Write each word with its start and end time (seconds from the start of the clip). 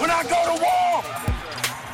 when 0.00 0.10
I 0.10 0.22
go 0.34 0.40
to 0.50 0.56
war. 0.66 0.92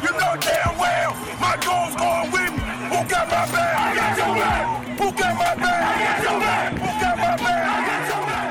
You 0.05 0.11
know 0.21 0.33
damn 0.49 0.75
well 0.79 1.13
my 1.47 1.55
goal's 1.67 1.95
going 2.05 2.29
with 2.35 2.53
me. 2.59 2.65
Who 2.93 2.99
got 3.15 3.27
my 3.37 3.45
back? 3.55 3.75
I 3.87 3.89
got 3.99 4.13
your 4.21 4.35
back. 4.43 4.63
Who 5.01 5.07
got 5.21 5.35
my 5.43 5.55
back? 5.65 5.83
I 5.91 5.95
got 6.05 6.19
your 6.27 6.39
back. 6.47 6.69
Who 6.85 6.91
got 7.05 7.17
my 7.25 7.35
back? 7.45 7.63
I 7.75 7.79
got 7.89 8.03
your 8.11 8.23
back. 8.31 8.49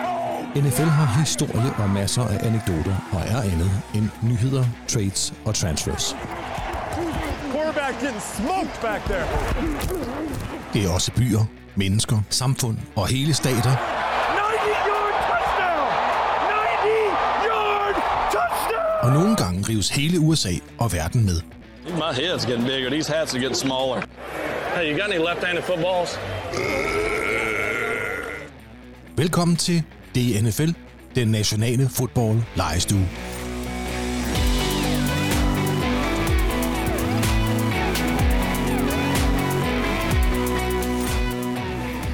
NFL 0.55 0.89
har 0.99 1.19
historie 1.19 1.73
og 1.77 1.89
masser 1.89 2.21
af 2.23 2.47
anekdoter 2.47 2.95
og 3.11 3.21
er 3.27 3.41
andet 3.41 3.81
end 3.95 4.09
nyheder, 4.21 4.65
trades 4.87 5.33
og 5.45 5.55
transfers. 5.55 6.15
Quarterback 7.51 7.93
getting 8.01 8.21
smoked 8.21 8.81
back 8.81 9.01
there. 9.03 9.27
Det 10.73 10.85
er 10.85 10.89
også 10.93 11.11
byer, 11.11 11.45
mennesker, 11.75 12.17
samfund 12.29 12.77
og 12.95 13.07
hele 13.07 13.33
stater, 13.33 13.75
90-yard 17.31 17.95
touchdown! 18.31 18.80
90-yard 19.01 19.07
touchdown! 19.07 19.11
og 19.11 19.11
nogle 19.11 19.35
gange 19.35 19.69
rives 19.69 19.89
hele 19.89 20.19
USA 20.19 20.51
og 20.77 20.93
verden 20.93 21.25
med. 21.25 21.41
My 21.87 22.11
head's 22.13 22.45
getting 22.47 22.67
bigger. 22.67 22.89
These 22.89 23.13
hats 23.13 23.33
are 23.33 23.39
getting 23.41 23.55
smaller. 23.55 24.01
Hey, 24.75 24.91
you 24.91 24.99
got 25.01 25.11
any 25.11 25.19
left-handed 25.19 25.63
footballs? 25.63 26.19
Velkommen 29.17 29.57
til 29.57 29.83
DNFL, 30.15 30.71
den 31.15 31.27
nationale 31.27 31.89
fodbold 31.89 32.41
lejestue. 32.55 33.07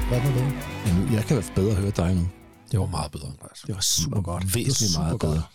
Hvad 0.08 0.20
var 0.20 0.30
det? 0.30 0.52
Ja, 0.86 0.92
nu, 0.92 1.14
jeg 1.14 1.24
kan 1.24 1.36
være 1.36 1.44
bedre 1.54 1.74
høre 1.74 1.90
dig 1.90 2.14
nu. 2.14 2.28
Det 2.72 2.80
var 2.80 2.86
meget 2.86 3.12
bedre. 3.12 3.32
Det 3.66 3.74
var 3.74 3.80
super 3.80 4.20
godt. 4.20 4.54
Væsentligt 4.54 4.92
det 4.92 4.98
var 4.98 5.02
meget 5.02 5.22
super 5.22 5.50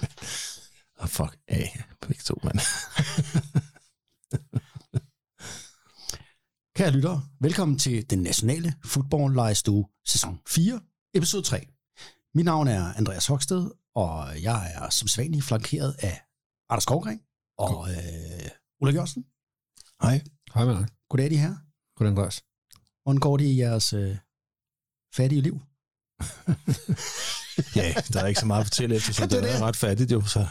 bedre. 0.00 0.08
oh, 1.02 1.08
fuck 1.08 1.38
af. 1.48 1.84
Begge 2.00 2.22
to, 2.22 2.34
mand. 2.44 2.58
Kære 6.76 6.90
lyttere, 6.90 7.22
velkommen 7.40 7.78
til 7.78 8.10
den 8.10 8.18
nationale 8.22 8.74
fodboldlejestue, 8.84 9.88
sæson 10.06 10.40
4, 10.48 10.80
episode 11.14 11.42
3. 11.42 11.66
Mit 12.34 12.44
navn 12.44 12.68
er 12.68 12.94
Andreas 12.94 13.26
Hoksted, 13.26 13.70
og 13.94 14.42
jeg 14.42 14.72
er 14.74 14.90
som 14.90 15.08
sædvanlig 15.08 15.42
flankeret 15.42 15.96
af 15.98 16.22
Anders 16.68 16.82
Skovgren 16.82 17.20
og 17.58 17.90
øh, 17.90 18.50
Ulla 18.80 18.94
Jørgensen. 18.94 19.24
Hej. 20.02 20.24
Hej 20.54 20.64
med 20.64 20.74
dig. 20.74 20.88
Goddag, 21.10 21.30
de 21.30 21.38
her. 21.38 21.54
Goddag, 21.96 22.10
Andreas. 22.10 22.44
Hvordan 23.02 23.20
går 23.20 23.36
det 23.36 23.44
i 23.44 23.58
jeres 23.58 23.92
øh, 23.92 24.16
fattige 25.14 25.40
liv? 25.40 25.60
Ja, 27.76 27.94
der 28.12 28.20
er 28.20 28.26
ikke 28.26 28.40
så 28.40 28.46
meget 28.46 28.60
at 28.60 28.66
fortælle 28.66 28.94
efter, 28.96 29.12
så 29.12 29.22
Ja, 29.22 29.26
det 29.26 29.36
er 29.36 29.40
det 29.40 29.50
er 29.50 29.54
det. 29.54 29.62
ret 29.62 29.76
fattigt 29.76 30.12
jo, 30.12 30.22
så... 30.26 30.46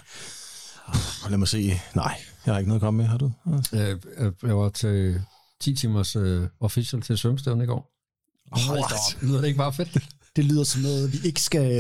Lad 1.30 1.38
mig 1.38 1.48
se. 1.48 1.82
Nej, 1.96 2.18
jeg 2.46 2.54
har 2.54 2.60
ikke 2.60 2.70
noget 2.70 2.82
at 2.82 2.86
komme 2.86 2.98
med, 2.98 3.06
har 3.06 3.18
du? 3.18 3.32
Øh, 3.74 4.00
øh, 4.18 4.32
Jeg 4.44 4.58
var 4.58 4.70
til 4.70 5.22
10 5.62 5.76
timers 5.76 6.16
uh, 6.16 6.44
official 6.60 7.02
til 7.02 7.18
svømmestævne 7.18 7.64
i 7.64 7.68
går. 7.68 7.92
Hold 8.52 8.80
da. 8.90 9.26
Lyder 9.26 9.42
det 9.42 9.48
ikke 9.48 9.58
bare 9.58 9.74
fedt? 9.74 9.98
Det 10.36 10.46
lyder 10.46 10.64
som 10.64 10.82
noget, 10.82 11.14
vi 11.14 11.18
ikke 11.28 11.42
skal 11.42 11.72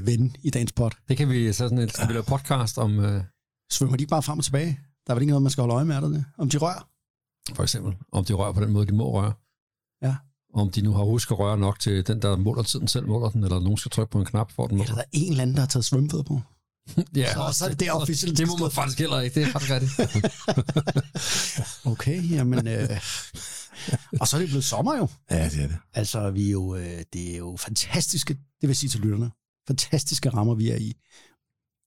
øh, 0.00 0.06
vende 0.06 0.32
i 0.42 0.50
dagens 0.50 0.72
pot. 0.72 0.96
Det 1.08 1.16
kan 1.16 1.28
vi 1.28 1.52
så 1.52 1.58
sådan 1.68 1.78
vi 2.08 2.12
lave 2.12 2.22
podcast 2.24 2.78
om, 2.78 2.98
uh, 2.98 3.20
Svømmer 3.72 3.96
de 3.96 4.02
ikke 4.02 4.10
bare 4.10 4.22
frem 4.22 4.38
og 4.38 4.44
tilbage? 4.44 4.80
Der 5.06 5.10
er 5.10 5.14
vel 5.14 5.22
ikke 5.22 5.30
noget, 5.30 5.42
man 5.42 5.50
skal 5.50 5.62
holde 5.62 5.74
øje 5.74 5.84
med, 5.84 5.96
er 5.96 6.00
der 6.00 6.08
det? 6.08 6.24
Om 6.38 6.48
de 6.50 6.58
rører? 6.58 6.88
for 7.54 7.62
eksempel, 7.62 7.94
om 8.12 8.24
de 8.24 8.32
rører 8.32 8.52
på 8.52 8.60
den 8.60 8.72
måde, 8.72 8.86
de 8.86 8.92
må 8.92 9.12
røre. 9.20 9.32
Ja. 10.02 10.16
Om 10.54 10.70
de 10.70 10.82
nu 10.82 10.92
har 10.92 11.04
husket 11.04 11.32
at 11.34 11.38
røre 11.38 11.58
nok 11.58 11.78
til 11.80 12.06
den, 12.06 12.22
der 12.22 12.36
måler 12.36 12.62
tiden 12.62 12.88
selv 12.88 13.06
måler 13.06 13.28
den, 13.30 13.44
eller 13.44 13.60
nogen 13.60 13.76
skal 13.78 13.90
trykke 13.90 14.10
på 14.10 14.18
en 14.18 14.24
knap 14.24 14.52
for 14.52 14.66
den 14.66 14.80
Eller 14.80 14.92
måler. 14.92 14.94
der 14.94 15.02
er 15.02 15.08
en 15.12 15.30
eller 15.30 15.42
anden, 15.42 15.56
der 15.56 15.60
har 15.62 15.66
taget 15.68 15.84
svømmefødder 15.84 16.24
på? 16.24 16.40
Ja, 17.16 17.34
Så- 17.34 17.58
så 17.58 17.64
er 17.64 17.68
det 17.68 17.80
det 17.80 17.92
officielt. 17.92 18.38
Det 18.38 18.46
må 18.48 18.56
man 18.56 18.70
faktisk 18.70 18.98
heller 18.98 19.20
ikke, 19.20 19.40
det 19.40 19.48
er 19.48 19.52
faktisk 19.52 19.72
rigtigt. 19.72 20.32
Okay, 21.92 22.30
jamen... 22.30 22.66
Øh, 22.68 23.00
og 24.20 24.28
så 24.28 24.36
er 24.36 24.40
det 24.40 24.48
blevet 24.48 24.64
sommer 24.64 24.96
jo. 24.96 25.08
Ja, 25.30 25.48
det 25.48 25.62
er 25.62 25.68
det. 25.68 25.76
Altså, 25.94 26.30
vi 26.30 26.46
er 26.46 26.50
jo, 26.50 26.74
øh, 26.76 27.02
det 27.12 27.32
er 27.32 27.36
jo 27.36 27.56
fantastiske, 27.60 28.34
det 28.60 28.68
vil 28.68 28.76
sige 28.76 28.90
til 28.90 29.00
lytterne, 29.00 29.30
fantastiske 29.68 30.28
rammer, 30.30 30.54
vi 30.54 30.70
er 30.70 30.76
i. 30.76 30.92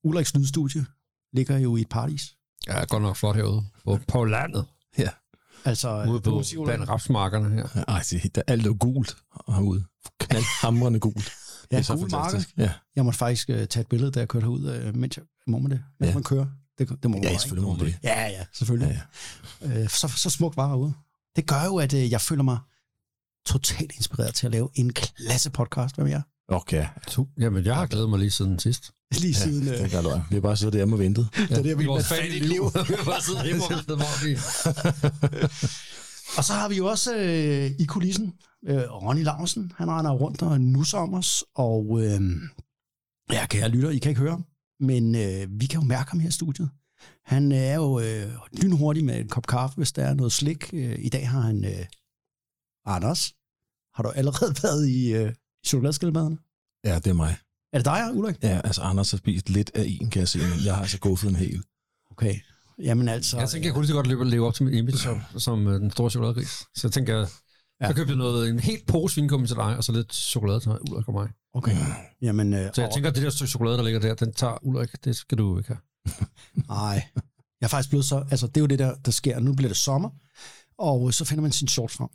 Ulriks 0.04 0.34
lydstudie 0.34 0.86
ligger 1.32 1.58
jo 1.58 1.76
i 1.76 1.80
et 1.80 1.88
paradis. 1.88 2.34
Ja, 2.66 2.84
godt 2.84 3.02
nok 3.02 3.16
flot 3.16 3.36
herude. 3.36 3.64
På, 3.84 3.98
på 4.08 4.24
landet. 4.24 4.66
Ja. 4.98 5.08
Altså, 5.66 6.04
Ude 6.08 6.20
på 6.20 6.30
Ulrik, 6.30 6.54
blandt 6.64 6.88
rapsmarkerne 6.88 7.54
her. 7.74 7.84
Ej, 7.88 8.02
det, 8.10 8.34
der, 8.34 8.42
alt 8.46 8.66
er 8.66 8.72
gult 8.72 9.16
herude. 9.48 9.84
Knaldhamrende 10.20 11.00
gult. 11.00 11.32
ja, 11.72 11.76
det 11.76 11.82
er 11.82 11.82
så 11.82 11.96
marker. 11.96 12.08
fantastisk. 12.10 12.54
Ja. 12.58 12.70
Jeg 12.96 13.04
måtte 13.04 13.18
faktisk 13.18 13.48
uh, 13.48 13.54
tage 13.54 13.80
et 13.80 13.86
billede, 13.86 14.10
da 14.10 14.18
jeg 14.20 14.28
kørte 14.28 14.44
herud, 14.44 14.88
uh, 14.88 14.96
mens 14.96 15.16
jeg, 15.16 15.24
må 15.46 15.58
man 15.58 15.70
det? 15.70 15.82
Mens 16.00 16.08
Ja. 16.08 16.14
man 16.14 16.22
kører? 16.22 16.46
Det, 16.78 16.88
det 16.88 17.10
må 17.10 17.16
man 17.16 17.22
ja, 17.22 17.28
bare, 17.28 17.38
selvfølgelig 17.38 17.68
må 17.68 17.74
man 17.76 17.86
det. 17.86 17.98
Ja, 18.02 18.26
ja, 18.28 18.44
selvfølgelig. 18.52 19.02
Ja, 19.62 19.68
Ja, 19.68 19.78
ja. 19.78 19.82
Uh, 19.82 19.88
så, 19.88 20.08
så 20.08 20.30
smukt 20.30 20.56
var 20.56 20.68
herude. 20.68 20.92
Det 21.36 21.46
gør 21.46 21.64
jo, 21.64 21.76
at 21.76 21.92
uh, 21.94 22.10
jeg 22.12 22.20
føler 22.20 22.42
mig 22.42 22.58
totalt 23.46 23.92
inspireret 23.96 24.34
til 24.34 24.46
at 24.46 24.52
lave 24.52 24.68
en 24.74 24.92
klasse 24.92 25.50
podcast. 25.50 25.94
Hvad 25.94 26.04
med 26.04 26.12
jer? 26.12 26.22
Okay. 26.48 26.86
Jamen, 27.38 27.64
jeg 27.64 27.74
har 27.74 27.86
glædet 27.86 28.10
mig 28.10 28.18
lige 28.18 28.30
siden 28.30 28.58
sidst. 28.58 28.90
Lige 29.20 29.28
Ja, 29.32 29.38
siden... 29.38 29.66
det 29.66 29.90
kan 29.90 30.02
løg. 30.02 30.20
Vi 30.30 30.34
har 30.36 30.40
bare 30.40 30.56
siddet 30.56 30.72
derhjemme 30.72 30.94
og 30.94 30.98
ventet. 30.98 31.28
Ja, 31.38 31.42
det 31.42 31.58
er 31.58 31.62
det, 31.62 31.78
vi 31.78 31.84
vores 31.84 32.06
fandt 32.08 32.22
fattige 32.22 32.44
i 32.44 32.48
liv. 32.48 32.48
liv. 32.50 32.62
Vi 32.88 32.94
har 32.98 33.04
bare 33.04 33.22
siddet 33.22 33.44
hjemme 33.44 33.64
og 33.64 33.70
ventet, 33.70 33.96
hvor 33.96 34.24
vi... 34.26 34.32
Og 36.38 36.44
så 36.44 36.52
har 36.52 36.68
vi 36.68 36.76
jo 36.76 36.86
også 36.86 37.16
øh, 37.16 37.70
i 37.78 37.84
kulissen 37.84 38.32
øh, 38.68 38.76
Ronny 38.76 39.22
Larsen. 39.24 39.72
Han 39.76 39.90
render 39.90 40.10
rundt 40.10 40.42
og 40.42 40.60
nusser 40.60 40.98
om 40.98 41.14
os. 41.14 41.44
Og 41.54 42.00
øh, 42.02 42.20
ja, 43.32 43.46
kære 43.46 43.68
lytter, 43.68 43.90
I 43.90 43.98
kan 43.98 44.08
ikke 44.10 44.20
høre 44.20 44.30
ham, 44.30 44.44
men 44.80 45.14
øh, 45.14 45.46
vi 45.60 45.66
kan 45.66 45.80
jo 45.80 45.86
mærke 45.86 46.10
ham 46.10 46.20
her 46.20 46.28
i 46.28 46.32
studiet. 46.32 46.70
Han 47.24 47.52
er 47.52 47.74
jo 47.74 48.00
øh, 48.00 48.32
lynhurtig 48.52 49.04
med 49.04 49.20
en 49.20 49.28
kop 49.28 49.46
kaffe, 49.46 49.76
hvis 49.76 49.92
der 49.92 50.04
er 50.04 50.14
noget 50.14 50.32
slik. 50.32 50.70
Øh, 50.72 50.96
I 50.98 51.08
dag 51.08 51.28
har 51.28 51.40
han... 51.40 51.64
Øh, 51.64 51.84
Anders, 52.86 53.34
har 53.94 54.02
du 54.02 54.08
allerede 54.08 54.54
været 54.62 54.88
i 54.88 55.12
øh, 55.14 55.32
chokoladeskildpadderne? 55.66 56.38
Ja, 56.84 56.94
det 56.94 57.06
er 57.06 57.12
mig. 57.14 57.36
Er 57.72 57.78
det 57.78 57.84
dig, 57.84 58.10
Ulrik? 58.14 58.36
Ja, 58.42 58.60
altså 58.64 58.82
Anders 58.82 59.10
har 59.10 59.18
spist 59.18 59.48
lidt 59.48 59.70
af 59.74 59.84
en, 59.86 60.10
kan 60.10 60.20
jeg 60.20 60.28
se, 60.28 60.38
men 60.38 60.64
jeg 60.64 60.74
har 60.74 60.82
altså 60.82 60.98
guffet 60.98 61.30
en 61.30 61.36
hel. 61.36 61.62
Okay. 62.10 62.34
Jamen 62.78 63.08
altså... 63.08 63.38
Jeg 63.38 63.48
tænker, 63.48 63.68
jeg 63.68 63.74
kunne 63.74 63.82
lige 63.82 63.88
så 63.88 63.94
godt 63.94 64.06
leve, 64.06 64.24
leve 64.24 64.46
op 64.46 64.54
til 64.54 64.64
mit 64.64 64.74
image 64.74 64.98
som, 64.98 65.20
som 65.46 65.66
øh, 65.66 65.80
den 65.80 65.90
store 65.90 66.10
chokoladegris. 66.10 66.48
Så 66.48 66.80
jeg 66.86 66.92
tænker, 66.92 67.16
jeg, 67.18 67.28
Ja. 67.80 67.86
jeg 67.86 67.94
købte 67.94 68.16
noget, 68.16 68.48
en 68.48 68.60
helt 68.60 68.86
pose 68.86 69.16
vingummi 69.20 69.46
til 69.46 69.56
dig, 69.56 69.76
og 69.76 69.84
så 69.84 69.92
lidt 69.92 70.14
chokolade 70.14 70.60
til 70.60 70.70
Ulrik 70.70 71.08
og 71.08 71.14
mig. 71.14 71.28
Okay. 71.54 71.76
Jamen, 72.22 72.52
øh, 72.54 72.70
Så 72.74 72.82
jeg 72.82 72.90
tænker, 72.94 73.10
at 73.10 73.16
det 73.16 73.22
der 73.22 73.30
stykke 73.30 73.50
chokolade, 73.50 73.76
der 73.76 73.82
ligger 73.84 74.00
der, 74.00 74.14
den 74.14 74.32
tager 74.32 74.64
Ulrik, 74.64 75.04
det 75.04 75.16
skal 75.16 75.38
du 75.38 75.58
ikke 75.58 75.68
have. 75.68 75.78
Nej, 76.68 77.08
jeg 77.60 77.66
er 77.66 77.68
faktisk 77.68 77.88
blevet 77.88 78.04
så... 78.04 78.24
Altså, 78.30 78.46
det 78.46 78.56
er 78.56 78.60
jo 78.60 78.66
det, 78.66 78.78
der, 78.78 78.94
der 78.94 79.10
sker. 79.10 79.40
Nu 79.40 79.54
bliver 79.54 79.68
det 79.68 79.76
sommer, 79.76 80.10
og 80.78 81.14
så 81.14 81.24
finder 81.24 81.42
man 81.42 81.52
sin 81.52 81.68
shorts 81.68 81.94
frem. 81.94 82.08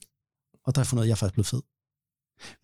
Og 0.66 0.75
der 0.75 0.79
har 0.79 0.83
jeg 0.83 0.88
fundet 0.88 1.01
ud 1.01 1.03
af, 1.03 1.05
at 1.05 1.07
jeg 1.09 1.13
er 1.13 1.16
faktisk 1.16 1.33
blevet 1.33 1.47
fed. 1.47 1.61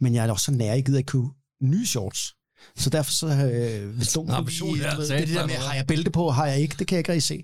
Men 0.01 0.13
jeg 0.15 0.25
er 0.27 0.31
også 0.31 0.45
så 0.45 0.51
nær, 0.51 0.73
jeg 0.73 0.85
gider 0.85 0.97
ikke 0.97 1.07
købe 1.11 1.27
nye 1.61 1.85
shorts. 1.85 2.33
Så 2.75 2.89
derfor 2.89 3.11
så... 3.11 3.27
Øh, 3.27 3.95
hvis 3.95 4.15
nogen 4.15 4.31
kunne 4.45 4.45
ved, 4.97 5.07
sat 5.07 5.19
det, 5.19 5.27
det 5.27 5.35
der 5.35 5.47
med, 5.47 5.55
har 5.55 5.73
jeg 5.75 5.87
bælte 5.87 6.11
på, 6.11 6.29
har 6.29 6.45
jeg 6.47 6.59
ikke, 6.59 6.75
det 6.79 6.87
kan 6.87 6.95
jeg 6.95 6.99
ikke 6.99 7.11
rigtig 7.11 7.23
se. 7.23 7.43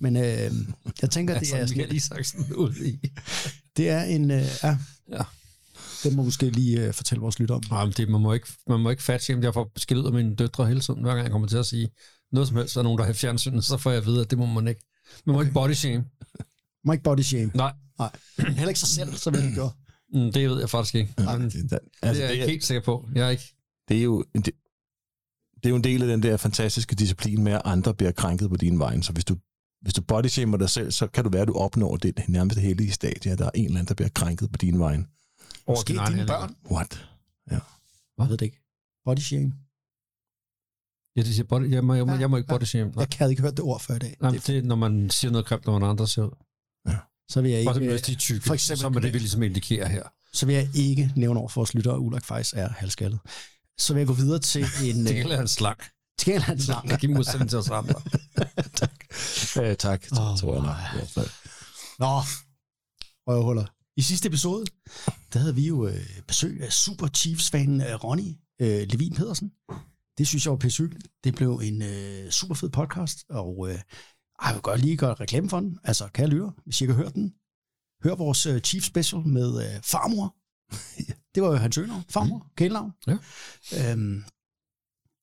Men 0.00 0.16
øh, 0.16 0.50
jeg 1.02 1.10
tænker, 1.10 1.34
det 1.34 1.40
Altså, 1.40 1.56
er, 1.56 1.66
sådan, 1.66 1.94
Isaksen 1.96 2.52
ud 2.64 2.74
i. 2.74 3.00
det 3.76 3.88
er 3.88 4.02
en... 4.02 4.30
Øh, 4.30 4.42
ja, 4.62 4.78
Ja. 5.12 5.22
det 6.04 6.16
må 6.16 6.22
måske 6.22 6.50
lige 6.50 6.86
øh, 6.86 6.94
fortælle 6.94 7.20
vores 7.22 7.38
lytter 7.38 7.54
om. 7.54 7.62
Nej, 7.70 7.84
men 7.84 7.94
det, 7.96 8.08
man 8.08 8.20
må 8.20 8.32
ikke, 8.32 8.48
man 8.68 8.80
må 8.80 8.90
ikke 8.90 9.02
fatshame. 9.02 9.42
Jeg 9.44 9.54
får 9.54 9.70
besked 9.74 10.04
af 10.04 10.12
mine 10.12 10.34
døtre 10.36 10.66
hele 10.66 10.80
tiden, 10.80 11.02
hver 11.02 11.10
gang 11.14 11.22
jeg 11.24 11.30
kommer 11.30 11.48
til 11.48 11.56
at 11.56 11.66
sige 11.66 11.88
noget 12.32 12.48
som 12.48 12.56
helst, 12.56 12.74
der 12.74 12.80
er 12.80 12.84
nogen, 12.84 12.98
der 12.98 13.04
har 13.04 13.12
fjernsynet, 13.12 13.64
så 13.64 13.76
får 13.76 13.90
jeg 13.90 13.98
at 14.00 14.06
vide, 14.06 14.20
at 14.20 14.30
det 14.30 14.38
må 14.38 14.46
man 14.46 14.68
ikke. 14.68 14.80
Man 15.26 15.34
må 15.34 15.40
ikke 15.40 15.52
body 15.52 15.72
shame. 15.72 16.04
Må 16.88 16.92
ikke 16.92 17.04
body 17.04 17.20
shame. 17.20 17.50
Nej, 17.54 17.72
Nej. 17.98 18.10
Heller 18.38 18.68
ikke 18.68 18.80
sig 18.80 18.88
selv, 18.88 19.14
så 19.14 19.30
vil 19.30 19.42
det 19.42 19.54
gøre. 19.54 19.70
mm, 20.14 20.32
det 20.32 20.50
ved 20.50 20.60
jeg 20.60 20.70
faktisk 20.70 20.94
ikke. 20.94 21.14
Nej, 21.18 21.36
det, 21.36 21.52
det, 21.52 21.70
det 21.70 21.78
altså, 22.02 22.22
er 22.22 22.26
jeg 22.26 22.28
det, 22.28 22.32
ikke 22.34 22.44
er, 22.44 22.48
helt 22.48 22.64
sikker 22.64 22.82
på. 22.82 23.08
Jeg 23.14 23.26
er 23.26 23.30
ikke... 23.30 23.54
det, 23.88 23.98
er 23.98 24.02
jo 24.02 24.24
en, 24.34 24.42
det, 24.42 24.52
det 25.56 25.66
er 25.66 25.70
jo 25.70 25.76
en 25.76 25.84
del 25.84 26.02
af 26.02 26.08
den 26.08 26.22
der 26.22 26.36
fantastiske 26.36 26.94
disciplin 26.94 27.42
med, 27.42 27.52
at 27.52 27.62
andre 27.64 27.94
bliver 27.94 28.12
krænket 28.12 28.50
på 28.50 28.56
din 28.56 28.78
vej. 28.78 29.00
Så 29.00 29.12
hvis 29.12 29.24
du, 29.24 29.36
hvis 29.82 29.94
du 29.94 30.02
bodyshamer 30.02 30.56
dig 30.56 30.70
selv, 30.70 30.90
så 30.90 31.06
kan 31.06 31.24
du 31.24 31.30
være, 31.30 31.42
at 31.42 31.48
du 31.48 31.54
opnår 31.54 31.96
det 31.96 32.28
nærmest 32.28 32.58
heldige 32.58 32.92
stadie, 32.92 33.32
at 33.32 33.38
der 33.38 33.44
er 33.46 33.50
en 33.54 33.64
eller 33.64 33.78
anden, 33.78 33.88
der 33.88 33.94
bliver 33.94 34.08
krænket 34.14 34.52
på 34.52 34.56
din 34.56 34.78
vej. 34.78 34.94
Over 34.94 35.78
Måske 35.78 35.92
dine 35.92 36.26
børn. 36.26 36.54
What? 36.70 37.08
Jeg 38.18 38.28
ved 38.28 38.36
det 38.36 38.44
ikke. 38.44 38.60
Body 39.04 39.18
shame. 39.18 39.52
Ja, 41.16 41.22
det 41.22 41.34
siger 41.34 41.46
body, 41.46 41.70
jeg, 41.70 41.84
må, 41.84 41.94
jeg, 41.94 42.06
må, 42.06 42.14
jeg 42.14 42.30
må 42.30 42.36
ikke 42.36 42.48
body 42.48 42.62
shame. 42.62 42.90
Nej, 42.90 43.06
Jeg 43.10 43.18
havde 43.18 43.32
ikke 43.32 43.42
hørt 43.42 43.56
det 43.56 43.60
ord 43.60 43.80
før 43.80 43.94
i 43.94 43.98
dag. 43.98 44.16
Nej, 44.20 44.30
det 44.30 44.48
er, 44.48 44.62
når 44.62 44.76
man 44.76 45.10
siger 45.10 45.30
noget 45.30 45.46
grimt, 45.46 45.66
når 45.66 45.78
man 45.78 45.88
andre 45.90 46.08
ser 46.08 46.22
ud. 46.22 46.30
Så 47.30 47.40
vil 47.40 47.50
jeg 47.50 47.60
Ikke, 47.60 47.74
ikke, 47.74 47.90
hvis 47.90 48.02
de 48.02 48.12
er 48.12 48.16
tykke, 48.16 48.46
for 48.46 48.54
eksempel- 48.54 48.80
som 48.80 48.92
det, 48.92 49.12
vi 49.14 49.18
ligesom 49.18 49.42
indikerer 49.42 49.88
her. 49.88 50.02
så 50.32 50.46
vil 50.46 50.54
jeg 50.54 50.68
ikke 50.74 51.12
nævne 51.16 51.40
over 51.40 51.48
for 51.48 51.60
vores 51.60 51.74
lyttere, 51.74 51.94
at 51.94 51.98
Ulrik 51.98 52.24
faktisk 52.24 52.54
er 52.56 52.68
halvskaldet. 52.68 53.18
Så 53.78 53.92
vil 53.94 54.00
jeg 54.00 54.06
gå 54.06 54.12
videre 54.12 54.38
til 54.38 54.60
en... 54.84 54.96
Det 55.06 55.10
øh, 55.10 55.16
gælder 55.16 55.40
en 55.40 55.48
slang. 55.48 55.78
til 56.18 56.34
en 56.34 56.40
hans 56.40 56.68
lang. 56.68 56.90
Der 56.90 56.96
giver 56.96 57.14
modsætning 57.14 57.50
til 57.50 57.58
os 57.58 57.70
andre. 57.70 57.94
Øh, 59.62 59.76
tak, 59.76 60.04
oh, 60.12 60.38
tror 60.38 60.54
jeg 60.54 60.62
nok. 60.62 61.26
Nå, 61.98 62.20
røvhuller. 63.26 63.64
I 63.96 64.02
sidste 64.02 64.28
episode, 64.28 64.64
der 65.32 65.38
havde 65.38 65.54
vi 65.54 65.66
jo 65.66 65.86
øh, 65.86 66.06
besøg 66.26 66.62
af 66.62 66.72
Super 66.72 67.08
Chiefs-fanen 67.08 67.80
øh, 67.80 67.94
Ronny 68.04 68.32
øh, 68.60 68.86
Levin 68.90 69.14
Pedersen. 69.14 69.52
det 70.18 70.28
synes 70.28 70.44
jeg 70.46 70.50
var 70.50 70.56
pissehyggeligt. 70.58 71.08
Det 71.24 71.34
blev 71.34 71.60
en 71.64 71.82
øh, 71.82 72.30
super 72.30 72.54
fed 72.54 72.68
podcast, 72.70 73.24
og 73.30 73.68
øh, 73.70 73.78
jeg 74.46 74.54
vil 74.54 74.62
godt 74.62 74.80
lige 74.80 74.96
gøre 74.96 75.14
reklame 75.14 75.48
for 75.48 75.60
den. 75.60 75.78
Altså, 75.84 76.08
kan 76.14 76.22
jeg 76.22 76.30
lytte, 76.30 76.50
hvis 76.64 76.80
I 76.80 76.84
ikke 76.84 76.94
har 76.94 77.02
hørt 77.02 77.14
den? 77.14 77.34
Hør 78.04 78.14
vores 78.14 78.46
øh, 78.46 78.60
Chief 78.60 78.84
Special 78.84 79.22
med 79.26 79.50
øh, 79.64 79.82
Farmor. 79.82 80.36
det 81.34 81.42
var 81.42 81.48
jo 81.48 81.56
hans 81.56 81.78
øgenavn, 81.78 82.04
Farmor, 82.08 82.38
mm. 82.38 82.54
kælenavn. 82.56 82.92
Ja. 83.06 83.18
Øhm, 83.78 84.24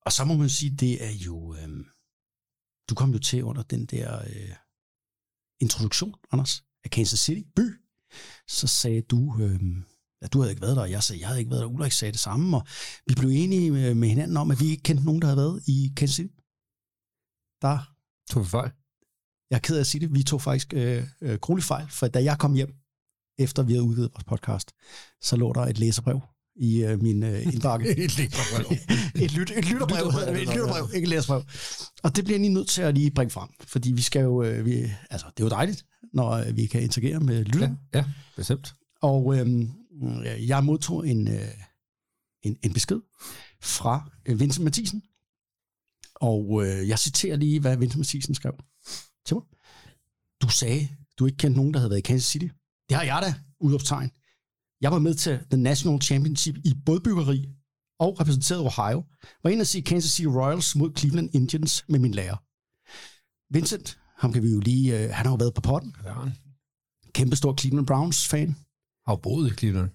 og 0.05 0.11
så 0.11 0.25
må 0.25 0.33
man 0.33 0.49
sige, 0.49 0.77
det 0.77 1.03
er 1.03 1.11
jo... 1.27 1.55
Øhm, 1.55 1.85
du 2.89 2.95
kom 2.95 3.11
jo 3.11 3.19
til 3.19 3.43
under 3.43 3.63
den 3.63 3.85
der 3.85 4.19
øh, 4.19 4.55
introduktion, 5.61 6.15
Anders, 6.31 6.63
af 6.83 6.89
Kansas 6.91 7.19
City 7.19 7.41
by. 7.55 7.65
Så 8.47 8.67
sagde 8.67 9.01
du, 9.01 9.37
øh, 9.41 9.59
at 10.21 10.33
du 10.33 10.39
havde 10.39 10.51
ikke 10.51 10.61
været 10.61 10.75
der, 10.75 10.81
og 10.81 10.91
jeg 10.91 11.03
sagde, 11.03 11.19
jeg 11.19 11.27
havde 11.27 11.39
ikke 11.39 11.51
været 11.51 11.61
der. 11.61 11.67
Ulrik 11.67 11.91
sagde 11.91 12.11
det 12.11 12.19
samme, 12.19 12.57
og 12.57 12.67
vi 13.07 13.13
blev 13.19 13.29
enige 13.29 13.71
med, 13.71 13.95
med 13.95 14.09
hinanden 14.09 14.37
om, 14.37 14.51
at 14.51 14.59
vi 14.59 14.65
ikke 14.65 14.83
kendte 14.83 15.05
nogen, 15.05 15.21
der 15.21 15.27
havde 15.27 15.37
været 15.37 15.63
i 15.67 15.93
Kansas 15.97 16.15
City. 16.15 16.33
Der, 17.61 17.95
Tog 18.29 18.43
vi 18.43 18.49
fejl? 18.49 18.71
Jeg 19.49 19.55
er 19.55 19.59
ked 19.59 19.75
af 19.75 19.79
at 19.79 19.87
sige 19.87 20.01
det, 20.01 20.13
vi 20.13 20.23
tog 20.23 20.41
faktisk 20.41 20.73
øh, 20.73 21.03
øh, 21.21 21.61
fejl, 21.61 21.87
for 21.89 22.07
da 22.07 22.23
jeg 22.23 22.39
kom 22.39 22.53
hjem, 22.53 22.73
efter 23.39 23.63
vi 23.63 23.73
havde 23.73 23.83
udgivet 23.83 24.11
vores 24.13 24.23
podcast, 24.23 24.71
så 25.21 25.35
lå 25.35 25.53
der 25.53 25.61
et 25.61 25.79
læserbrev 25.79 26.21
i 26.55 26.83
øh, 26.83 27.01
min 27.01 27.23
øh, 27.23 27.45
indbakke. 27.53 27.97
Et 27.97 28.17
læserbrev. 28.17 28.77
et, 29.23 29.33
lyt, 29.33 29.51
et 29.57 29.65
lytterbrev, 29.65 30.07
et 30.07 30.47
lytterbrev, 30.47 30.89
ikke 30.93 31.05
et 31.05 31.09
læserbrev. 31.09 31.43
Og 32.03 32.15
det 32.15 32.23
bliver 32.23 32.37
jeg 32.37 32.41
lige 32.41 32.53
nødt 32.53 32.69
til 32.69 32.81
at 32.81 32.93
lige 32.93 33.11
bringe 33.11 33.31
frem, 33.31 33.49
fordi 33.61 33.91
vi 33.91 34.01
skal 34.01 34.21
jo, 34.21 34.43
øh, 34.43 34.65
vi, 34.65 34.91
altså 35.09 35.27
det 35.37 35.43
er 35.43 35.45
jo 35.45 35.49
dejligt, 35.49 35.85
når 36.13 36.31
øh, 36.31 36.57
vi 36.57 36.65
kan 36.65 36.81
interagere 36.81 37.19
med 37.19 37.45
lytterne. 37.45 37.77
Ja, 37.93 37.99
ja, 37.99 38.05
bestemt. 38.35 38.75
Og 39.01 39.37
øhm, 39.37 39.71
øh, 40.03 40.47
jeg 40.47 40.63
modtog 40.63 41.07
en, 41.07 41.27
øh, 41.27 41.47
en, 42.43 42.57
en 42.63 42.73
besked 42.73 42.99
fra 43.61 44.09
øh, 44.25 44.39
Vincent 44.39 44.63
Mathisen. 44.63 45.03
Og 46.15 46.65
øh, 46.65 46.87
jeg 46.87 46.99
citerer 46.99 47.37
lige, 47.37 47.59
hvad 47.59 47.77
Vincent 47.77 47.99
Mathisen 47.99 48.35
skrev 48.35 48.53
til 49.25 49.35
mig. 49.35 49.43
Du 50.41 50.49
sagde, 50.49 50.87
du 51.19 51.25
ikke 51.25 51.37
kendte 51.37 51.57
nogen, 51.57 51.73
der 51.73 51.79
havde 51.79 51.89
været 51.89 51.99
i 51.99 52.09
Kansas 52.09 52.27
City. 52.27 52.47
Det 52.89 52.97
har 52.97 53.03
jeg 53.03 53.19
da, 53.21 53.33
udopstegn. 53.59 54.11
Jeg 54.81 54.91
var 54.91 54.99
med 54.99 55.15
til 55.15 55.39
The 55.51 55.61
National 55.61 56.01
Championship 56.01 56.55
i 56.57 56.73
bådbyggeri 56.85 57.49
og 57.99 58.19
repræsenterede 58.19 58.63
Ohio. 58.65 59.03
Var 59.43 59.49
inde 59.49 59.61
at 59.61 59.67
sige 59.67 59.81
Kansas 59.81 60.11
City 60.11 60.27
Royals 60.27 60.75
mod 60.75 60.91
Cleveland 60.97 61.29
Indians 61.35 61.85
med 61.89 61.99
min 61.99 62.13
lærer. 62.13 62.37
Vincent, 63.53 63.99
ham 64.17 64.33
kan 64.33 64.43
vi 64.43 64.49
jo 64.51 64.59
lige, 64.59 64.99
øh, 65.03 65.09
han 65.13 65.25
har 65.25 65.31
jo 65.33 65.35
været 65.35 65.53
på 65.53 65.61
potten. 65.61 65.95
Ja, 66.03 66.13
Kæmpe 67.13 67.35
stor 67.35 67.55
Cleveland 67.59 67.87
Browns 67.87 68.27
fan. 68.27 68.55
har 69.05 69.13
jo 69.13 69.15
boet 69.15 69.51
i 69.51 69.55
Cleveland, 69.55 69.89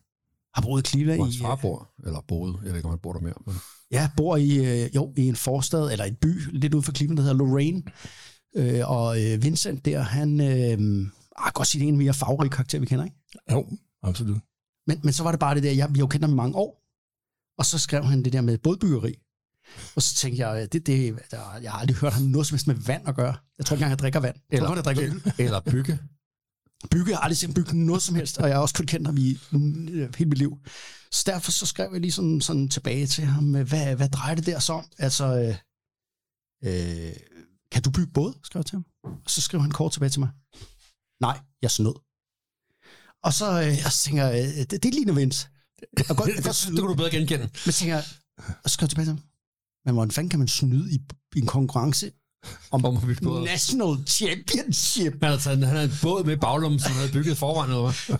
Har 0.54 0.62
boet 0.62 0.86
i 0.86 0.90
Cleveland 0.90 1.18
hvor 1.18 1.26
i, 1.26 1.30
hans 1.30 1.40
far 1.42 1.56
bor. 1.56 1.90
Eller 2.06 2.20
boet, 2.28 2.56
jeg 2.62 2.68
ved 2.70 2.76
ikke, 2.76 2.86
om 2.86 2.92
han 2.92 2.98
bor 2.98 3.12
der 3.12 3.20
mere. 3.20 3.34
Men 3.46 3.54
Ja, 3.90 4.10
bor 4.16 4.36
i, 4.36 4.56
øh, 4.84 4.94
jo, 4.94 5.14
i 5.16 5.28
en 5.28 5.36
forstad, 5.36 5.92
eller 5.92 6.04
en 6.04 6.14
by, 6.16 6.50
lidt 6.52 6.74
ude 6.74 6.82
for 6.82 6.92
Cleveland, 6.92 7.16
der 7.16 7.22
hedder 7.22 7.36
Lorraine. 7.36 7.82
Øh, 8.56 8.90
og 8.90 9.22
øh, 9.22 9.42
Vincent 9.42 9.84
der, 9.84 10.00
han, 10.00 10.40
øh, 10.40 11.08
ah, 11.36 11.52
godt 11.52 11.68
sige, 11.68 11.80
det 11.80 11.88
er 11.88 11.92
en 11.92 11.98
mere 11.98 12.14
farverige 12.14 12.50
karakterer, 12.50 12.80
vi 12.80 12.86
kender, 12.86 13.04
ikke? 13.04 13.16
Jo, 13.50 13.66
absolut. 14.02 14.40
Men, 14.86 15.00
men 15.04 15.12
så 15.12 15.22
var 15.22 15.30
det 15.30 15.40
bare 15.40 15.54
det 15.54 15.62
der, 15.62 15.72
jeg, 15.72 15.88
vi 15.90 15.98
har 15.98 16.02
jo 16.02 16.06
kendt 16.06 16.24
ham 16.24 16.32
i 16.32 16.36
mange 16.36 16.56
år. 16.56 16.80
Og 17.58 17.66
så 17.66 17.78
skrev 17.78 18.04
han 18.04 18.24
det 18.24 18.32
der 18.32 18.40
med 18.40 18.58
bådbyggeri. 18.58 19.14
Og 19.96 20.02
så 20.02 20.14
tænkte 20.14 20.46
jeg, 20.46 20.72
det, 20.72 20.86
det, 20.86 21.18
der, 21.30 21.58
jeg 21.62 21.72
har 21.72 21.78
aldrig 21.78 21.96
hørt 21.96 22.12
ham 22.12 22.22
noget 22.22 22.46
som 22.46 22.54
helst 22.54 22.66
med 22.66 22.74
vand 22.74 23.08
at 23.08 23.14
gøre. 23.14 23.34
Jeg 23.58 23.66
tror 23.66 23.74
ikke 23.74 23.78
engang, 23.78 23.90
han 23.90 23.98
drikker 23.98 24.20
vand. 24.20 24.36
Jeg 24.50 24.60
tror 24.60 24.74
han 24.74 24.84
drikker 24.84 25.04
øl. 25.04 25.22
eller 25.44 25.60
bygge. 25.60 25.98
Bygge, 26.90 27.10
jeg 27.10 27.18
har 27.18 27.22
aldrig 27.22 27.36
set 27.36 27.54
bygge 27.54 27.84
noget 27.84 28.02
som 28.02 28.14
helst, 28.14 28.38
og 28.38 28.48
jeg 28.48 28.56
har 28.56 28.62
også 28.62 28.74
kun 28.74 28.86
kendt 28.86 29.06
ham 29.06 29.16
i 29.16 29.38
øh, 29.52 30.14
hele 30.18 30.28
mit 30.28 30.38
liv. 30.38 30.58
Så 31.10 31.22
derfor 31.26 31.50
så 31.50 31.66
skrev 31.66 31.88
jeg 31.92 32.00
ligesom 32.00 32.40
sådan 32.40 32.68
tilbage 32.68 33.06
til 33.06 33.24
ham, 33.24 33.50
hvad, 33.50 33.96
hvad 33.96 34.08
drejer 34.08 34.34
det 34.34 34.46
der 34.46 34.58
så 34.58 34.72
om? 34.72 34.84
Altså, 34.98 35.24
øh, 35.24 35.56
øh, 36.64 37.12
du 37.90 37.98
bygge 37.98 38.12
båd? 38.12 38.32
skrev 38.44 38.60
jeg 38.60 38.66
til 38.66 38.76
ham. 38.76 38.84
Og 39.24 39.30
så 39.30 39.40
skrev 39.40 39.60
han 39.60 39.70
kort 39.70 39.92
tilbage 39.92 40.10
til 40.10 40.20
mig. 40.20 40.30
Nej, 41.20 41.40
jeg 41.62 41.70
snød. 41.70 41.94
Og 43.26 43.32
så, 43.32 43.46
øh, 43.62 43.76
jeg 43.84 43.92
tænker 43.92 44.30
øh, 44.30 44.66
det, 44.70 44.82
det 44.82 44.94
ligner 44.94 45.12
Vince. 45.12 45.48
Jeg 45.98 46.16
godt, 46.16 46.30
jeg 46.36 46.44
godt 46.44 46.56
Det 46.70 46.78
kunne 46.78 46.90
du 46.90 46.94
bedre 46.94 47.10
genkende. 47.10 47.48
men 47.66 47.72
tænker 47.72 48.02
og 48.64 48.70
så 48.70 48.74
skrev 48.74 48.84
jeg 48.84 48.90
tilbage 48.90 49.06
til 49.06 49.14
ham. 49.14 49.22
Men 49.84 49.94
hvordan 49.94 50.10
fanden 50.10 50.30
kan 50.30 50.38
man 50.38 50.48
snyde 50.48 50.92
i, 50.94 50.98
i 51.36 51.38
en 51.38 51.46
konkurrence 51.46 52.12
om 52.70 52.84
Om. 52.84 53.42
National 53.42 54.06
Championship? 54.06 55.12
Han 55.12 55.22
havde, 55.22 55.40
taget, 55.40 55.58
han 55.58 55.76
havde 55.76 55.84
en 55.84 55.98
båd 56.02 56.24
med 56.24 56.36
baglommen, 56.36 56.80
som 56.80 56.92
han 56.92 57.00
havde 57.00 57.12
bygget 57.12 57.38
forvejen. 57.38 57.70
Eller 57.70 57.82
hvad? 57.82 58.18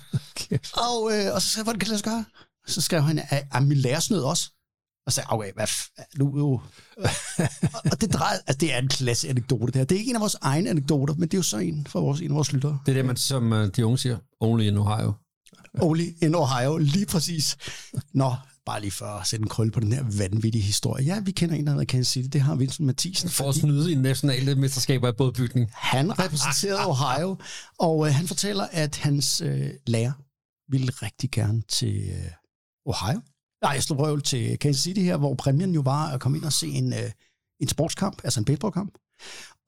Og, 0.86 0.98
øh, 1.12 1.34
og 1.34 1.42
så 1.42 1.48
sagde 1.48 1.60
jeg, 1.60 1.64
hvordan 1.64 1.78
kan 1.78 1.86
det 1.86 1.88
lade 1.88 1.98
sig 1.98 2.04
gøre? 2.04 2.24
Så 2.66 2.80
skrev 2.80 3.02
han, 3.02 3.18
at, 3.18 3.46
at 3.52 3.62
min 3.62 3.78
lærer 3.78 4.00
snød 4.00 4.22
også. 4.22 4.50
Og 5.10 5.14
så 5.14 5.16
sagde 5.16 5.32
okay, 5.32 5.52
hvad 5.54 5.66
f- 5.66 6.04
nu, 6.18 6.34
nu. 6.34 6.60
og, 7.92 8.00
det, 8.00 8.12
drejer, 8.12 8.38
altså, 8.46 8.56
det 8.60 8.74
er 8.74 8.78
en 8.78 8.88
klasse 8.88 9.28
anekdote, 9.28 9.66
det 9.66 9.76
her. 9.76 9.84
Det 9.84 9.94
er 9.94 9.98
ikke 9.98 10.10
en 10.10 10.16
af 10.16 10.20
vores 10.20 10.36
egne 10.40 10.70
anekdoter, 10.70 11.14
men 11.14 11.22
det 11.22 11.34
er 11.34 11.38
jo 11.38 11.42
så 11.42 11.58
en 11.58 11.86
fra 11.86 12.00
vores, 12.00 12.20
en 12.20 12.30
af 12.30 12.34
vores 12.34 12.52
lyttere. 12.52 12.78
Det 12.86 12.92
er 12.92 12.96
det, 12.96 13.04
man, 13.04 13.16
som 13.16 13.52
uh, 13.52 13.66
de 13.76 13.86
unge 13.86 13.98
siger. 13.98 14.18
Only 14.40 14.64
in 14.64 14.76
Ohio. 14.76 15.12
Only 15.80 16.06
in 16.22 16.34
Ohio, 16.34 16.76
lige 16.76 17.06
præcis. 17.06 17.56
Nå, 18.14 18.34
bare 18.66 18.80
lige 18.80 18.90
for 18.90 19.06
at 19.06 19.26
sætte 19.26 19.42
en 19.42 19.48
krølle 19.48 19.72
på 19.72 19.80
den 19.80 19.92
her 19.92 20.04
vanvittige 20.18 20.62
historie. 20.62 21.04
Ja, 21.04 21.20
vi 21.20 21.30
kender 21.32 21.54
en, 21.54 21.66
der 21.66 21.72
hedder 21.72 21.84
Kansas 21.84 22.12
City. 22.12 22.28
Det 22.32 22.40
har 22.40 22.54
Vincent 22.54 22.86
Mathisen. 22.86 23.30
For 23.30 23.48
at 23.48 23.54
snyde 23.54 23.92
i 23.92 23.94
nationale 23.94 24.54
mesterskaber 24.54 25.08
af 25.08 25.16
bådbygning. 25.16 25.70
Han 25.74 26.18
repræsenterede 26.18 26.86
Ohio, 26.86 27.36
og 27.78 28.06
øh, 28.06 28.14
han 28.14 28.26
fortæller, 28.26 28.66
at 28.72 28.96
hans 28.96 29.40
øh, 29.40 29.70
lærer 29.86 30.12
ville 30.72 30.92
rigtig 31.02 31.30
gerne 31.30 31.62
til 31.68 31.96
øh, 31.96 32.30
Ohio. 32.86 33.20
Nej, 33.62 33.72
jeg 33.72 33.82
slog 33.82 33.98
røvel 33.98 34.22
til 34.22 34.58
Kansas 34.58 34.82
City 34.82 35.00
her, 35.00 35.16
hvor 35.16 35.34
præmien 35.34 35.74
jo 35.74 35.80
var 35.80 36.10
at 36.10 36.20
komme 36.20 36.38
ind 36.38 36.44
og 36.44 36.52
se 36.52 36.68
en, 36.68 36.92
øh, 36.92 37.10
en 37.60 37.68
sportskamp, 37.68 38.20
altså 38.24 38.40
en 38.40 38.44
baseballkamp. 38.44 38.98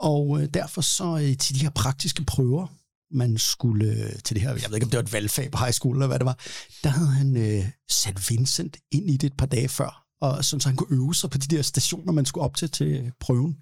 Og 0.01 0.43
øh, 0.43 0.49
derfor 0.55 0.81
så 0.81 1.19
øh, 1.19 1.37
til 1.39 1.55
de 1.55 1.61
her 1.61 1.71
praktiske 1.71 2.25
prøver, 2.25 2.67
man 3.11 3.39
skulle 3.39 3.87
øh, 3.87 4.23
til 4.25 4.37
det 4.37 4.43
her, 4.43 4.51
jeg 4.51 4.65
ved 4.69 4.77
ikke, 4.77 4.85
om 4.85 4.91
det 4.91 4.97
var 4.97 5.03
et 5.03 5.13
valgfag 5.13 5.51
på 5.51 5.59
high 5.59 5.73
school 5.73 5.97
eller 5.97 6.07
hvad 6.07 6.19
det 6.19 6.27
var, 6.27 6.39
der 6.85 6.89
havde 6.89 7.09
han 7.09 7.37
øh, 7.37 7.65
sat 7.91 8.31
Vincent 8.31 8.77
ind 8.91 9.11
i 9.11 9.17
det 9.17 9.27
et 9.27 9.37
par 9.37 9.47
dage 9.47 9.69
før, 9.69 10.07
og 10.21 10.45
sådan, 10.45 10.61
så 10.61 10.69
han 10.69 10.77
kunne 10.77 10.97
øve 10.97 11.15
sig 11.15 11.31
på 11.31 11.39
de 11.39 11.57
der 11.57 11.63
stationer, 11.63 12.13
man 12.13 12.27
skulle 12.27 12.45
op 12.45 12.57
til 12.57 12.71
til 12.71 13.13
prøven. 13.21 13.57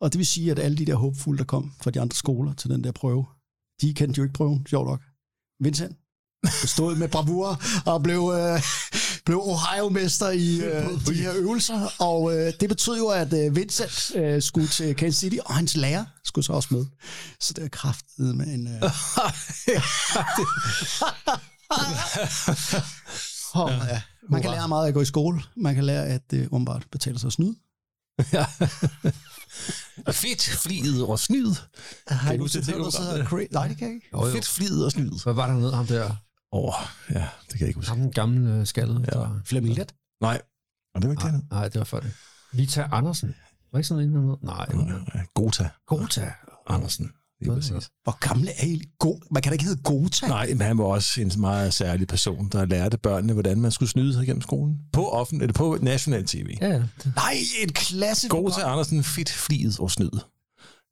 Og 0.00 0.12
det 0.12 0.18
vil 0.18 0.26
sige, 0.26 0.50
at 0.50 0.58
alle 0.58 0.78
de 0.78 0.86
der 0.86 0.94
håbfulde, 0.94 1.38
der 1.38 1.44
kom 1.44 1.72
fra 1.82 1.90
de 1.90 2.00
andre 2.00 2.16
skoler 2.16 2.52
til 2.52 2.70
den 2.70 2.84
der 2.84 2.92
prøve, 2.92 3.26
de 3.80 3.94
kendte 3.94 4.18
jo 4.18 4.22
ikke 4.22 4.34
prøven, 4.34 4.66
sjovt 4.66 4.88
nok. 4.88 5.02
Vincent 5.60 5.96
stod 6.64 6.96
med 6.96 7.08
bravur 7.08 7.62
og 7.86 8.02
blev, 8.02 8.32
øh, 8.38 8.62
blev 9.24 9.38
Ohio-mester 9.38 10.30
i 10.30 10.60
øh, 10.60 10.86
de 11.06 11.14
her 11.14 11.32
øvelser. 11.34 11.88
Og 11.98 12.36
øh, 12.36 12.52
det 12.60 12.68
betød 12.68 12.96
jo, 12.98 13.08
at 13.08 13.32
øh, 13.32 13.56
Vincent 13.56 14.12
øh, 14.14 14.42
skulle 14.42 14.68
til 14.68 14.94
Kansas 14.94 15.20
City, 15.20 15.36
og 15.44 15.54
hans 15.54 15.76
lærer 15.76 16.04
skulle 16.24 16.44
så 16.44 16.52
også 16.52 16.68
med. 16.70 16.86
Så 17.40 17.52
det 17.52 17.64
er 17.64 17.68
kraftet 17.68 18.36
med 18.36 18.46
en... 18.46 18.66
Øh... 18.66 18.82
oh, 23.54 23.72
ja. 23.88 24.02
Man 24.30 24.42
kan 24.42 24.50
lære 24.50 24.68
meget 24.68 24.84
af 24.84 24.88
at 24.88 24.94
gå 24.94 25.00
i 25.00 25.04
skole. 25.04 25.42
Man 25.56 25.74
kan 25.74 25.84
lære, 25.84 26.06
at 26.06 26.30
det 26.30 26.48
umiddelbart 26.50 26.86
betaler 26.92 27.18
sig 27.18 27.26
at 27.26 27.32
snyde. 27.32 27.54
Fedt, 30.12 30.42
flidet 30.42 31.04
og 31.06 31.18
snyd. 31.18 31.54
Har 32.08 32.30
Kan 32.30 32.40
du 32.40 32.48
set 32.48 32.66
det, 32.66 33.52
Nej, 33.52 33.68
det 33.68 33.78
kan 33.78 33.86
jeg 33.86 33.94
ikke. 33.94 34.32
Fedt, 34.32 34.46
flidet 34.46 34.84
og 34.84 34.92
snyd. 34.92 35.22
Hvad 35.22 35.32
var 35.32 35.46
der 35.46 35.54
nede 35.54 35.74
ham 35.74 35.86
der? 35.86 36.16
Åh, 36.54 36.64
oh, 36.68 36.74
ja, 37.10 37.14
det 37.42 37.50
kan 37.50 37.60
jeg 37.60 37.68
ikke 37.68 37.78
huske. 37.78 37.88
Ham 37.88 37.98
den 38.00 38.12
gamle 38.12 38.54
øh, 38.54 38.66
skaldet. 38.66 39.08
Ja. 39.14 39.26
Flemming 39.44 39.74
Let. 39.76 39.94
Nej, 40.20 40.40
og 40.94 41.02
det 41.02 41.08
var 41.08 41.12
ikke 41.12 41.22
Nej, 41.24 41.32
det. 41.32 41.44
nej, 41.50 41.68
det 41.68 41.78
var 41.78 41.84
for 41.84 42.00
det. 42.00 42.10
Vita 42.52 42.88
Andersen. 42.92 43.34
Var 43.72 43.78
ikke 43.78 43.88
sådan 43.88 44.02
en 44.04 44.08
eller 44.08 44.20
anden? 44.22 44.38
Nej, 44.42 44.64
det 44.66 45.02
Ja, 45.14 45.20
Gota 45.34 45.68
Gota. 45.86 46.32
Andersen. 46.66 47.10
Lige 47.40 47.48
Nå, 47.50 47.54
præcis. 47.54 47.90
Hvor 48.02 48.18
gamle 48.28 48.50
er 48.50 48.66
I? 48.66 48.82
Go- 48.98 49.18
Man 49.30 49.42
kan 49.42 49.50
da 49.50 49.52
ikke 49.52 49.64
hedde 49.64 49.82
Gota. 49.82 50.26
Nej, 50.26 50.48
men 50.48 50.60
han 50.60 50.78
var 50.78 50.84
også 50.84 51.20
en 51.20 51.32
meget 51.38 51.74
særlig 51.74 52.08
person, 52.08 52.48
der 52.48 52.64
lærte 52.64 52.98
børnene, 52.98 53.32
hvordan 53.32 53.60
man 53.60 53.70
skulle 53.72 53.90
snyde 53.90 54.14
sig 54.14 54.26
gennem 54.26 54.42
skolen. 54.42 54.78
På 54.92 55.08
offent, 55.10 55.42
eller 55.42 55.52
på 55.52 55.78
national 55.82 56.26
tv. 56.26 56.56
Ja, 56.60 56.66
ja. 56.68 56.74
Det- 57.04 57.12
Nej, 57.16 57.34
en 57.62 57.72
klasse. 57.72 58.28
Gota 58.28 58.60
Andersen, 58.62 59.04
fedt, 59.04 59.30
flidet 59.30 59.78
og 59.80 59.90
snyd. 59.90 60.10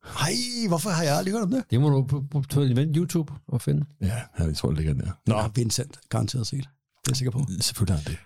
Nej, 0.03 0.67
hvorfor 0.67 0.89
har 0.89 1.03
jeg 1.03 1.17
aldrig 1.17 1.33
hørt 1.33 1.43
om 1.43 1.51
det? 1.51 1.63
Det 1.71 1.81
må 1.81 1.89
du 1.89 2.03
på, 2.03 2.23
på, 2.31 2.41
på 2.41 2.61
YouTube 2.95 3.33
og 3.47 3.61
finde. 3.61 3.85
Ja, 4.01 4.21
jeg 4.39 4.55
tror, 4.55 4.69
det 4.69 4.77
ligger 4.77 4.93
der. 4.93 5.11
Nå, 5.27 5.37
ja, 5.37 5.47
Vincent, 5.55 5.99
garanteret 6.09 6.47
set. 6.47 6.59
Det 6.59 6.65
er 6.65 7.11
jeg 7.11 7.17
sikker 7.17 7.31
på. 7.31 7.45
selvfølgelig 7.61 7.97
han 7.97 8.13
det. 8.13 8.17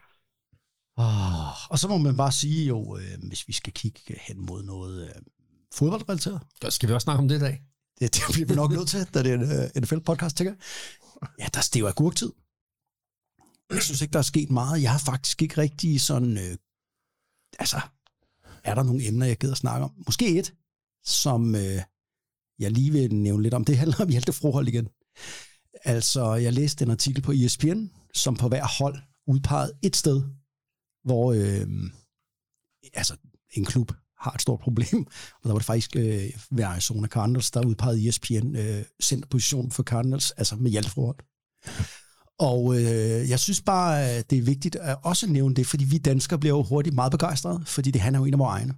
Oh, 1.00 1.72
og 1.72 1.79
så 1.79 1.88
må 1.88 1.98
man 1.98 2.17
bare 2.17 2.31
sige 2.31 2.65
jo, 2.65 2.98
øh, 2.98 3.27
hvis 3.27 3.48
vi 3.48 3.53
skal 3.53 3.74
kigge 3.74 4.19
hen 4.22 4.46
mod 4.46 4.63
noget 4.63 5.07
øh, 5.07 5.15
fodboldrelateret. 5.74 6.41
Skal 6.69 6.89
vi 6.89 6.93
også 6.93 7.03
snakke 7.03 7.19
om 7.19 7.27
det 7.27 7.36
i 7.36 7.39
dag? 7.39 7.62
Det, 8.00 8.13
det 8.15 8.22
bliver 8.34 8.48
vi 8.48 8.55
nok 8.55 8.72
nødt 8.72 8.89
til, 8.89 9.07
da 9.13 9.24
det 9.24 9.31
er 9.31 9.36
en 9.36 9.41
uh, 9.41 9.84
NFL-podcast, 9.84 10.36
tænker 10.36 10.53
jeg. 10.53 10.60
Ja, 11.39 11.46
der 11.53 11.69
er 11.75 11.79
jo 11.79 11.88
agurktid. 11.88 12.31
Jeg 13.72 13.81
synes 13.81 14.01
ikke, 14.01 14.13
der 14.13 14.19
er 14.19 14.24
sket 14.24 14.51
meget. 14.51 14.81
Jeg 14.81 14.91
har 14.91 15.00
faktisk 15.00 15.41
ikke 15.41 15.57
rigtig 15.57 16.01
sådan... 16.01 16.38
Øh, 16.38 16.57
altså, 17.60 17.81
er 18.63 18.75
der 18.75 18.84
nogle 18.84 19.07
emner, 19.07 19.25
jeg 19.25 19.38
gider 19.38 19.53
at 19.53 19.57
snakke 19.57 19.84
om? 19.84 19.91
Måske 20.05 20.39
et, 20.39 20.53
som 21.07 21.55
øh, 21.55 21.81
jeg 22.59 22.71
lige 22.71 22.91
vil 22.91 23.15
nævne 23.15 23.43
lidt 23.43 23.53
om. 23.53 23.65
Det 23.65 23.77
handler 23.77 24.01
om 24.01 24.09
hjaltefrohold 24.09 24.67
igen. 24.67 24.87
Altså, 25.83 26.33
jeg 26.33 26.53
læste 26.53 26.85
en 26.85 26.91
artikel 26.91 27.21
på 27.21 27.31
ESPN, 27.31 27.85
som 28.13 28.35
på 28.35 28.47
hver 28.47 28.65
hold 28.79 28.95
udpegede 29.27 29.73
et 29.83 29.95
sted, 29.95 30.23
hvor... 31.03 31.33
Øh, 31.33 31.67
altså, 32.93 33.15
en 33.51 33.65
klub 33.65 33.91
har 34.19 34.31
et 34.31 34.41
stort 34.41 34.59
problem. 34.59 35.07
Og 35.41 35.43
der 35.43 35.51
var 35.51 35.57
det 35.57 35.65
faktisk 35.65 35.95
øh, 35.95 36.29
ved 36.51 36.63
Arizona 36.63 37.07
Cardinals, 37.07 37.51
der 37.51 37.65
udpegede 37.65 38.07
ESPN 38.07 38.55
øh, 38.55 38.83
centerpositionen 39.03 39.71
for 39.71 39.83
Cardinals, 39.83 40.31
altså 40.31 40.55
med 40.55 40.71
Hjalte 40.71 40.91
Og 42.39 42.75
øh, 42.75 43.29
jeg 43.29 43.39
synes 43.39 43.61
bare, 43.61 44.17
øh, 44.17 44.23
det 44.29 44.37
er 44.37 44.41
vigtigt 44.41 44.75
at 44.75 44.97
også 45.03 45.27
nævne 45.27 45.55
det, 45.55 45.67
fordi 45.67 45.85
vi 45.85 45.97
danskere 45.97 46.39
bliver 46.39 46.55
jo 46.55 46.63
hurtigt 46.63 46.95
meget 46.95 47.11
begejstrede, 47.11 47.65
fordi 47.65 47.91
det 47.91 48.01
handler 48.01 48.19
jo 48.19 48.25
en 48.25 48.33
af 48.33 48.39
vores 48.39 48.61
egne. 48.61 48.73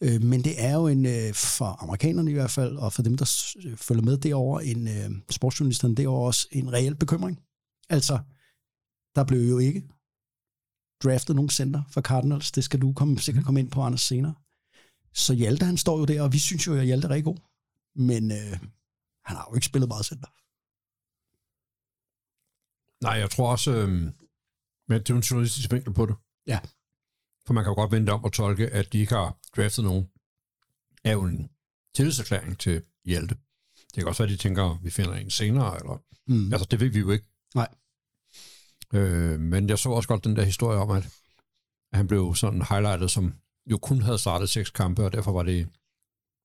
Øh, 0.00 0.22
men 0.22 0.44
det 0.44 0.64
er 0.64 0.74
jo 0.74 0.86
en, 0.86 1.06
øh, 1.06 1.34
for 1.34 1.82
amerikanerne 1.82 2.30
i 2.30 2.34
hvert 2.34 2.50
fald, 2.50 2.76
og 2.76 2.92
for 2.92 3.02
dem, 3.02 3.16
der 3.16 3.54
øh, 3.64 3.76
følger 3.76 4.02
med 4.02 4.18
derover 4.18 4.60
en 4.60 4.88
øh, 4.88 5.10
sportsjournalisterne 5.30 5.94
derovre 5.94 6.26
også, 6.26 6.48
en 6.52 6.72
reel 6.72 6.94
bekymring. 6.96 7.40
Altså, 7.88 8.18
der 9.14 9.24
blev 9.24 9.40
jo 9.40 9.58
ikke 9.58 9.82
draftet 11.04 11.36
nogen 11.36 11.50
center 11.50 11.82
for 11.90 12.00
Cardinals. 12.00 12.52
Det 12.52 12.64
skal 12.64 12.80
du 12.80 12.92
komme, 12.92 13.18
sikkert 13.18 13.44
komme 13.44 13.60
ind 13.60 13.70
på, 13.70 13.82
Anders, 13.82 14.00
senere. 14.00 14.34
Så 15.14 15.34
Hjalte, 15.34 15.66
han 15.66 15.76
står 15.76 15.98
jo 15.98 16.04
der, 16.04 16.22
og 16.22 16.32
vi 16.32 16.38
synes 16.38 16.66
jo, 16.66 16.74
at 16.74 16.86
Hjalte 16.86 17.06
er 17.06 17.10
rigtig 17.10 17.24
god. 17.24 17.36
Men 17.94 18.30
øh, 18.30 18.58
han 19.24 19.36
har 19.36 19.48
jo 19.50 19.54
ikke 19.54 19.66
spillet 19.66 19.88
meget 19.88 20.06
center. 20.06 20.28
Nej, 23.04 23.12
jeg 23.12 23.30
tror 23.30 23.50
også, 23.50 23.70
øh, 23.70 23.88
men 24.88 25.00
det 25.00 25.10
er 25.10 25.14
en 25.14 25.20
journalistisk 25.20 25.72
vinkel 25.72 25.92
på 25.94 26.06
det. 26.06 26.16
Ja. 26.46 26.60
For 27.46 27.54
man 27.54 27.64
kan 27.64 27.70
jo 27.70 27.74
godt 27.74 27.92
vente 27.92 28.10
om 28.10 28.24
at 28.24 28.32
tolke, 28.32 28.68
at 28.68 28.92
de 28.92 28.98
ikke 28.98 29.14
har 29.14 29.38
draftet 29.56 29.84
nogen, 29.84 30.08
er 31.04 31.12
jo 31.12 31.22
en 31.22 31.50
tillidserklæring 31.94 32.58
til 32.58 32.82
Hjalte. 33.04 33.36
Det 33.76 34.02
kan 34.02 34.06
også 34.06 34.22
være, 34.22 34.32
at 34.32 34.38
de 34.38 34.42
tænker, 34.42 34.64
at 34.64 34.84
vi 34.84 34.90
finder 34.90 35.14
en 35.14 35.30
senere, 35.30 35.78
eller... 35.78 36.02
Mm. 36.26 36.52
Altså, 36.52 36.66
det 36.70 36.80
ved 36.80 36.88
vi 36.88 36.98
jo 36.98 37.10
ikke. 37.10 37.26
Nej. 37.54 37.68
Øh, 38.94 39.40
men 39.40 39.68
jeg 39.68 39.78
så 39.78 39.90
også 39.90 40.08
godt 40.08 40.24
den 40.24 40.36
der 40.36 40.44
historie 40.44 40.78
om, 40.78 40.90
at 40.90 41.08
han 41.92 42.06
blev 42.06 42.34
sådan 42.34 42.62
highlightet, 42.62 43.10
som 43.10 43.34
jo 43.70 43.78
kun 43.78 44.02
havde 44.02 44.18
startet 44.18 44.48
seks 44.48 44.70
kampe, 44.70 45.04
og 45.04 45.12
derfor 45.12 45.32
var 45.32 45.42
det 45.42 45.68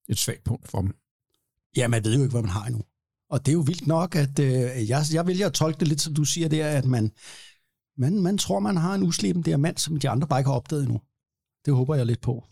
et 0.09 0.17
svagt 0.17 0.43
punkt 0.43 0.67
for 0.67 0.81
dem. 0.81 0.95
Ja, 1.77 1.87
man 1.87 2.03
ved 2.03 2.15
jo 2.15 2.21
ikke, 2.21 2.31
hvad 2.31 2.41
man 2.41 2.51
har 2.51 2.65
endnu. 2.65 2.83
Og 3.29 3.45
det 3.45 3.51
er 3.51 3.53
jo 3.53 3.59
vildt 3.59 3.87
nok, 3.87 4.15
at 4.15 4.39
øh, 4.39 4.89
jeg, 4.89 5.05
jeg 5.13 5.27
vælger 5.27 5.47
at 5.47 5.53
tolke 5.53 5.79
det 5.79 5.87
lidt, 5.87 6.01
som 6.01 6.13
du 6.13 6.23
siger 6.23 6.47
der, 6.49 6.67
at 6.67 6.85
man, 6.85 7.11
man, 7.99 8.19
man 8.19 8.37
tror, 8.37 8.59
man 8.59 8.77
har 8.77 8.95
en 8.95 9.03
usleben 9.03 9.41
diamant, 9.41 9.79
som 9.79 9.99
de 9.99 10.09
andre 10.09 10.27
bare 10.27 10.39
ikke 10.39 10.49
har 10.49 10.55
opdaget 10.55 10.83
endnu. 10.83 11.01
Det 11.65 11.73
håber 11.73 11.95
jeg 11.95 12.05
lidt 12.05 12.21
på. 12.21 12.43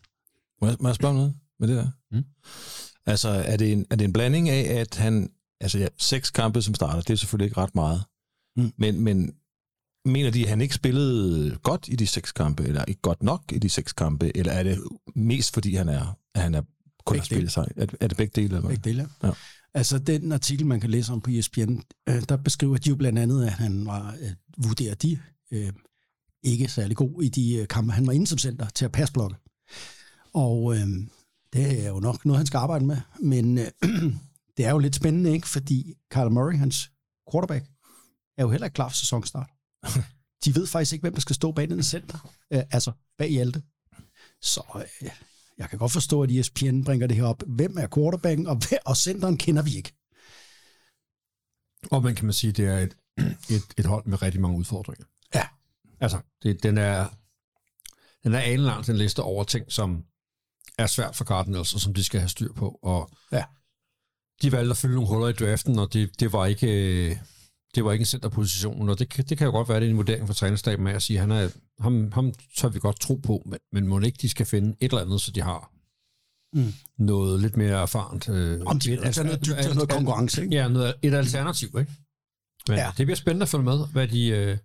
Må 0.61 0.67
jeg, 0.67 0.77
må 0.79 0.87
jeg 0.87 0.95
spørge 0.95 1.13
noget 1.13 1.35
med 1.59 1.67
det 1.67 1.77
der? 1.77 1.89
Mm. 2.11 2.23
Altså, 3.05 3.29
er 3.29 3.57
det, 3.57 3.73
en, 3.73 3.85
er 3.89 3.95
det 3.95 4.05
en 4.05 4.13
blanding 4.13 4.49
af, 4.49 4.79
at 4.79 4.95
han... 4.95 5.29
Altså, 5.61 5.79
ja, 5.79 5.87
seks 5.97 6.31
kampe 6.31 6.61
som 6.61 6.73
starter, 6.73 7.01
det 7.01 7.09
er 7.09 7.17
selvfølgelig 7.17 7.45
ikke 7.45 7.57
ret 7.57 7.75
meget. 7.75 8.03
Mm. 8.55 8.73
Men, 8.77 8.99
men 8.99 9.33
mener 10.05 10.31
de, 10.31 10.43
at 10.43 10.49
han 10.49 10.61
ikke 10.61 10.75
spillede 10.75 11.57
godt 11.63 11.87
i 11.87 11.95
de 11.95 12.07
seks 12.07 12.31
kampe, 12.31 12.63
eller 12.63 12.85
ikke 12.85 13.01
godt 13.01 13.23
nok 13.23 13.43
i 13.51 13.57
de 13.57 13.69
seks 13.69 13.93
kampe, 13.93 14.37
eller 14.37 14.51
er 14.51 14.63
det 14.63 14.79
mest 15.15 15.53
fordi, 15.53 15.75
han 15.75 15.89
er, 15.89 16.17
at 16.35 16.41
han 16.41 16.55
er 16.55 16.61
kun 16.61 17.13
Begge 17.13 17.19
har 17.19 17.25
spillet 17.25 17.51
sig? 17.51 17.67
Er, 17.77 17.85
er 17.99 18.07
det 18.07 18.17
begge 18.17 18.41
dele? 18.41 18.55
Eller? 18.55 18.69
Begge 18.69 18.89
dele. 18.89 19.09
Ja. 19.23 19.31
Altså, 19.73 19.99
den 19.99 20.31
artikel, 20.31 20.65
man 20.65 20.79
kan 20.79 20.89
læse 20.89 21.13
om 21.13 21.21
på 21.21 21.31
ESPN, 21.31 21.79
øh, 22.09 22.21
der 22.29 22.37
beskriver 22.37 22.77
de 22.77 22.89
jo 22.89 22.95
blandt 22.95 23.19
andet, 23.19 23.45
at 23.45 23.51
han 23.51 23.85
var, 23.85 24.15
øh, 24.21 24.31
vurderer 24.57 24.95
de, 24.95 25.19
øh, 25.51 25.73
ikke 26.43 26.67
særlig 26.67 26.97
god 26.97 27.23
i 27.23 27.29
de 27.29 27.55
øh, 27.55 27.67
kampe, 27.67 27.91
han 27.91 28.07
var 28.07 28.13
inde 28.13 28.27
som 28.27 28.37
center 28.37 28.69
til 28.69 28.85
at 28.85 28.91
passblokke. 28.91 29.35
Og 30.33 30.75
øh, 30.75 30.87
det 31.53 31.85
er 31.85 31.89
jo 31.89 31.99
nok 31.99 32.25
noget, 32.25 32.37
han 32.37 32.47
skal 32.47 32.57
arbejde 32.57 32.85
med. 32.85 32.97
Men 33.19 33.57
øh, 33.57 33.67
det 34.57 34.65
er 34.65 34.71
jo 34.71 34.77
lidt 34.77 34.95
spændende, 34.95 35.33
ikke? 35.33 35.47
Fordi 35.47 35.93
Kyler 36.11 36.29
Murray, 36.29 36.57
hans 36.57 36.91
quarterback, 37.31 37.65
er 38.37 38.43
jo 38.43 38.49
heller 38.49 38.65
ikke 38.65 38.75
klar 38.75 38.89
for 38.89 38.95
sæsonstart. 38.95 39.49
De 40.45 40.55
ved 40.55 40.67
faktisk 40.67 40.93
ikke, 40.93 41.03
hvem 41.03 41.13
der 41.13 41.21
skal 41.21 41.35
stå 41.35 41.51
bag 41.51 41.69
den 41.69 41.83
center. 41.83 42.33
Øh, 42.53 42.63
altså, 42.71 42.91
bag 43.17 43.29
Hjalte. 43.29 43.63
Så 44.41 44.61
øh, 44.75 45.09
jeg 45.57 45.69
kan 45.69 45.79
godt 45.79 45.91
forstå, 45.91 46.23
at 46.23 46.31
ESPN 46.31 46.83
bringer 46.83 47.07
det 47.07 47.17
her 47.17 47.23
op. 47.23 47.43
Hvem 47.47 47.77
er 47.77 47.87
quarterbacken, 47.95 48.47
og, 48.47 48.55
hvem- 48.55 48.79
og 48.85 48.97
centeren 48.97 49.37
kender 49.37 49.61
vi 49.61 49.75
ikke. 49.75 49.93
Og 51.91 52.03
man 52.03 52.15
kan 52.15 52.25
man 52.25 52.33
sige, 52.33 52.51
det 52.51 52.65
er 52.65 52.79
et, 52.79 52.97
et, 53.55 53.63
et 53.77 53.85
hold 53.85 54.05
med 54.05 54.21
rigtig 54.21 54.41
mange 54.41 54.57
udfordringer. 54.57 55.05
Altså, 55.99 56.19
det, 56.43 56.63
den 56.63 56.77
er 56.77 57.07
den 58.23 58.33
er 58.33 58.39
alen 58.39 58.65
langt 58.65 58.89
en 58.89 58.97
liste 58.97 59.21
over 59.23 59.43
ting, 59.43 59.71
som 59.71 60.03
er 60.77 60.87
svært 60.87 61.15
for 61.15 61.25
Cardinals, 61.25 61.73
og 61.73 61.79
som 61.79 61.93
de 61.93 62.03
skal 62.03 62.19
have 62.19 62.29
styr 62.29 62.53
på. 62.53 62.79
Og 62.83 63.09
Ja. 63.31 63.43
de 64.41 64.51
valgte 64.51 64.71
at 64.71 64.77
fylde 64.77 64.93
nogle 64.95 65.09
huller 65.09 65.27
i 65.27 65.33
draften, 65.33 65.79
og 65.79 65.93
det, 65.93 66.19
det 66.19 66.33
var 66.33 66.45
ikke 66.45 67.21
det 67.75 67.85
var 67.85 67.91
ikke 67.91 68.01
en 68.01 68.05
centerposition, 68.05 68.89
og 68.89 68.99
det, 68.99 69.09
kan- 69.09 69.25
det 69.25 69.37
kan 69.37 69.45
jo 69.45 69.51
godt 69.51 69.69
være, 69.69 69.79
det 69.79 69.85
er 69.85 69.89
en 69.89 69.97
vurdering 69.97 70.27
fra 70.27 70.33
trænerstaben 70.33 70.83
med 70.83 70.93
at 70.93 71.01
sige, 71.03 71.19
han 71.19 71.31
er, 71.31 71.49
ham, 71.79 72.11
ham 72.11 72.33
tør 72.57 72.69
vi 72.69 72.79
godt 72.79 72.99
tro 72.99 73.15
på, 73.15 73.41
men, 73.45 73.59
men 73.71 73.87
må 73.87 73.99
ikke 73.99 74.17
de 74.21 74.29
skal 74.29 74.45
finde 74.45 74.69
et 74.79 74.91
eller 74.91 75.01
andet, 75.01 75.21
så 75.21 75.31
de 75.31 75.41
har 75.41 75.71
Mm. 76.53 76.73
noget 76.97 77.41
lidt 77.41 77.57
mere 77.57 77.81
erfarent. 77.81 78.29
Øh, 78.29 78.61
Om 78.65 78.79
de 78.79 78.99
altså 79.05 79.23
noget 79.23 79.67
og 79.69 79.75
noget 79.75 79.89
konkurrence, 79.89 80.43
ikke? 80.43 80.55
Ja, 80.55 80.67
noget, 80.67 80.93
et 81.01 81.13
alternativ, 81.13 81.67
ikke? 81.79 81.91
Men 82.67 82.77
ja. 82.77 82.91
det 82.97 83.05
bliver 83.05 83.15
spændende 83.15 83.43
at 83.43 83.49
følge 83.49 83.63
med, 83.63 83.87
hvad 83.91 84.07
de, 84.07 84.27
øh, 84.27 84.57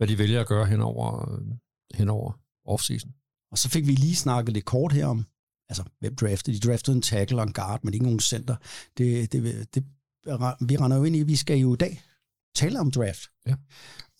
hvad 0.00 0.08
de 0.08 0.18
vælger 0.18 0.40
at 0.40 0.46
gøre 0.46 0.66
henover, 0.66 1.32
øh, 1.32 1.46
henover 1.94 2.32
offseason. 2.64 3.10
Og 3.52 3.58
så 3.58 3.68
fik 3.68 3.86
vi 3.86 3.92
lige 3.92 4.16
snakket 4.16 4.54
lidt 4.54 4.64
kort 4.64 4.92
her 4.92 5.06
om, 5.06 5.26
altså, 5.68 5.84
hvem 6.00 6.16
draftede? 6.16 6.56
De 6.56 6.68
draftede 6.68 6.96
en 6.96 7.02
tackle 7.02 7.36
og 7.36 7.42
en 7.42 7.52
guard, 7.52 7.84
men 7.84 7.94
ikke 7.94 8.04
nogen 8.04 8.20
center. 8.20 8.56
Det, 8.98 9.32
det, 9.32 9.74
det, 9.74 9.84
vi 10.68 10.76
render 10.76 10.96
jo 10.96 11.04
ind 11.04 11.16
i, 11.16 11.20
at 11.20 11.26
vi 11.26 11.36
skal 11.36 11.58
jo 11.58 11.74
i 11.74 11.76
dag 11.76 12.02
tale 12.54 12.80
om 12.80 12.90
draft. 12.90 13.30
Ja. 13.46 13.54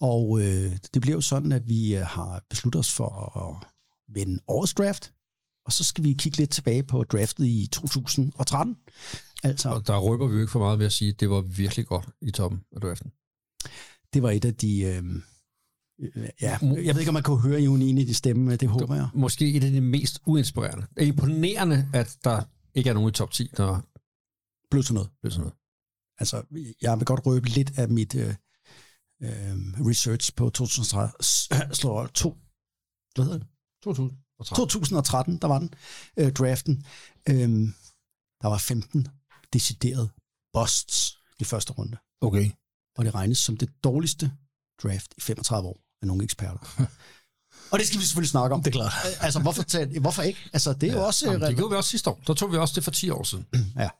Og 0.01 0.41
øh, 0.41 0.79
det 0.95 1.03
bliver 1.03 1.17
jo 1.17 1.21
sådan, 1.21 1.53
at 1.53 1.69
vi 1.69 1.97
øh, 1.97 2.03
har 2.03 2.45
besluttet 2.51 2.81
os 2.81 2.93
for 2.93 3.39
at 3.39 3.67
vinde 4.15 4.43
årets 4.49 4.75
draft, 4.75 5.13
og 5.67 5.73
så 5.73 5.85
skal 5.85 6.05
vi 6.05 6.13
kigge 6.13 6.39
lidt 6.39 6.51
tilbage 6.51 6.83
på 6.83 7.05
draftet 7.05 7.47
i 7.47 7.69
2013. 7.73 8.77
Altså, 9.43 9.69
Og 9.69 9.87
der 9.87 9.99
røber 9.99 10.27
vi 10.27 10.35
jo 10.35 10.41
ikke 10.41 10.53
for 10.53 10.59
meget 10.59 10.79
ved 10.79 10.87
at 10.87 10.93
sige, 10.93 11.11
at 11.11 11.21
det 11.21 11.31
var 11.31 11.41
virkelig 11.41 11.87
godt 11.87 12.09
i 12.23 12.31
toppen 12.31 12.61
af 12.73 12.81
draften. 12.81 13.11
det 14.15 14.23
var 14.23 14.31
et 14.31 14.45
af 14.45 14.55
de... 14.55 14.81
Øh, 14.81 15.23
ja, 16.40 16.59
jeg 16.61 16.95
ved 16.95 16.99
ikke, 16.99 17.09
om 17.09 17.14
man 17.14 17.23
kunne 17.23 17.40
høre 17.40 17.61
Jon 17.61 17.83
i 17.83 18.04
de 18.04 18.14
stemme, 18.14 18.57
det 18.57 18.69
håber 18.69 18.95
jeg. 18.95 19.09
Måske 19.14 19.52
et 19.54 19.64
af 19.64 19.71
de 19.71 19.80
mest 19.80 20.21
uinspirerende. 20.26 20.87
Det 20.97 21.02
er 21.02 21.07
imponerende, 21.07 21.88
at 21.95 22.16
der 22.25 22.42
ikke 22.75 22.90
er 22.90 22.95
nogen 22.95 23.09
i 23.09 23.12
top 23.12 23.30
10, 23.30 23.50
der 23.57 23.80
Blev 24.71 24.83
til 24.83 24.95
noget. 24.95 25.11
blev 25.21 25.30
sådan 25.30 25.40
noget. 25.40 25.54
altså, 26.19 26.42
jeg 26.83 26.99
vil 26.99 27.07
godt 27.07 27.26
røbe 27.26 27.49
lidt 27.49 27.78
af 27.78 27.88
mit 27.88 28.14
øh, 28.14 28.35
øh, 29.23 29.57
research 29.88 30.35
på 30.35 30.50
2013. 30.50 31.75
Slår 31.80 32.07
to, 32.07 32.37
hvad 33.14 33.25
hedder 33.25 33.38
det? 33.38 33.47
2013. 33.83 34.57
2013, 34.57 35.38
der 35.38 35.49
var 35.49 35.59
den, 35.59 35.75
øh, 36.16 36.33
draften. 36.33 36.85
Øhm, 37.28 37.75
der 38.42 38.49
var 38.49 38.59
15 38.59 39.09
deciderede 39.52 40.09
busts 40.52 41.19
i 41.40 41.45
første 41.45 41.73
runde. 41.73 41.97
Okay. 42.21 42.50
Og 42.97 43.04
det 43.04 43.14
regnes 43.14 43.38
som 43.38 43.57
det 43.57 43.85
dårligste 43.85 44.33
draft 44.83 45.14
i 45.16 45.21
35 45.21 45.69
år 45.69 45.80
af 46.02 46.07
nogle 46.07 46.25
eksperter. 46.25 46.59
og 47.73 47.78
det 47.78 47.87
skal 47.87 48.00
vi 48.00 48.04
selvfølgelig 48.04 48.30
snakke 48.30 48.54
om. 48.54 48.62
Det 48.62 48.71
er 48.71 48.78
klart. 48.80 48.92
Altså, 49.21 49.40
hvorfor, 49.42 49.62
tage, 49.62 50.00
hvorfor 50.00 50.23
ikke? 50.23 50.40
Altså, 50.52 50.73
det 50.73 50.88
er 50.88 50.92
jo 50.92 51.07
også... 51.07 51.26
Jamen, 51.26 51.42
øh, 51.42 51.49
det 51.49 51.57
gjorde 51.57 51.71
vi 51.71 51.76
også 51.76 51.90
sidste 51.90 52.11
år. 52.11 52.21
Der 52.26 52.35
tog 52.35 52.52
vi 52.52 52.57
også 52.57 52.75
det 52.75 52.85
for 52.85 52.90
10 52.90 53.11
år 53.11 53.23
siden. 53.23 53.47
Ja. 53.76 53.90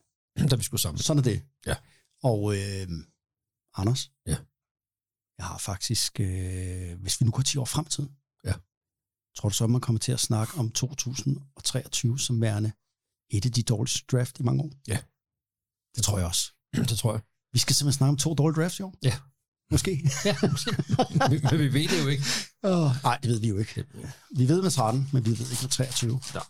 Da 0.51 0.57
vi 0.57 0.63
skulle 0.65 0.81
sammen. 0.81 0.99
Sådan 1.03 1.19
er 1.19 1.23
det. 1.25 1.43
Ja. 1.67 1.75
Og 2.23 2.57
øh, 2.57 2.89
Anders? 3.75 4.11
Ja. 4.27 4.37
Jeg 5.39 5.47
har 5.47 5.59
faktisk, 5.59 6.21
øh, 6.21 7.01
hvis 7.01 7.21
vi 7.21 7.25
nu 7.25 7.31
går 7.33 7.43
10 7.43 7.59
år 7.59 7.65
frem 7.65 7.87
i 7.87 7.91
tiden, 7.91 8.11
Ja. 8.45 8.55
tror 9.37 9.49
du 9.49 9.55
så, 9.55 9.65
at 9.65 9.71
man 9.71 9.81
kommer 9.81 9.99
til 9.99 10.13
at 10.13 10.21
snakke 10.21 10.59
om 10.59 10.71
2023 10.73 12.19
som 12.19 12.41
værende 12.41 12.73
et 13.31 13.47
af 13.47 13.53
de 13.53 13.63
dårligste 13.63 14.05
draft 14.13 14.41
i 14.41 14.43
mange 14.43 14.63
år? 14.63 14.71
Ja. 14.89 14.99
Det 15.97 16.05
tror 16.05 16.19
jeg 16.19 16.27
også. 16.27 16.53
Det 16.91 16.99
tror 16.99 17.13
jeg. 17.13 17.21
Vi 17.53 17.59
skal 17.59 17.75
simpelthen 17.75 17.99
snakke 17.99 18.11
om 18.11 18.17
to 18.17 18.35
dårlige 18.35 18.63
drafts 18.63 18.79
i 18.79 18.83
år? 18.83 18.95
Ja. 19.03 19.19
Måske? 19.71 20.11
Ja, 20.25 20.37
måske. 20.51 20.71
men, 21.51 21.59
vi 21.59 21.73
ved 21.73 21.89
det 21.89 22.03
jo 22.03 22.09
ikke. 22.09 22.25
oh, 22.63 22.91
nej, 23.03 23.19
det 23.23 23.31
ved 23.31 23.41
vi 23.41 23.49
jo 23.49 23.59
ikke. 23.59 23.85
Vi 24.37 24.49
ved 24.49 24.63
med 24.63 24.71
13, 24.71 25.09
men 25.13 25.25
vi 25.25 25.31
ved 25.31 25.51
ikke 25.51 25.63
med 25.63 25.71
23. 25.71 26.21
Nej. 26.35 26.43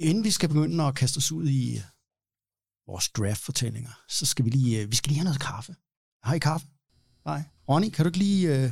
Inden 0.00 0.24
vi 0.24 0.30
skal 0.30 0.48
begynde 0.48 0.84
at 0.84 0.94
kaste 0.94 1.18
os 1.18 1.32
ud 1.32 1.48
i 1.48 1.82
vores 2.86 3.08
draft-fortællinger, 3.08 3.90
så 4.08 4.26
skal 4.26 4.44
vi 4.44 4.50
lige, 4.50 4.80
øh, 4.80 4.90
vi 4.90 4.96
skal 4.96 5.08
lige 5.08 5.18
have 5.18 5.24
noget 5.24 5.40
kaffe. 5.40 5.74
Har 6.22 6.34
I 6.34 6.38
kaffe? 6.38 6.66
Nej. 7.26 7.42
Ronny, 7.68 7.90
kan 7.90 8.04
du 8.04 8.08
ikke 8.08 8.18
lige... 8.18 8.56
Øh, 8.56 8.70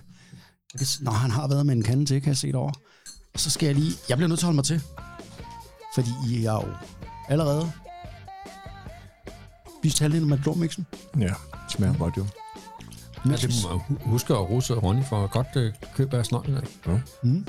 nå, 1.01 1.11
han 1.11 1.31
har 1.31 1.49
været 1.49 1.67
med 1.67 1.75
en 1.75 1.83
kande 1.83 2.05
til, 2.05 2.21
kan 2.21 2.29
jeg 2.29 2.37
se 2.37 2.53
derovre. 2.53 2.75
Og 3.35 3.41
så 3.41 3.51
skal 3.51 3.67
jeg 3.67 3.75
lige... 3.75 3.93
Jeg 4.09 4.17
bliver 4.17 4.29
nødt 4.29 4.39
til 4.39 4.47
at 4.47 4.47
holde 4.47 4.57
mig 4.57 4.65
til. 4.65 4.83
Fordi 5.95 6.11
I 6.29 6.45
er 6.45 6.53
jo 6.53 6.75
allerede 7.29 7.73
spist 9.81 9.99
halvdelen 9.99 10.33
af 10.33 10.37
McDonald's'en. 10.37 10.83
Ja, 11.19 11.35
smager 11.69 11.99
godt 11.99 12.17
jo. 12.17 12.27
Ja, 13.27 13.37
det 13.37 13.55
må 13.65 13.69
man 13.69 13.81
hu- 13.89 14.11
huske 14.11 14.33
at 14.35 14.51
rose 14.51 14.75
Ronny 14.75 15.05
for 15.05 15.27
godt 15.27 15.47
øh, 15.57 15.73
køb 15.97 16.15
af 16.15 16.27
snøj. 16.27 16.43
Mm. 17.23 17.47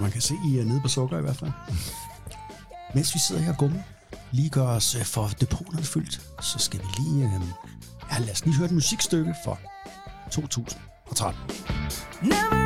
Man 0.00 0.10
kan 0.10 0.20
se, 0.20 0.34
I 0.48 0.58
er 0.58 0.64
nede 0.64 0.80
på 0.80 0.88
sukker 0.88 1.18
i 1.18 1.22
hvert 1.22 1.36
fald. 1.36 1.50
Mens 2.94 3.14
vi 3.14 3.18
sidder 3.18 3.42
her 3.42 3.52
og 3.52 3.58
gummer, 3.58 3.80
lige 4.32 4.48
gør 4.50 4.66
os 4.66 4.94
øh, 4.94 5.04
for 5.04 5.30
depoterne 5.40 5.82
fyldt, 5.82 6.20
så 6.40 6.58
skal 6.58 6.80
vi 6.80 6.86
lige... 7.02 7.24
Øh, 7.24 7.30
ja, 8.12 8.18
lad 8.18 8.30
os 8.32 8.44
lige 8.44 8.56
høre 8.56 8.66
et 8.66 8.72
musikstykke 8.72 9.34
for 9.44 9.58
2013. 10.30 11.40
Never 12.22 12.65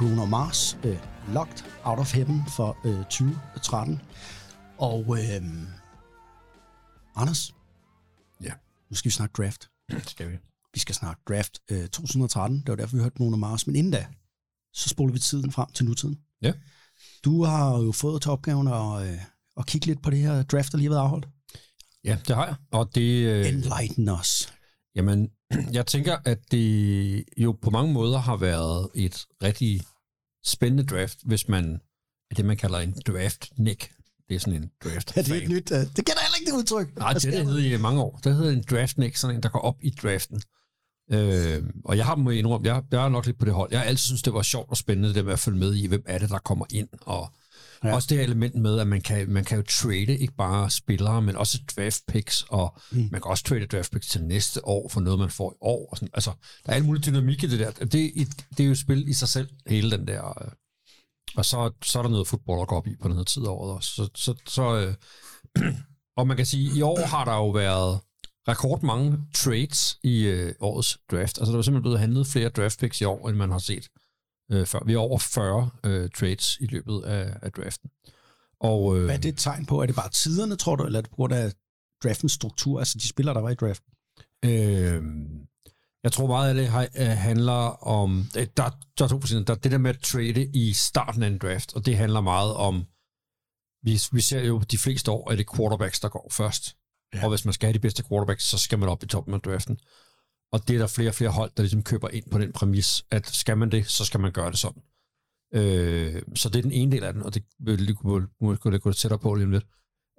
Bruno 0.00 0.24
Mars, 0.24 0.78
øh, 0.84 0.98
Locked 1.34 1.64
Out 1.84 1.98
of 1.98 2.14
Heaven 2.14 2.42
for 2.48 2.78
øh, 2.84 3.04
2013. 3.04 4.00
Og 4.78 5.18
øh, 5.18 5.42
Anders, 7.16 7.54
Ja, 8.42 8.52
nu 8.90 8.96
skal 8.96 9.08
vi 9.08 9.12
snakke 9.12 9.32
draft. 9.42 9.70
skal 10.12 10.30
vi. 10.30 10.36
Vi 10.74 10.80
skal 10.80 10.94
snakke 10.94 11.22
draft 11.28 11.58
øh, 11.70 11.88
2013. 11.88 12.58
Det 12.58 12.68
var 12.68 12.76
derfor, 12.76 12.96
vi 12.96 13.02
hørte 13.02 13.14
Bruno 13.14 13.36
Mars. 13.36 13.66
Men 13.66 13.76
inden 13.76 13.92
da, 13.92 14.06
så 14.72 14.88
spoler 14.88 15.12
vi 15.12 15.18
tiden 15.18 15.52
frem 15.52 15.72
til 15.74 15.84
nutiden. 15.84 16.18
Ja. 16.42 16.52
Du 17.24 17.44
har 17.44 17.78
jo 17.78 17.92
fået 17.92 18.22
til 18.22 18.30
opgaven 18.30 18.68
at, 18.68 19.08
øh, 19.08 19.18
at 19.56 19.66
kigge 19.66 19.86
lidt 19.86 20.02
på 20.02 20.10
det 20.10 20.18
her 20.18 20.42
draft, 20.42 20.72
der 20.72 20.78
lige 20.78 20.88
har 20.88 20.94
været 20.94 21.04
afholdt. 21.04 21.28
Ja, 22.04 22.18
det 22.28 22.36
har 22.36 22.46
jeg. 22.46 22.54
Og 22.70 22.94
det, 22.94 23.26
øh, 23.26 23.48
Enlighten 23.48 24.08
os. 24.08 24.52
Jamen, 24.94 25.30
jeg 25.78 25.86
tænker, 25.86 26.16
at 26.24 26.38
det 26.50 27.24
jo 27.36 27.52
på 27.62 27.70
mange 27.70 27.92
måder 27.92 28.18
har 28.18 28.36
været 28.36 28.88
et 28.94 29.26
rigtig 29.42 29.80
spændende 30.44 30.84
draft, 30.84 31.18
hvis 31.24 31.48
man 31.48 31.80
er 32.30 32.34
det, 32.34 32.44
man 32.44 32.56
kalder 32.56 32.78
en 32.78 32.94
draft-nick. 33.06 33.92
Det 34.28 34.34
er 34.34 34.40
sådan 34.40 34.62
en 34.62 34.70
draft 34.84 35.16
Er 35.16 35.22
det 35.22 35.42
et 35.42 35.48
nyt? 35.48 35.70
Uh, 35.70 35.76
det 35.78 35.94
kender 35.94 36.20
heller 36.20 36.36
ikke 36.40 36.50
det 36.50 36.56
udtryk. 36.58 36.96
Nej, 36.96 37.12
det 37.12 37.24
er 37.24 37.30
det 37.30 37.38
der? 37.38 37.44
hedder 37.44 37.74
i 37.74 37.80
mange 37.80 38.00
år. 38.00 38.20
Det 38.24 38.34
hedder 38.34 38.52
en 38.52 38.64
draft-nick, 38.70 39.16
sådan 39.16 39.36
en, 39.36 39.42
der 39.42 39.48
går 39.48 39.58
op 39.60 39.76
i 39.82 39.90
draften. 39.90 40.42
Øh, 41.12 41.62
og 41.84 41.96
jeg 41.96 42.06
har 42.06 42.14
må 42.14 42.30
indrømme, 42.30 42.74
jeg, 42.74 42.82
jeg 42.90 43.04
er 43.04 43.08
nok 43.08 43.26
lidt 43.26 43.38
på 43.38 43.44
det 43.44 43.54
hold. 43.54 43.68
Jeg 43.70 43.80
har 43.80 43.86
altid 43.86 44.06
synes, 44.06 44.22
det 44.22 44.34
var 44.34 44.42
sjovt 44.42 44.70
og 44.70 44.76
spændende, 44.76 45.14
det 45.14 45.24
med 45.24 45.32
at 45.32 45.38
følge 45.38 45.58
med 45.58 45.74
i, 45.74 45.86
hvem 45.86 46.02
er 46.06 46.18
det, 46.18 46.30
der 46.30 46.38
kommer 46.38 46.66
ind. 46.70 46.88
Og 47.00 47.32
Ja. 47.84 47.94
også 47.94 48.06
det 48.10 48.16
her 48.18 48.24
element 48.24 48.54
med, 48.54 48.78
at 48.78 48.86
man 48.86 49.00
kan, 49.00 49.30
man 49.30 49.44
kan 49.44 49.58
jo 49.58 49.64
trade 49.68 50.18
ikke 50.18 50.34
bare 50.38 50.70
spillere, 50.70 51.22
men 51.22 51.36
også 51.36 51.58
draft 51.76 52.02
picks, 52.08 52.44
og 52.48 52.78
mm. 52.90 52.98
man 53.12 53.20
kan 53.20 53.30
også 53.30 53.44
trade 53.44 53.66
draft 53.66 53.92
picks 53.92 54.06
til 54.08 54.24
næste 54.24 54.66
år 54.66 54.88
for 54.88 55.00
noget, 55.00 55.18
man 55.18 55.30
får 55.30 55.52
i 55.52 55.56
år. 55.60 55.88
Og 55.90 55.96
sådan. 55.96 56.08
Altså, 56.14 56.30
der 56.66 56.70
er 56.70 56.74
alle 56.74 56.86
mulige 56.86 57.02
dynamik 57.10 57.42
i 57.42 57.46
det 57.46 57.58
der. 57.58 57.70
Det, 57.70 57.90
det 58.50 58.60
er 58.60 58.64
jo 58.64 58.70
et 58.70 58.78
spil 58.78 59.08
i 59.08 59.12
sig 59.12 59.28
selv, 59.28 59.48
hele 59.66 59.90
den 59.90 60.06
der... 60.06 60.42
øh, 60.44 60.52
Og 61.36 61.44
så, 61.44 61.70
så 61.84 61.98
er 61.98 62.02
der 62.02 62.10
noget 62.10 62.28
fodbold 62.28 62.60
at 62.60 62.68
gå 62.68 62.76
op 62.76 62.86
i 62.86 62.96
på 63.02 63.08
den 63.08 63.16
her 63.16 63.24
tid 63.24 63.42
af 63.42 63.48
året 63.48 63.72
også. 63.72 63.90
Så, 63.94 64.08
så, 64.14 64.34
så, 64.46 64.76
øh, 64.76 64.94
og 66.18 66.26
man 66.26 66.36
kan 66.36 66.46
sige, 66.46 66.78
i 66.78 66.82
år 66.82 67.06
har 67.06 67.24
der 67.24 67.34
jo 67.34 67.48
været 67.50 68.00
rekord 68.48 68.82
mange 68.82 69.18
trades 69.34 69.98
i 70.02 70.22
øh, 70.22 70.54
årets 70.60 70.98
draft. 71.10 71.38
Altså 71.38 71.52
der 71.52 71.58
er 71.58 71.62
simpelthen 71.62 71.82
blevet 71.82 71.98
handlet 72.00 72.26
flere 72.26 72.48
draft 72.48 72.78
picks 72.80 73.00
i 73.00 73.04
år, 73.04 73.28
end 73.28 73.36
man 73.36 73.50
har 73.50 73.58
set 73.58 73.88
øh, 74.50 74.66
før. 74.66 74.78
Vi 74.86 74.92
har 74.92 74.98
over 74.98 75.18
40 75.18 75.70
øh, 75.84 76.10
trades 76.10 76.56
i 76.60 76.66
løbet 76.66 77.02
af, 77.02 77.36
af 77.42 77.52
draften. 77.52 77.90
Og, 78.60 78.96
øh, 78.98 79.04
Hvad 79.04 79.14
er 79.14 79.20
det 79.20 79.28
et 79.28 79.38
tegn 79.38 79.66
på? 79.66 79.82
Er 79.82 79.86
det 79.86 79.94
bare 79.94 80.10
tiderne, 80.10 80.56
tror 80.56 80.76
du, 80.76 80.84
eller 80.84 80.98
er 80.98 81.02
det 81.02 81.10
på 81.10 81.16
grund 81.16 81.32
af 81.34 81.52
draftens 82.04 82.32
struktur, 82.32 82.78
altså 82.78 82.98
de 82.98 83.08
spillere, 83.08 83.34
der 83.34 83.40
var 83.40 83.50
i 83.50 83.54
draften? 83.54 83.92
Øh, 84.44 85.02
jeg 86.02 86.12
tror 86.12 86.26
meget 86.26 86.48
af 86.48 86.54
det 86.54 86.88
øh, 87.02 87.06
handler 87.08 87.86
om... 87.86 88.26
øh, 88.38 88.46
Der, 88.56 88.70
der 88.98 89.04
er 89.04 89.08
to 89.08 89.20
forskellige. 89.20 89.46
Der 89.46 89.54
er 89.54 89.58
det 89.58 89.72
der 89.72 89.78
med 89.78 89.90
at 89.90 89.98
trade 90.00 90.44
i 90.54 90.72
starten 90.72 91.22
af 91.22 91.26
en 91.26 91.38
draft, 91.38 91.74
og 91.74 91.86
det 91.86 91.96
handler 91.96 92.20
meget 92.20 92.54
om... 92.54 92.84
Vi, 93.82 94.00
vi 94.12 94.20
ser 94.20 94.44
jo 94.44 94.58
de 94.58 94.78
fleste 94.78 95.10
år, 95.10 95.30
at 95.30 95.38
det 95.38 95.46
er 95.50 95.56
quarterbacks, 95.56 96.00
der 96.00 96.08
går 96.08 96.28
først. 96.32 96.76
Ja. 97.14 97.22
Og 97.24 97.28
hvis 97.28 97.44
man 97.44 97.54
skal 97.54 97.66
have 97.66 97.74
de 97.74 97.78
bedste 97.78 98.04
quarterbacks, 98.08 98.44
så 98.44 98.58
skal 98.58 98.78
man 98.78 98.88
op 98.88 99.02
i 99.02 99.06
toppen 99.06 99.34
af 99.34 99.40
draften. 99.40 99.78
Og 100.52 100.68
det 100.68 100.74
er 100.74 100.78
der 100.78 100.86
flere 100.86 101.10
og 101.10 101.14
flere 101.14 101.30
hold, 101.30 101.50
der 101.56 101.62
ligesom 101.62 101.82
køber 101.82 102.08
ind 102.08 102.24
på 102.30 102.38
den 102.38 102.52
præmis, 102.52 103.04
at 103.10 103.26
skal 103.26 103.58
man 103.58 103.70
det, 103.70 103.86
så 103.86 104.04
skal 104.04 104.20
man 104.20 104.32
gøre 104.32 104.50
det 104.50 104.58
sådan. 104.58 104.82
Øh, 105.54 106.22
så 106.34 106.48
det 106.48 106.58
er 106.58 106.62
den 106.62 106.72
ene 106.72 106.92
del 106.92 107.04
af 107.04 107.12
den, 107.12 107.22
og 107.22 107.34
det 107.34 107.44
vil 107.58 107.80
lige 107.80 107.96
kunne 107.96 108.28
gå 108.56 108.70
lidt 108.70 108.96
tættere 108.96 109.18
på 109.18 109.34
lige 109.34 109.44
om 109.44 109.50
lidt. 109.50 109.66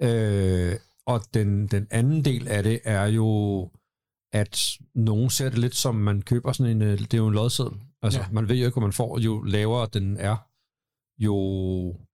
Øh, 0.02 0.76
og 1.06 1.22
den, 1.34 1.68
den 1.68 1.88
anden 1.92 2.26
del 2.26 2.48
af 2.48 2.64
det 2.64 2.80
er 2.84 3.06
jo, 3.06 3.70
at 4.34 4.78
nogen 4.96 5.30
ser 5.30 5.50
det 5.50 5.58
lidt 5.58 5.76
som, 5.76 5.96
man 5.96 6.22
køber 6.22 6.52
sådan 6.52 6.72
en, 6.72 6.82
øh, 6.82 7.00
det 7.00 7.14
er 7.14 7.18
jo 7.18 7.28
en 7.28 7.34
lodseddel. 7.34 7.80
Altså, 8.02 8.20
ja. 8.20 8.26
man 8.32 8.50
ved 8.50 8.56
jo 8.56 8.66
ikke, 8.66 8.76
hvad 8.76 8.88
man 8.88 8.94
får. 8.94 9.20
Jo 9.20 9.42
lavere 9.42 9.88
den 9.94 10.18
er, 10.18 10.38
jo, 11.18 11.36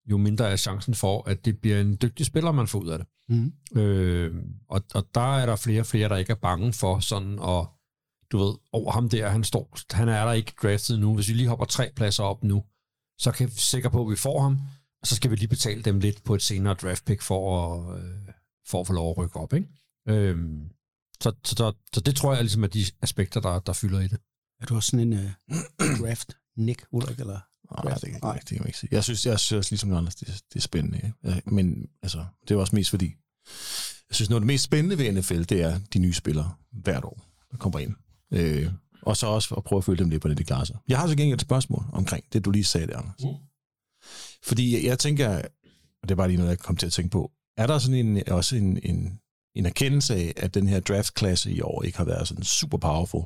jo 0.05 0.17
mindre 0.17 0.49
er 0.49 0.55
chancen 0.55 0.93
for, 0.93 1.29
at 1.29 1.45
det 1.45 1.61
bliver 1.61 1.81
en 1.81 1.97
dygtig 2.01 2.25
spiller, 2.25 2.51
man 2.51 2.67
får 2.67 2.79
ud 2.79 2.89
af 2.89 2.99
det. 2.99 3.07
Mm. 3.29 3.53
Øh, 3.79 4.35
og, 4.69 4.81
og 4.93 5.05
der 5.15 5.37
er 5.37 5.45
der 5.45 5.55
flere 5.55 5.79
og 5.79 5.85
flere, 5.85 6.09
der 6.09 6.15
ikke 6.15 6.31
er 6.31 6.35
bange 6.41 6.73
for 6.73 6.99
sådan 6.99 7.39
at, 7.39 7.67
du 8.37 8.45
ved, 8.45 8.55
over 8.71 8.91
ham 8.91 9.09
der, 9.09 9.29
han 9.29 9.43
står, 9.43 9.77
han 9.91 10.09
er 10.09 10.25
der 10.25 10.31
ikke 10.31 10.53
draftet 10.61 10.99
nu. 10.99 11.15
Hvis 11.15 11.27
vi 11.27 11.33
lige 11.33 11.47
hopper 11.47 11.65
tre 11.65 11.91
pladser 11.95 12.23
op 12.23 12.43
nu, 12.43 12.63
så 13.17 13.31
kan 13.31 13.47
vi 13.47 13.53
sikre 13.55 13.91
på, 13.91 14.01
at 14.01 14.11
vi 14.11 14.15
får 14.15 14.41
ham, 14.41 14.59
og 15.01 15.07
så 15.07 15.15
skal 15.15 15.31
vi 15.31 15.35
lige 15.35 15.47
betale 15.47 15.83
dem 15.83 15.99
lidt 15.99 16.23
på 16.23 16.35
et 16.35 16.41
senere 16.41 16.73
draft 16.73 17.05
pick 17.05 17.21
for 17.21 17.41
at, 17.63 17.99
øh, 17.99 18.33
for 18.67 18.81
at 18.81 18.87
få 18.87 18.93
lov 18.93 19.11
at 19.11 19.17
rykke 19.17 19.35
op. 19.35 19.53
Ikke? 19.53 19.67
Øh, 20.07 20.37
så, 21.21 21.31
så, 21.43 21.55
så, 21.55 21.73
så 21.93 22.01
det 22.01 22.15
tror 22.15 22.33
jeg 22.33 22.43
ligesom 22.43 22.63
er 22.63 22.67
de 22.67 22.85
aspekter, 23.01 23.39
der, 23.39 23.59
der 23.59 23.73
fylder 23.73 23.99
i 23.99 24.07
det. 24.07 24.19
Er 24.61 24.65
du 24.65 24.75
også 24.75 24.91
sådan 24.91 25.13
en 25.13 25.33
uh, 25.49 25.97
draft 26.01 26.37
Nick 26.57 26.85
Ulrik, 26.91 27.19
eller 27.19 27.39
Nej, 27.71 27.93
det, 27.93 28.01
det, 28.01 28.13
det, 28.41 28.47
kan 28.47 28.57
man 28.59 28.67
ikke 28.67 28.79
sige. 28.79 28.89
Jeg 28.91 29.03
synes, 29.03 29.25
jeg 29.25 29.39
synes 29.39 29.71
ligesom 29.71 29.93
Anders, 29.93 30.15
det, 30.15 30.27
det 30.27 30.55
er 30.55 30.61
spændende. 30.61 30.97
ikke? 30.97 31.13
Ja, 31.23 31.39
Men 31.45 31.89
altså, 32.01 32.25
det 32.47 32.55
er 32.55 32.59
også 32.59 32.75
mest 32.75 32.89
fordi, 32.89 33.05
jeg 34.09 34.15
synes, 34.15 34.29
noget 34.29 34.39
af 34.39 34.41
det 34.41 34.47
mest 34.47 34.63
spændende 34.63 34.97
ved 34.97 35.11
NFL, 35.11 35.43
det 35.43 35.61
er 35.61 35.79
de 35.93 35.99
nye 35.99 36.13
spillere 36.13 36.55
hvert 36.71 37.03
år, 37.03 37.21
der 37.51 37.57
kommer 37.57 37.79
ind. 37.79 37.95
Øh, 38.33 38.71
og 39.01 39.17
så 39.17 39.27
også 39.27 39.55
at 39.55 39.63
prøve 39.63 39.77
at 39.77 39.83
følge 39.83 39.99
dem 39.99 40.09
lidt 40.09 40.21
på 40.21 40.27
det, 40.27 40.37
de 40.37 40.43
klarer 40.43 40.63
sig. 40.63 40.77
Jeg 40.87 40.99
har 40.99 41.07
så 41.07 41.15
gengæld 41.15 41.35
et 41.35 41.41
spørgsmål 41.41 41.83
omkring 41.93 42.25
det, 42.33 42.45
du 42.45 42.51
lige 42.51 42.63
sagde 42.63 42.87
der, 42.87 42.97
Anders. 42.97 43.23
Mm. 43.23 43.29
Fordi 44.43 44.75
jeg, 44.75 44.83
jeg 44.83 44.99
tænker, 44.99 45.35
og 46.01 46.09
det 46.09 46.11
er 46.11 46.15
bare 46.15 46.27
lige 46.27 46.37
noget, 46.37 46.49
jeg 46.49 46.59
kom 46.59 46.77
til 46.77 46.85
at 46.85 46.93
tænke 46.93 47.11
på, 47.11 47.31
er 47.57 47.67
der 47.67 47.79
sådan 47.79 48.07
en, 48.07 48.29
også 48.29 48.55
en, 48.55 48.79
en, 48.83 49.19
en 49.55 49.65
erkendelse 49.65 50.15
af, 50.15 50.33
at 50.37 50.53
den 50.53 50.67
her 50.67 50.79
draftklasse 50.79 51.51
i 51.51 51.61
år 51.61 51.83
ikke 51.83 51.97
har 51.97 52.05
været 52.05 52.27
sådan 52.27 52.43
super 52.43 52.77
powerful, 52.77 53.23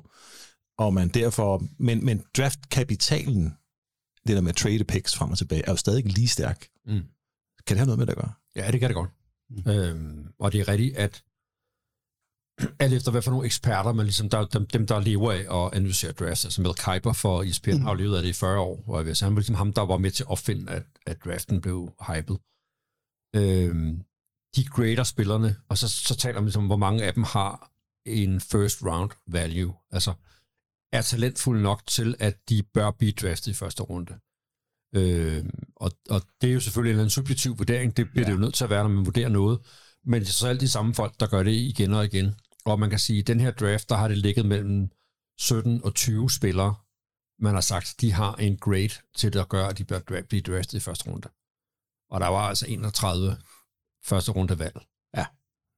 og 0.78 0.94
man 0.94 1.10
derfor, 1.10 1.64
men, 1.78 2.06
men 2.06 2.24
draftkapitalen, 2.38 3.54
det 4.28 4.36
der 4.36 4.42
med 4.42 4.54
trade 4.54 4.84
picks 4.84 5.16
frem 5.16 5.32
og 5.32 5.38
tilbage, 5.38 5.66
er 5.66 5.72
jo 5.72 5.76
stadig 5.76 5.98
ikke 5.98 6.10
lige 6.10 6.28
stærk. 6.28 6.68
Mm. 6.86 6.94
Kan 7.68 7.76
det 7.76 7.78
have 7.78 7.86
noget 7.86 8.00
med 8.00 8.06
det 8.06 8.12
at 8.12 8.18
gøre? 8.18 8.34
Ja, 8.56 8.72
det 8.72 8.80
kan 8.80 8.90
det 8.90 8.96
godt. 8.96 9.10
Mm. 9.50 9.72
Øhm, 9.72 10.28
og 10.40 10.52
det 10.52 10.62
er 10.62 10.68
rigtigt, 10.68 10.98
at 10.98 11.24
alt 12.80 12.94
efter 12.94 13.12
hvad 13.12 13.22
for 13.22 13.32
nogle 13.32 13.46
eksperter, 13.46 13.94
man 13.94 14.06
ligesom, 14.06 14.30
der, 14.30 14.46
dem, 14.46 14.68
dem, 14.68 14.88
der 14.88 15.00
lever 15.00 15.32
af 15.32 15.66
at 15.66 15.74
analysere 15.74 16.12
drafts, 16.12 16.46
altså 16.46 16.62
Mel 16.62 16.74
Kiper 16.74 17.14
for 17.14 17.44
ESPN 17.44 17.72
mm. 17.72 17.82
har 17.82 17.94
levet 17.94 18.18
af 18.18 18.22
det 18.24 18.30
i 18.30 18.34
40 18.34 18.60
år, 18.60 18.84
og 18.88 19.08
jeg 19.08 19.16
han 19.22 19.36
var 19.36 19.40
ligesom 19.40 19.56
ham, 19.56 19.74
der 19.74 19.82
var 19.82 19.98
med 19.98 20.12
til 20.12 20.24
at 20.24 20.30
opfinde, 20.30 20.72
at, 20.72 20.84
at 21.06 21.24
draften 21.26 21.62
blev 21.62 21.94
hyped. 22.08 22.36
Øhm, 23.36 24.04
de 24.56 24.64
grader 24.66 25.04
spillerne, 25.04 25.56
og 25.70 25.78
så, 25.78 25.90
så 25.90 26.16
taler 26.16 26.36
man 26.36 26.46
ligesom, 26.46 26.66
hvor 26.66 26.78
mange 26.78 27.04
af 27.04 27.14
dem 27.14 27.24
har 27.24 27.72
en 28.06 28.42
first 28.42 28.84
round 28.84 29.12
value, 29.28 29.74
altså 29.92 30.14
er 30.94 31.02
talentfulde 31.02 31.62
nok 31.62 31.82
til, 31.88 32.16
at 32.20 32.50
de 32.50 32.64
bør 32.64 32.92
blive 32.92 33.12
draftet 33.12 33.52
i 33.52 33.54
første 33.54 33.84
runde. 33.84 34.14
Øh, 34.96 35.46
og, 35.76 35.92
og 36.10 36.22
det 36.42 36.50
er 36.50 36.54
jo 36.54 36.60
selvfølgelig 36.60 36.90
en 36.90 36.94
eller 36.94 37.04
anden 37.04 37.10
subjektiv 37.10 37.58
vurdering, 37.58 37.98
det 37.98 38.10
bliver 38.10 38.26
ja. 38.26 38.32
det 38.32 38.38
jo 38.38 38.42
nødt 38.42 38.54
til 38.54 38.64
at 38.64 38.70
være, 38.70 38.84
når 38.84 38.90
man 38.90 39.06
vurderer 39.06 39.30
noget, 39.30 39.60
men 40.06 40.22
det 40.22 40.28
er 40.28 40.34
så 40.34 40.48
alt 40.48 40.62
de 40.62 40.68
samme 40.68 40.94
folk, 40.94 41.20
der 41.20 41.28
gør 41.28 41.44
det 41.44 41.52
igen 41.52 41.94
og 41.94 42.06
igen. 42.06 42.36
Og 42.66 42.80
man 42.80 42.90
kan 42.90 43.00
sige, 43.00 43.20
at 43.20 43.28
den 43.28 43.40
her 43.40 43.52
draft, 43.52 43.90
der 43.90 43.96
har 43.96 44.08
det 44.08 44.18
ligget 44.18 44.46
mellem 44.46 44.90
17 45.40 45.84
og 45.84 45.96
20 45.96 46.30
spillere, 46.30 46.76
man 47.40 47.54
har 47.54 47.62
sagt, 47.62 47.96
de 48.02 48.12
har 48.12 48.36
en 48.36 48.58
grade 48.58 48.94
til 49.16 49.38
at 49.38 49.50
gøre, 49.50 49.70
at 49.70 49.78
de 49.78 49.84
bør 49.84 50.00
blive 50.30 50.42
draftet 50.42 50.74
i 50.74 50.80
første 50.80 51.12
runde. 51.12 51.30
Og 52.12 52.20
der 52.20 52.28
var 52.28 52.48
altså 52.48 52.66
31 52.68 53.38
første 54.06 54.32
runde 54.32 54.60
valg. 54.60 54.80
Ja. 55.18 55.26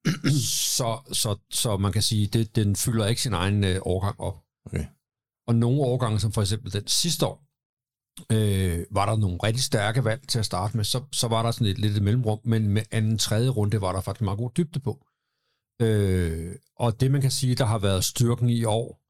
så, 0.77 1.01
så, 1.11 1.37
så 1.51 1.77
man 1.77 1.91
kan 1.91 2.01
sige, 2.01 2.27
det, 2.27 2.55
den 2.55 2.75
fylder 2.75 3.07
ikke 3.07 3.21
sin 3.21 3.33
egen 3.33 3.63
øh, 3.63 3.79
årgang 3.81 4.19
op. 4.19 4.43
Okay. 4.65 4.85
Og 5.47 5.55
nogle 5.55 5.81
årgange, 5.81 6.19
som 6.19 6.31
for 6.31 6.41
eksempel 6.41 6.73
den 6.73 6.87
sidste 6.87 7.25
år, 7.25 7.51
øh, 8.31 8.85
var 8.91 9.05
der 9.05 9.17
nogle 9.17 9.37
rigtig 9.43 9.63
stærke 9.63 10.03
valg 10.03 10.27
til 10.27 10.39
at 10.39 10.45
starte 10.45 10.77
med, 10.77 10.85
så, 10.85 11.03
så 11.11 11.27
var 11.27 11.43
der 11.43 11.51
sådan 11.51 11.67
et 11.67 11.77
lidt 11.77 11.97
et 11.97 12.03
mellemrum, 12.03 12.39
men 12.43 12.67
med 12.67 12.83
anden 12.91 13.17
tredje 13.17 13.49
runde 13.49 13.81
var 13.81 13.93
der 13.93 14.01
faktisk 14.01 14.21
meget 14.21 14.39
god 14.39 14.51
dybde 14.57 14.79
på. 14.79 15.05
Øh, 15.81 16.55
og 16.75 16.99
det 16.99 17.11
man 17.11 17.21
kan 17.21 17.31
sige, 17.31 17.55
der 17.55 17.65
har 17.65 17.77
været 17.77 18.03
styrken 18.03 18.49
i 18.49 18.63
år, 18.63 19.01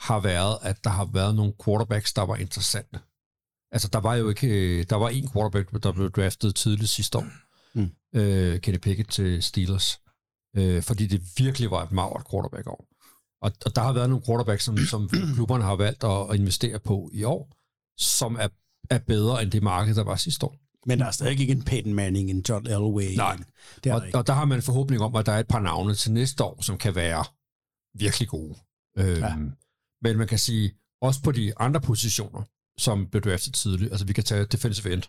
har 0.00 0.20
været, 0.20 0.58
at 0.62 0.84
der 0.84 0.90
har 0.90 1.04
været 1.04 1.34
nogle 1.34 1.52
quarterbacks, 1.64 2.12
der 2.12 2.22
var 2.22 2.36
interessante. 2.36 3.00
Altså, 3.72 3.88
der 3.88 3.98
var 3.98 4.14
jo 4.14 4.28
ikke, 4.28 4.48
øh, 4.48 4.84
der 4.90 4.96
var 4.96 5.08
en 5.08 5.30
quarterback, 5.32 5.82
der 5.82 5.92
blev 5.92 6.10
draftet 6.10 6.54
tidligt 6.54 6.90
sidste 6.90 7.18
år. 7.18 7.26
Mm. 7.74 7.90
Øh, 8.14 8.60
Kenny 8.60 8.78
Pickett 8.78 9.10
til 9.10 9.42
Steelers. 9.42 10.00
Øh, 10.56 10.82
fordi 10.82 11.06
det 11.06 11.22
virkelig 11.36 11.70
var 11.70 11.82
et 11.82 11.92
magert 11.92 12.26
quarterback 12.30 12.66
år. 12.66 12.86
Og, 13.42 13.52
og 13.64 13.76
der 13.76 13.82
har 13.82 13.92
været 13.92 14.10
nogle 14.10 14.24
quarterbacks, 14.26 14.64
som, 14.64 14.78
som 14.78 15.08
klubberne 15.34 15.64
har 15.64 15.76
valgt 15.76 16.04
at, 16.04 16.30
at 16.30 16.36
investere 16.40 16.78
på 16.78 17.10
i 17.12 17.24
år, 17.24 17.56
som 17.98 18.36
er, 18.40 18.48
er 18.90 18.98
bedre 18.98 19.42
end 19.42 19.50
det 19.50 19.62
marked, 19.62 19.94
der 19.94 20.04
var 20.04 20.16
sidste 20.16 20.46
år. 20.46 20.56
Men 20.86 20.98
der 20.98 21.06
er 21.06 21.10
stadig 21.10 21.40
ikke 21.40 21.52
en 21.52 21.62
Peyton 21.62 21.94
Manning, 21.94 22.30
en 22.30 22.44
John 22.48 22.66
Elway. 22.66 23.16
Nej. 23.16 23.34
en- 23.34 23.44
Det 23.84 23.92
Og, 23.92 24.06
ikke. 24.06 24.18
og 24.18 24.26
der 24.26 24.32
har 24.32 24.44
man 24.44 24.58
en 24.58 24.62
forhåbning 24.62 25.02
om, 25.02 25.14
at 25.16 25.26
der 25.26 25.32
er 25.32 25.38
et 25.40 25.48
par 25.48 25.60
navne 25.60 25.94
til 25.94 26.12
næste 26.12 26.44
år, 26.44 26.62
som 26.62 26.78
kan 26.78 26.94
være 26.94 27.24
virkelig 27.94 28.28
gode. 28.28 28.54
Øhm, 28.98 29.08
Ja. 29.22 29.36
Men 30.02 30.18
man 30.18 30.26
kan 30.28 30.38
sige, 30.38 30.74
også 31.02 31.22
på 31.22 31.32
de 31.32 31.52
andre 31.58 31.80
positioner, 31.80 32.42
som 32.78 33.06
blev 33.10 33.22
draftet 33.22 33.54
tidligt, 33.54 33.90
altså 33.92 34.06
vi 34.06 34.12
kan 34.12 34.24
tage 34.24 34.44
defensive 34.44 34.92
end, 34.92 35.02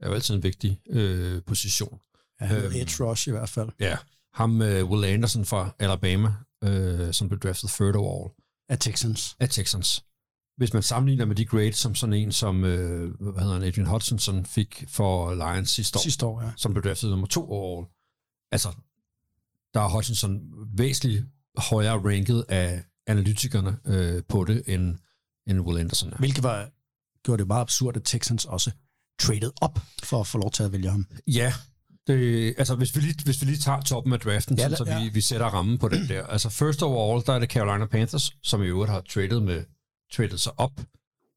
er 0.00 0.08
jo 0.08 0.14
altid 0.14 0.34
en 0.34 0.42
vigtig 0.42 0.80
øh, 0.90 1.42
position. 1.42 2.00
Ja, 2.40 2.56
øhm, 2.64 2.72
Edge 2.74 3.04
Rush 3.04 3.28
i 3.28 3.30
hvert 3.30 3.48
fald. 3.48 3.68
Ja. 3.80 3.96
Ham, 4.34 4.62
øh, 4.62 4.90
Will 4.90 5.04
Anderson 5.04 5.44
fra 5.44 5.70
Alabama, 5.78 6.34
øh, 6.64 7.12
som 7.12 7.28
blev 7.28 7.40
draftet 7.40 7.70
third 7.70 7.94
overall 7.96 8.30
Af 8.68 8.78
Texans. 8.78 9.36
af 9.40 9.48
Texans. 9.48 10.04
Hvis 10.56 10.72
man 10.72 10.82
sammenligner 10.82 11.24
med 11.24 11.36
de 11.36 11.46
grades, 11.46 11.76
som 11.76 11.94
sådan 11.94 12.12
en 12.12 12.32
som, 12.32 12.64
øh, 12.64 13.14
hvad 13.20 13.42
hedder 13.42 13.54
han, 13.54 13.62
Adrian 13.62 13.86
Hutchinson 13.86 14.46
fik 14.46 14.84
for 14.88 15.34
Lions 15.34 15.70
sidste 15.70 15.98
år, 15.98 16.02
Sidste 16.02 16.26
år, 16.26 16.42
ja. 16.42 16.50
som 16.56 16.72
blev 16.72 16.84
draftet 16.84 17.10
nummer 17.10 17.26
to 17.26 17.50
overall. 17.50 17.86
Altså, 18.52 18.68
der 19.74 19.80
er 19.80 19.88
Hutchinson 19.88 20.40
væsentligt 20.76 21.24
højere 21.56 21.98
ranket 21.98 22.44
af 22.48 22.82
analytikerne 23.06 23.78
øh, 23.86 24.22
på 24.28 24.44
det, 24.44 24.62
end, 24.66 24.98
end 25.46 25.60
Will 25.60 25.80
Anderson 25.80 26.12
er. 26.12 26.16
Hvilket 26.16 26.42
var, 26.42 26.70
gjorde 27.24 27.38
det 27.38 27.46
meget 27.46 27.60
absurd, 27.60 27.96
at 27.96 28.02
Texans 28.04 28.44
også 28.44 28.70
traded 29.20 29.52
op 29.60 29.78
for 30.02 30.20
at 30.20 30.26
få 30.26 30.38
lov 30.38 30.50
til 30.50 30.62
at 30.62 30.72
vælge 30.72 30.90
ham. 30.90 31.06
Ja, 31.26 31.52
det, 32.06 32.54
altså 32.58 32.74
hvis 32.74 32.96
vi, 32.96 33.00
lige, 33.00 33.14
hvis 33.24 33.40
vi 33.40 33.46
lige 33.46 33.58
tager 33.58 33.80
toppen 33.80 34.12
af 34.12 34.20
draften, 34.20 34.58
Ja, 34.58 34.68
ja, 34.68 34.76
så 34.76 34.84
ja. 34.86 35.02
vi, 35.02 35.08
vi 35.08 35.20
sætter 35.20 35.46
rammen 35.46 35.78
på 35.78 35.88
den 35.88 36.08
der. 36.08 36.26
Altså 36.26 36.48
first 36.48 36.82
overall, 36.82 37.26
der 37.26 37.32
er 37.32 37.38
det 37.38 37.50
Carolina 37.50 37.86
Panthers, 37.86 38.32
som 38.42 38.62
i 38.62 38.66
øvrigt 38.66 38.90
har 38.92 39.00
traded, 39.00 39.40
med, 39.40 39.64
traded 40.12 40.38
sig 40.38 40.52
op 40.60 40.80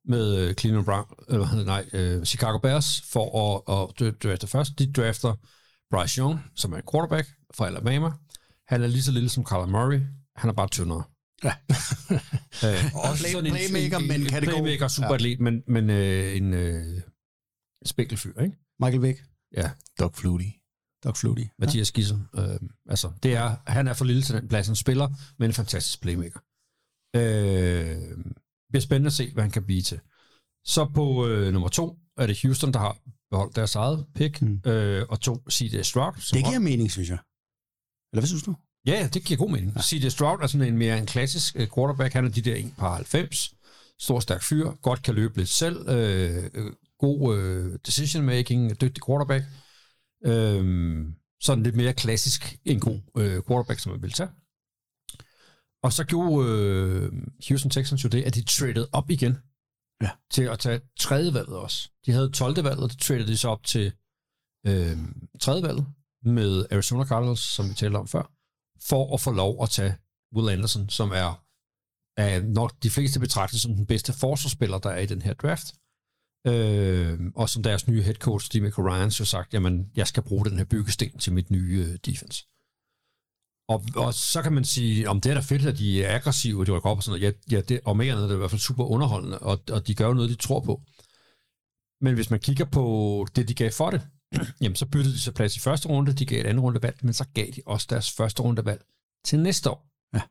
med 0.07 0.37
øh, 0.37 0.53
Cleveland 0.55 0.85
Brown, 0.85 1.05
eller 1.29 1.63
nej, 1.63 1.89
øh, 1.93 2.23
Chicago 2.25 2.57
Bears 2.57 3.01
for 3.01 3.25
at, 3.45 3.61
at 3.77 4.01
dra- 4.01 4.17
drafte 4.29 4.47
først. 4.47 4.79
De 4.79 4.93
drafter 4.93 5.33
Bryce 5.91 6.19
Young, 6.21 6.39
som 6.55 6.73
er 6.73 6.77
en 6.77 6.83
quarterback 6.91 7.27
fra 7.53 7.67
Alabama. 7.67 8.11
Han 8.67 8.83
er 8.83 8.87
lige 8.87 9.03
så 9.03 9.11
lille 9.11 9.29
som 9.29 9.43
Kyler 9.43 9.65
Murray. 9.65 10.01
Han 10.35 10.49
er 10.49 10.53
bare 10.53 10.67
tyndere. 10.67 11.03
Ja. 11.43 11.53
øh, 12.65 12.95
også 12.95 13.23
Play- 13.23 13.31
sådan 13.31 13.45
en- 13.45 13.53
playmaker, 13.53 13.97
en, 13.97 14.07
men 14.07 14.21
en 14.21 14.27
kan 14.27 14.41
det 14.41 14.49
playmaker, 14.49 14.87
superatlet, 14.87 15.39
men, 15.39 15.63
men 15.67 15.89
øh, 15.89 16.37
en 16.37 16.53
øh, 16.53 17.01
spækkelfyr, 17.85 18.41
ikke? 18.41 18.57
Michael 18.79 19.01
Vick, 19.01 19.23
Ja. 19.57 19.71
Doug 19.99 20.15
Flutie. 20.15 20.53
Doug 21.03 21.17
Flutie. 21.17 21.49
Mathias 21.59 21.91
Gissel. 21.91 22.19
Øh, 22.37 22.59
altså, 22.89 23.11
det 23.23 23.33
er, 23.35 23.55
han 23.67 23.87
er 23.87 23.93
for 23.93 24.05
lille 24.05 24.21
til 24.21 24.35
den 24.35 24.47
plads, 24.47 24.67
han 24.67 24.75
spiller, 24.75 25.09
men 25.39 25.49
en 25.49 25.53
fantastisk 25.53 26.01
playmaker. 26.01 26.39
Øh, 27.15 28.17
bliver 28.75 28.81
spændende 28.81 29.07
at 29.07 29.13
se, 29.13 29.31
hvad 29.33 29.43
han 29.43 29.51
kan 29.51 29.63
blive 29.63 29.81
til. 29.81 29.99
Så 30.65 30.85
på 30.95 31.27
øh, 31.27 31.53
nummer 31.53 31.69
to 31.69 31.97
er 32.17 32.27
det 32.27 32.41
Houston, 32.41 32.73
der 32.73 32.79
har 32.79 32.97
beholdt 33.31 33.55
deres 33.55 33.75
eget 33.75 34.05
pick, 34.15 34.41
Mm. 34.41 34.61
øh, 34.65 35.05
og 35.09 35.21
to 35.21 35.43
C.J. 35.51 35.81
Stroud. 35.81 36.13
Det 36.33 36.45
giver 36.45 36.59
mening, 36.59 36.91
synes 36.91 37.09
jeg. 37.09 37.17
Eller 38.11 38.21
hvad 38.21 38.27
synes 38.27 38.43
du? 38.43 38.55
Ja, 38.87 38.91
ja, 39.01 39.07
det 39.13 39.23
giver 39.23 39.37
god 39.37 39.49
mening. 39.51 39.73
Ja. 39.75 39.81
C.J. 39.81 40.07
Stroud 40.09 40.39
er 40.41 40.47
sådan 40.47 40.67
en 40.67 40.77
mere 40.77 40.97
en 40.97 41.05
klassisk 41.05 41.55
øh, 41.55 41.67
quarterback. 41.75 42.13
Han 42.13 42.25
er 42.25 42.29
de 42.29 42.41
der 42.41 42.55
1 42.55 42.73
par 42.77 42.95
90. 42.95 43.53
Stor, 43.99 44.19
stærk 44.19 44.43
fyr. 44.43 44.71
Godt 44.81 45.03
kan 45.03 45.15
løbe 45.15 45.37
lidt 45.37 45.49
selv. 45.49 45.89
Øh, 45.89 46.43
øh, 46.53 46.71
god 46.99 47.37
øh, 47.37 47.79
decision 47.85 48.25
making. 48.25 48.81
Dygtig 48.81 49.03
quarterback. 49.07 49.43
Øh, 50.25 51.05
sådan 51.41 51.63
lidt 51.63 51.75
mere 51.75 51.93
klassisk 51.93 52.57
en 52.65 52.79
god 52.79 52.99
øh, 53.17 53.41
quarterback, 53.47 53.79
som 53.79 53.91
man 53.91 54.01
vil 54.01 54.11
tage. 54.11 54.29
Og 55.85 55.93
så 55.93 56.03
gjorde 56.03 56.49
øh, 56.49 57.11
Houston 57.47 57.69
Texans 57.71 58.03
jo 58.03 58.09
det, 58.09 58.23
at 58.23 58.35
de 58.35 58.43
traded 58.43 58.87
op 58.91 59.09
igen 59.09 59.37
Ja. 60.01 60.09
til 60.31 60.43
at 60.43 60.59
tage 60.59 60.81
tredje 60.99 61.33
valget 61.33 61.57
også. 61.57 61.89
De 62.05 62.11
havde 62.11 62.29
12. 62.31 62.63
valget, 62.63 62.83
og 62.83 62.89
det 62.91 62.99
traded 62.99 63.27
de 63.27 63.37
så 63.37 63.49
op 63.49 63.63
til 63.63 63.93
øh, 64.67 64.97
tredje 65.39 65.63
valget 65.63 65.85
med 66.23 66.65
Arizona 66.71 67.05
Cardinals, 67.05 67.39
som 67.39 67.69
vi 67.69 67.73
talte 67.73 67.97
om 67.97 68.07
før, 68.07 68.31
for 68.89 69.13
at 69.13 69.21
få 69.21 69.31
lov 69.31 69.63
at 69.63 69.69
tage 69.69 69.95
Will 70.35 70.49
Anderson, 70.53 70.89
som 70.89 71.11
er, 71.11 71.43
er 72.17 72.41
nok 72.41 72.71
de 72.83 72.89
fleste 72.89 73.19
betragtet 73.19 73.61
som 73.61 73.75
den 73.75 73.85
bedste 73.85 74.13
forsvarsspiller, 74.13 74.77
der 74.77 74.89
er 74.89 74.99
i 74.99 75.05
den 75.05 75.21
her 75.21 75.33
draft. 75.33 75.67
Øh, 76.47 77.19
og 77.35 77.49
som 77.49 77.63
deres 77.63 77.87
nye 77.87 78.01
head 78.03 78.15
coach, 78.15 78.45
Steve 78.45 78.69
Ryans, 78.69 79.19
jo 79.19 79.25
sagt, 79.25 79.53
jamen, 79.53 79.91
jeg 79.95 80.07
skal 80.07 80.23
bruge 80.23 80.45
den 80.45 80.57
her 80.57 80.65
byggesten 80.65 81.17
til 81.17 81.33
mit 81.33 81.51
nye 81.51 81.85
øh, 81.89 81.97
defense. 82.05 82.47
Og, 83.67 83.83
og 83.95 84.13
så 84.13 84.41
kan 84.41 84.53
man 84.53 84.65
sige, 84.65 85.09
om 85.09 85.21
det 85.21 85.29
er 85.29 85.33
da 85.33 85.39
fedt, 85.39 85.65
at 85.65 85.77
de 85.77 86.03
er 86.03 86.15
aggressive, 86.15 86.59
og 86.59 86.65
de 86.65 86.71
rykker 86.71 86.89
op 86.89 86.97
og 86.97 87.03
sådan 87.03 87.19
noget. 87.21 87.35
Ja, 87.51 87.55
ja 87.55 87.61
det, 87.61 87.79
og 87.85 87.97
mere 87.97 88.15
er 88.15 88.27
det 88.27 88.33
i 88.33 88.37
hvert 88.37 88.49
fald 88.49 88.61
super 88.61 88.83
underholdende, 88.85 89.39
og, 89.39 89.59
og 89.71 89.87
de 89.87 89.95
gør 89.95 90.07
jo 90.07 90.13
noget, 90.13 90.29
de 90.29 90.35
tror 90.35 90.59
på. 90.59 90.81
Men 92.01 92.13
hvis 92.15 92.29
man 92.29 92.39
kigger 92.39 92.65
på 92.65 93.27
det, 93.35 93.47
de 93.47 93.53
gav 93.53 93.71
for 93.71 93.89
det, 93.89 94.01
jamen 94.61 94.75
så 94.75 94.85
byttede 94.85 95.13
de 95.15 95.19
så 95.19 95.31
plads 95.31 95.55
i 95.57 95.59
første 95.59 95.87
runde, 95.89 96.13
de 96.13 96.25
gav 96.25 96.39
et 96.41 96.45
andet 96.47 96.63
rundevalg, 96.63 96.97
men 97.03 97.13
så 97.13 97.25
gav 97.33 97.47
de 97.55 97.61
også 97.65 97.87
deres 97.89 98.11
første 98.11 98.43
rundevalg 98.43 98.81
til 99.25 99.39
næste 99.39 99.69
år. 99.69 99.87
Ja. 100.15 100.21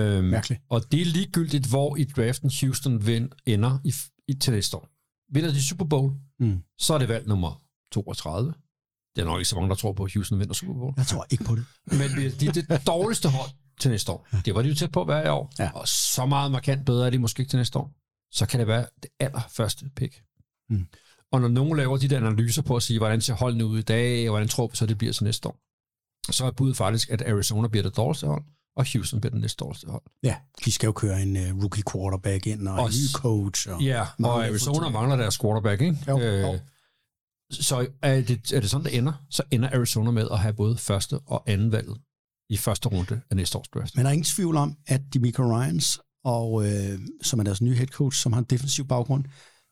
Øhm, 0.00 0.24
Mærkeligt. 0.24 0.60
Og 0.68 0.92
det 0.92 1.00
er 1.00 1.04
ligegyldigt, 1.04 1.66
hvor 1.70 1.96
i 1.96 2.04
draften 2.04 2.50
Houston 2.60 3.06
vind, 3.06 3.30
ender 3.46 3.78
i, 3.84 3.92
i, 4.28 4.34
til 4.34 4.52
næste 4.52 4.76
år. 4.76 4.88
Vinder 5.34 5.50
de 5.50 5.62
Super 5.62 5.84
Bowl, 5.84 6.12
Mm. 6.40 6.62
så 6.78 6.94
er 6.94 6.98
det 6.98 7.08
valg 7.08 7.26
nummer 7.28 7.62
32. 7.92 8.54
Det 9.16 9.22
er 9.22 9.26
nok 9.26 9.38
ikke 9.38 9.48
så 9.48 9.56
mange, 9.56 9.68
der 9.68 9.74
tror 9.74 9.92
på, 9.92 10.04
at 10.04 10.12
Houston 10.14 10.38
vinder 10.38 10.54
Super 10.54 10.74
Bowl. 10.74 10.94
Jeg 10.96 11.06
tror 11.06 11.26
ikke 11.30 11.44
på 11.44 11.54
det. 11.56 11.64
Men 11.98 12.10
det 12.10 12.40
de 12.40 12.46
er 12.46 12.52
det 12.52 12.86
dårligste 12.86 13.28
hold 13.28 13.50
til 13.80 13.90
næste 13.90 14.12
år. 14.12 14.28
Det 14.44 14.54
var 14.54 14.62
de 14.62 14.68
jo 14.68 14.74
tæt 14.74 14.92
på 14.92 15.02
i 15.02 15.28
år. 15.28 15.52
Ja. 15.58 15.70
Og 15.74 15.88
så 15.88 16.26
meget 16.26 16.52
markant 16.52 16.86
bedre 16.86 17.06
er 17.06 17.10
de 17.10 17.18
måske 17.18 17.40
ikke 17.40 17.50
til 17.50 17.56
næste 17.56 17.78
år. 17.78 17.92
Så 18.32 18.46
kan 18.46 18.60
det 18.60 18.68
være 18.68 18.86
det 19.02 19.10
allerførste 19.20 19.90
pick. 19.96 20.22
Mm. 20.70 20.86
Og 21.32 21.40
når 21.40 21.48
nogen 21.48 21.76
laver 21.76 21.96
de 21.96 22.08
der 22.08 22.16
analyser 22.16 22.62
på 22.62 22.76
at 22.76 22.82
sige, 22.82 22.98
hvordan 22.98 23.20
ser 23.20 23.34
holdene 23.34 23.66
ud 23.66 23.78
i 23.78 23.82
dag, 23.82 24.28
og 24.28 24.30
hvordan 24.32 24.48
tror 24.48 24.66
vi 24.66 24.76
så, 24.76 24.86
det 24.86 24.98
bliver 24.98 25.12
til 25.12 25.24
næste 25.24 25.48
år, 25.48 25.56
så 26.32 26.44
er 26.44 26.50
budet 26.50 26.76
faktisk, 26.76 27.10
at 27.10 27.22
Arizona 27.22 27.68
bliver 27.68 27.82
det 27.82 27.96
dårligste 27.96 28.26
hold, 28.26 28.42
og 28.76 28.86
Houston 28.92 29.20
bliver 29.20 29.30
det 29.30 29.40
næste 29.40 29.64
dårligste 29.64 29.90
hold. 29.90 30.02
Ja, 30.22 30.36
de 30.64 30.72
skal 30.72 30.86
jo 30.86 30.92
køre 30.92 31.22
en 31.22 31.36
uh, 31.36 31.62
rookie 31.62 31.82
quarterback 31.92 32.46
ind, 32.46 32.68
og, 32.68 32.74
Og 32.74 32.86
en 32.86 32.92
ny 32.92 33.12
coach. 33.12 33.68
Og 33.68 33.82
Ja, 33.82 34.06
og 34.24 34.44
Arizona 34.46 34.88
mangler 34.88 35.16
deres 35.16 35.38
quarterback, 35.38 35.80
ikke? 35.82 35.98
Jo, 36.08 36.18
jo. 36.18 36.58
Så 37.52 37.86
er 38.02 38.20
det, 38.20 38.52
er 38.52 38.60
det 38.60 38.70
sådan, 38.70 38.84
det 38.84 38.98
ender? 38.98 39.12
Så 39.30 39.42
ender 39.50 39.70
Arizona 39.70 40.10
med 40.10 40.28
at 40.30 40.38
have 40.38 40.54
både 40.54 40.76
første 40.76 41.18
og 41.18 41.42
anden 41.46 41.72
valget 41.72 41.98
i 42.50 42.56
første 42.56 42.88
runde 42.88 43.20
af 43.30 43.36
næste 43.36 43.58
års 43.58 43.68
draft. 43.68 43.96
Men 43.96 44.04
der 44.04 44.08
er 44.08 44.12
ingen 44.12 44.24
tvivl 44.24 44.56
om, 44.56 44.76
at 44.86 45.00
Demico 45.14 45.42
Ryans, 45.42 46.00
og, 46.24 46.66
øh, 46.66 46.98
som 47.22 47.40
er 47.40 47.44
deres 47.44 47.62
nye 47.62 47.74
head 47.74 47.86
coach, 47.86 48.22
som 48.22 48.32
har 48.32 48.40
en 48.40 48.46
defensiv 48.50 48.88
baggrund, 48.88 49.24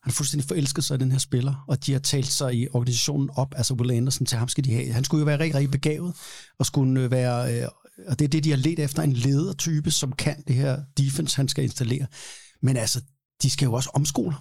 han 0.03 0.11
har 0.11 0.12
fuldstændig 0.12 0.49
forelsket 0.49 0.85
sig 0.85 0.95
i 0.95 0.99
den 0.99 1.12
her 1.12 1.19
spiller, 1.19 1.64
og 1.69 1.87
de 1.87 1.93
har 1.93 1.99
talt 1.99 2.27
sig 2.27 2.55
i 2.55 2.69
organisationen 2.73 3.31
op, 3.35 3.55
altså 3.57 3.75
Will 3.75 3.90
Anderson, 3.90 4.27
til 4.27 4.38
ham 4.38 4.49
skal 4.49 4.64
de 4.64 4.75
have. 4.75 4.93
Han 4.93 5.05
skulle 5.05 5.21
jo 5.21 5.25
være 5.25 5.38
rigtig, 5.38 5.55
rigtig 5.55 5.71
begavet, 5.71 6.14
og 6.59 6.66
skulle 6.66 7.01
øh, 7.01 7.11
være, 7.11 7.62
øh, 7.62 7.69
og 8.07 8.19
det 8.19 8.25
er 8.25 8.29
det, 8.29 8.45
de 8.45 8.51
har 8.51 8.57
let 8.57 8.79
efter, 8.79 9.03
en 9.03 9.12
ledertype, 9.12 9.90
som 9.90 10.12
kan 10.12 10.43
det 10.47 10.57
her 10.57 10.81
defense, 10.99 11.37
han 11.37 11.49
skal 11.49 11.64
installere. 11.64 12.07
Men 12.62 12.77
altså, 12.77 13.03
de 13.43 13.51
skal 13.51 13.66
jo 13.66 13.73
også 13.73 13.90
omskole. 13.95 14.35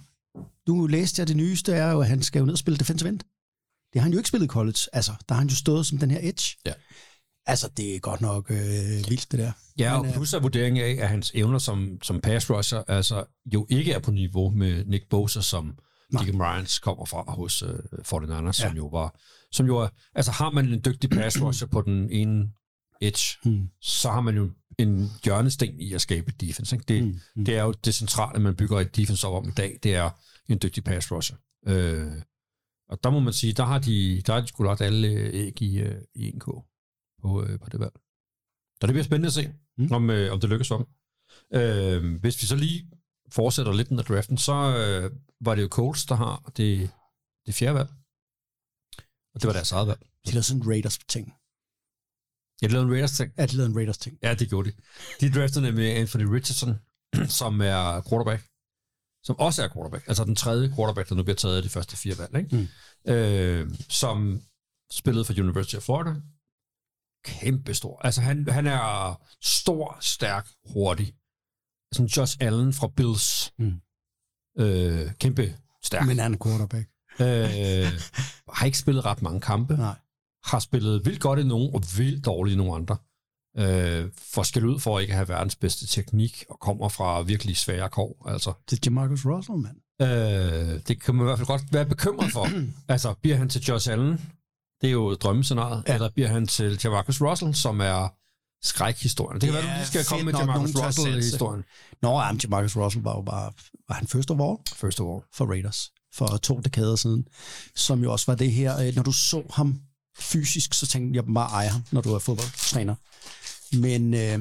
Nu 0.68 0.86
læste 0.86 1.20
jeg, 1.20 1.28
det 1.28 1.36
nyeste 1.36 1.72
er 1.72 1.90
jo, 1.92 2.00
at 2.00 2.06
han 2.08 2.22
skal 2.22 2.38
jo 2.38 2.44
ned 2.44 2.52
og 2.52 2.58
spille 2.58 2.78
defensive 2.78 3.08
end. 3.08 3.18
Det 3.92 4.00
har 4.00 4.02
han 4.02 4.12
jo 4.12 4.18
ikke 4.18 4.28
spillet 4.28 4.46
i 4.46 4.48
college. 4.48 4.78
Altså, 4.92 5.12
der 5.28 5.34
har 5.34 5.40
han 5.40 5.48
jo 5.48 5.54
stået 5.56 5.86
som 5.86 5.98
den 5.98 6.10
her 6.10 6.18
edge. 6.22 6.56
Ja. 6.66 6.72
Altså, 7.46 7.68
det 7.76 7.94
er 7.94 7.98
godt 7.98 8.20
nok 8.20 8.50
øh, 8.50 8.56
vildt, 9.08 9.32
det 9.32 9.38
der. 9.38 9.52
Ja, 9.78 9.94
og 9.94 10.00
Men, 10.00 10.10
øh, 10.10 10.16
plus 10.16 10.32
er 10.32 10.40
vurderingen 10.40 10.84
af, 10.84 11.02
at 11.02 11.08
hans 11.08 11.32
evner 11.34 11.58
som, 11.58 11.98
som 12.02 12.20
pass 12.20 12.50
rusher 12.50 12.82
altså, 12.88 13.24
jo 13.54 13.66
ikke 13.70 13.92
er 13.92 13.98
på 13.98 14.10
niveau 14.10 14.50
med 14.50 14.84
Nick 14.84 15.08
Bosa, 15.10 15.40
som 15.40 15.78
Nej. 16.12 16.22
Deacon 16.24 16.42
Ryans 16.42 16.78
kommer 16.78 17.04
fra 17.04 17.24
hos 17.32 17.62
uh, 17.62 17.68
49ers, 17.68 18.44
Ja. 18.46 18.52
som 18.52 18.76
jo 18.76 18.86
var... 18.86 19.18
Som 19.52 19.66
jo 19.66 19.78
er, 19.78 19.88
altså 20.14 20.32
har 20.32 20.50
man 20.50 20.68
en 20.68 20.80
dygtig 20.84 21.10
pass 21.10 21.42
rusher 21.42 21.66
på 21.66 21.82
den 21.82 22.10
ene 22.10 22.44
edge, 23.00 23.38
Hmm. 23.42 23.68
så 23.80 24.10
har 24.10 24.20
man 24.20 24.36
jo 24.36 24.50
en 24.78 25.08
hjørnesten 25.24 25.80
i 25.80 25.92
at 25.92 26.00
skabe 26.00 26.32
defense. 26.40 26.76
Ikke? 26.76 26.84
Det, 26.88 27.02
Mm, 27.04 27.20
mm. 27.36 27.44
det 27.44 27.56
er 27.56 27.62
jo 27.62 27.72
det 27.72 27.94
centrale, 27.94 28.40
man 28.42 28.56
bygger 28.56 28.80
et 28.80 28.96
defense 28.96 29.26
op 29.26 29.42
om 29.42 29.48
i 29.48 29.52
dag, 29.52 29.78
det 29.82 29.94
er 29.94 30.10
en 30.48 30.58
dygtig 30.62 30.84
pass 30.84 31.12
rusher. 31.12 31.36
Øh, 31.66 32.12
og 32.88 33.04
der 33.04 33.10
må 33.10 33.20
man 33.20 33.32
sige, 33.32 33.52
der 33.52 33.64
har 33.64 33.78
de, 33.78 34.22
der 34.26 34.32
har 34.32 34.40
de 34.40 34.46
sgu 34.46 34.62
lagt 34.62 34.80
alle 34.80 35.08
øh, 35.08 35.30
æg 35.34 35.62
i, 35.62 35.78
øh, 35.80 36.02
i 36.14 36.28
1K 36.28 36.44
på, 37.22 37.44
øh, 37.44 37.58
på 37.60 37.70
det 37.70 37.80
valg. 37.80 37.92
Så 38.80 38.86
det 38.86 38.90
bliver 38.90 39.04
spændende 39.04 39.26
at 39.26 39.32
se, 39.32 39.46
Mm. 39.78 39.84
mm. 39.84 39.92
om, 39.92 40.10
øh, 40.10 40.32
om 40.32 40.40
det 40.40 40.50
lykkes 40.50 40.68
for 40.68 40.76
dem. 40.76 40.86
Øh, 41.60 42.20
hvis 42.20 42.42
vi 42.42 42.46
så 42.46 42.56
lige 42.56 42.90
fortsætter 43.32 43.72
lidt 43.72 43.90
med 43.90 44.04
draften, 44.04 44.38
så 44.38 44.52
øh, 44.52 45.10
var 45.40 45.54
det 45.54 45.62
jo 45.62 45.68
Colts, 45.68 46.06
der 46.06 46.14
har 46.14 46.52
det, 46.56 46.90
det 47.46 47.54
fjerde 47.54 47.74
valg. 47.74 47.88
Og 49.34 49.40
det 49.40 49.46
var 49.46 49.52
deres 49.52 49.72
eget 49.72 49.88
valg. 49.88 50.00
De 50.26 50.30
lavede 50.32 50.42
sådan 50.46 50.62
en 50.62 50.68
Raiders-ting. 50.68 51.32
Jeg 52.62 52.70
lavede 52.72 52.86
en 52.86 52.92
Raiders 52.92 53.12
ting. 53.12 53.32
Lavede 53.36 53.66
en 53.66 53.76
Raiders-ting. 53.76 54.18
Ja, 54.22 54.34
det 54.34 54.48
gjorde 54.48 54.70
de. 54.70 54.76
De 55.20 55.32
draftede 55.32 55.64
nemlig 55.64 55.96
Anthony 55.96 56.24
Richardson, 56.24 56.78
som 57.40 57.60
er 57.60 58.02
quarterback. 58.08 58.42
Som 59.24 59.38
også 59.38 59.64
er 59.64 59.68
quarterback. 59.68 60.08
Altså 60.08 60.24
den 60.24 60.36
tredje 60.36 60.72
quarterback, 60.76 61.08
der 61.08 61.14
nu 61.14 61.22
bliver 61.22 61.36
taget 61.36 61.56
af 61.56 61.62
de 61.62 61.68
første 61.68 61.96
fire 61.96 62.18
valg. 62.18 62.36
Ikke? 62.36 62.68
Mm. 63.06 63.12
Øh, 63.12 63.70
som 63.88 64.42
spillede 64.92 65.24
for 65.24 65.32
University 65.32 65.76
of 65.76 65.82
Florida. 65.82 66.14
Kæmpe 67.24 67.74
stor. 67.74 68.00
Altså 68.04 68.20
han, 68.20 68.48
han 68.48 68.66
er 68.66 69.20
stor, 69.42 69.96
stærk, 70.00 70.48
hurtig. 70.64 71.14
Sådan 71.92 72.06
Josh 72.06 72.36
Allen 72.40 72.72
fra 72.72 72.88
Bills. 72.96 73.52
Mm. 73.58 73.80
Øh, 74.58 75.12
kæmpe 75.14 75.56
stærk. 75.82 76.06
Men 76.06 76.18
han 76.18 76.34
er 76.34 76.38
quarterback. 76.44 76.88
Øh, 77.20 78.00
har 78.54 78.66
ikke 78.66 78.78
spillet 78.78 79.04
ret 79.04 79.22
mange 79.22 79.40
kampe 79.40 79.76
Nej. 79.76 79.98
Har 80.44 80.58
spillet 80.58 81.04
vildt 81.04 81.20
godt 81.20 81.38
i 81.38 81.42
nogen, 81.42 81.74
og 81.74 81.82
vildt 81.96 82.24
dårligt 82.24 82.54
i 82.54 82.56
nogle 82.56 82.74
andre. 82.74 82.96
Øh, 83.58 84.10
for 84.32 84.42
skal 84.42 84.64
ud 84.64 84.80
for 84.80 84.96
at 84.98 85.02
ikke 85.02 85.14
have 85.14 85.28
verdens 85.28 85.56
bedste 85.56 85.86
teknik, 85.86 86.44
og 86.50 86.60
kommer 86.60 86.88
fra 86.88 87.20
virkelig 87.22 87.56
svære 87.56 87.88
kår. 87.88 88.28
Altså, 88.28 88.52
Det 88.70 88.76
er 88.76 88.80
Jamarcus 88.86 89.26
Russell, 89.26 89.58
mand. 89.58 89.76
øh, 90.02 90.80
det 90.88 91.02
kan 91.02 91.14
man 91.14 91.24
i 91.24 91.26
hvert 91.26 91.38
fald 91.38 91.46
godt 91.46 91.72
være 91.72 91.86
bekymret 91.86 92.32
for. 92.32 92.48
altså, 92.92 93.14
bliver 93.22 93.36
han 93.36 93.48
til 93.48 93.60
Josh 93.62 93.90
Allen? 93.92 94.20
Det 94.80 94.86
er 94.88 94.92
jo 94.92 95.14
drømmescenariet. 95.14 95.84
Ja. 95.88 95.94
Eller 95.94 96.10
bliver 96.10 96.28
han 96.28 96.46
til 96.46 96.80
Jamarcus 96.84 97.20
Russell, 97.20 97.54
som 97.54 97.80
er 97.80 98.14
skrækhistorien? 98.62 99.40
Det 99.40 99.48
kan 99.50 99.58
Ja, 99.58 99.64
være, 99.66 99.74
du 99.74 99.78
lige 99.78 99.86
skal 99.86 100.04
komme 100.04 100.24
med 100.24 100.32
Jamarcus 100.40 100.74
nogen 100.74 100.74
tør 100.74 100.86
Russell 100.86 101.06
i 101.08 101.12
sætte 101.12 101.22
sig. 101.28 101.32
historien. 101.32 101.64
Nå, 102.02 102.20
ja, 102.20 102.30
Jamarcus 102.42 102.76
Russell 102.76 103.04
var 103.04 103.14
jo 103.16 103.22
bare... 103.22 103.52
Var 103.88 103.94
han 103.94 104.06
first 104.06 104.30
of 104.30 104.40
all 104.40 104.56
First 104.74 105.00
of 105.00 105.06
all. 105.14 105.22
for 105.34 105.46
Raiders 105.46 105.90
for 106.14 106.26
to 106.36 106.60
dekader 106.60 106.96
siden? 106.96 107.26
Som 107.76 108.02
jo 108.02 108.12
også 108.12 108.26
var 108.26 108.34
det 108.34 108.52
her... 108.52 108.78
øh, 108.86 108.94
Når 108.96 109.02
du 109.02 109.12
så 109.12 109.42
ham 109.50 109.80
fysisk, 110.20 110.74
så 110.74 110.86
tænkte 110.86 111.16
jeg 111.16 111.24
bare 111.34 111.50
eje 111.50 111.68
ham, 111.68 111.82
når 111.92 112.00
du 112.00 112.14
er 112.14 112.18
fodboldtræner. 112.18 112.94
Men 113.76 114.14
øh, 114.14 114.38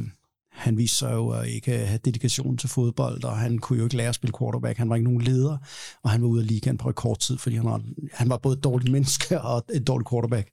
han 0.52 0.78
viste 0.78 0.98
sig 0.98 1.12
jo 1.14 1.30
at 1.30 1.48
ikke 1.48 1.72
have 1.78 2.00
dedikation 2.06 2.58
til 2.58 2.70
fodbold, 2.70 3.24
og 3.24 3.38
han 3.38 3.58
kunne 3.60 3.80
jo 3.80 3.84
ikke 3.86 3.98
lære 3.98 4.10
at 4.10 4.16
spille 4.16 4.34
quarterback. 4.40 4.78
Han 4.78 4.90
var 4.90 4.96
ikke 4.96 5.04
nogen 5.04 5.22
leder, 5.22 5.58
og 6.04 6.10
han 6.10 6.22
var 6.22 6.28
ude 6.28 6.42
af 6.42 6.48
ligaen 6.48 6.78
på 6.78 6.90
rekordtid, 6.90 7.38
fordi 7.38 7.56
han 7.56 7.66
var, 7.66 7.82
han 8.14 8.30
var 8.30 8.38
både 8.38 8.58
et 8.58 8.64
dårligt 8.64 8.92
menneske 8.92 9.42
og 9.52 9.66
et 9.74 9.88
dårligt 9.88 10.10
quarterback. 10.10 10.50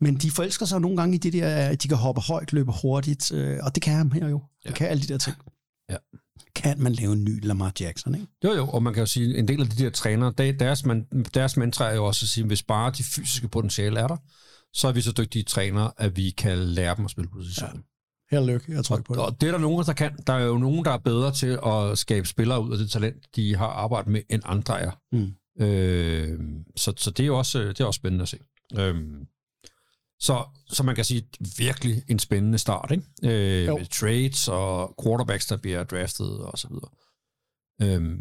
Men 0.00 0.16
de 0.16 0.30
forelsker 0.30 0.66
sig 0.66 0.80
nogle 0.80 0.96
gange 0.96 1.14
i 1.14 1.18
det 1.18 1.32
der, 1.32 1.48
at 1.56 1.82
de 1.82 1.88
kan 1.88 1.96
hoppe 1.96 2.20
højt, 2.20 2.52
løbe 2.52 2.72
hurtigt, 2.82 3.32
øh, 3.32 3.58
og 3.62 3.74
det 3.74 3.82
kan 3.82 3.92
han 3.96 4.12
her 4.12 4.28
jo. 4.28 4.42
Det 4.62 4.70
Ja. 4.70 4.74
kan 4.74 4.88
alle 4.88 5.02
de 5.02 5.06
der 5.08 5.18
ting. 5.18 5.36
Ja. 5.90 5.96
Kan 6.54 6.80
man 6.80 6.92
lave 6.92 7.12
en 7.12 7.24
ny 7.24 7.46
Lamar 7.46 7.72
Jackson, 7.80 8.14
ikke? 8.14 8.26
Jo, 8.44 8.52
jo, 8.54 8.68
og 8.68 8.82
man 8.82 8.94
kan 8.94 9.00
jo 9.00 9.06
sige, 9.06 9.38
en 9.38 9.48
del 9.48 9.60
af 9.60 9.68
de 9.68 9.84
der 9.84 9.90
trænere, 9.90 10.32
der- 10.38 10.52
deres, 10.52 10.84
man, 10.84 11.06
deres 11.34 11.56
mantra 11.56 11.90
er 11.90 11.94
jo 11.94 12.04
også 12.04 12.24
at 12.24 12.28
sige, 12.28 12.44
hvis 12.46 12.62
bare 12.62 12.92
de 12.98 13.02
fysiske 13.02 13.48
potentiale 13.48 14.00
er 14.00 14.06
der, 14.06 14.16
så 14.72 14.88
er 14.88 14.92
vi 14.92 15.00
så 15.00 15.12
dygtige 15.12 15.42
trænere, 15.42 15.92
at 15.96 16.16
vi 16.16 16.30
kan 16.30 16.58
lære 16.58 16.96
dem 16.96 17.04
at 17.04 17.10
spille 17.10 17.30
position. 17.30 17.84
Held 18.30 18.42
og 18.42 18.46
lykke, 18.48 18.72
jeg 18.72 18.84
tror 18.84 18.96
på 18.96 19.14
det. 19.14 19.22
Og 19.22 19.40
det 19.40 19.46
er 19.46 19.50
der 19.52 19.58
nogen, 19.58 19.84
der 19.86 19.92
kan. 19.92 20.18
Der 20.26 20.32
er 20.32 20.44
jo 20.44 20.58
nogen, 20.58 20.84
der 20.84 20.90
er 20.90 20.98
bedre 20.98 21.32
til 21.32 21.58
at 21.66 21.98
skabe 21.98 22.26
spillere 22.26 22.62
ud 22.62 22.72
af 22.72 22.78
det 22.78 22.90
talent, 22.90 23.36
de 23.36 23.56
har 23.56 23.66
arbejdet 23.66 24.12
med, 24.12 24.22
end 24.30 24.42
andre 24.44 24.80
er. 24.80 24.90
Mm. 25.12 25.34
Øh, 25.64 26.38
så, 26.76 26.92
så 26.96 27.10
det 27.10 27.22
er 27.22 27.26
jo 27.26 27.38
også, 27.38 27.58
det 27.58 27.80
er 27.80 27.84
også 27.84 27.98
spændende 27.98 28.22
at 28.22 28.28
se. 28.28 28.38
Øh, 28.78 28.96
så, 30.20 30.44
så 30.68 30.82
man 30.82 30.94
kan 30.94 31.04
sige, 31.04 31.28
virkelig 31.58 32.02
en 32.08 32.18
spændende 32.18 32.58
start, 32.58 32.90
ikke? 32.90 33.04
Øh, 33.24 33.66
Jo. 33.66 33.78
med 33.78 33.86
trades 33.86 34.48
og 34.48 34.94
quarterbacks, 35.04 35.46
der 35.46 35.56
bliver 35.56 35.84
draftet 35.84 36.38
og 36.38 36.58
så 36.58 36.68
videre. 36.68 36.90
Øh, 37.82 38.18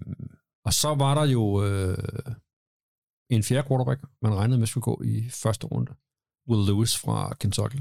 og 0.65 0.73
så 0.73 0.95
var 0.95 1.15
der 1.15 1.25
jo 1.31 1.65
øh, 1.65 1.97
en 3.29 3.43
fjerde 3.43 3.67
quarterback, 3.67 4.01
man 4.21 4.35
regnede 4.35 4.59
med 4.59 4.67
skulle 4.67 4.83
gå 4.83 5.01
i 5.05 5.29
første 5.29 5.67
runde. 5.67 5.91
Will 6.49 6.65
Lewis 6.67 6.97
fra 6.97 7.33
Kentucky, 7.39 7.79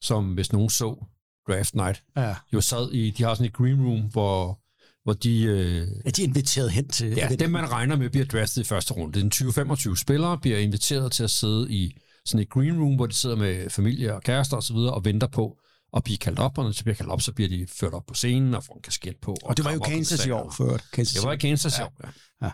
som 0.00 0.34
hvis 0.34 0.52
nogen 0.52 0.70
så 0.70 1.04
draft 1.48 1.74
night, 1.74 2.02
Ja. 2.16 2.34
jo 2.52 2.60
sad 2.60 2.92
i, 2.92 3.10
de 3.10 3.22
har 3.22 3.34
sådan 3.34 3.46
et 3.46 3.52
green 3.52 3.80
room, 3.86 4.00
hvor, 4.00 4.60
hvor 5.04 5.12
de, 5.12 5.42
øh, 5.42 5.88
Er 6.04 6.10
de 6.10 6.22
inviteret 6.22 6.70
hen 6.70 6.88
til... 6.88 7.08
ja, 7.16 7.28
dem 7.38 7.50
man 7.50 7.70
regner 7.70 7.96
med 7.96 8.10
bliver 8.10 8.26
draftet 8.26 8.62
i 8.62 8.64
første 8.64 8.94
runde. 8.94 9.20
Den 9.20 9.32
20-25 9.34 9.96
spillere 9.96 10.38
bliver 10.38 10.58
inviteret 10.58 11.12
til 11.12 11.22
at 11.24 11.30
sidde 11.30 11.72
i 11.72 11.96
sådan 12.26 12.40
et 12.42 12.48
green 12.50 12.80
room, 12.80 12.94
hvor 12.96 13.06
de 13.06 13.14
sidder 13.14 13.36
med 13.36 13.70
familie 13.70 14.14
og 14.14 14.22
kærester 14.22 14.56
osv. 14.56 14.76
Og, 14.76 14.94
og 14.94 15.04
venter 15.04 15.26
på 15.26 15.58
at 15.96 16.04
blive 16.04 16.18
kaldt 16.18 16.38
op, 16.38 16.58
og 16.58 16.64
når 16.64 16.72
de 16.72 16.82
bliver 16.82 16.94
kaldt 16.96 17.10
op, 17.10 17.22
så 17.22 17.32
bliver 17.32 17.48
de 17.48 17.66
ført 17.70 17.92
op 17.94 18.06
på 18.06 18.14
scenen 18.14 18.54
og 18.54 18.64
får 18.64 18.74
en 18.74 18.82
kasket 18.82 19.16
på. 19.22 19.36
Og 19.44 19.56
det 19.56 19.64
var 19.64 19.72
jo 19.72 19.78
Kansas 19.78 20.26
i 20.26 20.30
år 20.30 20.38
kommissæren. 20.42 20.70
før. 20.70 20.76
Kansas 20.92 21.14
Det 21.14 21.26
var 21.26 21.32
i 21.32 21.36
Kansas 21.36 21.78
i 21.78 21.82
år, 21.82 21.92
ja. 22.04 22.08
Ja. 22.46 22.50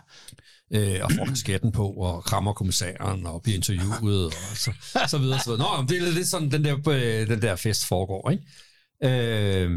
Øh, 0.71 0.99
og 1.03 1.11
får 1.11 1.25
kasketten 1.25 1.71
på, 1.71 1.91
og 1.91 2.23
krammer 2.23 2.53
kommissæren, 2.53 3.25
og 3.25 3.41
bliver 3.41 3.55
interviewet, 3.55 4.25
og 4.25 4.31
så, 4.55 4.71
så 5.07 5.17
videre. 5.17 5.39
Så 5.39 5.49
videre. 5.49 5.77
Nå, 5.77 5.81
men 5.81 5.89
det 5.89 5.97
er 5.97 6.11
lidt 6.11 6.27
sådan, 6.27 6.51
den 6.51 6.63
der, 6.63 6.89
øh, 6.89 7.27
den 7.27 7.41
der 7.41 7.55
fest 7.55 7.85
foregår, 7.85 8.29
ikke? 8.29 8.43
Øh, 9.03 9.71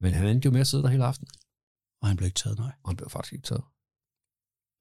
men 0.00 0.14
han 0.14 0.26
endte 0.28 0.46
jo 0.46 0.52
med 0.52 0.60
at 0.60 0.66
sidde 0.66 0.82
der 0.82 0.88
hele 0.88 1.04
aftenen 1.04 1.28
Og 2.02 2.08
han 2.08 2.16
blev 2.16 2.26
ikke 2.26 2.38
taget, 2.38 2.58
nej. 2.58 2.72
og 2.82 2.90
han 2.90 2.96
blev 2.96 3.10
faktisk 3.10 3.32
ikke 3.32 3.46
taget. 3.46 3.64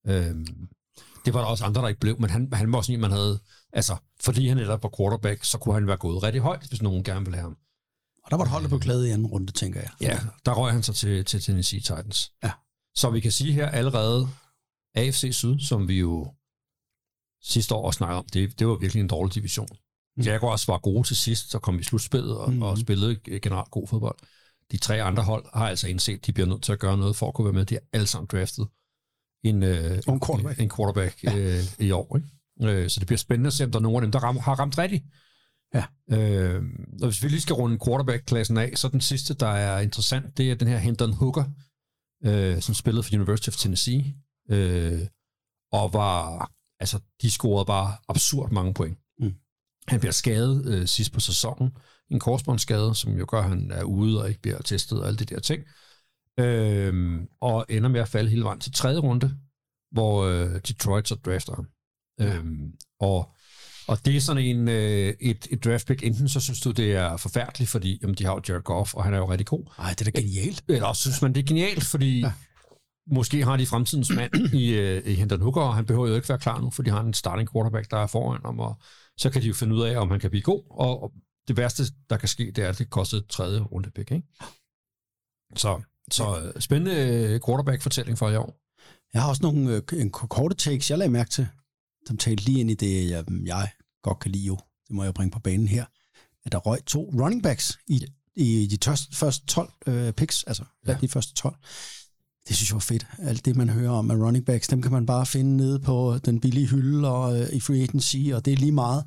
Øhm, 0.08 0.68
det 1.26 1.34
var 1.34 1.40
der 1.40 1.48
også 1.48 1.66
andre, 1.66 1.82
der 1.82 1.88
ikke 1.88 2.00
blev, 2.00 2.20
men 2.20 2.30
han, 2.30 2.54
han 2.54 2.72
var 2.72 2.78
også 2.78 2.92
en, 2.94 3.02
man 3.02 3.12
havde, 3.12 3.40
altså, 3.74 3.96
fordi 4.22 4.48
han 4.48 4.58
netop 4.58 4.84
var 4.84 4.92
quarterback, 4.98 5.44
så 5.44 5.58
kunne 5.58 5.74
han 5.74 5.88
være 5.88 5.98
gået 5.98 6.24
rigtig 6.24 6.42
højt, 6.42 6.68
hvis 6.70 6.82
nogen 6.82 7.04
gerne 7.04 7.26
ville 7.26 7.36
have 7.38 7.44
ham. 7.44 7.58
Og 8.24 8.32
der 8.32 8.38
var 8.38 8.44
et 8.44 8.50
hold, 8.50 8.64
der 8.64 8.70
blev 8.70 8.80
glade 8.80 9.08
i 9.08 9.12
anden 9.12 9.28
runde, 9.28 9.52
tænker 9.52 9.80
jeg. 9.80 9.90
Ja, 10.02 10.20
der 10.46 10.54
røg 10.54 10.74
han 10.74 10.84
så 10.84 10.94
til, 10.94 11.26
til 11.26 11.42
Tennessee 11.42 11.80
Titans. 11.80 12.32
Ja. 12.44 12.52
Så 12.96 13.10
vi 13.10 13.20
kan 13.20 13.32
sige 13.32 13.54
her 13.54 13.70
allerede, 13.70 14.30
AFC 14.96 15.30
Syd, 15.32 15.60
som 15.60 15.88
vi 15.88 16.00
jo 16.00 16.34
sidste 17.42 17.76
år 17.76 17.86
også 17.86 17.98
snakkede 17.98 18.20
om, 18.20 18.26
det, 18.34 18.60
det 18.60 18.68
var 18.68 18.76
virkelig 18.76 19.02
en 19.02 19.08
dårlig 19.08 19.36
division. 19.36 19.68
Mm. 20.18 20.24
Jaguars 20.24 20.68
var 20.68 20.78
gode 20.78 21.08
til 21.08 21.16
sidst, 21.16 21.52
så 21.52 21.60
kom 21.60 21.76
vi 21.76 21.80
i 21.82 21.84
slutspillet 21.84 22.38
og, 22.38 22.54
Mm. 22.54 22.62
og 22.62 22.78
spillede 22.78 23.16
generelt 23.16 23.72
god 23.72 23.88
fodbold. 23.88 24.18
De 24.72 24.78
tre 24.78 25.02
andre 25.04 25.24
hold 25.24 25.46
har 25.54 25.68
altså 25.70 25.88
indset, 25.88 26.18
at 26.18 26.26
de 26.26 26.32
bliver 26.34 26.48
nødt 26.48 26.64
til 26.64 26.72
at 26.72 26.80
gøre 26.80 26.98
noget 26.98 27.16
for 27.16 27.28
at 27.28 27.34
kunne 27.34 27.46
være 27.46 27.54
med. 27.54 27.66
De 27.66 27.76
har 27.76 27.82
alle 27.94 28.08
sammen 28.08 28.28
draftet 28.32 28.68
en, 29.44 29.64
øh, 29.64 30.00
en 30.08 30.22
quarterback. 30.26 30.60
en 30.60 30.70
quarterback 30.76 31.24
ja. 31.24 31.38
øh, 31.38 31.64
i 31.80 31.92
år. 31.92 32.18
Ikke? 32.18 32.72
Øh, 32.72 32.90
så 32.90 33.00
det 33.00 33.08
bliver 33.08 33.18
spændende 33.18 33.48
at 33.48 33.54
se, 33.54 33.64
om 33.64 33.72
der 33.72 33.80
er 33.80 33.84
nogen 33.84 33.96
af 33.96 34.02
dem, 34.02 34.12
der 34.12 34.20
ram, 34.20 34.38
har 34.38 34.56
ramt 34.60 34.78
rigtigt. 34.78 35.04
Ja. 35.74 35.86
Øh, 36.18 36.64
og 37.02 37.08
hvis 37.08 37.24
vi 37.24 37.28
lige 37.30 37.42
skal 37.42 37.54
runde 37.54 37.80
quarterback-klassen 37.86 38.58
af, 38.58 38.72
så 38.76 38.88
den 38.88 39.02
sidste, 39.02 39.34
der 39.34 39.48
er 39.48 39.80
interessant, 39.80 40.38
det 40.38 40.52
er 40.52 40.56
den 40.56 40.68
her 40.68 40.78
Hendon 40.78 41.14
Hooker, 41.14 41.44
øh, 42.26 42.62
som 42.62 42.76
spillede 42.76 43.04
for 43.04 43.16
University 43.16 43.50
of 43.50 43.56
Tennessee, 43.56 44.16
øh, 44.50 45.02
og 45.72 45.94
var 45.94 46.52
altså, 46.80 47.00
de 47.22 47.32
scorede 47.32 47.66
bare 47.66 47.96
absurd 48.10 48.52
mange 48.52 48.74
point. 48.74 48.98
Mm. 49.20 49.34
Han 49.88 50.00
bliver 50.00 50.14
skadet 50.14 50.66
øh, 50.66 50.88
sidst 50.88 51.14
på 51.14 51.20
sæsonen. 51.20 51.72
En 52.12 52.20
korsbåndsskade, 52.20 52.96
som 52.96 53.18
jo 53.18 53.26
gør, 53.30 53.38
at 53.38 53.50
han 53.50 53.72
er 53.72 53.84
ude 53.84 54.22
og 54.22 54.30
ikke 54.30 54.42
bliver 54.42 54.62
testet 54.62 55.02
og 55.02 55.08
alle 55.08 55.18
de 55.18 55.26
der 55.26 55.40
ting. 55.40 55.64
Øhm, 56.40 57.28
og 57.42 57.66
ender 57.70 57.90
med 57.90 58.00
at 58.00 58.08
falde 58.08 58.30
hele 58.30 58.44
vejen 58.44 58.60
til 58.60 58.74
tredje 58.74 59.00
runde, 59.00 59.38
hvor 59.92 60.24
øh, 60.24 60.62
Detroit 60.68 61.08
så 61.08 61.16
drafter 61.16 61.56
ham. 61.56 61.68
Øhm, 62.22 62.74
og, 63.00 63.36
og 63.88 64.06
det 64.06 64.16
er 64.16 64.22
sådan 64.22 64.44
en, 64.44 64.68
øh, 64.68 65.14
et, 65.20 65.48
et 65.52 65.64
draft 65.64 65.88
pick. 65.88 66.04
Enten 66.04 66.30
så 66.30 66.40
synes 66.40 66.62
du, 66.62 66.72
det 66.72 66.94
er 66.94 67.18
forfærdeligt, 67.18 67.70
fordi 67.70 68.00
jamen, 68.02 68.16
de 68.16 68.26
har 68.26 68.34
jo 68.34 68.42
Jared 68.48 68.64
Goff, 68.64 68.94
og 68.94 69.04
han 69.04 69.14
er 69.14 69.18
jo 69.18 69.32
rigtig 69.32 69.48
god. 69.48 69.66
Ej, 69.78 69.90
det 69.90 70.08
er 70.08 70.12
da 70.12 70.20
genialt. 70.20 70.64
Eller 70.68 70.86
også 70.86 71.02
synes 71.02 71.22
man, 71.22 71.34
det 71.36 71.42
er 71.42 71.48
genialt, 71.48 71.84
fordi 71.84 72.20
ja. 72.20 72.34
Ja. 73.12 73.16
måske 73.16 73.44
har 73.44 73.58
de 73.58 73.66
fremtidens 73.66 74.12
mand 74.16 74.34
i, 74.64 74.70
øh, 74.70 75.08
i 75.08 75.14
Hendon 75.14 75.42
Hooker, 75.42 75.62
og 75.62 75.76
han 75.76 75.86
behøver 75.86 76.08
jo 76.08 76.16
ikke 76.16 76.30
være 76.30 76.40
klar 76.40 76.62
nu, 76.62 76.70
fordi 76.70 76.90
de 76.90 76.94
har 76.96 77.04
en 77.04 77.14
starting 77.14 77.52
quarterback, 77.52 77.92
der 77.92 77.98
er 77.98 78.08
foran 78.08 78.42
ham, 78.46 78.60
og 78.60 78.76
så 79.18 79.30
kan 79.30 79.42
de 79.42 79.48
jo 79.48 79.54
finde 79.54 79.76
ud 79.76 79.82
af, 79.82 79.98
om 79.98 80.12
han 80.12 80.20
kan 80.20 80.30
blive 80.30 80.42
god, 80.44 80.64
og, 80.70 81.04
og 81.04 81.12
det 81.48 81.58
værste, 81.58 81.84
der 82.10 82.18
kan 82.18 82.30
ske, 82.30 82.52
det 82.52 82.64
er, 82.64 82.70
at 82.70 82.78
det 82.78 82.90
koster 82.90 83.22
tredje 83.30 83.60
runde 83.62 83.92
pick, 83.92 84.12
ikke? 84.12 84.28
Så, 85.56 85.82
så 86.12 86.40
øh, 86.40 86.62
spændende 86.62 86.96
øh, 86.96 87.40
quarterback-fortælling 87.46 88.18
for 88.18 88.30
i 88.30 88.36
år. 88.36 88.58
Jeg 89.14 89.22
har 89.22 89.30
også 89.30 89.44
nogle 89.44 89.76
øh, 89.76 90.02
en 90.02 90.10
korte 90.10 90.56
takes, 90.56 90.90
jeg 90.90 90.98
lagde 90.98 91.12
mærke 91.12 91.30
til, 91.30 91.48
som 92.08 92.18
talte 92.18 92.46
lige 92.46 92.60
ind 92.60 92.72
i 92.72 92.74
det, 92.74 93.10
jeg, 93.10 93.26
jeg 93.46 93.70
godt 94.04 94.20
kan 94.20 94.32
lide 94.32 94.46
jo. 94.46 94.58
Det 94.88 94.96
må 94.96 95.04
jeg 95.04 95.14
bringe 95.14 95.32
på 95.32 95.40
banen 95.40 95.68
her. 95.68 95.86
At 96.46 96.52
der 96.52 96.58
røg 96.58 96.86
to 96.86 97.14
running 97.22 97.44
backs 97.44 97.80
i, 97.88 98.06
i 98.36 98.68
de 98.72 98.78
tørste, 98.78 99.16
første 99.16 99.46
12 99.46 99.72
øh, 99.88 100.14
picks, 100.14 100.44
altså 100.44 100.64
ja. 100.88 100.92
Ja. 100.92 100.98
de 101.02 101.08
første 101.08 101.34
12. 101.34 101.56
Det 102.48 102.56
synes 102.56 102.70
jeg 102.70 102.74
var 102.76 102.80
fedt. 102.80 103.08
Alt 103.20 103.46
det, 103.46 103.56
man 103.56 103.70
hører 103.70 103.92
om 103.92 104.12
af 104.12 104.16
running 104.16 104.46
backs, 104.46 104.68
dem 104.68 104.82
kan 104.82 104.92
man 104.92 105.06
bare 105.06 105.26
finde 105.26 105.58
nede 105.58 105.80
på 105.80 106.18
den 106.26 106.40
billige 106.40 106.68
hylde 106.68 107.08
og 107.12 107.40
øh, 107.42 107.50
i 107.54 107.60
free 107.60 107.82
agency, 107.84 108.18
og 108.34 108.46
det 108.46 108.54
er 108.54 108.58
lige 108.58 108.72
meget. 108.72 109.04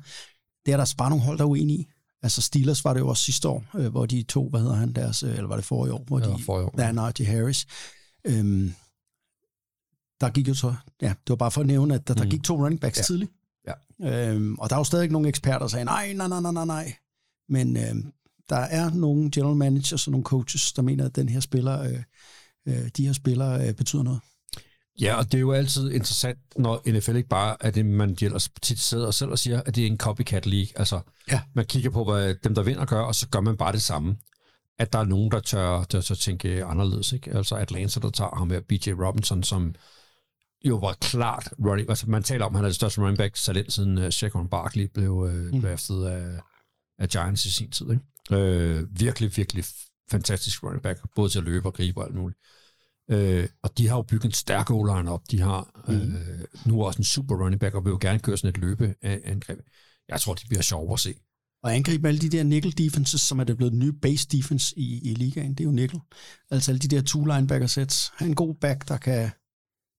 Det 0.65 0.73
er 0.73 0.77
der 0.77 0.93
bare 0.97 1.09
nogle 1.09 1.25
hold, 1.25 1.37
der 1.37 1.43
er 1.43 1.47
uenige 1.49 1.79
i. 1.79 1.85
Altså 2.23 2.41
Steelers 2.41 2.85
var 2.85 2.93
det 2.93 2.99
jo 2.99 3.07
også 3.07 3.23
sidste 3.23 3.47
år, 3.49 3.63
øh, 3.75 3.87
hvor 3.91 4.05
de 4.05 4.23
to, 4.23 4.49
hvad 4.49 4.59
hedder 4.59 4.75
han 4.75 4.93
deres, 4.93 5.23
øh, 5.23 5.29
eller 5.35 5.47
var 5.47 5.55
det 5.55 5.65
forrige 5.65 5.93
år, 5.93 6.03
hvor 6.07 6.19
Ja, 6.19 6.25
de, 6.25 6.43
forrige 6.43 6.65
år. 6.65 6.69
der 6.69 6.83
er 6.85 6.91
Najee 6.91 7.25
Harris. 7.27 7.65
Øhm, 8.25 8.73
der 10.21 10.29
gik 10.29 10.47
jo 10.47 10.53
så, 10.53 10.75
ja, 11.01 11.07
det 11.07 11.29
var 11.29 11.35
bare 11.35 11.51
for 11.51 11.61
at 11.61 11.67
nævne, 11.67 11.95
at 11.95 12.07
der, 12.07 12.13
der 12.13 12.23
Mm. 12.23 12.29
gik 12.29 12.43
to 12.43 12.55
running 12.63 12.81
backs 12.81 12.97
Ja. 12.97 13.03
tidligt. 13.03 13.31
Ja. 13.67 14.29
Øhm, 14.31 14.55
og 14.59 14.69
der 14.69 14.75
er 14.75 14.79
jo 14.79 14.83
stadig 14.83 15.09
nogle 15.11 15.27
eksperter, 15.27 15.59
der 15.59 15.67
sagde, 15.67 15.85
nej, 15.85 16.13
nej, 16.13 16.27
nej, 16.27 16.41
nej, 16.41 16.51
nej, 16.51 16.65
nej. 16.65 16.93
Men 17.49 17.77
øhm, 17.77 18.11
der 18.49 18.55
er 18.55 18.89
nogle 18.93 19.31
general 19.31 19.55
managers 19.55 20.07
og 20.07 20.11
nogle 20.11 20.23
coaches, 20.23 20.73
der 20.73 20.81
mener, 20.81 21.05
at 21.05 21.15
den 21.15 21.29
her 21.29 21.39
spiller, 21.39 21.81
øh, 21.81 22.03
øh, 22.67 22.87
de 22.97 23.05
her 23.05 23.13
spillere 23.13 23.67
øh, 23.67 23.73
betyder 23.73 24.03
noget. 24.03 24.19
Ja, 25.01 25.15
og 25.15 25.25
det 25.25 25.33
er 25.33 25.41
jo 25.41 25.51
altid 25.51 25.91
interessant, 25.91 26.39
når 26.57 26.81
NFL 26.91 27.15
ikke 27.15 27.29
bare 27.29 27.57
er 27.59 27.71
det, 27.71 27.85
man 27.85 28.17
ellers 28.21 28.49
tit 28.61 28.79
sidder 28.79 29.07
og 29.07 29.13
selv 29.13 29.31
og 29.31 29.39
siger, 29.39 29.61
at 29.65 29.75
det 29.75 29.83
er 29.83 29.87
en 29.87 29.97
copycat 29.97 30.45
league. 30.45 30.67
Altså, 30.75 30.99
Ja. 31.31 31.41
man 31.55 31.65
kigger 31.65 31.89
på, 31.89 32.03
hvad 32.03 32.35
dem, 32.43 32.55
der 32.55 32.63
vinder, 32.63 32.85
gør, 32.85 32.99
og 33.01 33.15
så 33.15 33.27
gør 33.27 33.39
man 33.39 33.57
bare 33.57 33.71
det 33.71 33.81
samme. 33.81 34.17
At 34.79 34.93
der 34.93 34.99
er 34.99 35.03
nogen, 35.05 35.31
der 35.31 35.39
tør, 35.39 35.83
der 35.83 36.01
tør 36.01 36.15
tænke 36.15 36.63
anderledes. 36.65 37.13
Ikke? 37.13 37.31
Altså 37.33 37.55
Atlanta, 37.55 37.99
der 37.99 38.09
tager 38.09 38.35
ham 38.37 38.49
her, 38.49 38.59
BJ 38.59 38.91
Robinson, 38.91 39.43
som 39.43 39.75
jo 40.65 40.75
var 40.77 40.93
klart 41.01 41.49
running. 41.65 41.89
Altså, 41.89 42.09
man 42.09 42.23
taler 42.23 42.45
om, 42.45 42.55
at 42.55 42.57
han 42.57 42.65
er 42.65 42.69
det 42.69 42.75
største 42.75 43.01
running 43.01 43.17
back 43.17 43.33
talent, 43.35 43.73
siden 43.73 43.97
uh, 43.97 44.09
Shaquan 44.09 44.47
Barkley 44.47 44.83
blev 44.93 45.11
uh, 45.11 45.31
Mm. 45.33 45.61
draftet 45.61 46.05
af, 46.05 46.39
af 46.99 47.09
Giants 47.09 47.45
i 47.45 47.51
sin 47.51 47.71
tid. 47.71 47.85
Ikke? 47.91 48.41
Øh, 48.43 48.99
virkelig, 48.99 49.37
virkelig 49.37 49.65
fantastisk 50.11 50.63
running 50.63 50.83
back, 50.83 50.99
både 51.15 51.29
til 51.29 51.37
at 51.39 51.43
løbe 51.45 51.65
og 51.67 51.73
gribe 51.73 51.99
og 51.99 52.05
alt 52.05 52.15
muligt. 52.15 52.39
Øh, 53.11 53.47
og 53.63 53.77
de 53.77 53.87
har 53.87 53.95
jo 53.95 54.01
bygget 54.01 54.25
en 54.25 54.31
stærk 54.31 54.71
o 54.71 54.87
op. 55.07 55.21
De 55.31 55.39
har 55.41 55.69
Mhm. 55.87 56.15
øh, 56.15 56.39
nu 56.65 56.83
også 56.83 56.97
en 56.97 57.03
super 57.03 57.35
running 57.43 57.59
back, 57.59 57.75
og 57.75 57.85
vil 57.85 57.91
jo 57.91 57.97
gerne 58.01 58.19
køre 58.19 58.37
sådan 58.37 58.49
et 58.49 58.57
løbeangreb. 58.57 59.59
Jeg 60.09 60.21
tror, 60.21 60.33
de 60.33 60.47
bliver 60.47 60.61
sjove 60.61 60.93
at 60.93 60.99
se. 60.99 61.13
Og 61.63 61.75
angribe 61.75 62.07
alle 62.07 62.19
de 62.19 62.29
der 62.29 62.43
nickel 62.43 62.77
defenses, 62.77 63.21
som 63.21 63.39
er 63.39 63.43
det 63.43 63.57
blevet 63.57 63.71
den 63.71 63.79
nye 63.79 63.93
base 63.93 64.27
defense 64.27 64.79
i, 64.79 65.11
i 65.11 65.13
ligaen, 65.13 65.51
det 65.53 65.59
er 65.59 65.63
jo 65.65 65.71
nickel. 65.71 65.99
Altså 66.51 66.71
alle 66.71 66.79
de 66.79 66.87
der 66.87 67.01
two 67.01 67.25
linebacker 67.25 67.67
sets. 67.67 68.11
Han 68.15 68.27
er 68.27 68.29
en 68.29 68.35
god 68.35 68.55
back, 68.55 68.87
der 68.87 68.97
kan 68.97 69.31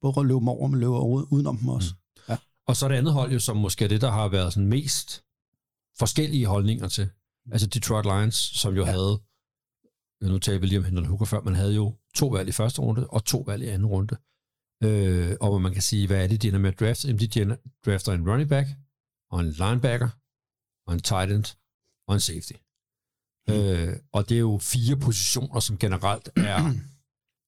både 0.02 0.26
løbe 0.26 0.38
dem 0.38 0.48
over, 0.48 0.68
men 0.68 0.80
løbe 0.80 0.92
over- 0.96 1.26
udenom 1.32 1.56
dem 1.58 1.68
også. 1.68 1.90
Mm. 2.28 2.34
Og 2.68 2.76
så 2.76 2.88
det 2.88 2.94
andet 2.94 3.12
hold 3.12 3.32
jo, 3.32 3.38
som 3.40 3.56
måske 3.56 3.84
er 3.84 3.88
det, 3.88 4.00
der 4.00 4.10
har 4.10 4.28
været 4.28 4.52
sådan 4.52 4.68
mest 4.68 5.22
forskellige 5.98 6.46
holdninger 6.46 6.88
til. 6.88 7.08
Altså 7.52 7.66
Detroit 7.66 8.04
Lions, 8.04 8.34
som 8.34 8.74
jo 8.74 8.84
ja. 8.84 8.90
havde, 8.90 9.10
ja, 9.10 9.25
nu 10.22 10.38
taler 10.38 10.58
vi 10.60 10.66
lige 10.66 10.78
om 10.78 10.84
Hendon 10.84 11.04
Hooker 11.06 11.26
før, 11.26 11.40
man 11.40 11.54
havde 11.54 11.74
jo 11.74 11.94
to 12.14 12.28
valg 12.28 12.48
i 12.48 12.52
første 12.52 12.82
runde, 12.82 13.06
og 13.06 13.24
to 13.24 13.38
valg 13.40 13.62
i 13.62 13.66
anden 13.68 13.86
runde. 13.86 14.16
Øh, 14.84 15.36
og 15.40 15.48
hvor 15.48 15.58
man 15.58 15.72
kan 15.72 15.82
sige, 15.82 16.06
hvad 16.06 16.22
er 16.24 16.28
det, 16.28 16.42
de 16.42 16.48
ender 16.48 16.60
med 16.60 16.72
at 16.72 16.80
drafte? 16.80 17.08
Jamen, 17.08 17.20
de 17.20 17.56
drafter 17.86 18.12
en 18.12 18.28
running 18.30 18.48
back, 18.48 18.68
og 19.30 19.40
en 19.40 19.50
linebacker, 19.50 20.08
og 20.86 20.94
en 20.94 21.00
tight 21.00 21.32
end, 21.32 21.44
og 22.08 22.14
en 22.14 22.20
safety. 22.20 22.52
Mm. 23.48 23.54
Øh, 23.54 23.96
og 24.12 24.28
det 24.28 24.34
er 24.34 24.40
jo 24.40 24.58
fire 24.62 24.96
positioner, 24.96 25.60
som 25.60 25.78
generelt 25.78 26.28
er... 26.36 26.58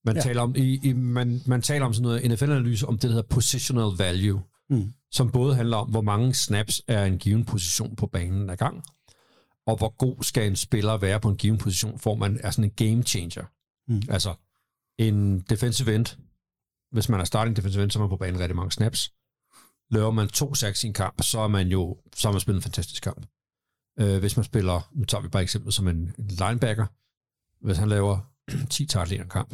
Man. 0.04 0.16
Ja. 0.16 0.20
taler 0.22 0.42
om, 0.42 0.54
i, 0.57 0.81
i, 0.88 0.92
man, 0.92 1.40
man 1.46 1.62
taler 1.62 1.87
om 1.87 1.94
sådan 1.94 2.02
noget 2.02 2.31
NFL-analyse 2.31 2.87
om 2.87 2.94
det, 2.94 3.02
der 3.02 3.09
hedder 3.09 3.28
positional 3.28 3.90
value, 3.98 4.42
Mm. 4.70 4.92
som 5.12 5.33
både 5.33 5.54
handler 5.54 5.76
om, 5.76 5.90
hvor 5.90 6.00
mange 6.00 6.35
snaps 6.35 6.83
er 6.88 7.04
en 7.04 7.18
given 7.18 7.44
position 7.44 7.96
på 7.96 8.07
banen 8.07 8.50
ad 8.50 8.57
gang, 8.57 8.83
og 9.68 9.76
hvor 9.76 9.96
god 9.96 10.22
skal 10.22 10.46
en 10.46 10.57
spiller 10.57 10.96
være 10.96 11.20
på 11.20 11.28
en 11.28 11.37
given 11.37 11.59
position, 11.59 11.98
for 11.98 12.14
man 12.14 12.40
er 12.42 12.50
sådan 12.50 12.64
en 12.64 12.70
game 12.70 13.02
changer. 13.02 13.44
Mm. 13.88 14.02
Altså, 14.09 14.35
en 14.98 15.40
defensive 15.40 15.94
end, 15.94 16.07
hvis 16.92 17.09
man 17.09 17.20
er 17.20 17.24
starting 17.24 17.57
defensive 17.57 17.83
end, 17.83 17.90
så 17.90 17.98
er 17.98 18.02
man 18.02 18.09
på 18.09 18.16
banen 18.16 18.40
rigtig 18.40 18.57
mange 18.57 18.72
snaps. 18.72 19.12
Laver 19.90 20.11
man 20.11 20.28
to 20.28 20.54
sacks 20.54 20.85
i 20.85 20.87
en 20.87 20.92
kamp, 20.92 21.22
så 21.22 21.38
er 21.40 21.48
man 21.48 21.68
jo 21.68 22.00
så 22.16 22.28
har 22.28 22.33
man 22.33 22.40
spillet 22.40 22.59
en 22.59 22.62
fantastisk 22.62 23.02
kamp. 23.02 23.26
Øh, 24.00 24.18
hvis 24.18 24.37
man 24.37 24.44
spiller, 24.44 24.90
nu 24.92 25.04
tager 25.04 25.22
vi 25.22 25.28
bare 25.28 25.42
eksempel 25.42 25.72
som 25.72 25.88
en, 25.88 26.14
linebacker, 26.18 26.87
hvis 27.66 27.78
han 27.78 27.88
laver 27.88 28.33
10 28.70 28.87
tacklinger 28.87 29.24
i 29.24 29.26
en 29.26 29.31
kamp, 29.31 29.50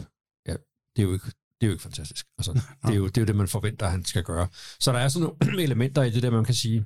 ja, 0.46 0.52
det 0.96 1.02
er 1.02 1.06
jo 1.06 1.12
ikke, 1.12 1.26
det 1.26 1.62
er 1.62 1.66
jo 1.66 1.72
ikke 1.72 1.82
fantastisk. 1.82 2.26
Altså, 2.38 2.52
det, 2.82 2.90
er 2.90 2.94
jo, 2.94 3.06
det 3.06 3.16
er 3.16 3.22
jo 3.22 3.26
det, 3.26 3.36
man 3.36 3.48
forventer, 3.48 3.86
han 3.86 4.04
skal 4.04 4.24
gøre. 4.24 4.48
Så 4.80 4.92
der 4.92 4.98
er 4.98 5.08
sådan 5.08 5.28
nogle 5.28 5.62
elementer 5.68 6.02
i 6.02 6.10
det 6.10 6.22
der, 6.22 6.30
man 6.30 6.44
kan 6.44 6.54
sige, 6.54 6.84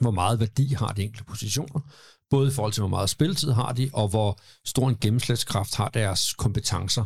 hvor 0.00 0.10
meget 0.10 0.40
værdi 0.40 0.72
har 0.72 0.92
de 0.92 1.02
enkelte 1.02 1.24
positioner, 1.24 1.80
både 2.30 2.48
i 2.48 2.52
forhold 2.52 2.72
til, 2.72 2.80
hvor 2.80 2.88
meget 2.88 3.10
spilletid 3.10 3.52
har 3.52 3.72
de, 3.72 3.90
og 3.92 4.08
hvor 4.08 4.38
stor 4.64 4.88
en 4.88 4.96
gennemslætskraft 5.00 5.74
har 5.74 5.88
deres 5.88 6.34
kompetencer, 6.34 7.04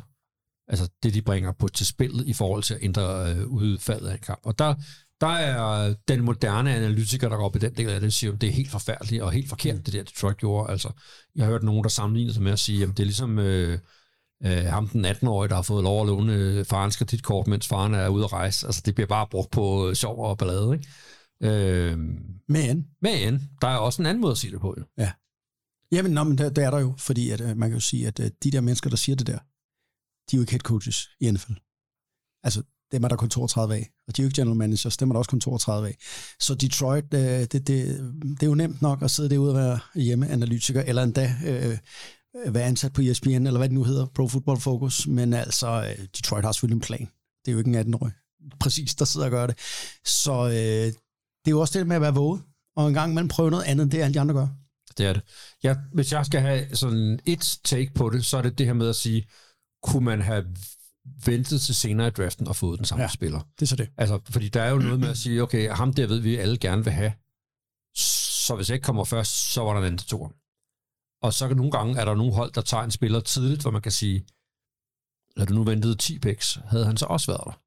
altså 0.68 0.88
det, 1.02 1.14
de 1.14 1.22
bringer 1.22 1.52
på 1.52 1.68
til 1.68 1.86
spillet 1.86 2.26
i 2.26 2.32
forhold 2.32 2.62
til 2.62 2.74
at 2.74 2.82
ændre 2.82 3.32
øh, 3.32 3.46
udfaldet 3.46 4.08
af 4.08 4.12
en 4.12 4.20
kamp. 4.20 4.40
Og 4.44 4.58
der, 4.58 4.74
der 5.20 5.26
er 5.26 5.94
den 6.08 6.20
moderne 6.22 6.74
analytiker, 6.74 7.28
der 7.28 7.36
går 7.36 7.44
op 7.44 7.56
i 7.56 7.58
den 7.58 7.74
del 7.76 7.88
af 7.88 8.00
det, 8.00 8.12
siger, 8.12 8.32
at 8.32 8.40
det 8.40 8.48
er 8.48 8.52
helt 8.52 8.70
forfærdeligt 8.70 9.22
og 9.22 9.32
helt 9.32 9.48
forkert, 9.48 9.86
det 9.86 9.94
der 9.94 10.02
Detroit 10.02 10.36
gjorde. 10.36 10.70
Altså, 10.70 10.90
jeg 11.36 11.44
har 11.44 11.50
hørt 11.50 11.62
nogen, 11.62 11.82
der 11.82 11.90
sammenligner 11.90 12.32
sig 12.32 12.42
med 12.42 12.52
at 12.52 12.58
sige, 12.58 12.82
at 12.82 12.88
det 12.88 13.00
er 13.00 13.04
ligesom 13.04 13.38
øh, 13.38 13.78
øh, 14.44 14.64
ham 14.64 14.88
den 14.88 15.04
18-årige, 15.04 15.48
der 15.48 15.54
har 15.54 15.62
fået 15.62 15.84
lov 15.84 16.00
at 16.00 16.06
låne 16.06 16.34
øh, 16.34 16.64
farens 16.64 16.96
kreditkort, 16.96 17.46
mens 17.46 17.68
faren 17.68 17.94
er 17.94 18.08
ude 18.08 18.24
at 18.24 18.32
rejse. 18.32 18.66
Altså, 18.66 18.82
det 18.86 18.94
bliver 18.94 19.08
bare 19.08 19.26
brugt 19.30 19.50
på 19.50 19.88
øh, 19.88 19.94
sjov 19.94 20.24
og 20.24 20.38
ballade, 20.38 20.72
ikke? 20.74 20.88
Øh, 21.42 21.98
Men, 22.48 22.86
men 23.02 23.48
der 23.60 23.68
er 23.68 23.76
også 23.76 24.02
en 24.02 24.06
anden 24.06 24.20
måde 24.20 24.30
at 24.30 24.38
sige 24.38 24.50
det 24.50 24.60
på, 24.60 24.74
jo. 24.78 24.84
jamen, 25.92 26.12
nå, 26.12 26.24
men 26.24 26.38
det, 26.38 26.56
det 26.56 26.64
er 26.64 26.70
der 26.70 26.78
jo, 26.80 26.94
fordi 26.98 27.30
at, 27.30 27.40
øh, 27.40 27.56
man 27.56 27.70
kan 27.70 27.76
jo 27.76 27.80
sige, 27.80 28.06
at 28.06 28.20
øh, 28.20 28.30
de 28.44 28.50
der 28.50 28.60
mennesker, 28.60 28.90
der 28.90 28.96
siger 28.96 29.16
det 29.16 29.26
der, 29.26 29.38
de 30.30 30.36
er 30.36 30.38
jo 30.38 30.40
ikke 30.40 30.52
head 30.52 30.60
coaches 30.60 31.08
i 31.20 31.30
NFL. 31.30 31.52
Altså, 32.42 32.62
dem 32.92 33.04
er 33.04 33.08
der 33.08 33.16
kun 33.16 33.30
32 33.30 33.74
af. 33.74 33.90
Og 34.08 34.16
de 34.16 34.22
er 34.22 34.24
jo 34.24 34.28
ikke 34.28 34.40
general 34.40 34.56
managers, 34.56 34.96
dem 34.96 35.10
er 35.10 35.12
der 35.12 35.18
også 35.18 35.30
kun 35.30 35.40
32 35.40 35.88
af. 35.88 35.96
Så 36.40 36.54
Detroit, 36.54 37.14
øh, 37.14 37.20
det, 37.20 37.52
det, 37.52 37.68
det 38.22 38.42
er 38.42 38.46
jo 38.46 38.54
nemt 38.54 38.82
nok 38.82 39.02
at 39.02 39.10
sidde 39.10 39.30
derude 39.30 39.50
og 39.50 39.56
være 39.56 39.78
hjemmeanalytiker, 39.94 40.82
eller 40.82 41.02
endda 41.02 41.36
øh, 41.46 41.78
være 42.54 42.64
ansat 42.64 42.92
på 42.92 43.00
ESPN, 43.02 43.28
eller 43.28 43.58
hvad 43.58 43.68
det 43.68 43.74
nu 43.74 43.84
hedder, 43.84 44.06
Pro 44.06 44.28
Football 44.28 44.60
Focus. 44.60 45.06
Men 45.06 45.32
altså, 45.32 45.66
øh, 45.98 46.06
Detroit 46.16 46.44
har 46.44 46.52
selvfølgelig 46.52 46.76
en 46.76 46.80
plan. 46.80 47.08
Det 47.44 47.48
er 47.48 47.52
jo 47.52 47.58
ikke 47.58 47.80
en 47.80 47.94
18-årig, 47.94 48.12
præcis, 48.60 48.94
der 48.94 49.04
sidder 49.04 49.26
og 49.26 49.30
gør 49.30 49.46
det. 49.46 49.58
Så 50.04 50.32
øh, 50.32 50.92
det 51.44 51.50
er 51.50 51.50
jo 51.50 51.60
også 51.60 51.78
det 51.78 51.86
med 51.86 51.96
at 51.96 52.02
være 52.02 52.14
våget, 52.14 52.42
og 52.76 52.88
en 52.88 52.94
gang 52.94 53.14
man 53.14 53.28
prøver 53.28 53.50
noget 53.50 53.64
andet, 53.64 53.92
det 53.92 53.98
alle 53.98 54.14
de 54.14 54.20
andre 54.20 54.34
gør. 54.34 54.48
Det 54.98 55.06
er 55.06 55.12
det. 55.12 55.22
Ja, 55.62 55.76
hvis 55.92 56.12
jeg 56.12 56.26
skal 56.26 56.40
have 56.40 56.76
sådan 56.76 57.20
et 57.26 57.58
take 57.64 57.92
på 57.94 58.10
det, 58.10 58.24
så 58.24 58.36
er 58.36 58.42
det 58.42 58.58
det 58.58 58.66
her 58.66 58.72
med 58.72 58.88
at 58.88 58.96
sige, 58.96 59.28
kunne 59.82 60.04
man 60.04 60.20
have 60.20 60.44
ventet 61.26 61.60
til 61.60 61.74
senere 61.74 62.08
i 62.08 62.10
draften 62.10 62.48
og 62.48 62.56
fået 62.56 62.78
den 62.78 62.84
samme 62.84 63.02
ja. 63.02 63.08
Spiller? 63.08 63.40
Det 63.54 63.62
er 63.62 63.66
så 63.66 63.76
det. 63.76 63.88
Altså, 63.96 64.20
fordi 64.24 64.48
der 64.48 64.62
er 64.62 64.70
jo 64.70 64.78
noget 64.78 65.00
med 65.00 65.08
at 65.08 65.18
sige, 65.18 65.42
okay, 65.42 65.70
ham 65.70 65.92
der 65.92 66.06
ved 66.06 66.18
vi 66.20 66.36
alle 66.36 66.58
gerne 66.58 66.84
vil 66.84 66.92
have. 66.92 67.12
Så 67.96 68.56
hvis 68.56 68.68
jeg 68.68 68.74
ikke 68.74 68.84
kommer 68.84 69.04
først, 69.04 69.52
så 69.52 69.62
var 69.62 69.72
der 69.72 69.80
en 69.80 69.86
anden 69.86 69.98
til 69.98 70.08
toeren. 70.08 70.34
Og 71.22 71.32
så 71.34 71.48
kan 71.48 71.56
nogle 71.56 71.72
gange, 71.72 72.00
er 72.00 72.04
der 72.04 72.14
nogle 72.14 72.32
hold, 72.32 72.52
der 72.52 72.60
tager 72.60 72.84
en 72.84 72.90
spiller 72.90 73.20
tidligt, 73.20 73.62
hvor 73.62 73.70
man 73.70 73.82
kan 73.82 73.92
sige, 73.92 74.26
når 75.36 75.44
du 75.44 75.54
nu 75.54 75.64
ventede 75.64 75.96
10 75.96 76.18
picks, 76.18 76.58
havde 76.64 76.86
han 76.86 76.96
så 76.96 77.06
også 77.06 77.32
været 77.32 77.44
der. 77.46 77.60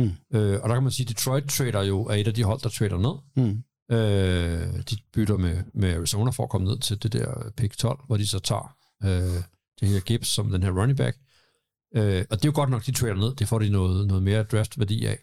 Mm. 0.00 0.38
Øh, 0.38 0.60
og 0.62 0.68
der 0.68 0.74
kan 0.74 0.82
man 0.82 0.92
sige, 0.92 1.06
Detroit 1.06 1.44
trader 1.44 1.82
jo 1.82 2.04
er 2.04 2.14
et 2.14 2.26
af 2.28 2.34
de 2.34 2.44
hold, 2.44 2.60
der 2.60 2.68
trader 2.68 2.98
ned. 2.98 3.44
Mm. 3.46 3.62
Øh, 3.96 4.82
de 4.90 4.96
bytter 5.12 5.36
med, 5.36 5.62
med 5.74 5.94
Arizona 5.94 6.30
for 6.30 6.42
at 6.42 6.50
komme 6.50 6.66
ned 6.66 6.78
til 6.78 7.02
det 7.02 7.12
der 7.12 7.50
pick 7.56 7.76
12, 7.76 7.98
hvor 8.06 8.16
de 8.16 8.26
så 8.26 8.38
tager 8.38 8.76
øh, 9.04 9.42
det 9.80 9.88
her 9.88 10.00
Gibbs 10.00 10.28
som 10.28 10.50
den 10.50 10.62
her 10.62 10.70
running 10.70 10.96
back. 10.96 11.16
Øh, 11.96 12.24
og 12.30 12.36
det 12.36 12.44
er 12.44 12.48
jo 12.48 12.52
godt 12.54 12.70
nok, 12.70 12.86
de 12.86 12.92
trader 12.92 13.14
ned. 13.14 13.34
Det 13.34 13.48
får 13.48 13.58
de 13.58 13.70
noget, 13.70 14.06
noget 14.06 14.22
mere 14.22 14.42
draftværdi 14.42 15.06
af. 15.06 15.18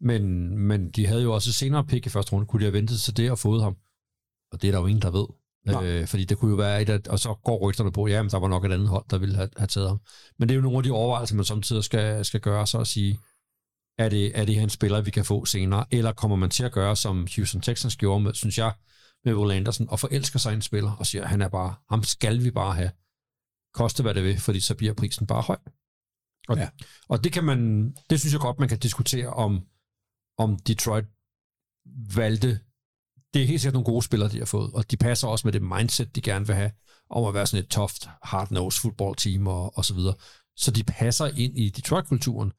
Men, 0.00 0.58
men 0.58 0.90
de 0.90 1.06
havde 1.06 1.22
jo 1.22 1.34
også 1.34 1.52
senere 1.52 1.84
pick 1.84 2.06
i 2.06 2.08
første 2.08 2.32
runde. 2.32 2.46
Kunne 2.46 2.60
de 2.60 2.64
have 2.64 2.72
ventet 2.72 3.00
til 3.00 3.16
det 3.16 3.30
og 3.30 3.38
fået 3.38 3.62
ham? 3.62 3.76
Og 4.52 4.62
det 4.62 4.68
er 4.68 4.72
der 4.72 4.80
jo 4.80 4.86
ingen, 4.86 5.02
der 5.02 5.10
ved. 5.10 5.26
Nej. 5.66 5.86
Øh, 5.86 6.06
fordi 6.06 6.24
det 6.24 6.38
kunne 6.38 6.50
jo 6.50 6.56
være 6.56 6.82
et, 6.82 6.88
af- 6.88 7.08
og 7.08 7.18
så 7.18 7.34
går 7.44 7.68
rygterne 7.68 7.92
på, 7.92 8.06
ja, 8.06 8.22
men 8.22 8.30
der 8.30 8.38
var 8.38 8.48
nok 8.48 8.64
et 8.64 8.72
andet 8.72 8.88
hold, 8.88 9.04
der 9.10 9.18
ville 9.18 9.36
have, 9.36 9.48
have 9.56 9.66
taget 9.66 9.88
ham. 9.88 10.00
Men 10.38 10.48
det 10.48 10.54
er 10.54 10.56
jo 10.56 10.62
nogle 10.62 10.76
af 10.76 10.82
de 10.82 10.90
overvejelser, 10.90 11.36
man 11.36 11.44
samtidig 11.44 11.84
skal, 11.84 12.24
skal 12.24 12.40
gøre, 12.40 12.66
så 12.66 12.78
at 12.78 12.86
sige, 12.86 13.18
er 13.98 14.08
det, 14.08 14.38
er 14.38 14.44
det 14.44 14.54
her 14.54 14.62
en 14.62 14.70
spiller, 14.70 15.00
vi 15.00 15.10
kan 15.10 15.24
få 15.24 15.44
senere, 15.44 15.84
eller 15.90 16.12
kommer 16.12 16.36
man 16.36 16.50
til 16.50 16.64
at 16.64 16.72
gøre, 16.72 16.96
som 16.96 17.26
Houston 17.36 17.60
Texans 17.60 17.96
gjorde, 17.96 18.20
med, 18.20 18.34
synes 18.34 18.58
jeg, 18.58 18.72
med 19.24 19.34
Will 19.34 19.52
Anderson, 19.52 19.88
og 19.90 20.00
forelsker 20.00 20.38
sig 20.38 20.54
en 20.54 20.62
spiller, 20.62 20.92
og 20.92 21.06
siger, 21.06 21.26
han 21.26 21.42
er 21.42 21.48
bare, 21.48 21.74
ham 21.90 22.02
skal 22.02 22.44
vi 22.44 22.50
bare 22.50 22.74
have. 22.74 22.90
Koste 23.74 24.02
hvad 24.02 24.14
det 24.14 24.24
vil, 24.24 24.40
fordi 24.40 24.60
så 24.60 24.74
bliver 24.74 24.94
prisen 24.94 25.26
bare 25.26 25.42
høj. 25.42 25.56
Og, 26.48 26.56
ja. 26.56 26.68
og 27.08 27.24
det 27.24 27.32
kan 27.32 27.44
man, 27.44 27.90
det 28.10 28.20
synes 28.20 28.32
jeg 28.32 28.40
godt, 28.40 28.58
man 28.58 28.68
kan 28.68 28.78
diskutere 28.78 29.28
om, 29.28 29.60
om 30.38 30.58
Detroit 30.58 31.04
valgte, 32.16 32.60
det 33.34 33.42
er 33.42 33.46
helt 33.46 33.60
sikkert 33.60 33.74
nogle 33.74 33.84
gode 33.84 34.02
spillere, 34.02 34.30
de 34.30 34.38
har 34.38 34.44
fået, 34.44 34.72
og 34.72 34.90
de 34.90 34.96
passer 34.96 35.28
også 35.28 35.46
med 35.46 35.52
det 35.52 35.62
mindset, 35.62 36.16
de 36.16 36.20
gerne 36.20 36.46
vil 36.46 36.56
have, 36.56 36.72
om 37.10 37.24
at 37.24 37.34
være 37.34 37.46
sådan 37.46 37.64
et 37.64 37.70
tough, 37.70 37.94
hard-nosed 38.22 38.80
football 38.80 39.16
team 39.16 39.46
og, 39.46 39.78
og 39.78 39.84
så 39.84 39.94
videre. 39.94 40.14
Så 40.56 40.70
de 40.70 40.84
passer 40.84 41.26
ind 41.26 41.58
i 41.58 41.68
Detroit-kulturen, 41.68 42.52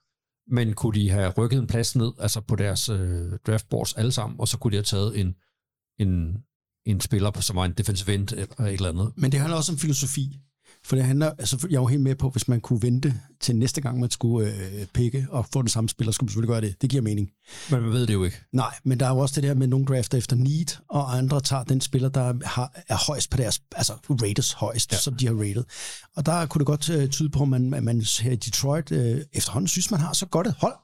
men 0.47 0.73
kunne 0.73 0.99
de 0.99 1.09
have 1.09 1.29
rykket 1.29 1.59
en 1.59 1.67
plads 1.67 1.95
ned, 1.95 2.11
altså 2.19 2.41
på 2.41 2.55
deres 2.55 2.89
øh, 2.89 3.31
draftboards 3.47 3.93
alle 3.93 4.11
sammen, 4.11 4.39
og 4.39 4.47
så 4.47 4.57
kunne 4.57 4.71
de 4.71 4.77
have 4.77 4.83
taget 4.83 5.19
en, 5.19 5.35
en, 5.99 6.37
en 6.85 7.01
spiller, 7.01 7.41
som 7.41 7.55
var 7.55 7.65
en 7.65 7.73
defensive 7.73 8.13
end 8.13 8.31
eller 8.31 8.59
et 8.59 8.73
eller 8.73 8.89
andet. 8.89 9.13
Men 9.15 9.31
det 9.31 9.39
handler 9.39 9.57
også 9.57 9.71
om 9.71 9.77
filosofi. 9.77 10.39
For 10.86 10.95
det 10.95 11.05
handler, 11.05 11.31
altså 11.39 11.67
jeg 11.69 11.75
er 11.75 11.81
jo 11.81 11.88
helt 11.88 12.01
med 12.01 12.15
på, 12.15 12.29
hvis 12.29 12.47
man 12.47 12.61
kunne 12.61 12.81
vente 12.81 13.13
til 13.39 13.55
næste 13.55 13.81
gang, 13.81 13.99
man 13.99 14.11
skulle 14.11 14.47
øh, 14.47 14.86
pikke 14.93 15.27
og 15.29 15.45
få 15.53 15.61
den 15.61 15.69
samme 15.69 15.89
spiller, 15.89 16.11
skulle 16.11 16.27
man 16.27 16.29
selvfølgelig 16.29 16.53
gøre 16.53 16.61
det. 16.61 16.81
Det 16.81 16.89
giver 16.89 17.01
mening. 17.03 17.29
Men 17.71 17.81
man 17.81 17.91
ved 17.91 18.07
det 18.07 18.13
jo 18.13 18.23
ikke. 18.23 18.38
Nej, 18.51 18.73
men 18.84 18.99
der 18.99 19.05
er 19.05 19.09
jo 19.09 19.17
også 19.17 19.41
det 19.41 19.43
der 19.49 19.53
med, 19.55 19.67
nogle 19.67 19.86
drafter 19.86 20.17
efter 20.17 20.36
need, 20.36 20.79
og 20.89 21.17
andre 21.17 21.41
tager 21.41 21.63
den 21.63 21.81
spiller, 21.81 22.09
der 22.09 22.34
har, 22.45 22.84
er 22.88 23.05
højst 23.07 23.29
på 23.29 23.38
deres, 23.38 23.61
altså 23.75 23.93
rates 24.09 24.51
højst, 24.51 24.91
ja. 24.91 24.97
som 24.97 25.15
de 25.15 25.27
har 25.27 25.34
rated. 25.34 25.63
Og 26.15 26.25
der 26.25 26.45
kunne 26.45 26.59
det 26.59 26.67
godt 26.67 26.89
øh, 26.89 27.09
tyde 27.09 27.29
på, 27.29 27.43
at 27.43 27.49
man, 27.49 27.73
at 27.73 27.84
man 27.84 28.05
her 28.21 28.31
i 28.31 28.36
Detroit 28.36 28.91
øh, 28.91 29.21
efterhånden 29.34 29.67
synes, 29.67 29.91
man 29.91 29.99
har 29.99 30.13
så 30.13 30.25
godt 30.25 30.47
et 30.47 30.55
hold, 30.57 30.75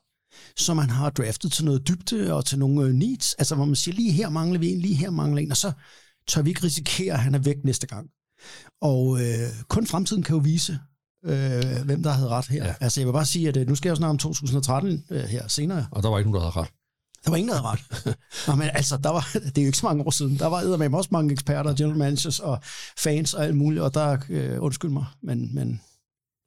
så 0.57 0.73
man 0.73 0.89
har 0.89 1.09
draftet 1.09 1.51
til 1.51 1.65
noget 1.65 1.87
dybde 1.87 2.33
og 2.33 2.45
til 2.45 2.59
nogle 2.59 2.83
øh, 2.83 2.93
needs. 2.93 3.33
Altså 3.33 3.55
hvor 3.55 3.65
man 3.65 3.75
siger, 3.75 3.95
lige 3.95 4.11
her 4.11 4.29
mangler 4.29 4.59
vi 4.59 4.67
en, 4.67 4.79
lige 4.79 4.95
her 4.95 5.09
mangler 5.09 5.41
en, 5.41 5.51
og 5.51 5.57
så 5.57 5.71
tør 6.27 6.41
vi 6.41 6.49
ikke 6.49 6.63
risikere, 6.63 7.13
at 7.13 7.19
han 7.19 7.35
er 7.35 7.39
væk 7.39 7.55
næste 7.63 7.87
gang. 7.87 8.09
Og 8.81 9.21
øh, 9.21 9.49
kun 9.67 9.87
fremtiden 9.87 10.23
kan 10.23 10.35
jo 10.35 10.41
vise, 10.41 10.79
øh, 11.25 11.85
hvem 11.85 12.03
der 12.03 12.11
havde 12.11 12.29
ret 12.29 12.47
her. 12.47 12.65
Ja. 12.65 12.75
Altså 12.79 13.01
jeg 13.01 13.07
vil 13.07 13.13
bare 13.13 13.25
sige, 13.25 13.47
at 13.47 13.57
øh, 13.57 13.67
nu 13.67 13.75
skal 13.75 13.89
jeg 13.89 13.91
jo 13.91 13.95
snart 13.95 14.09
om 14.09 14.17
2013 14.17 15.05
øh, 15.09 15.21
her 15.21 15.47
senere. 15.47 15.87
Og 15.91 16.03
der 16.03 16.09
var 16.09 16.17
ikke 16.17 16.31
nogen, 16.31 16.43
der 16.43 16.51
havde 16.51 16.65
ret. 16.65 16.73
Der 17.25 17.29
var 17.29 17.37
ingen, 17.37 17.49
der 17.49 17.55
havde 17.55 17.67
ret. 17.67 18.15
Nå, 18.47 18.55
men 18.55 18.69
altså, 18.73 18.97
der 18.97 19.09
var, 19.09 19.29
det 19.55 19.57
er 19.57 19.61
jo 19.61 19.67
ikke 19.67 19.77
så 19.77 19.85
mange 19.85 20.03
år 20.03 20.09
siden. 20.09 20.39
Der 20.39 20.47
var 20.47 20.77
med 20.77 20.93
også 20.93 21.09
mange 21.11 21.31
eksperter, 21.31 21.75
general 21.75 21.97
managers 21.97 22.39
og 22.39 22.59
fans 22.97 23.33
og 23.33 23.45
alt 23.45 23.55
muligt, 23.55 23.81
og 23.81 23.93
der, 23.93 24.17
øh, 24.29 24.63
undskyld 24.63 24.91
mig, 24.91 25.05
men, 25.21 25.55
men 25.55 25.81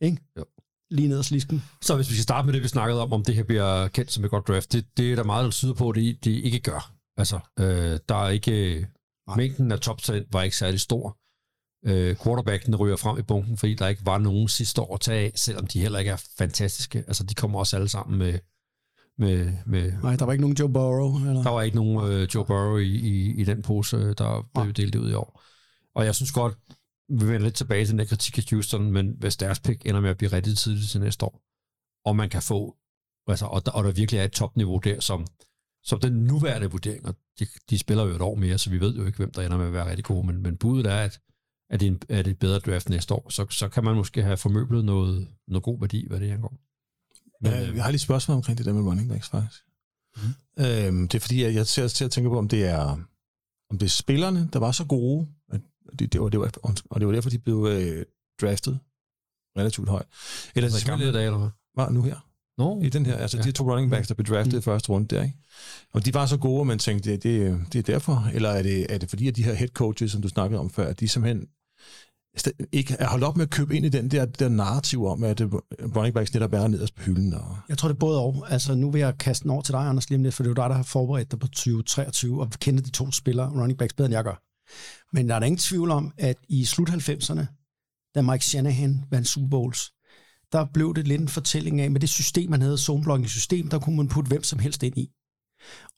ikke? 0.00 0.18
Jo. 0.38 0.44
Lige 0.90 1.08
ned 1.08 1.18
ad 1.18 1.22
slisken. 1.22 1.62
Så 1.82 1.96
hvis 1.96 2.10
vi 2.10 2.14
skal 2.14 2.22
starte 2.22 2.46
med 2.46 2.54
det, 2.54 2.62
vi 2.62 2.68
snakkede 2.68 3.02
om, 3.02 3.12
om 3.12 3.24
det 3.24 3.34
her 3.34 3.42
bliver 3.42 3.88
kendt 3.88 4.12
som 4.12 4.24
et 4.24 4.30
godt 4.30 4.48
draft, 4.48 4.72
det, 4.72 4.86
det 4.96 5.12
er 5.12 5.16
der 5.16 5.24
meget, 5.24 5.44
der 5.44 5.50
tyder 5.50 5.74
på, 5.74 5.90
at 5.90 5.96
det, 5.96 6.24
det 6.24 6.30
ikke 6.30 6.60
gør. 6.60 6.92
Altså, 7.16 7.40
øh, 7.58 7.98
der 8.08 8.24
er 8.24 8.28
ikke... 8.28 8.86
Nej. 9.26 9.36
Mængden 9.36 9.72
af 9.72 9.80
toptalent 9.80 10.32
var 10.32 10.42
ikke 10.42 10.56
særlig 10.56 10.80
stor. 10.80 11.16
Øh, 11.84 12.16
quarterbacken 12.16 12.76
ryger 12.76 12.96
frem 12.96 13.18
i 13.18 13.22
bunken, 13.22 13.56
fordi 13.56 13.74
der 13.74 13.88
ikke 13.88 14.06
var 14.06 14.18
nogen 14.18 14.48
sidste 14.48 14.82
år 14.82 14.94
at 14.94 15.00
tage 15.00 15.26
af, 15.26 15.32
selvom 15.34 15.66
de 15.66 15.80
heller 15.80 15.98
ikke 15.98 16.10
er 16.10 16.24
fantastiske. 16.38 16.98
Altså, 16.98 17.24
de 17.24 17.34
kommer 17.34 17.58
også 17.58 17.76
alle 17.76 17.88
sammen 17.88 18.18
med... 18.18 18.38
med, 19.18 19.52
med 19.66 19.92
Nej, 20.02 20.16
der 20.16 20.24
var 20.24 20.32
ikke 20.32 20.42
nogen 20.42 20.56
Joe 20.56 20.72
Burrow. 20.72 21.16
Eller? 21.28 21.42
der 21.42 21.50
var 21.50 21.62
ikke 21.62 21.76
nogen 21.76 22.12
øh, 22.12 22.28
Joe 22.34 22.44
Burrow 22.44 22.76
i, 22.76 22.94
i, 22.94 23.40
i 23.40 23.44
den 23.44 23.62
pose, 23.62 23.96
øh, 23.96 24.14
der 24.18 24.48
blev 24.54 24.72
delt 24.72 24.94
ud 24.94 25.10
i 25.10 25.14
år. 25.14 25.42
Og 25.94 26.04
jeg 26.04 26.14
synes 26.14 26.32
godt, 26.32 26.54
vi 27.08 27.26
vender 27.26 27.38
lidt 27.38 27.54
tilbage 27.54 27.84
til 27.84 27.90
den 27.90 27.98
der 27.98 28.04
kritik 28.04 28.38
af 28.38 28.44
Houston, 28.50 28.92
men 28.92 29.16
hvis 29.18 29.36
deres 29.36 29.60
pick 29.60 29.86
ender 29.86 30.00
med 30.00 30.10
at 30.10 30.18
blive 30.18 30.32
rigtig 30.32 30.58
tidligt 30.58 30.90
til 30.90 31.00
næste 31.00 31.24
år, 31.24 31.42
og 32.04 32.16
man 32.16 32.28
kan 32.30 32.42
få, 32.42 32.76
altså, 33.28 33.46
og, 33.46 33.66
der, 33.66 33.72
og 33.72 33.84
der 33.84 33.92
virkelig 33.92 34.18
er 34.18 34.24
et 34.24 34.32
topniveau 34.32 34.78
der, 34.78 35.00
som, 35.00 35.26
som 35.82 36.00
den 36.00 36.12
nuværende 36.12 36.70
vurdering, 36.70 37.06
og 37.06 37.14
de, 37.38 37.46
de 37.70 37.78
spiller 37.78 38.04
jo 38.04 38.14
et 38.14 38.20
år 38.20 38.34
mere, 38.34 38.58
så 38.58 38.70
vi 38.70 38.80
ved 38.80 38.94
jo 38.94 39.06
ikke, 39.06 39.16
hvem 39.16 39.30
der 39.30 39.42
ender 39.42 39.58
med 39.58 39.66
at 39.66 39.72
være 39.72 39.88
rigtig 39.90 40.04
gode, 40.04 40.26
men, 40.26 40.42
men 40.42 40.56
budet 40.56 40.86
er, 40.86 40.96
at, 40.96 41.20
at 41.72 41.80
det 41.80 41.86
er, 41.86 41.90
en, 41.90 42.02
er 42.08 42.22
det 42.22 42.30
et 42.30 42.38
bedre 42.38 42.58
draft 42.58 42.88
næste 42.88 43.14
år, 43.14 43.26
så, 43.30 43.46
så 43.50 43.68
kan 43.68 43.84
man 43.84 43.96
måske 43.96 44.22
have 44.22 44.36
formøblet 44.36 44.84
noget, 44.84 45.28
noget 45.48 45.62
god 45.62 45.80
værdi, 45.80 46.06
hvad 46.08 46.20
det 46.20 46.30
angår. 46.30 46.54
Men, 47.40 47.52
Men, 47.52 47.62
øh, 47.62 47.76
jeg 47.76 47.84
har 47.84 47.90
lige 47.90 47.96
et 47.96 48.00
spørgsmål 48.00 48.36
omkring 48.36 48.58
det 48.58 48.66
der 48.66 48.72
med 48.72 48.82
running 48.82 49.08
backs, 49.08 49.28
faktisk. 49.28 49.62
Mm. 50.16 50.64
Øhm, 50.64 51.08
det 51.08 51.14
er 51.14 51.20
fordi, 51.20 51.42
jeg, 51.42 51.54
jeg 51.54 51.66
ser 51.66 51.88
til 51.88 52.04
at 52.04 52.10
tænke 52.10 52.30
på, 52.30 52.38
om 52.38 52.48
det 52.48 52.64
er 52.64 52.98
om 53.70 53.78
det 53.78 53.86
er 53.86 53.90
spillerne, 53.90 54.48
der 54.52 54.58
var 54.58 54.72
så 54.72 54.84
gode, 54.84 55.26
at 55.52 55.60
det, 55.98 56.12
det, 56.12 56.20
var, 56.20 56.28
det 56.28 56.40
var, 56.40 56.50
og 56.90 57.00
det 57.00 57.06
var 57.06 57.12
derfor, 57.12 57.30
de 57.30 57.38
blev 57.38 57.66
øh, 57.70 58.04
draftet 58.40 58.78
relativt 59.58 59.88
højt. 59.88 60.06
Eller 60.54 60.68
altså, 60.68 60.86
gamle 60.86 61.12
dage, 61.12 61.26
eller 61.26 61.38
hvad? 61.38 61.48
var 61.76 61.90
nu 61.90 62.02
her, 62.02 62.16
Nå, 62.58 62.82
i 62.82 62.88
den 62.88 63.06
her, 63.06 63.16
altså 63.16 63.36
ja. 63.36 63.42
de 63.42 63.52
to 63.52 63.70
running 63.70 63.90
backs, 63.90 64.08
der 64.08 64.14
blev 64.14 64.26
draftet 64.26 64.52
mm. 64.52 64.58
i 64.58 64.62
første 64.62 64.88
runde 64.88 65.16
der, 65.16 65.22
ikke? 65.22 65.36
Og 65.92 66.04
de 66.04 66.14
var 66.14 66.26
så 66.26 66.36
gode, 66.36 66.60
at 66.60 66.66
man 66.66 66.78
tænkte, 66.78 67.10
det, 67.10 67.22
det, 67.22 67.60
det 67.72 67.78
er 67.78 67.92
derfor, 67.92 68.30
eller 68.34 68.50
er 68.50 68.62
det, 68.62 68.92
er 68.94 68.98
det 68.98 69.08
fordi, 69.08 69.28
at 69.28 69.36
de 69.36 69.44
her 69.44 69.54
head 69.54 69.68
coaches, 69.68 70.12
som 70.12 70.22
du 70.22 70.28
snakkede 70.28 70.60
om 70.60 70.70
før, 70.70 70.92
de 70.92 71.08
simpelthen 71.08 71.48
ikke 72.72 72.96
er 72.98 73.08
holdt 73.08 73.24
op 73.24 73.36
med 73.36 73.44
at 73.44 73.50
købe 73.50 73.76
ind 73.76 73.86
i 73.86 73.88
den 73.88 74.10
der, 74.10 74.24
der 74.24 74.48
narrativ 74.48 75.06
om, 75.06 75.24
at 75.24 75.40
øh, 75.40 75.52
running 75.96 76.14
backs 76.14 76.34
netop 76.34 76.52
er 76.52 76.68
nederst 76.68 76.94
på 76.94 77.02
hylden. 77.02 77.34
Og, 77.34 77.56
Jeg 77.68 77.78
tror, 77.78 77.88
det 77.88 77.94
er 77.94 77.98
både 77.98 78.20
og. 78.20 78.46
Altså, 78.48 78.74
nu 78.74 78.90
vil 78.90 78.98
jeg 78.98 79.18
kaste 79.18 79.42
den 79.42 79.50
over 79.50 79.62
til 79.62 79.72
dig, 79.72 79.80
Anders, 79.80 80.10
lige 80.10 80.22
lidt, 80.22 80.34
for 80.34 80.42
det 80.42 80.48
er 80.48 80.50
jo 80.50 80.62
dig, 80.62 80.70
der 80.70 80.76
har 80.76 80.82
forberedt 80.82 81.30
dig 81.30 81.38
på 81.38 81.46
2023 81.46 82.40
og 82.40 82.50
kender 82.50 82.82
de 82.82 82.90
to 82.90 83.12
spillere, 83.12 83.50
running 83.50 83.78
backs, 83.78 83.94
bedre 83.94 84.06
end 84.06 84.14
jeg 84.14 84.24
gør. 84.24 84.42
Men 85.16 85.28
der 85.28 85.34
er 85.34 85.38
da 85.38 85.46
ingen 85.46 85.58
tvivl 85.58 85.90
om, 85.90 86.12
at 86.18 86.36
i 86.48 86.64
slut 86.64 86.90
90'erne, 86.90 87.46
da 88.14 88.22
Mike 88.22 88.44
Shanahan 88.44 89.04
vandt 89.10 89.28
Super 89.28 89.48
Bowls, 89.48 89.92
der 90.52 90.66
blev 90.74 90.94
det 90.94 91.08
lidt 91.08 91.20
en 91.20 91.28
fortælling 91.28 91.80
af, 91.80 91.90
med 91.90 92.00
det 92.00 92.08
system, 92.08 92.50
man 92.50 92.60
havde, 92.60 92.78
zoneblocking 92.78 93.28
system, 93.28 93.68
der 93.68 93.78
kunne 93.78 93.96
man 93.96 94.08
putte 94.08 94.28
hvem 94.28 94.42
som 94.42 94.58
helst 94.58 94.82
ind 94.82 94.98
i. 94.98 95.10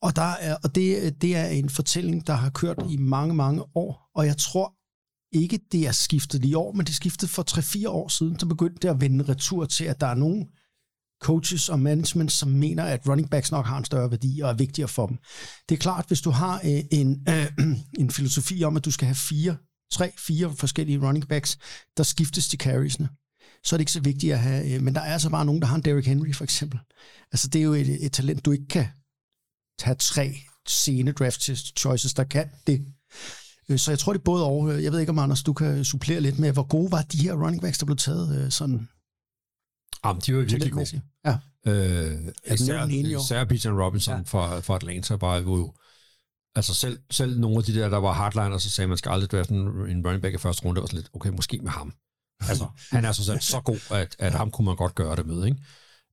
Og, 0.03 0.16
der 0.16 0.32
er, 0.32 0.57
og 0.64 0.74
det, 0.74 1.22
det 1.22 1.37
er 1.37 1.47
en 1.47 1.70
fortælling, 1.70 2.26
der 2.26 2.32
har 2.32 2.51
kørt 2.51 2.76
i 2.91 2.97
mange, 2.97 3.35
mange 3.35 3.62
år, 3.74 4.11
og 4.14 4.26
jeg 4.26 4.37
tror 4.37 4.74
ikke, 5.35 5.61
det 5.72 5.87
er 5.87 5.93
skiftet 5.93 6.41
lige 6.41 6.51
i 6.51 6.55
år, 6.55 6.72
men 6.72 6.87
det 6.87 6.95
skiftede 6.95 7.30
for 7.30 7.45
3-4 7.87 7.89
år 7.89 8.09
siden, 8.09 8.39
så 8.39 8.47
begyndte 8.47 8.78
det 8.82 8.89
at 8.89 9.01
vende 9.01 9.28
retur 9.28 9.64
til, 9.64 9.85
at 9.85 10.01
der 10.01 10.07
er 10.07 10.14
nogen 10.14 10.47
coaches 11.20 11.68
og 11.68 11.80
management, 11.80 12.32
som 12.32 12.49
mener, 12.49 12.85
at 12.85 13.09
running 13.09 13.30
backs 13.30 13.51
nok 13.51 13.66
har 13.66 13.78
en 13.78 13.85
større 13.85 14.11
værdi 14.11 14.41
og 14.41 14.51
er 14.51 14.55
vigtigere 14.55 14.89
for 14.89 15.07
dem. 15.07 15.16
Det 15.68 15.74
er 15.74 15.78
klart, 15.78 16.05
hvis 16.09 16.20
du 16.20 16.30
har 16.30 16.61
øh, 16.64 16.85
en, 16.91 17.26
øh, 17.28 17.47
en 18.01 18.11
filosofi 18.11 18.64
om, 18.64 18.76
at 18.76 18.85
du 18.85 18.91
skal 18.91 19.07
have 19.07 19.14
fire, 19.14 19.57
tre, 19.93 20.12
fire 20.18 20.55
forskellige 20.57 21.07
running 21.07 21.28
backs, 21.28 21.59
der 21.97 22.03
skiftes 22.03 22.49
til 22.49 22.59
carriesne, 22.59 23.09
så 23.64 23.76
er 23.76 23.78
det 23.78 23.82
ikke 23.82 23.93
så 23.93 24.01
vigtigt 24.01 24.32
at 24.32 24.39
have, 24.39 24.74
øh, 24.74 24.82
men 24.82 24.95
der 24.95 25.01
er 25.01 25.12
altså 25.12 25.30
bare 25.30 25.45
nogen, 25.45 25.61
der 25.62 25.66
har 25.66 25.76
en 25.76 25.82
Derrick 25.82 26.07
Henry 26.07 26.32
for 26.32 26.45
eksempel. 26.45 26.80
Altså 27.32 27.49
det 27.49 27.59
er 27.59 27.64
jo 27.64 27.72
et, 27.72 28.05
et 28.05 28.12
talent, 28.12 28.45
du 28.45 28.53
ikke 28.53 28.68
kan 28.68 28.87
tage 29.78 29.95
tre 29.95 30.37
sene 30.68 31.12
draft 31.12 31.51
choices, 31.78 32.14
der 32.14 32.24
kan 32.24 32.51
det. 32.66 32.85
Øh, 33.68 33.78
Så 33.78 33.90
jeg 33.90 33.98
tror, 33.98 34.12
det 34.12 34.20
er 34.20 34.24
både 34.24 34.44
over. 34.44 34.72
Jeg 34.72 34.92
ved 34.92 35.00
ikke, 35.00 35.10
om 35.10 35.18
Anders, 35.18 35.42
du 35.42 35.52
kan 35.52 35.84
supplere 35.84 36.20
lidt 36.20 36.38
med, 36.38 36.52
hvor 36.52 36.62
gode 36.62 36.92
var 36.92 37.02
de 37.02 37.18
her 37.18 37.32
running 37.34 37.62
backs, 37.62 37.78
der 37.78 37.86
blev 37.86 37.96
taget 37.96 38.44
øh, 38.44 38.50
sådan 38.50 38.88
Jamen, 40.04 40.22
de 40.26 40.34
var 40.36 40.40
virkelig 40.40 40.72
gode. 40.72 41.00
Ja. 41.26 41.38
Øh, 41.66 42.18
især, 42.54 42.86
især 42.86 43.44
Bijan 43.44 43.82
Robinson 43.82 44.14
Ja. 44.16 44.22
fra, 44.26 44.60
fra 44.60 44.74
Atlanta 44.76 45.14
var 45.14 45.36
jo... 45.36 45.72
Altså 46.56 46.74
selv, 46.74 46.98
selv 47.10 47.40
nogle 47.40 47.56
af 47.58 47.64
de 47.64 47.74
der, 47.74 47.88
der 47.88 47.96
var 47.98 48.12
hardliners, 48.12 48.62
så 48.62 48.70
sagde 48.70 48.88
man, 48.88 48.98
skal 48.98 49.10
aldrig 49.10 49.30
drafte 49.30 49.54
en, 49.54 49.60
en 49.60 50.06
running 50.06 50.22
back 50.22 50.34
i 50.34 50.38
første 50.38 50.64
runde, 50.64 50.76
det 50.76 50.82
var 50.82 50.86
sådan 50.86 50.96
lidt, 50.96 51.10
okay, 51.14 51.30
måske 51.30 51.58
med 51.62 51.70
ham. 51.70 51.92
Altså, 52.48 52.66
han 52.90 53.04
er 53.04 53.12
så 53.12 53.24
selv 53.24 53.40
så 53.40 53.60
god, 53.60 53.78
at, 53.90 54.16
at 54.18 54.32
ham 54.32 54.50
kunne 54.50 54.64
man 54.64 54.76
godt 54.76 54.94
gøre 54.94 55.16
det 55.16 55.26
med, 55.26 55.44
ikke? 55.44 55.58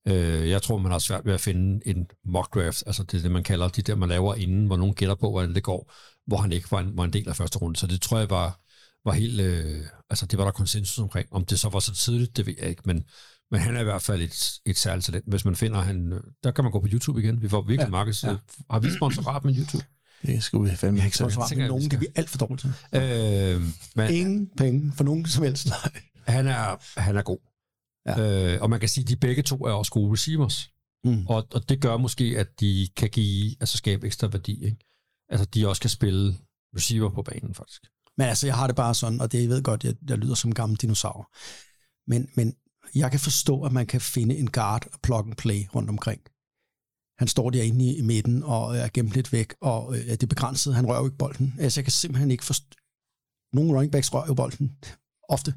Øh, 0.08 0.48
jeg 0.48 0.62
tror, 0.62 0.78
man 0.78 0.92
har 0.92 0.98
svært 0.98 1.24
ved 1.26 1.34
at 1.34 1.40
finde 1.40 1.88
en 1.88 2.06
mock 2.24 2.54
draft, 2.54 2.82
altså 2.86 3.02
det 3.02 3.18
er 3.18 3.22
det, 3.22 3.30
man 3.30 3.42
kalder 3.42 3.68
de 3.68 3.82
der, 3.82 3.94
man 3.94 4.08
laver 4.08 4.34
inden, 4.34 4.66
hvor 4.66 4.76
nogen 4.76 4.94
gætter 4.94 5.14
på, 5.14 5.30
hvordan 5.30 5.54
det 5.54 5.62
går, 5.62 5.92
hvor 6.26 6.36
han 6.36 6.52
ikke 6.52 6.70
var 6.70 6.80
en, 6.80 6.96
var 6.96 7.04
en 7.04 7.12
del 7.12 7.28
af 7.28 7.36
første 7.36 7.58
runde. 7.58 7.78
Så 7.78 7.86
det 7.86 8.00
tror 8.02 8.18
jeg 8.18 8.30
var, 8.30 8.60
var 9.04 9.12
helt, 9.12 9.40
øh, 9.40 9.84
altså 10.10 10.26
det 10.26 10.38
var 10.38 10.44
der 10.44 10.50
konsensus 10.52 10.98
omkring. 10.98 11.28
Om 11.30 11.44
det 11.44 11.60
så 11.60 11.68
var 11.68 11.80
så 11.80 11.94
tidligt, 11.94 12.36
det 12.36 12.46
ved 12.46 12.54
jeg 12.60 12.68
ikke, 12.68 12.82
men, 12.84 13.04
men 13.50 13.60
han 13.60 13.76
er 13.76 13.80
i 13.80 13.84
hvert 13.84 14.02
fald 14.02 14.22
et, 14.22 14.50
et 14.66 14.78
særligt 14.78 15.06
talent. 15.06 15.24
Hvis 15.28 15.44
man 15.44 15.56
finder 15.56 15.80
han, 15.80 16.20
der 16.44 16.50
kan 16.50 16.64
man 16.64 16.72
gå 16.72 16.80
på 16.80 16.88
YouTube 16.92 17.20
igen. 17.22 17.42
Vi 17.42 17.48
får 17.48 17.60
virkelig 17.62 17.84
Ja, 17.86 17.90
markeds... 17.90 18.24
ja. 18.24 18.36
Har 18.70 18.78
vi 18.78 18.90
sponsorat 18.96 19.44
med 19.44 19.56
YouTube? 19.58 19.84
det 20.26 20.42
skal 20.42 20.64
vi 20.64 20.76
fandme 20.76 21.04
ikke 21.04 21.16
Så 21.16 21.28
så. 21.30 21.40
har 21.40 21.48
tænker 21.48 21.56
vi 21.56 21.62
jeg, 21.62 21.68
nogen, 21.68 21.84
det 21.84 21.92
er 21.92 21.98
vi 22.00 22.06
alt 22.14 22.30
for 22.30 22.38
dårlige 22.38 22.58
til. 22.58 22.72
Øh, 23.56 23.62
men 23.96 24.10
Ingen 24.14 24.50
penge 24.56 24.92
for 24.96 25.04
nogen 25.04 25.26
som 25.26 25.44
helst. 25.44 25.68
han 26.26 26.46
er, 26.46 27.00
han 27.00 27.16
er 27.16 27.22
god. 27.22 27.38
Ja. 28.06 28.54
Øh, 28.54 28.62
og 28.62 28.70
man 28.70 28.80
kan 28.80 28.88
sige, 28.88 29.02
at 29.04 29.08
de 29.08 29.16
begge 29.16 29.42
to 29.42 29.56
er 29.66 29.72
også 29.72 29.92
gode 29.92 30.12
receivers. 30.12 30.68
Mm. 31.04 31.26
Og, 31.26 31.46
og 31.52 31.68
det 31.68 31.80
gør 31.80 31.96
måske, 31.96 32.24
at 32.38 32.60
de 32.60 32.88
kan 32.96 33.10
give, 33.10 33.54
altså 33.60 33.76
skabe 33.76 34.06
ekstra 34.06 34.26
værdi. 34.26 34.64
Ikke? 34.64 34.76
Altså, 35.32 35.46
de 35.54 35.68
også 35.68 35.80
kan 35.80 35.90
spille 35.90 36.38
receiver 36.76 37.10
på 37.10 37.22
banen, 37.22 37.54
faktisk. 37.54 37.82
Men 38.18 38.26
altså, 38.28 38.46
jeg 38.46 38.56
har 38.56 38.66
det 38.66 38.76
bare 38.76 38.94
sådan, 38.94 39.20
og 39.20 39.32
det 39.32 39.40
jeg 39.40 39.48
ved 39.48 39.62
godt, 39.62 39.84
jeg, 39.84 39.94
jeg 40.08 40.18
lyder 40.18 40.34
som 40.34 40.50
en 40.50 40.54
gammel 40.54 40.78
dinosaur. 40.78 41.22
Men, 42.10 42.28
men 42.36 42.54
jeg 42.94 43.10
kan 43.10 43.20
forstå, 43.20 43.62
at 43.62 43.72
man 43.72 43.86
kan 43.86 44.00
finde 44.00 44.38
en 44.38 44.50
guard 44.50 44.86
og 44.92 45.00
plug 45.02 45.26
and 45.26 45.36
play 45.36 45.60
rundt 45.74 45.90
omkring. 45.90 46.20
Han 47.18 47.28
står 47.28 47.50
derinde 47.50 47.84
i, 47.84 47.98
i 47.98 48.02
midten 48.02 48.42
og 48.42 48.76
er 48.76 48.88
gemt 48.94 49.10
lidt 49.10 49.32
væk, 49.32 49.54
og 49.60 49.96
øh, 49.96 50.04
det 50.04 50.22
er 50.22 50.26
begrænset. 50.26 50.74
Han 50.74 50.86
rører 50.86 50.98
jo 50.98 51.04
ikke 51.04 51.16
bolden. 51.16 51.54
Altså, 51.58 51.80
jeg 51.80 51.84
kan 51.84 51.92
simpelthen 51.92 52.30
ikke 52.30 52.44
forstå... 52.44 52.76
Nogle 53.52 53.72
running 53.74 53.92
backs 53.92 54.14
rører 54.14 54.26
jo 54.26 54.34
bolden 54.34 54.76
ofte. 55.32 55.54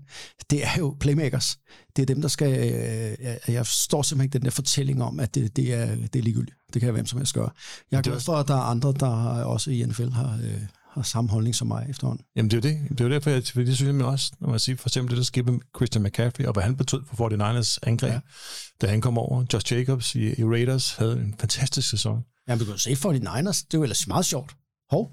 Det 0.50 0.64
er 0.66 0.70
jo 0.80 0.98
playmakers. 1.00 1.58
Det 1.96 2.02
er 2.02 2.06
dem, 2.06 2.22
der 2.22 2.28
skal... 2.28 2.48
Øh, 2.60 3.18
jeg- 3.26 3.40
jeg 3.48 3.66
forstår 3.68 4.02
simpelthen 4.02 4.26
ikke 4.26 4.34
den 4.34 4.46
der 4.46 4.52
fortælling 4.52 5.04
om, 5.04 5.20
at 5.20 5.36
det, 5.36 5.56
det, 5.56 5.74
er, 5.74 5.96
det 5.96 6.16
er 6.16 6.22
ligegyldigt. 6.24 6.58
Det 6.74 6.82
kan 6.82 6.94
hvem 6.94 7.06
som 7.06 7.20
helst 7.20 7.34
gøre. 7.34 7.50
Jeg 7.92 7.98
er 7.98 8.02
glad 8.02 8.20
for, 8.20 8.34
at 8.36 8.48
der 8.48 8.56
er 8.56 8.62
andre, 8.62 8.94
der 9.00 9.08
også 9.44 9.72
i 9.72 9.86
NFL 9.86 10.10
har, 10.10 10.40
øh, 10.44 10.62
har 10.94 11.02
samme 11.02 11.30
holdning 11.30 11.56
som 11.56 11.68
mig 11.68 11.86
efterhånden. 11.90 12.26
Jamen, 12.36 12.52
det 12.52 12.66
er 12.66 12.70
jo 12.70 12.76
det. 12.80 12.90
Det 12.90 13.02
er 13.02 13.06
jo 13.06 13.12
derfor, 13.12 13.30
jeg, 13.30 13.42
det 13.56 13.76
synes 13.78 13.82
jeg 13.82 14.06
også, 14.06 14.32
når 14.40 14.50
man 14.50 14.60
siger 14.60 14.76
for 14.78 14.90
eksempel 14.90 15.10
det, 15.12 15.18
der 15.18 15.24
skete 15.24 15.52
med 15.52 15.60
Christian 15.78 16.04
McCaffrey, 16.04 16.46
og 16.46 16.54
hvad 16.54 16.64
han 16.64 16.76
betød 16.78 17.02
for 17.14 17.30
49ers 17.30 17.78
angreb, 17.84 18.14
Ja. 18.14 18.20
da 18.82 18.88
han 18.88 19.02
kom 19.02 19.18
over. 19.18 19.46
Josh 19.54 19.74
Jacobs 19.74 20.16
i, 20.16 20.40
i 20.40 20.44
Raiders 20.44 20.92
havde 20.96 21.14
en 21.14 21.36
fantastisk 21.40 21.90
sæson. 21.90 22.20
Ja, 22.48 22.56
vi 22.56 22.64
kan 22.64 22.74
jo 22.74 22.78
se 22.80 22.96
for 22.96 23.12
de 23.12 23.20
Niners. 23.20 23.64
Det 23.64 23.74
er 23.74 23.78
jo 23.78 23.84
ellers 23.84 24.08
meget 24.08 24.26
sjovt. 24.26 24.56
Hov, 24.90 25.12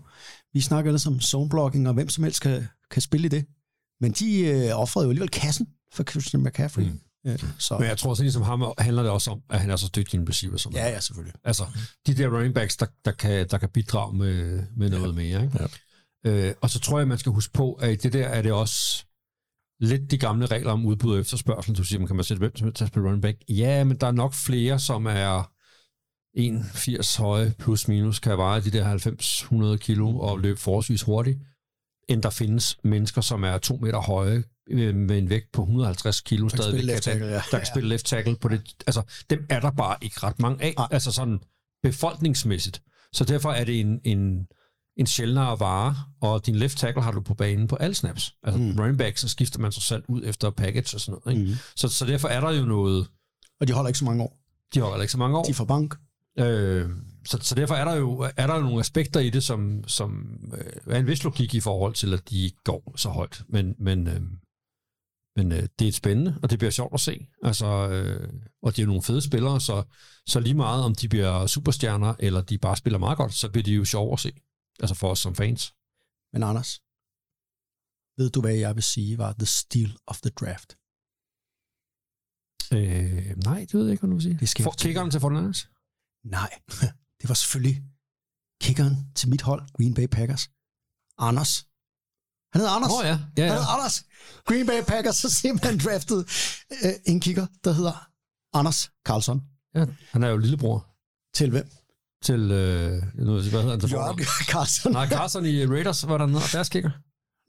vi 0.52 0.60
snakker 0.60 0.88
ellers 0.90 1.06
om 1.06 1.20
zoneblocking, 1.20 1.88
og 1.88 1.94
hvem 1.94 2.08
som 2.08 2.24
helst 2.24 2.40
kan, 2.40 2.68
kan 2.90 3.02
spille 3.02 3.26
i 3.26 3.28
det. 3.28 3.44
Men 4.03 4.12
de 4.12 4.40
øh, 4.40 4.80
offrede 4.80 5.05
jo 5.05 5.11
alligevel 5.11 5.30
kassen 5.30 5.66
for 5.94 6.03
Christian 6.03 6.42
McCaffrey. 6.42 6.84
Mm. 6.84 7.00
Ja, 7.24 7.36
så, 7.59 7.78
Men 7.78 7.88
jeg 7.88 7.98
tror, 7.98 8.14
sådan 8.14 8.32
som 8.32 8.42
ham 8.42 8.72
handler 8.78 9.03
det 9.03 9.12
også 9.12 9.30
om, 9.30 9.40
at 9.50 9.61
han 9.61 9.70
er 9.70 9.76
så 9.76 9.90
dygtig 9.96 10.20
en 10.20 10.28
receiver 10.28 10.57
som 10.57 10.72
ja, 10.72 10.88
ja, 10.88 11.00
selvfølgelig. 11.00 11.34
Altså, 11.44 11.64
de 12.07 12.14
der 12.14 12.28
running 12.36 12.55
backs, 12.55 12.76
der, 12.76 12.86
der, 13.05 13.12
kan, 13.12 13.48
der 13.48 13.59
kan 13.59 13.68
bidrage 13.68 14.16
med, 14.16 14.62
med 14.76 14.90
noget 14.90 15.14
mere. 15.14 15.42
Ikke? 15.44 15.68
Ja. 16.24 16.48
Øh, 16.48 16.55
og 16.61 16.70
så 16.70 16.80
tror 16.80 16.98
jeg, 16.98 17.09
man 17.09 17.18
skal 17.18 17.32
huske 17.32 17.53
på, 17.53 17.72
at 17.72 17.90
i 17.90 17.96
det 17.96 18.12
der 18.12 18.28
er 18.28 18.42
det 18.42 18.53
også 18.53 19.05
lidt 19.80 20.11
de 20.11 20.18
gamle 20.18 20.46
regler 20.46 20.72
om 20.72 20.86
udbud 20.86 21.14
og 21.14 21.20
efterspørgsel. 21.20 21.76
Du 21.76 21.84
siger, 21.84 21.98
man 21.98 22.07
kan 22.07 22.16
man 22.16 22.24
sætte 22.24 22.38
hvem 22.38 22.57
som 22.57 22.66
helst 22.66 22.76
til 22.76 22.84
at 22.84 22.88
spille 22.88 23.07
running 23.07 23.22
back. 23.22 23.38
Ja, 23.48 23.84
men 23.84 23.96
der 23.96 24.07
er 24.07 24.12
nok 24.12 24.34
flere, 24.34 24.78
som 24.78 25.07
er 25.07 25.50
1,80 26.38 27.22
høje 27.22 27.55
plus 27.59 27.88
minus, 27.88 28.18
kan 28.18 28.38
veje 28.38 28.61
de 28.61 28.70
der 28.70 29.74
90-100 29.74 29.76
kilo 29.76 30.18
og 30.18 30.38
løbe 30.38 30.61
forholdsvis 30.61 31.03
hurtigt, 31.03 31.38
end 32.09 32.22
der 32.22 32.30
findes 32.30 32.76
mennesker, 32.84 33.20
som 33.20 33.42
er 33.44 33.59
2 33.59 33.76
meter 33.76 33.98
høje 34.00 34.44
øh, 34.70 34.94
med 34.94 35.18
en 35.18 35.30
vægt 35.30 35.53
på 35.53 35.62
150 35.62 36.20
kilo 36.20 36.48
kan 36.48 36.59
stadigvæk, 36.59 36.94
kan, 36.94 37.03
tackle, 37.03 37.26
ja. 37.26 37.32
der 37.34 37.40
kan 37.50 37.59
Ja. 37.59 37.64
spille 37.64 37.88
left 37.88 38.07
tackle 38.07 38.36
på 38.36 38.48
det. 38.48 38.61
Altså, 38.86 39.03
dem 39.30 39.46
er 39.50 39.61
der 39.61 39.70
bare 39.70 39.96
ikke 40.03 40.16
ret 40.22 40.38
mange 40.38 40.64
af, 40.64 40.74
Nej. 40.78 40.88
altså 40.90 41.12
sådan 41.12 41.40
befolkningsmæssigt. 41.82 42.82
Så 43.12 43.24
derfor 43.24 43.53
er 43.53 43.64
det 43.64 43.80
en, 43.80 44.00
en, 44.05 44.46
en 44.96 45.07
sjældnere 45.07 45.61
vare, 45.61 45.96
og 46.20 46.46
din 46.46 46.55
left 46.57 46.78
tackle 46.78 47.03
har 47.03 47.11
du 47.12 47.20
på 47.20 47.34
banen 47.34 47.68
på 47.68 47.76
alle 47.76 47.94
snaps. 47.94 48.34
Altså 48.42 48.61
mm. 48.61 48.78
running 48.78 48.98
back, 48.98 49.16
så 49.18 49.28
skifter 49.28 49.61
man 49.61 49.72
sig 49.72 49.82
selv 49.82 50.03
ud 50.09 50.22
efter 50.24 50.50
package 50.50 50.96
og 50.96 51.00
sådan 51.00 51.20
noget. 51.24 51.38
Ikke? 51.38 51.50
Mm. 51.50 51.57
Så, 51.76 51.88
så 51.88 52.07
derfor 52.07 52.28
er 52.28 52.40
der 52.40 52.50
jo 52.50 52.64
noget, 52.64 53.07
Og 53.61 53.68
de 53.68 53.72
holder 53.72 53.88
ikke 53.88 53.98
så 53.98 54.05
mange 54.05 54.22
år. 54.22 54.38
de 54.74 54.80
holder 54.80 55.03
ikke 55.03 55.12
så 55.12 55.18
mange 55.18 55.38
år. 55.38 55.44
De 55.44 55.55
får 55.55 55.64
bank. 55.64 55.94
Øh, 56.38 56.90
så, 57.24 57.38
så 57.42 57.54
derfor 57.54 57.74
er 57.74 57.84
der 57.84 57.94
jo 57.94 58.30
er 58.36 58.46
der 58.46 58.54
jo 58.54 58.60
nogle 58.60 58.80
aspekter 58.80 59.20
i 59.20 59.30
det, 59.30 59.44
som, 59.44 59.84
som 59.88 60.40
øh, 60.58 60.94
er 60.94 60.98
en 60.98 61.06
vis 61.06 61.24
logik 61.24 61.54
i 61.54 61.60
forhold 61.60 61.94
til, 61.94 62.14
at 62.14 62.30
de 62.30 62.50
går 62.64 62.92
så 62.96 63.08
højt. 63.08 63.42
Men, 63.48 63.74
men, 63.78 64.08
øh, 64.08 64.22
men 65.36 65.52
øh, 65.52 65.68
det 65.78 65.88
er 65.88 65.92
spændende, 65.92 66.38
og 66.42 66.50
det 66.50 66.58
bliver 66.58 66.70
sjovt 66.70 66.94
at 66.94 67.00
se. 67.00 67.26
Altså, 67.42 67.66
øh, 67.66 68.32
og 68.62 68.72
det 68.72 68.78
er 68.78 68.82
jo 68.82 68.86
nogle 68.86 69.02
fede 69.02 69.22
spillere, 69.22 69.60
så, 69.60 69.82
så 70.26 70.40
lige 70.40 70.54
meget 70.54 70.84
om 70.84 70.94
de 70.94 71.08
bliver 71.08 71.46
superstjerner, 71.46 72.14
eller 72.18 72.40
de 72.40 72.58
bare 72.58 72.76
spiller 72.76 72.98
meget 72.98 73.18
godt, 73.18 73.34
så 73.34 73.50
bliver 73.50 73.64
de 73.64 73.72
jo 73.72 73.84
sjove 73.84 74.12
at 74.12 74.20
se. 74.20 74.32
Altså 74.80 74.94
for 74.94 75.10
os 75.10 75.18
som 75.18 75.34
fans. 75.34 75.74
Men 76.32 76.42
Anders, 76.42 76.80
ved 78.18 78.30
du, 78.30 78.40
hvad 78.40 78.54
jeg 78.54 78.74
vil 78.74 78.82
sige 78.82 79.18
var 79.18 79.32
the 79.32 79.46
steal 79.46 79.96
of 80.06 80.20
the 80.20 80.30
draft? 80.30 80.76
Øh, 82.72 83.36
nej, 83.36 83.60
det 83.60 83.74
ved 83.74 83.84
jeg 83.84 83.92
ikke, 83.92 84.00
hvad 84.00 84.10
du 84.10 84.14
vil 84.14 84.22
sige. 84.22 84.38
Det 84.40 84.48
skal 84.48 84.62
For, 84.62 84.74
kiggeren 84.78 85.10
til 85.10 85.20
Fortnite? 85.20 85.68
Nej, 86.24 86.50
det 87.22 87.28
var 87.28 87.34
selvfølgelig 87.34 87.82
kickeren 88.60 88.96
til 89.14 89.28
mit 89.28 89.42
hold, 89.42 89.62
Green 89.76 89.94
Bay 89.94 90.06
Packers. 90.06 90.50
Anders. 91.18 91.66
Han 92.52 92.60
hedder 92.60 92.70
Anders. 92.76 92.90
Oh, 92.92 93.04
ja. 93.04 93.08
ja, 93.08 93.14
Han 93.14 93.28
ja. 93.36 93.44
hedder 93.52 93.66
Anders. 93.76 94.04
Green 94.46 94.66
Bay 94.66 94.82
Packers 94.88 95.22
har 95.22 95.28
simpelthen 95.28 95.78
draftet 95.78 96.18
øh, 96.84 96.92
en 97.06 97.20
kicker, 97.20 97.46
der 97.64 97.72
hedder 97.72 98.08
Anders 98.52 98.90
Carlson. 99.06 99.42
ja. 99.74 99.84
Han 100.10 100.22
er 100.22 100.28
jo 100.28 100.36
lillebror 100.36 100.86
Til 101.34 101.50
hvem? 101.50 101.70
til, 102.22 102.40
øh, 102.40 102.92
jeg 103.18 103.26
ved, 103.26 103.50
hvad 103.50 103.60
hedder 103.62 103.70
han? 103.70 103.80
til 103.80 103.90
Jørgen? 103.90 104.24
Carlson. 104.52 104.92
Nej, 104.92 105.08
Carson 105.08 105.46
i 105.46 105.66
Raiders, 105.66 106.02
hvad 106.02 106.18
der 106.18 106.26
hedder, 106.26 106.40
deres 106.52 106.68
kicker. 106.68 106.90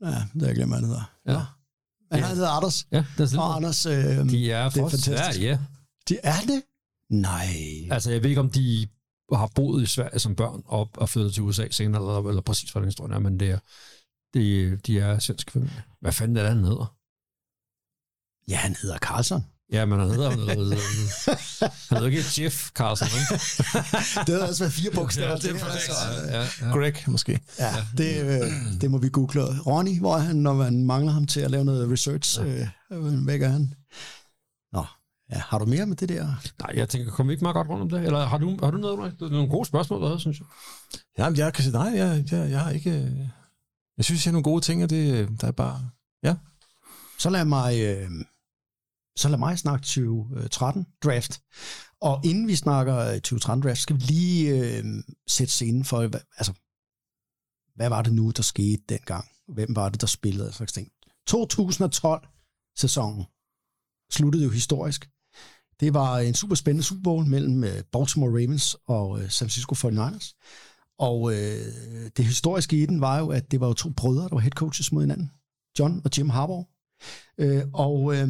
Ja, 0.01 0.07
det 0.34 0.41
har 0.41 0.47
jeg 0.47 0.55
glemt, 0.55 0.74
han 0.74 0.84
hedder. 0.84 1.11
Ja. 1.28 1.32
Men 2.11 2.19
Ja. 2.19 2.26
han 2.26 2.36
hedder 2.36 2.49
Anders. 2.49 2.88
Ja, 2.91 2.97
det 2.97 3.19
er 3.19 3.24
Og 3.24 3.28
lillebror. 3.28 3.53
Anders, 3.53 3.86
øh, 3.86 3.93
De 3.93 4.51
er 4.51 4.69
det 4.69 4.78
er 4.78 4.89
fantastisk. 4.89 5.05
Sverige, 5.07 5.39
ja. 5.49 5.59
de 6.09 6.17
er 6.24 6.39
det? 6.41 6.63
Nej. 7.09 7.47
Altså, 7.91 8.11
jeg 8.11 8.24
ved 8.24 8.30
ikke, 8.30 8.41
om 8.41 8.49
de 8.49 8.88
har 9.34 9.49
boet 9.55 9.84
i 9.84 9.86
Sverige 9.86 10.19
som 10.19 10.36
børn 10.36 10.61
og, 10.65 10.89
og 10.97 11.09
flyttet 11.09 11.34
til 11.34 11.43
USA 11.43 11.67
senere, 11.71 12.01
eller, 12.01 12.30
eller 12.30 12.41
præcis, 12.41 12.71
hvad 12.71 12.82
den 12.82 12.88
historie 12.88 13.15
er, 13.15 13.19
men 13.19 13.39
det 13.39 13.49
er, 13.49 13.59
de, 14.34 14.76
de 14.78 14.99
er 14.99 15.19
svenske 15.19 15.51
familie. 15.51 15.84
Hvad 16.01 16.11
fanden 16.11 16.38
er 16.38 16.41
det, 16.41 16.51
han 16.51 16.63
hedder? 16.63 16.95
Ja, 18.47 18.55
han 18.57 18.76
hedder 18.82 18.97
Carlson. 18.97 19.45
Ja, 19.71 19.86
men 19.86 19.99
han 19.99 20.09
hedder 20.09 20.30
han 20.30 20.39
hedder 21.89 22.05
ikke 22.05 22.24
Jeff 22.38 22.69
Carlson, 22.69 23.07
vel? 23.07 23.39
Det 24.26 24.34
havde 24.34 24.47
altså 24.47 24.63
været 24.63 24.74
fire 24.74 24.91
bogstaver. 24.91 25.36
det 25.36 25.61
er 25.61 25.65
altså. 25.65 25.91
Ja, 26.28 26.67
ja. 26.67 26.78
Greg, 26.78 26.93
måske. 27.07 27.39
Ja, 27.59 27.74
det, 27.97 28.21
øh, 28.24 28.82
det 28.82 28.91
må 28.91 28.97
vi 28.97 29.09
google. 29.09 29.41
Ronny, 29.61 29.99
hvor 29.99 30.15
er 30.15 30.19
han, 30.19 30.36
når 30.36 30.53
man 30.53 30.86
mangler 30.86 31.11
ham 31.11 31.28
til 31.28 31.39
at 31.39 31.51
lave 31.51 31.65
noget 31.65 31.91
research? 31.91 32.41
Øh, 32.41 32.67
hvad 33.24 33.39
gør 33.39 33.49
han? 33.49 33.74
Ja, 35.34 35.39
har 35.39 35.59
du 35.59 35.65
mere 35.65 35.86
med 35.86 35.95
det 35.95 36.09
der? 36.09 36.25
Nej, 36.59 36.71
jeg 36.75 36.89
tænker, 36.89 37.11
kommer 37.11 37.27
vi 37.29 37.34
ikke 37.34 37.43
meget 37.43 37.55
godt 37.55 37.69
rundt 37.69 37.81
om 37.81 37.89
det? 37.89 38.01
Eller 38.05 38.25
har 38.25 38.38
du, 38.38 38.57
har 38.63 38.71
du 38.71 38.77
noget, 38.77 39.21
er 39.21 39.29
nogle 39.29 39.49
gode 39.49 39.65
spørgsmål, 39.65 40.01
der 40.01 40.17
synes 40.17 40.39
jeg. 40.39 40.47
Jamen, 41.17 41.38
jeg 41.38 41.53
kan 41.53 41.63
sige, 41.63 41.73
nej, 41.73 41.91
jeg, 41.95 42.25
jeg, 42.31 42.49
jeg 42.51 42.61
har 42.63 42.71
ikke... 42.71 42.91
øh, 42.91 43.19
Jeg 43.97 44.05
synes, 44.05 44.25
jeg 44.25 44.29
har 44.31 44.34
nogle 44.34 44.43
gode 44.43 44.61
ting, 44.61 44.84
og 44.84 44.89
det 44.89 45.13
øh, 45.13 45.29
der 45.41 45.47
er 45.47 45.51
bare... 45.51 45.89
Så 47.19 47.29
lad 47.29 47.45
mig, 47.45 47.81
øh, 47.84 48.09
så 49.15 49.29
lad 49.29 49.38
mig 49.38 49.59
snakke 49.59 49.84
2013 49.86 50.86
draft. 51.03 51.41
Og 52.01 52.21
inden 52.25 52.47
vi 52.47 52.55
snakker 52.55 52.97
øh, 52.97 53.13
2013 53.13 53.63
draft, 53.63 53.79
skal 53.79 53.95
vi 53.95 54.01
lige 54.01 54.49
øh, 54.77 54.84
sætte 55.27 55.53
scenen 55.53 55.86
for, 55.86 56.07
hvad, 56.07 56.19
altså, 56.38 56.53
hvad 57.75 57.89
var 57.89 58.01
det 58.01 58.13
nu, 58.13 58.31
der 58.31 58.43
skete 58.43 58.84
dengang? 58.89 59.25
Hvem 59.47 59.75
var 59.75 59.89
det, 59.89 60.01
der 60.01 60.07
spillede? 60.07 60.51
Slags 60.53 60.73
ting. 60.73 60.91
2012-sæsonen 61.29 63.25
sluttede 64.11 64.43
jo 64.43 64.49
historisk. 64.49 65.09
Det 65.84 65.93
var 65.93 66.19
en 66.19 66.34
super 66.34 66.55
spændende 66.55 66.84
Super 66.84 67.03
Bowl 67.03 67.25
mellem 67.25 67.63
øh, 67.63 67.84
Baltimore 67.91 68.31
Ravens 68.31 68.75
og 68.86 69.21
øh, 69.21 69.29
San 69.29 69.45
Francisco 69.45 69.73
49ers. 69.75 70.27
Og 70.99 71.34
øh, 71.34 71.65
det 72.17 72.25
historiske 72.25 72.81
i 72.81 72.86
den 72.86 73.01
var 73.01 73.19
jo, 73.19 73.27
at 73.27 73.51
det 73.51 73.59
var 73.59 73.67
jo 73.67 73.73
to 73.73 73.89
brødre, 73.89 74.23
der 74.23 74.36
var 74.36 74.39
head 74.39 74.51
coaches 74.51 74.91
mod 74.91 75.03
hinanden. 75.03 75.31
John 75.79 76.01
og 76.05 76.17
Jim 76.17 76.29
Harbaugh. 76.29 76.65
Øh, 77.38 77.63
og 77.73 78.13
øh, 78.13 78.27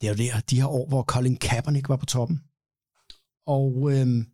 det 0.00 0.06
er 0.06 0.08
jo 0.08 0.14
der, 0.14 0.40
de 0.40 0.56
her 0.56 0.66
år, 0.66 0.88
hvor 0.88 1.02
Colin 1.02 1.36
Kaepernick 1.36 1.88
var 1.88 1.96
på 1.96 2.06
toppen. 2.06 2.40
Og 3.46 3.92
øh, 3.92 4.24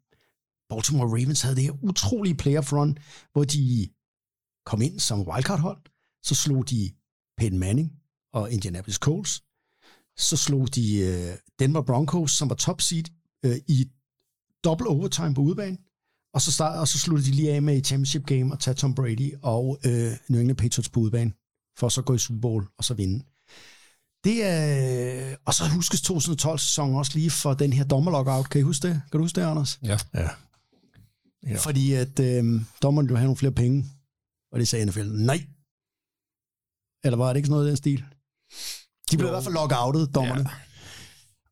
Baltimore 0.69 1.09
Ravens 1.09 1.43
havde 1.43 1.57
det 1.57 1.65
her 1.65 1.85
utrolige 1.85 2.35
player 2.35 2.61
front, 2.61 2.99
hvor 3.33 3.45
de 3.45 3.89
kom 4.67 4.83
ind 4.83 5.01
som 5.01 5.29
wildcard-hold. 5.29 5.83
Så 6.23 6.35
slog 6.35 6.71
de 6.71 6.91
Peyton 7.39 7.59
Manning 7.59 7.93
og 8.33 8.51
Indianapolis 8.51 8.97
Colts. 8.97 9.43
Så 10.19 10.37
slog 10.37 10.75
de 10.75 10.99
øh, 10.99 11.37
Denver 11.59 11.83
Broncos, 11.83 12.33
som 12.33 12.49
var 12.49 12.55
top 12.55 12.81
seed, 12.81 13.05
øh, 13.45 13.57
i 13.69 13.91
double 14.65 14.89
overtime 14.89 15.35
på 15.35 15.41
udebane. 15.41 15.77
Og 16.35 16.41
så, 16.43 16.53
start, 16.53 16.79
og 16.79 16.89
så 16.89 16.99
sluttede 16.99 17.31
de 17.31 17.37
lige 17.37 17.53
af 17.53 17.63
med 17.63 17.77
i 17.77 17.81
championship 17.81 18.27
game 18.27 18.53
og 18.53 18.61
tage 18.61 18.75
Tom 18.75 18.95
Brady 18.95 19.35
og 19.43 19.79
øh, 19.87 20.13
New 20.29 20.41
England 20.41 20.59
Patriots 20.59 20.89
på 20.89 21.01
udebane, 21.01 21.33
for 21.79 21.89
så 21.89 22.03
gå 22.03 22.15
i 22.15 22.19
Super 22.19 22.41
Bowl 22.41 22.67
og 22.79 22.85
så 22.85 22.95
vinde. 22.95 23.25
Det 24.25 24.45
er, 24.45 25.37
og 25.45 25.55
så 25.55 25.69
huskes 25.69 26.11
2012-sæsonen 26.11 26.97
også 26.97 27.13
lige 27.15 27.31
for 27.31 27.55
den 27.55 27.73
her 27.73 27.85
dommerlockout. 27.85 28.51
Kan 28.51 28.61
I 28.61 28.65
huske 28.65 28.89
det? 28.89 29.03
Kan 29.11 29.19
du 29.19 29.25
huske 29.25 29.41
det, 29.41 29.47
Anders? 29.47 29.79
Ja. 29.83 29.99
Ja. 30.15 30.29
Ja. 31.47 31.57
Fordi 31.59 31.93
at 31.93 32.21
øh, 32.21 32.61
dommeren 32.83 33.07
ville 33.07 33.19
have 33.19 33.27
nogle 33.27 33.37
flere 33.37 33.53
penge, 33.53 33.85
og 34.53 34.59
det 34.59 34.69
sagde 34.69 34.87
NFL, 34.87 35.09
nej. 35.09 35.47
Eller 37.05 37.17
var 37.17 37.29
det 37.29 37.37
ikke 37.37 37.47
sådan 37.47 37.53
noget 37.53 37.67
i 37.67 37.69
den 37.69 37.77
stil? 37.77 38.05
De 39.13 39.17
blev 39.17 39.29
i 39.29 39.31
hvert 39.31 39.45
fald 39.45 39.55
lockoutet, 39.55 40.15
dommerne. 40.15 40.51
Ja. 40.51 40.57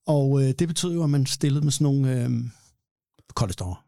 Og 0.07 0.43
øh, 0.43 0.55
det 0.59 0.69
betød 0.69 0.95
jo, 0.95 1.03
at 1.05 1.11
man 1.11 1.27
stillede 1.27 1.65
med 1.65 1.73
sådan 1.73 1.85
nogle 1.85 2.25
øh, 2.25 2.31
koldestover. 3.35 3.87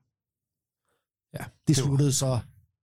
Ja, 1.39 1.45
Det 1.45 1.68
det 1.68 1.77
sluttede 1.77 2.12
så 2.12 2.41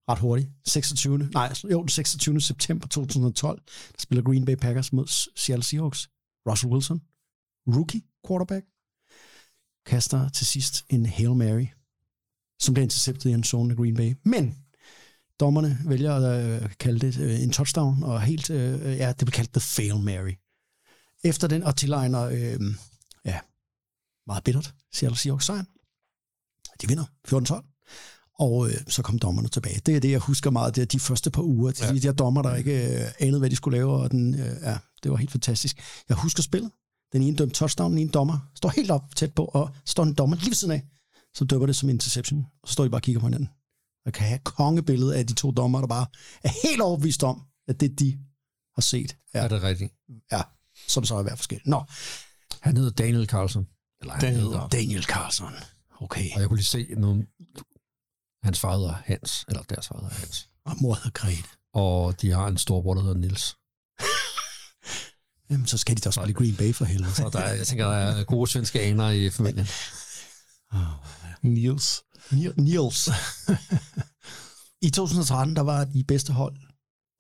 ret 0.10 0.20
hurtigt. 0.20 0.50
26. 0.68 1.18
Nej, 1.18 1.54
jo, 1.72 1.80
den 1.80 1.90
26. 1.90 2.42
september 2.42 2.88
2012, 2.88 3.62
der 3.68 4.00
spiller 4.00 4.24
Green 4.24 4.46
Bay 4.46 4.56
Packers 4.56 4.94
mod 4.94 5.08
Seattle 5.36 5.64
Seahawks. 5.64 6.10
Russell 6.50 6.74
Wilson, 6.74 7.02
rookie 7.68 8.02
quarterback, 8.28 8.66
kaster 9.86 10.30
til 10.30 10.48
sidst 10.48 10.86
en 10.90 11.06
Hail 11.06 11.36
Mary, 11.36 11.66
som 12.60 12.74
bliver 12.74 12.84
interceptet 12.84 13.30
i 13.30 13.34
en 13.34 13.44
zone 13.44 13.72
af 13.72 13.78
Green 13.78 13.96
Bay. 13.96 14.16
Men 14.26 14.58
dommerne 15.40 15.78
vælger 15.86 16.16
at 16.16 16.62
øh, 16.64 16.76
kalde 16.80 17.00
det 17.00 17.20
øh, 17.20 17.42
en 17.44 17.52
touchdown, 17.52 18.04
og 18.04 18.22
helt, 18.22 18.50
øh, 18.50 18.82
ja, 18.82 19.08
det 19.08 19.18
bliver 19.18 19.32
kaldt 19.32 19.54
the 19.54 19.62
Fail 19.62 20.00
Mary. 20.00 20.34
Efter 21.24 21.48
den, 21.48 21.64
og 21.64 21.76
tilegner, 21.76 22.22
øh, 22.22 22.60
ja, 23.26 23.40
meget 24.28 24.44
bittert, 24.44 24.74
Seattle 24.94 25.18
Seahawks 25.18 25.46
sejren. 25.46 25.68
De 26.82 26.88
vinder 26.88 27.06
14-12. 27.28 27.76
Og 28.40 28.68
øh, 28.70 28.76
så 28.88 29.02
kom 29.02 29.20
dommerne 29.20 29.48
tilbage. 29.48 29.80
Det 29.86 29.96
er 29.96 30.00
det, 30.00 30.12
jeg 30.12 30.20
husker 30.20 30.50
meget, 30.50 30.76
det 30.76 30.82
er 30.82 30.86
de 30.86 31.00
første 31.00 31.32
par 31.32 31.42
uger. 31.42 31.72
Ja. 31.82 31.94
De 31.94 32.00
der 32.00 32.12
dommer, 32.12 32.42
der 32.42 32.56
ikke 32.56 33.04
øh, 33.04 33.12
anede, 33.20 33.40
hvad 33.40 33.50
de 33.50 33.56
skulle 33.56 33.78
lave, 33.78 33.92
og 33.94 34.12
den, 34.12 34.34
øh, 34.36 34.58
ja, 34.62 34.78
det 35.04 35.12
var 35.12 35.18
helt 35.18 35.32
fantastisk. 35.32 35.82
Jeg 36.10 36.18
husker 36.18 36.44
spillet. 36.44 36.72
Den 37.14 37.22
ene 37.22 37.38
dømte 37.38 37.56
touchdown, 37.56 37.92
den 37.92 38.00
ene 38.00 38.10
dommer 38.10 38.50
står 38.56 38.70
helt 38.70 38.92
op 38.92 39.16
tæt 39.16 39.34
på, 39.34 39.46
og 39.46 39.70
står 39.86 40.04
en 40.04 40.14
dommer 40.14 40.36
lige 40.36 40.50
ved 40.50 40.56
siden 40.56 40.74
af, 40.74 40.86
så 41.34 41.46
dømmer 41.46 41.66
det 41.66 41.76
som 41.76 41.90
interception. 41.90 42.46
Og 42.64 42.68
så 42.68 42.74
står 42.74 42.84
de 42.84 42.90
bare 42.90 42.98
og 42.98 43.04
kigger 43.04 43.20
på 43.20 43.28
hinanden. 43.28 43.50
Jeg 44.06 44.14
kan 44.14 44.28
have 44.28 44.40
kongebilledet 44.40 45.14
af 45.14 45.28
de 45.28 45.34
to 45.34 45.52
dommer, 45.52 45.80
der 45.80 45.88
bare 45.88 46.06
er 46.44 46.50
helt 46.64 46.82
overbevist 46.82 47.24
om, 47.24 47.42
at 47.68 47.80
det 47.80 48.00
de 48.00 48.20
har 48.76 48.82
set, 48.82 49.18
er, 49.34 49.44
Er 49.44 49.48
det 49.48 49.64
rigtigt? 49.64 49.94
ja, 50.32 50.42
som 50.90 51.06
så 51.06 51.16
er 51.16 51.24
hver 51.24 51.36
forskelligt. 51.36 51.68
Nå, 51.68 51.84
Han 52.62 52.78
hedder 52.78 52.92
Daniel 52.92 53.28
Carlson. 53.28 53.68
Eller 54.02 54.14
han 54.14 54.22
Daniel. 54.22 54.42
hedder, 54.44 54.68
Daniel 54.68 55.04
Carlson. 55.04 55.54
Okay. 56.02 56.30
og 56.36 56.40
jeg 56.42 56.48
kunne 56.48 56.58
lige 56.58 56.66
se 56.66 56.88
nogle... 56.98 57.28
Hans 58.44 58.60
far 58.60 58.78
hedder 58.78 58.94
Hans, 59.06 59.46
eller 59.48 59.64
deres 59.64 59.88
far 59.88 60.00
hedder 60.00 60.16
Hans. 60.16 60.50
Og 60.66 60.76
mor 60.82 60.94
hedder 60.96 61.10
Grete. 61.10 61.50
Og 61.74 62.22
de 62.22 62.32
har 62.32 62.48
en 62.48 62.58
storbror, 62.58 62.94
der 62.94 63.02
hedder 63.02 63.18
Nils. 63.18 63.56
Jamen, 65.50 65.68
så 65.68 65.78
skal 65.78 65.96
de 65.98 66.02
da 66.02 66.12
spille 66.12 66.34
Green 66.34 66.56
Bay 66.56 66.74
for 66.76 66.86
helvede. 66.86 67.14
Så 67.16 67.30
der 67.34 67.40
er, 67.40 67.54
jeg 67.54 67.68
tænker, 67.68 67.86
der 67.86 67.94
er 67.96 68.24
gode 68.24 68.50
svenske 68.50 68.82
aner 68.82 69.10
i 69.10 69.30
familien. 69.30 69.68
Niels. 71.44 72.04
Niels. 72.58 73.10
I 74.82 74.90
2013, 74.90 75.56
der 75.56 75.62
var 75.62 75.84
de 75.86 76.04
bedste 76.04 76.34
hold. 76.34 76.56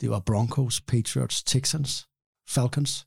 Det 0.01 0.09
var 0.09 0.19
Broncos, 0.19 0.81
Patriots, 0.81 1.43
Texans, 1.43 2.07
Falcons. 2.49 3.05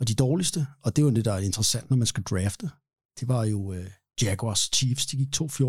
Og 0.00 0.08
de 0.08 0.14
dårligste, 0.14 0.66
og 0.82 0.96
det 0.96 1.02
er 1.02 1.06
jo 1.06 1.14
det, 1.14 1.24
der 1.24 1.32
er 1.32 1.38
interessant, 1.38 1.90
når 1.90 1.96
man 1.96 2.06
skal 2.06 2.22
drafte, 2.22 2.70
det 3.20 3.28
var 3.28 3.44
jo 3.44 3.72
øh, 3.72 3.90
Jaguars, 4.22 4.70
Chiefs, 4.74 5.06
de 5.06 5.16
gik 5.16 5.28
2-14. 5.36 5.64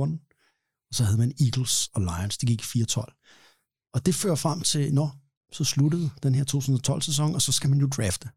Og 0.90 0.96
så 0.96 1.04
havde 1.04 1.18
man 1.18 1.34
Eagles 1.40 1.90
og 1.94 2.02
Lions, 2.02 2.38
de 2.38 2.46
gik 2.46 2.62
4-12. 2.62 3.90
Og 3.94 4.06
det 4.06 4.16
fører 4.16 4.36
frem 4.36 4.62
til, 4.62 4.94
når 4.94 5.16
så 5.52 5.64
sluttede 5.64 6.10
den 6.24 6.36
her 6.36 6.46
2012-sæson, 6.46 7.36
og 7.36 7.42
så 7.42 7.52
skal 7.52 7.70
man 7.70 7.80
jo 7.80 7.88
drafte. 7.88 8.30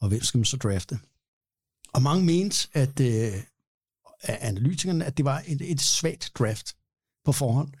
Og 0.00 0.08
hvem 0.08 0.22
skal 0.22 0.38
man 0.38 0.44
så 0.44 0.56
drafte? 0.56 0.98
Og 1.92 2.02
mange 2.02 2.24
mente, 2.24 2.68
at 2.72 3.00
øh, 3.00 3.42
af 4.22 4.38
analytikerne, 4.40 5.04
at 5.04 5.16
det 5.16 5.24
var 5.24 5.42
et, 5.46 5.70
et 5.70 5.80
svagt 5.80 6.30
draft 6.38 6.76
på 7.24 7.32
forhånd. 7.32 7.72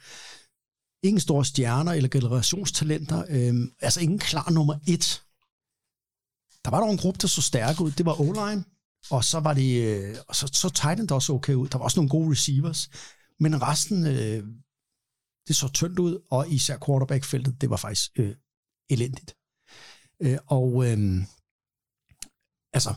Ingen 1.02 1.20
store 1.20 1.44
stjerner 1.44 1.92
eller 1.92 2.08
generationstalenter. 2.08 3.24
øh, 3.28 3.68
altså 3.80 4.00
ingen 4.00 4.18
klar 4.18 4.50
nummer 4.50 4.74
et. 4.86 5.22
Der 6.64 6.70
var 6.70 6.80
dog 6.80 6.90
en 6.90 6.98
gruppe, 6.98 7.18
der 7.22 7.28
så 7.28 7.42
stærk 7.42 7.80
ud. 7.80 7.90
Det 7.90 8.06
var 8.06 8.20
O-line. 8.20 8.64
Og 9.10 9.24
så 9.24 9.40
var 9.40 9.54
det, 9.54 9.70
øh, 9.84 10.16
og 10.28 10.36
så, 10.36 10.46
så 10.52 10.68
Titan 10.68 11.10
også 11.10 11.32
okay 11.32 11.54
ud. 11.54 11.68
Der 11.68 11.78
var 11.78 11.84
også 11.84 11.98
nogle 12.00 12.10
gode 12.10 12.30
receivers. 12.30 12.90
Men 13.40 13.62
resten, 13.62 14.06
øh, 14.06 14.44
det 15.48 15.56
så 15.56 15.68
tyndt 15.68 15.98
ud, 15.98 16.26
og 16.30 16.50
især 16.50 16.78
quarterback-feltet, 16.86 17.60
det 17.60 17.70
var 17.70 17.76
faktisk 17.76 18.10
øh, 18.18 18.34
elendigt. 18.90 19.36
Øh, 20.22 20.38
og 20.46 20.86
øh, 20.86 20.98
altså, 22.72 22.94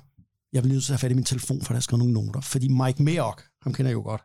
jeg 0.53 0.63
vil 0.63 0.71
nødt 0.71 0.83
til 0.83 0.93
at 0.93 0.99
have 0.99 1.05
fat 1.05 1.11
i 1.11 1.15
min 1.15 1.23
telefon, 1.23 1.61
for 1.61 1.73
der 1.73 1.79
skal 1.79 1.97
nogle 1.97 2.13
noter. 2.13 2.41
Fordi 2.41 2.67
Mike 2.67 3.03
Mayock, 3.03 3.49
ham 3.61 3.73
kender 3.73 3.89
jeg 3.89 3.95
jo 3.95 4.01
godt. 4.01 4.23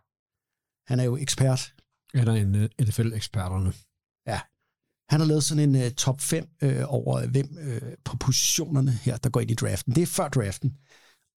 Han 0.87 1.01
er 1.01 1.05
jo 1.05 1.17
ekspert. 1.17 1.75
Han 2.15 2.29
er 2.29 2.33
en 2.33 2.55
øh, 2.55 2.63
uh, 2.63 2.87
NFL-eksperterne. 2.87 3.73
Han 5.09 5.21
har 5.21 5.27
lavet 5.27 5.45
sådan 5.45 5.75
en 5.75 5.87
uh, 5.87 5.91
top 5.93 6.21
5 6.21 6.49
uh, 6.63 6.71
over 6.87 7.23
uh, 7.25 7.31
hvem 7.31 7.49
uh, 7.67 7.89
på 8.05 8.17
positionerne 8.17 8.93
her, 8.93 9.17
der 9.17 9.31
går 9.31 9.41
ind 9.41 9.51
i 9.51 9.55
draften. 9.55 9.95
Det 9.95 10.03
er 10.03 10.07
før 10.07 10.29
draften. 10.29 10.77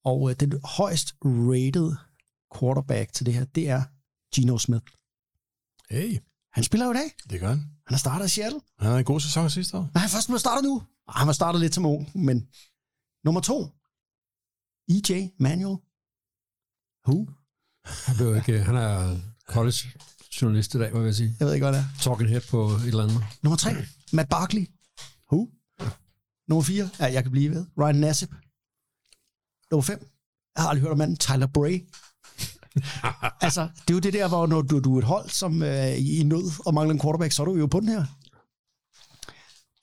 Og 0.06 0.22
uh, 0.22 0.32
den 0.32 0.62
højst 0.64 1.16
rated 1.26 1.96
quarterback 2.60 3.14
til 3.14 3.26
det 3.26 3.34
her, 3.34 3.46
det 3.46 3.70
er 3.70 3.84
Geno 4.36 4.58
Smith. 4.58 4.86
Hey, 5.90 6.20
Han 6.54 6.64
spiller 6.64 6.86
jo 6.86 6.92
i 6.92 6.96
dag. 6.96 7.10
det 7.30 7.40
gør 7.40 7.48
han. 7.48 7.58
Han 7.60 7.94
har 7.96 7.98
startet 7.98 8.26
i 8.26 8.30
Seattle. 8.30 8.62
Han 8.80 8.88
havde 8.88 9.00
en 9.00 9.06
god 9.06 9.20
sæson 9.20 9.50
sidste 9.50 9.78
år. 9.78 9.82
Men 9.94 10.00
han 10.02 10.10
først 10.10 10.30
at 10.30 10.40
starte 10.40 10.68
nu. 10.68 10.84
Ah, 11.08 11.16
Han 11.16 11.28
var 11.28 11.34
startet 11.34 11.62
lidt 11.62 11.76
som 11.76 11.86
ung, 11.86 12.04
men 12.28 12.48
nummer 13.26 13.42
to. 13.42 13.58
EJ 14.94 15.30
Manuel. 15.40 15.78
Who? 17.08 17.18
Han, 18.06 18.16
blev 18.18 18.36
ikke, 18.36 18.64
han 18.64 18.76
er 18.76 19.20
college 19.54 19.82
journalist 20.42 20.76
i 20.76 20.78
dag, 20.78 20.90
hvad 20.92 21.02
vil 21.02 21.08
jeg 21.08 21.16
sige. 21.16 21.36
Jeg 21.40 21.48
ved 21.48 21.54
ikke, 21.54 21.66
hvad 21.66 21.74
det 21.74 21.86
er. 21.86 22.02
Talking 22.02 22.30
head 22.30 22.42
på 22.50 22.68
et 22.68 22.88
eller 22.88 23.04
andet. 23.04 23.24
Nummer 23.42 23.58
tre, 23.58 23.72
Matt 24.14 24.30
Barkley. 24.30 24.68
Who? 25.32 25.50
Nummer 26.48 26.64
fire, 26.64 26.90
ja, 27.00 27.06
jeg 27.06 27.24
kan 27.24 27.32
blive 27.32 27.52
ved. 27.52 27.66
Ryan 27.80 27.96
Nassib. 27.96 28.32
Nummer 29.72 29.84
fem, 29.84 30.00
jeg 30.56 30.64
har 30.64 30.70
aldrig 30.70 30.82
hørt 30.82 30.92
om 30.92 30.98
manden, 30.98 31.18
Tyler 31.18 31.48
Bray. 31.48 31.88
altså, 33.46 33.62
det 33.62 33.90
er 33.90 33.94
jo 33.94 34.00
det 34.00 34.14
der, 34.14 34.28
hvor 34.28 34.48
når 34.48 34.62
du, 34.62 34.80
du 34.80 34.96
er 34.96 35.00
et 35.00 35.04
hold, 35.04 35.30
som 35.30 35.64
øh, 35.64 35.70
er 35.70 35.94
i 36.20 36.24
nød 36.24 36.52
og 36.66 36.74
mangler 36.74 36.94
en 36.94 37.02
quarterback, 37.02 37.32
så 37.32 37.42
er 37.42 37.46
du 37.46 37.56
jo 37.56 37.68
på 37.68 37.80
den 37.80 37.88
her. 37.88 38.06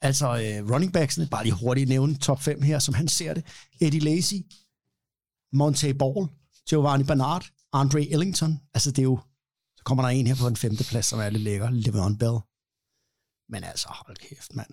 Altså, 0.01 0.27
øh, 0.27 0.71
running 0.71 0.93
backsene, 0.93 1.27
bare 1.27 1.45
lige 1.45 1.55
hurtigt 1.55 1.89
nævne 1.89 2.17
top 2.17 2.43
5 2.43 2.63
her, 2.63 2.79
som 2.79 2.95
han 2.95 3.09
ser 3.09 3.35
det. 3.35 3.45
Eddie 3.81 4.01
Lacy, 4.01 4.35
Monte 5.53 5.95
Ball, 5.95 6.29
Giovanni 6.69 7.05
Bernard, 7.05 7.47
Andre 7.73 8.11
Ellington. 8.11 8.61
Altså, 8.75 8.91
det 8.91 8.99
er 8.99 9.03
jo... 9.03 9.21
Så 9.79 9.83
kommer 9.87 10.03
der 10.03 10.11
en 10.11 10.27
her 10.31 10.37
på 10.43 10.49
en 10.53 10.63
femte 10.65 10.85
plads, 10.91 11.07
som 11.07 11.19
er 11.25 11.31
lidt 11.31 11.47
lækker. 11.49 11.69
Le'Veon 11.85 12.15
Bell. 12.23 12.39
Men 13.53 13.63
altså, 13.71 13.89
hold 14.01 14.17
kæft, 14.27 14.51
mand. 14.59 14.73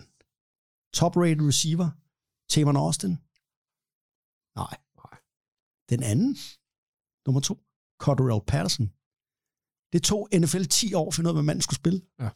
Top-rated 0.97 1.45
receiver, 1.51 1.89
Tamon 2.51 2.81
Austin. 2.83 3.13
Nej. 4.61 4.75
Nej. 5.01 5.15
Den 5.91 6.01
anden, 6.11 6.31
nummer 7.25 7.41
to, 7.47 7.55
Cotterell 8.03 8.45
Patterson. 8.51 8.87
Det 9.93 10.01
tog 10.09 10.21
NFL 10.41 10.63
10 10.63 10.93
år 10.93 11.05
for 11.05 11.11
at 11.11 11.15
finde 11.15 11.27
ud 11.27 11.33
af, 11.33 11.37
hvad 11.37 11.47
manden 11.49 11.65
skulle 11.65 11.81
spille. 11.83 12.01
Ja. 12.23 12.29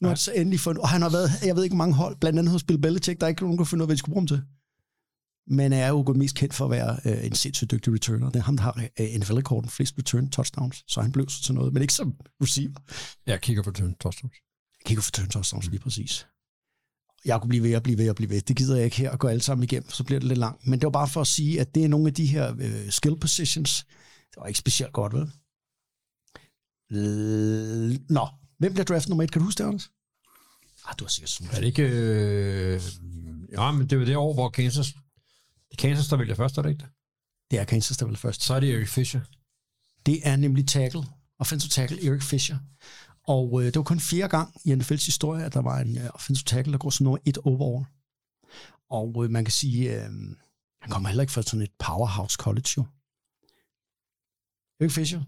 Nu 0.00 0.04
har 0.08 0.14
det 0.14 0.26
så 0.28 0.32
endelig 0.40 0.60
fundet, 0.60 0.82
og 0.84 0.88
han 0.94 1.02
har 1.02 1.12
været, 1.16 1.28
jeg 1.48 1.56
ved 1.56 1.64
ikke, 1.64 1.80
mange 1.82 1.94
hold, 2.02 2.14
blandt 2.22 2.38
andet 2.38 2.52
hos 2.54 2.64
Bill 2.64 2.80
Belichick, 2.84 3.16
der 3.20 3.26
er 3.26 3.32
ikke 3.32 3.42
nogen, 3.42 3.54
der 3.54 3.60
kunne 3.60 3.72
finde 3.72 3.82
ud 3.82 3.86
af, 3.86 3.88
hvad 3.88 3.96
de 3.96 4.02
skulle 4.02 4.14
bruge 4.14 4.24
ham 4.24 4.32
til. 4.34 4.40
Men 5.50 5.72
er 5.72 5.88
jo 5.88 6.02
mest 6.16 6.36
kendt 6.36 6.54
for 6.54 6.64
at 6.64 6.70
være 6.70 7.00
øh, 7.04 7.26
en 7.26 7.34
sindssygt 7.34 7.70
dygtig 7.70 7.92
returner. 7.92 8.30
Det 8.30 8.36
er 8.38 8.42
ham, 8.42 8.56
der 8.56 8.64
har 8.64 8.88
øh, 9.00 9.08
NFL-rekorden 9.16 9.70
flest 9.70 9.98
return 9.98 10.30
touchdowns, 10.30 10.84
så 10.86 11.00
han 11.00 11.12
blev 11.12 11.28
så 11.28 11.42
til 11.42 11.54
noget, 11.54 11.72
men 11.72 11.82
ikke 11.82 11.94
som 11.94 12.14
receiver. 12.42 12.80
Jeg 13.26 13.40
kigger 13.40 13.62
på 13.62 13.70
turn 13.70 13.94
touchdowns. 13.94 14.36
Kigger 14.86 15.02
for 15.02 15.10
turn 15.10 15.28
touchdowns 15.28 15.66
lige 15.66 15.80
præcis. 15.80 16.26
Jeg 17.24 17.40
kunne 17.40 17.48
blive 17.48 17.62
ved 17.62 17.76
og 17.76 17.82
blive 17.82 17.98
ved 17.98 18.10
og 18.10 18.16
blive 18.16 18.30
ved. 18.30 18.40
Det 18.40 18.56
gider 18.56 18.76
jeg 18.76 18.84
ikke 18.84 18.96
her 18.96 19.10
at 19.10 19.18
gå 19.18 19.28
alle 19.28 19.42
sammen 19.42 19.64
igennem, 19.64 19.90
så 19.90 20.04
bliver 20.04 20.20
det 20.20 20.28
lidt 20.28 20.38
langt. 20.38 20.66
Men 20.66 20.78
det 20.78 20.86
var 20.86 20.90
bare 20.90 21.08
for 21.08 21.20
at 21.20 21.26
sige, 21.26 21.60
at 21.60 21.74
det 21.74 21.84
er 21.84 21.88
nogle 21.88 22.06
af 22.06 22.14
de 22.14 22.26
her 22.26 22.54
øh, 22.58 22.90
skill 22.90 23.16
positions. 23.20 23.86
Det 24.30 24.36
var 24.36 24.46
ikke 24.46 24.58
specielt 24.58 24.92
godt, 24.92 25.12
vel? 25.12 25.30
Øh, 26.92 27.98
Nå, 28.08 28.28
hvem 28.58 28.72
bliver 28.72 28.84
draft 28.84 29.08
nummer 29.08 29.24
et? 29.24 29.32
Kan 29.32 29.40
du 29.40 29.44
huske 29.44 29.58
det, 29.58 29.68
Anders? 29.68 29.90
Ah, 30.86 30.94
du 30.98 31.04
har 31.04 31.08
sikkert 31.08 31.30
sådan 31.30 31.52
Er 31.52 31.60
det 31.60 31.66
ikke... 31.66 31.82
Øh... 31.82 32.80
Ja, 33.52 33.72
men 33.72 33.82
det 33.82 33.92
er 33.92 33.96
jo 33.96 34.06
det 34.06 34.16
år, 34.16 34.34
hvor 34.34 34.48
Kansas... 34.48 34.94
Det 35.70 35.78
er 35.78 35.88
Kansas, 35.88 36.08
der 36.08 36.16
vælger 36.16 36.34
først, 36.34 36.58
er 36.58 36.62
det 36.62 36.70
ikke 36.70 36.80
det? 36.80 36.88
Det 37.50 37.58
er 37.58 37.64
Kansas, 37.64 37.96
der 37.96 38.06
vil 38.06 38.16
først. 38.16 38.42
Så 38.42 38.54
er 38.54 38.60
det 38.60 38.74
Eric 38.74 38.88
Fisher. 38.88 39.20
Det 40.06 40.28
er 40.28 40.36
nemlig 40.36 40.68
tackle, 40.68 41.02
offensive 41.38 41.68
tackle 41.68 42.06
Eric 42.06 42.22
Fisher. 42.22 42.58
Og 43.26 43.60
øh, 43.60 43.66
det 43.66 43.76
var 43.76 43.82
kun 43.82 44.00
fire 44.00 44.28
gang 44.28 44.60
i 44.64 44.72
NFL's 44.72 45.06
historie, 45.06 45.44
at 45.44 45.54
der 45.54 45.60
var 45.62 45.78
en 45.78 45.98
øh, 45.98 46.10
offensive 46.14 46.44
tackle, 46.44 46.72
der 46.72 46.78
går 46.78 46.90
som 46.90 47.04
nummer 47.04 47.18
et 47.24 47.38
overall. 47.38 47.86
Og 48.90 49.24
øh, 49.24 49.30
man 49.30 49.44
kan 49.44 49.52
sige, 49.52 49.94
øh, 49.94 50.10
han 50.80 50.90
kommer 50.90 51.08
heller 51.08 51.22
ikke 51.22 51.32
fra 51.32 51.42
sådan 51.42 51.62
et 51.62 51.72
powerhouse 51.78 52.36
college, 52.40 52.68
jo. 52.76 52.84
Eric 54.80 54.92
Fisher. 54.92 55.22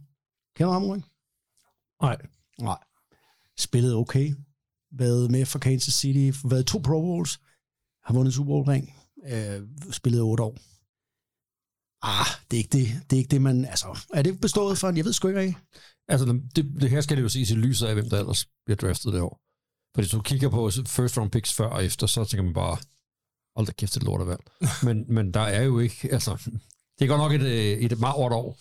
Kender 0.57 0.73
ham, 0.73 0.85
Ulrik? 0.85 1.05
Nej. 2.03 2.17
Nej. 2.59 2.79
Spillede 3.59 3.97
okay. 3.97 4.35
Været 4.91 5.31
med 5.31 5.47
for 5.47 5.59
Kansas 5.59 5.95
City. 5.95 6.39
Været 6.45 6.67
to 6.67 6.79
Pro 6.79 7.01
Bowls. 7.01 7.41
Har 8.05 8.15
vundet 8.15 8.35
Super 8.35 8.47
Bowl 8.47 8.65
ring. 8.65 8.95
Øh, 9.27 9.63
spillede 9.93 10.23
otte 10.23 10.43
år. 10.43 10.59
Ah, 12.03 12.27
det 12.51 12.57
er 12.57 12.59
ikke 12.59 12.79
det. 12.79 13.03
Det 13.11 13.17
er 13.17 13.19
ikke 13.19 13.31
det, 13.31 13.43
man... 13.43 13.65
Altså, 13.65 13.99
er 14.15 14.23
det 14.23 14.41
bestået 14.41 14.79
for 14.79 14.89
en... 14.89 14.97
Jeg 14.97 15.05
ved 15.05 15.13
sgu 15.13 15.29
ikke 15.29 15.41
rigtig. 15.41 15.57
Altså, 16.09 16.41
det, 16.57 16.65
det 16.81 16.91
her 16.91 17.01
skal 17.01 17.17
det 17.17 17.23
jo 17.23 17.29
ses 17.29 17.51
i 17.51 17.55
lyset 17.55 17.87
af, 17.87 17.95
hvem 17.95 18.11
der 18.11 18.19
ellers 18.19 18.47
bliver 18.65 18.77
draftet 18.77 19.13
det 19.13 19.21
år. 19.21 19.41
Fordi 19.95 20.03
hvis 20.05 20.11
du 20.11 20.21
kigger 20.21 20.49
på 20.49 20.71
first 20.87 21.19
round 21.19 21.31
picks 21.31 21.53
før 21.53 21.67
og 21.67 21.85
efter, 21.85 22.07
så 22.07 22.25
tænker 22.25 22.45
man 22.45 22.55
bare, 22.55 22.77
hold 23.57 23.67
da 23.67 23.73
kæft, 23.73 23.95
det 23.95 24.01
et 24.01 24.07
lortevalg. 24.07 24.41
men, 24.87 25.05
men 25.09 25.35
der 25.35 25.41
er 25.41 25.63
jo 25.63 25.79
ikke, 25.79 26.09
altså, 26.13 26.37
det 26.99 27.05
er 27.05 27.07
godt 27.07 27.21
nok 27.21 27.33
et, 27.33 27.47
øh, 27.47 27.79
et 27.79 27.99
meget 27.99 28.15
hårdt 28.15 28.35
år. 28.35 28.59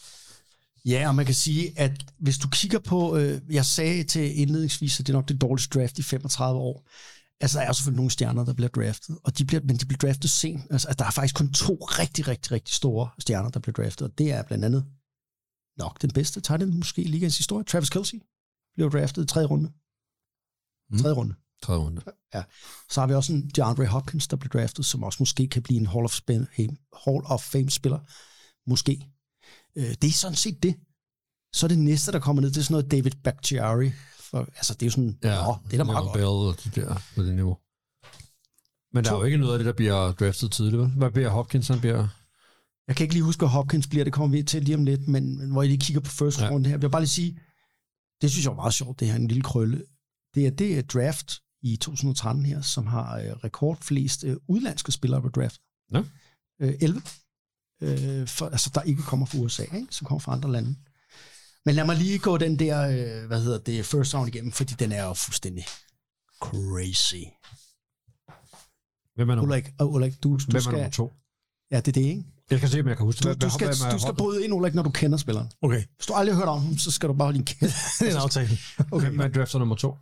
Ja, 0.85 1.07
og 1.07 1.15
man 1.15 1.25
kan 1.25 1.35
sige, 1.35 1.79
at 1.79 1.91
hvis 2.17 2.37
du 2.37 2.47
kigger 2.49 2.79
på, 2.79 3.17
øh, 3.17 3.41
jeg 3.49 3.65
sagde 3.65 4.03
til 4.03 4.39
indledningsvis, 4.39 4.99
at 4.99 5.07
det 5.07 5.13
er 5.13 5.17
nok 5.17 5.29
det 5.29 5.41
dårligste 5.41 5.79
draft 5.79 5.99
i 5.99 6.03
35 6.03 6.59
år. 6.59 6.87
Altså, 7.41 7.59
der 7.59 7.65
er 7.65 7.71
selvfølgelig 7.73 7.97
nogle 7.97 8.11
stjerner, 8.11 8.45
der 8.45 8.53
bliver 8.53 8.69
draftet, 8.69 9.17
og 9.23 9.37
de 9.37 9.45
bliver, 9.45 9.61
men 9.63 9.77
de 9.77 9.85
bliver 9.85 9.97
draftet 9.97 10.29
sent. 10.29 10.61
Altså, 10.71 10.95
der 10.99 11.05
er 11.05 11.11
faktisk 11.11 11.35
kun 11.35 11.53
to 11.53 11.75
rigtig, 11.75 12.27
rigtig, 12.27 12.51
rigtig 12.51 12.75
store 12.75 13.09
stjerner, 13.19 13.49
der 13.49 13.59
bliver 13.59 13.73
draftet, 13.73 14.07
og 14.07 14.17
det 14.17 14.31
er 14.31 14.43
blandt 14.43 14.65
andet 14.65 14.85
nok 15.77 16.01
den 16.01 16.11
bedste 16.11 16.41
tight 16.41 16.63
end 16.63 16.73
måske 16.73 17.01
i 17.01 17.07
ligaens 17.07 17.37
historie. 17.37 17.63
Travis 17.63 17.89
Kelsey 17.89 18.21
blev 18.75 18.91
draftet 18.91 19.23
i 19.23 19.27
tredje 19.27 19.47
runde. 19.47 19.71
Mm. 20.89 20.97
Tredje 20.97 21.15
runde. 21.15 21.35
Tredje 21.63 21.81
runde. 21.81 22.01
Så 22.89 22.99
har 22.99 23.07
vi 23.07 23.13
også 23.13 23.33
en 23.33 23.49
DeAndre 23.49 23.85
Hopkins, 23.85 24.27
der 24.27 24.37
blev 24.37 24.49
draftet, 24.49 24.85
som 24.85 25.03
også 25.03 25.17
måske 25.19 25.47
kan 25.47 25.63
blive 25.63 25.79
en 25.79 25.85
Hall 25.87 26.05
of, 26.05 26.19
Fame, 26.27 26.47
Hall 27.05 27.21
of 27.25 27.41
Fame-spiller. 27.41 27.99
Måske. 28.69 29.07
Øh, 29.75 29.95
Det 30.01 30.03
er 30.03 30.11
sådan 30.11 30.35
set 30.35 30.63
det. 30.63 30.75
Så 31.53 31.65
er 31.65 31.67
det 31.67 31.79
næste, 31.79 32.11
der 32.11 32.19
kommer 32.19 32.41
ned, 32.41 32.51
det 32.51 32.57
er 32.57 32.63
sådan 32.63 32.73
noget 32.73 32.91
David 32.91 33.11
Bakhtiari. 33.23 33.91
For, 34.31 34.39
altså, 34.39 34.73
det 34.73 34.81
er 34.81 34.85
jo 34.87 34.91
sådan, 34.91 35.17
ja, 35.23 35.43
Nå, 35.43 35.55
det 35.65 35.73
er 35.73 35.77
da 35.77 35.83
meget 35.83 36.03
godt. 36.03 36.13
Bell 36.13 36.25
og 36.25 36.55
de 36.63 36.69
der 36.81 37.01
på 37.15 37.23
det 37.23 37.35
niveau. 37.35 37.57
Men 38.93 39.03
der 39.03 39.11
er 39.11 39.15
jo 39.17 39.23
ikke 39.23 39.37
noget 39.37 39.53
af 39.53 39.59
det, 39.59 39.65
der 39.65 39.73
bliver 39.73 40.11
draftet 40.11 40.51
tidligt, 40.51 40.81
vel? 40.81 40.89
Hvad 40.89 41.11
bliver 41.11 41.29
Hopkins, 41.29 41.67
han 41.67 41.79
bliver... 41.79 42.07
Jeg 42.87 42.95
kan 42.95 43.03
ikke 43.03 43.13
lige 43.13 43.23
huske, 43.23 43.39
hvad 43.39 43.49
Hopkins 43.49 43.87
bliver, 43.87 44.03
det 44.03 44.13
kommer 44.13 44.37
vi 44.37 44.43
til 44.43 44.63
lige 44.63 44.75
om 44.75 44.85
lidt, 44.85 45.07
men, 45.07 45.51
hvor 45.51 45.61
jeg 45.61 45.69
lige 45.69 45.79
kigger 45.79 46.01
på 46.01 46.09
first 46.11 46.41
Ja. 46.41 46.49
runde 46.49 46.69
her. 46.69 46.73
Jeg 46.73 46.81
vil 46.81 46.89
bare 46.89 47.01
lige 47.01 47.09
sige, 47.09 47.39
det 48.21 48.31
synes 48.31 48.45
jeg 48.45 48.51
var 48.51 48.55
meget 48.55 48.73
sjovt, 48.73 48.99
det 48.99 49.07
her, 49.07 49.15
en 49.15 49.27
lille 49.27 49.43
krølle. 49.43 49.85
Det 50.35 50.47
er 50.47 50.51
det 50.51 50.77
er 50.77 50.81
draft 50.81 51.41
i 51.61 51.75
2013 51.77 52.45
her, 52.45 52.61
som 52.61 52.87
har 52.87 53.17
øh, 53.17 53.31
rekordflest 53.31 54.23
øh, 54.23 54.37
udlandske 54.47 54.91
spillere 54.91 55.21
på 55.21 55.29
draft. 55.29 55.61
Ja. 55.93 56.03
Øh, 56.61 56.73
11. 56.81 57.01
Øh, 57.81 58.27
for, 58.27 58.45
altså, 58.45 58.71
der 58.75 58.81
ikke 58.81 59.01
kommer 59.01 59.25
fra 59.25 59.37
USA, 59.37 59.63
ikke? 59.63 59.87
som 59.89 60.05
kommer 60.07 60.19
fra 60.19 60.31
andre 60.31 60.51
lande. 60.51 60.75
Men 61.65 61.75
lad 61.75 61.85
mig 61.85 61.95
lige 61.97 62.19
gå 62.19 62.37
den 62.37 62.59
der, 62.59 62.77
øh, 62.87 63.27
hvad 63.27 63.43
hedder 63.43 63.57
det, 63.59 63.85
first 63.85 64.13
round 64.15 64.27
igennem, 64.35 64.51
fordi 64.51 64.73
den 64.73 64.91
er 64.91 65.03
jo 65.03 65.13
fuldstændig 65.13 65.65
crazy. 66.41 67.23
Hvem 69.15 69.29
er 69.29 69.35
nummer, 69.35 69.43
Ulrik, 69.55 69.73
og 69.79 69.91
Ulrik 69.93 70.23
du, 70.23 70.29
du 70.37 70.45
hvem 70.45 70.55
er 70.55 70.59
skal... 70.59 70.71
nummer 70.73 70.89
to? 70.89 71.13
Ja, 71.71 71.77
det 71.77 71.87
er 71.87 71.91
det, 71.91 72.01
ikke? 72.01 72.23
Jeg 72.49 72.57
skal 72.59 72.69
se, 72.69 72.79
om 72.79 72.87
jeg 72.87 72.97
kan 72.97 73.05
huske 73.05 73.19
Du, 73.19 73.27
hvad- 73.27 73.35
du, 73.35 73.49
skal, 73.49 73.67
du 73.93 73.99
skal 73.99 74.15
bryde 74.15 74.43
ind, 74.43 74.53
Ulrik, 74.53 74.73
når 74.73 74.83
du 74.83 74.89
kender 74.91 75.17
spilleren. 75.17 75.51
Okay, 75.61 75.83
Hvis 75.95 76.05
du 76.07 76.13
aldrig 76.13 76.35
har 76.35 76.39
hørt 76.41 76.49
om 76.49 76.61
ham, 76.61 76.77
så 76.77 76.91
skal 76.91 77.09
du 77.09 77.13
bare 77.13 77.25
holde 77.25 77.37
din 77.37 77.45
kæft. 77.45 77.75
det 77.99 78.07
er 78.07 78.11
en 78.11 78.17
aftale. 78.17 78.49
Hvem 79.01 79.19
er 79.19 79.27
drafter 79.27 79.59
nummer 79.59 79.75
to? 79.75 79.97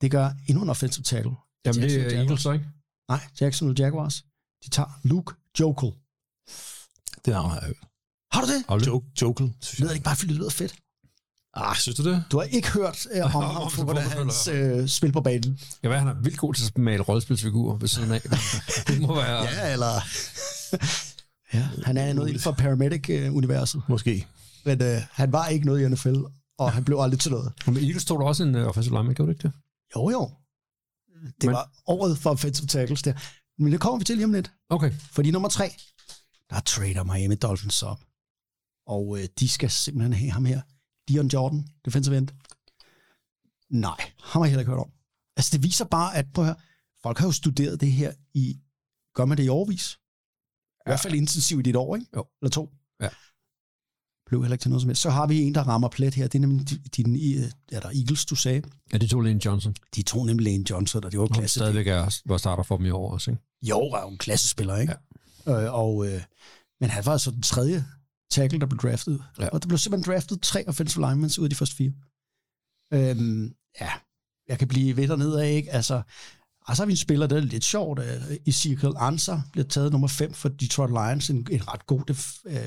Det 0.00 0.10
gør 0.10 0.30
endnu 0.48 0.62
en 0.62 0.70
offensive 0.70 1.04
tackle. 1.04 1.32
Jamen, 1.66 1.82
det 1.82 2.14
er. 2.14 2.18
Eagles, 2.20 2.44
ikke? 2.44 2.64
Nej, 3.08 3.20
Jacksonville 3.40 3.84
Jaguars. 3.84 4.24
De 4.64 4.70
tager 4.70 4.90
Luke 5.02 5.34
Jokel. 5.60 5.92
Det 7.24 7.30
navn 7.36 7.50
har 7.50 7.56
jeg 7.60 7.66
hørt. 7.66 7.76
Har 8.32 8.40
du 8.40 8.46
det? 8.80 8.86
Joke, 8.86 9.06
Jokel, 9.22 9.52
synes 9.60 9.78
Lyder 9.78 9.84
jeg. 9.84 9.88
det 9.90 9.94
ikke 9.96 10.04
bare, 10.04 10.16
fordi 10.16 10.32
det 10.32 10.38
lyder 10.40 10.50
fedt? 10.50 10.74
Ah, 11.54 11.76
synes 11.76 11.96
du 11.96 12.04
det? 12.10 12.24
Du 12.32 12.36
har 12.38 12.44
ikke 12.44 12.70
hørt 12.72 13.06
uh, 13.16 13.34
om 13.36 13.42
Om 13.44 13.54
ham, 13.54 13.70
fodboldspiller. 13.70 14.16
hans 14.72 14.82
uh, 14.82 14.88
spil 14.88 15.12
på 15.12 15.20
banen. 15.20 15.60
Jeg 15.82 15.90
ved, 15.90 15.98
han 15.98 16.08
er 16.08 16.14
vildt 16.22 16.38
god 16.38 16.54
til 16.54 16.66
at 16.66 16.78
male 16.78 17.02
rollespilsfigurer 17.02 17.76
ved 17.76 17.88
siden 17.88 18.12
af. 18.12 18.20
det 18.88 19.00
må 19.00 19.14
være... 19.14 19.42
Ja, 19.42 19.72
eller... 19.72 19.94
ja, 21.54 21.68
han 21.84 21.96
er 21.96 22.12
noget 22.12 22.28
inden 22.28 22.42
for 22.42 22.52
paramedic-universet. 22.52 23.82
Måske. 23.88 24.26
Men 24.64 24.82
uh, 24.82 25.02
han 25.12 25.32
var 25.32 25.46
ikke 25.48 25.66
noget 25.66 25.80
i 25.84 25.88
NFL, 25.88 26.14
og 26.58 26.72
han 26.72 26.84
blev 26.84 26.98
aldrig 27.00 27.20
til 27.20 27.30
noget. 27.30 27.52
Men 27.66 27.76
Eagles 27.76 28.04
tog 28.04 28.20
der 28.20 28.26
også 28.26 28.42
en 28.42 28.54
uh, 28.54 28.66
offensive 28.66 28.94
lineman, 28.94 29.14
gjorde 29.14 29.32
det 29.32 29.38
ikke 29.38 29.48
det? 29.48 29.52
Jo, 29.96 30.10
jo. 30.10 30.30
Det 31.40 31.44
Men- 31.44 31.52
var 31.52 31.70
året 31.86 32.18
for 32.18 32.30
offensive 32.30 32.66
tackles 32.66 33.02
der. 33.02 33.12
Men 33.62 33.72
det 33.72 33.80
kommer 33.80 33.98
vi 33.98 34.04
til 34.04 34.16
lige 34.16 34.24
om 34.24 34.32
lidt. 34.32 34.50
Okay. 34.68 34.92
Fordi 35.12 35.30
nummer 35.30 35.48
tre, 35.48 35.72
der 36.50 36.60
trader 36.60 37.04
Miami 37.04 37.34
Dolphins 37.34 37.82
op. 37.82 38.00
Og 38.86 39.18
øh, 39.18 39.28
de 39.40 39.48
skal 39.48 39.70
simpelthen 39.70 40.12
have 40.12 40.30
ham 40.30 40.44
her. 40.44 40.60
Dion 41.10 41.26
Jordan, 41.26 41.68
defensive 41.84 42.16
end. 42.18 42.28
Nej, 43.70 43.96
ham 44.20 44.40
har 44.40 44.44
jeg 44.44 44.50
heller 44.50 44.60
ikke 44.60 44.70
hørt 44.70 44.80
om. 44.80 44.90
Altså 45.36 45.50
det 45.52 45.62
viser 45.62 45.84
bare, 45.84 46.16
at 46.16 46.26
prøv 46.34 46.44
at 46.44 46.48
høre, 46.48 46.56
folk 47.02 47.18
har 47.18 47.26
jo 47.26 47.32
studeret 47.32 47.80
det 47.80 47.92
her 47.92 48.12
i, 48.34 48.60
gør 49.14 49.24
man 49.24 49.36
det 49.38 49.44
i 49.44 49.48
årvis? 49.48 49.98
I 50.80 50.82
hvert 50.86 51.00
fald 51.00 51.14
intensivt 51.14 51.66
i 51.66 51.70
et 51.70 51.76
år, 51.76 51.96
ikke? 51.96 52.06
Jo. 52.16 52.24
Eller 52.42 52.50
to. 52.50 52.70
Ja. 53.02 53.08
Blev 54.26 54.42
heller 54.42 54.54
ikke 54.54 54.62
til 54.62 54.70
noget 54.70 54.82
som 54.82 54.88
helst. 54.88 55.02
Så 55.02 55.10
har 55.10 55.26
vi 55.26 55.40
en, 55.42 55.54
der 55.54 55.62
rammer 55.62 55.88
plet 55.88 56.14
her. 56.14 56.28
Det 56.28 56.34
er 56.34 56.40
nemlig 56.40 56.66
din, 56.96 57.16
er 57.72 57.80
der 57.80 57.88
Eagles, 57.88 58.24
du 58.24 58.34
sagde. 58.36 58.62
Ja, 58.92 58.98
de 58.98 59.06
tog 59.06 59.22
Lane 59.22 59.40
Johnson. 59.44 59.74
De 59.94 60.02
tog 60.02 60.26
nemlig 60.26 60.44
Lane 60.52 60.64
Johnson, 60.70 61.04
og 61.04 61.12
det 61.12 61.20
var 61.20 61.26
Som 61.26 61.34
klasse. 61.34 61.58
stadigvæk 61.60 61.86
er, 61.86 62.20
var 62.26 62.36
starter 62.38 62.62
for 62.62 62.76
dem 62.76 62.86
i 62.86 62.90
år 62.90 63.12
også, 63.12 63.30
ikke? 63.30 63.42
Jo, 63.62 63.86
var 63.88 64.02
jo 64.02 64.08
en 64.08 64.18
klassespiller, 64.18 64.76
ikke? 64.76 64.94
Ja. 65.46 65.62
Øh, 65.64 65.74
og, 65.74 66.06
øh, 66.06 66.22
men 66.80 66.90
han 66.90 67.06
var 67.06 67.12
altså 67.12 67.30
den 67.30 67.42
tredje 67.42 67.84
tackle, 68.30 68.58
der 68.60 68.66
blev 68.66 68.78
draftet. 68.78 69.22
Ja. 69.38 69.48
Og 69.48 69.62
der 69.62 69.68
blev 69.68 69.78
simpelthen 69.78 70.12
draftet 70.14 70.42
tre 70.42 70.64
offensive 70.68 71.06
linemen 71.06 71.30
ud 71.38 71.44
af 71.44 71.50
de 71.50 71.56
første 71.56 71.76
fire. 71.76 71.92
Øhm, 72.92 73.54
ja, 73.80 73.90
jeg 74.48 74.58
kan 74.58 74.68
blive 74.68 74.96
ved 74.96 75.08
dernede 75.08 75.44
af, 75.44 75.50
ikke? 75.52 75.70
Altså, 75.72 76.02
og 76.66 76.76
så 76.76 76.82
har 76.82 76.86
vi 76.86 76.92
en 76.92 76.96
spiller, 76.96 77.26
der 77.26 77.36
er 77.36 77.40
lidt 77.40 77.64
sjovt. 77.64 77.98
Uh, 77.98 78.04
Ezekiel 78.46 78.92
Ansah 78.96 79.38
bliver 79.52 79.66
taget 79.68 79.92
nummer 79.92 80.08
5 80.08 80.32
for 80.32 80.48
Detroit 80.48 80.90
Lions. 80.90 81.30
En, 81.30 81.46
en 81.50 81.68
ret 81.68 81.86
god, 81.86 82.10
uh, 82.10 82.16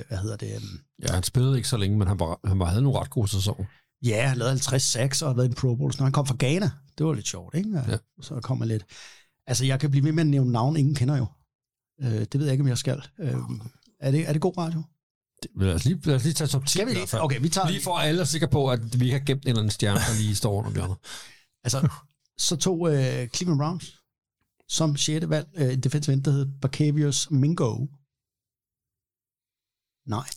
hvad 0.08 0.18
hedder 0.18 0.36
det? 0.38 0.58
Um, 0.58 0.80
Ja, 1.02 1.14
han 1.14 1.24
spillede 1.24 1.58
ikke 1.58 1.70
så 1.70 1.78
længe, 1.78 1.98
men 1.98 2.08
han, 2.08 2.20
var, 2.20 2.40
han 2.48 2.60
var, 2.60 2.66
havde 2.66 2.82
nogle 2.82 3.00
ret 3.00 3.10
gode 3.10 3.28
sæsoner. 3.28 3.66
ja, 4.04 4.28
han 4.28 4.38
lavede 4.38 4.52
50 4.52 4.84
sacks 4.84 5.22
og 5.22 5.38
været 5.38 5.46
i 5.48 5.50
en 5.50 5.56
Pro 5.56 5.76
Bowl. 5.76 5.94
Så 5.94 6.04
han 6.04 6.12
kom 6.12 6.26
fra 6.26 6.36
Ghana. 6.40 6.72
Det 6.98 7.06
var 7.06 7.14
lidt 7.14 7.28
sjovt, 7.28 7.56
ikke? 7.56 7.70
Ja. 7.88 7.98
Så 8.22 8.40
kommer 8.44 8.66
lidt. 8.66 8.86
Altså, 9.48 9.66
jeg 9.66 9.80
kan 9.80 9.92
blive 9.92 10.06
ved 10.06 10.12
med 10.12 10.24
at 10.24 10.28
nævne 10.28 10.52
navn, 10.52 10.78
ingen 10.78 10.96
kender 10.96 11.18
jo. 11.18 11.26
Uh, 12.04 12.08
det 12.12 12.34
ved 12.40 12.44
jeg 12.44 12.52
ikke, 12.52 12.62
om 12.62 12.68
jeg 12.68 12.78
skal. 12.78 13.04
Uh, 13.20 13.28
er, 14.00 14.12
det, 14.12 14.30
er 14.30 14.34
det 14.34 14.42
god 14.42 14.58
radio? 14.58 14.84
Lad, 15.56 15.74
os 15.76 15.86
lige, 15.86 16.00
lad 16.04 16.16
os 16.16 16.24
lige 16.24 16.34
tage 16.34 16.48
top 16.48 16.66
10 16.66 16.72
Skal 16.72 16.88
vi. 16.88 16.96
Okay, 17.14 17.42
vi 17.42 17.50
tager 17.50 17.70
Lige 17.70 17.82
for 17.82 17.98
alle 17.98 18.22
er 18.22 18.26
sikre 18.26 18.48
på, 18.48 18.72
at 18.72 19.00
vi 19.00 19.10
har 19.10 19.20
gemt 19.20 19.44
en 19.44 19.50
eller 19.50 19.60
anden 19.60 19.72
stjerne, 19.72 20.00
der 20.00 20.18
lige 20.18 20.36
står 20.36 20.54
under 20.54 20.72
bjørnet. 20.72 20.98
Altså, 21.66 21.90
så 22.38 22.56
tog 22.56 22.80
uh, 22.80 22.90
Cleveland 23.36 23.60
Browns 23.60 24.00
som 24.70 24.96
6. 24.96 25.30
valg 25.30 25.48
uh, 25.62 25.74
en 25.74 25.80
defensive 25.80 26.14
end, 26.14 26.24
der 26.24 26.32
hed 26.32 26.46
Barcavius 26.62 27.32
Mingo. 27.32 27.86
Nej. 30.08 30.30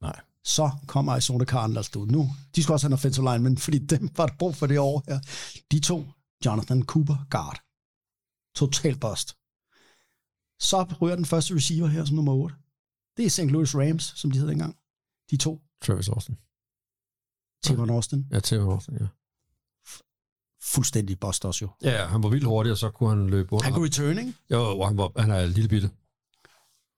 Nej. 0.00 0.20
Så 0.44 0.70
kom 0.86 1.08
Arizona 1.08 1.44
Cardinals 1.44 1.96
ud. 1.96 2.06
Nu, 2.06 2.30
de 2.56 2.62
skulle 2.62 2.74
også 2.74 2.86
have 2.86 2.92
en 2.92 2.98
offensive 2.98 3.24
lineman, 3.32 3.58
fordi 3.58 3.78
dem 3.78 4.10
var 4.16 4.26
der 4.26 4.34
brug 4.38 4.56
for 4.56 4.66
det 4.66 4.78
år 4.78 5.04
her. 5.08 5.20
De 5.72 5.80
to 5.80 6.06
Jonathan 6.44 6.82
Cooper 6.82 7.16
guard. 7.30 7.58
Total 8.54 8.98
bust. 8.98 9.28
Så 10.60 10.94
ryger 11.00 11.16
den 11.16 11.24
første 11.24 11.54
receiver 11.54 11.86
her 11.86 12.04
som 12.04 12.16
nummer 12.16 12.32
8. 12.32 12.56
Det 13.18 13.26
er 13.26 13.30
St. 13.30 13.40
Louis 13.40 13.74
Rams, 13.74 14.12
som 14.16 14.30
de 14.30 14.38
hed 14.38 14.48
dengang. 14.48 14.76
De 15.30 15.36
to. 15.36 15.60
Travis 15.82 16.08
Austin. 16.08 16.36
Timon 17.62 17.90
Austin. 17.90 18.26
Ja, 18.32 18.40
Travis 18.40 18.64
Austin, 18.64 18.94
ja. 19.00 19.06
Fuldstændig 20.62 21.20
bust 21.20 21.44
også 21.44 21.64
jo. 21.64 21.70
Ja, 21.82 22.06
han 22.06 22.22
var 22.22 22.28
vildt 22.28 22.44
hurtig, 22.44 22.72
og 22.72 22.78
så 22.78 22.90
kunne 22.90 23.08
han 23.08 23.30
løbe 23.30 23.52
under. 23.52 23.64
Han 23.64 23.72
kunne 23.72 23.86
return, 23.86 24.18
ikke? 24.18 24.34
Jo, 24.50 24.82
han, 24.84 24.96
var, 24.96 25.12
han 25.20 25.30
er 25.30 25.40
en 25.44 25.50
lille 25.50 25.68
bitte. 25.68 25.90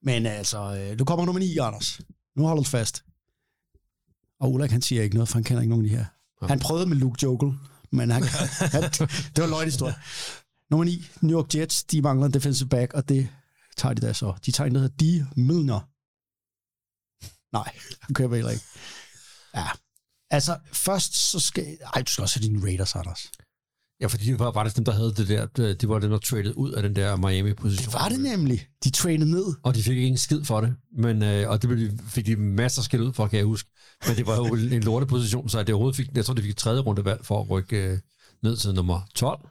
Men 0.02 0.26
altså, 0.26 0.76
øh, 0.76 0.98
nu 0.98 1.04
kommer 1.04 1.24
nummer 1.24 1.40
9, 1.40 1.58
Anders. 1.58 2.00
Nu 2.36 2.46
holder 2.46 2.62
du 2.62 2.68
fast. 2.68 3.04
Og 4.40 4.52
Ulrik, 4.52 4.70
han 4.70 4.82
siger 4.82 5.02
ikke 5.02 5.14
noget, 5.14 5.28
for 5.28 5.36
han 5.36 5.44
kender 5.44 5.60
ikke 5.62 5.70
nogen 5.70 5.84
af 5.84 5.90
de 5.90 5.96
her. 5.96 6.04
Ja. 6.42 6.46
Han 6.46 6.58
prøvede 6.58 6.86
med 6.86 6.96
Luke 6.96 7.18
Jokel, 7.22 7.52
men 7.90 8.10
han, 8.10 8.22
han, 8.74 8.82
det 8.82 9.38
var 9.38 9.46
løgn 9.46 9.64
historie. 9.64 9.94
Nummer 10.70 10.84
9, 10.84 11.04
New 11.20 11.38
York 11.38 11.54
Jets, 11.54 11.84
de 11.84 12.02
mangler 12.02 12.26
en 12.26 12.34
defensive 12.34 12.68
back, 12.68 12.94
og 12.94 13.08
det 13.08 13.28
tager 13.76 13.94
de 13.94 14.06
da 14.06 14.12
så. 14.12 14.34
De 14.46 14.50
tager 14.50 14.68
en, 14.68 14.74
der 14.74 14.80
hedder 14.80 14.96
Die 14.96 15.26
Milner. 15.36 15.89
Nej, 17.52 17.72
han 18.00 18.14
køber 18.14 18.34
heller 18.36 18.50
ikke. 18.50 18.64
Ja, 19.54 19.66
altså 20.30 20.58
først 20.72 21.14
så 21.30 21.40
skal... 21.40 21.78
Ej, 21.94 22.02
du 22.02 22.10
skal 22.12 22.22
også 22.22 22.40
have 22.40 22.48
dine 22.48 22.66
Raiders, 22.66 22.94
Anders. 22.96 23.30
Ja, 24.00 24.06
fordi 24.06 24.24
det 24.24 24.38
var 24.38 24.52
faktisk 24.52 24.76
dem, 24.76 24.84
der 24.84 24.92
havde 24.92 25.14
det 25.14 25.28
der. 25.28 25.46
Det 25.74 25.88
var 25.88 25.98
dem, 25.98 26.10
der 26.10 26.18
traded 26.18 26.54
ud 26.56 26.72
af 26.72 26.82
den 26.82 26.96
der 26.96 27.16
Miami-position. 27.16 27.84
Det 27.84 27.92
var 27.94 28.08
det 28.08 28.20
nemlig. 28.20 28.66
De 28.84 28.90
trainede 28.90 29.30
ned. 29.30 29.44
Og 29.62 29.74
de 29.74 29.82
fik 29.82 29.96
ikke 29.96 30.08
en 30.08 30.18
skid 30.18 30.44
for 30.44 30.60
det. 30.60 30.74
Men, 30.98 31.22
øh, 31.22 31.50
og 31.50 31.62
det 31.62 31.68
blev- 31.70 31.98
fik 32.08 32.26
de 32.26 32.36
masser 32.36 32.80
af 32.80 32.84
skid 32.84 33.00
ud 33.00 33.12
for, 33.12 33.26
kan 33.28 33.36
jeg 33.36 33.46
huske. 33.46 33.70
Men 34.06 34.16
det 34.16 34.26
var 34.26 34.36
jo 34.36 34.44
en 34.54 34.82
lorteposition, 34.82 35.48
så 35.48 35.62
det 35.62 35.74
overhovedet 35.74 35.96
fik, 35.96 36.08
jeg 36.14 36.24
tror, 36.24 36.34
de 36.34 36.42
fik 36.42 36.50
et 36.50 36.56
tredje 36.56 36.80
rundevalg 36.80 37.24
for 37.24 37.40
at 37.40 37.50
rykke 37.50 37.76
øh, 37.76 37.98
ned 38.42 38.56
til 38.56 38.74
nummer 38.74 39.00
12. 39.14 39.48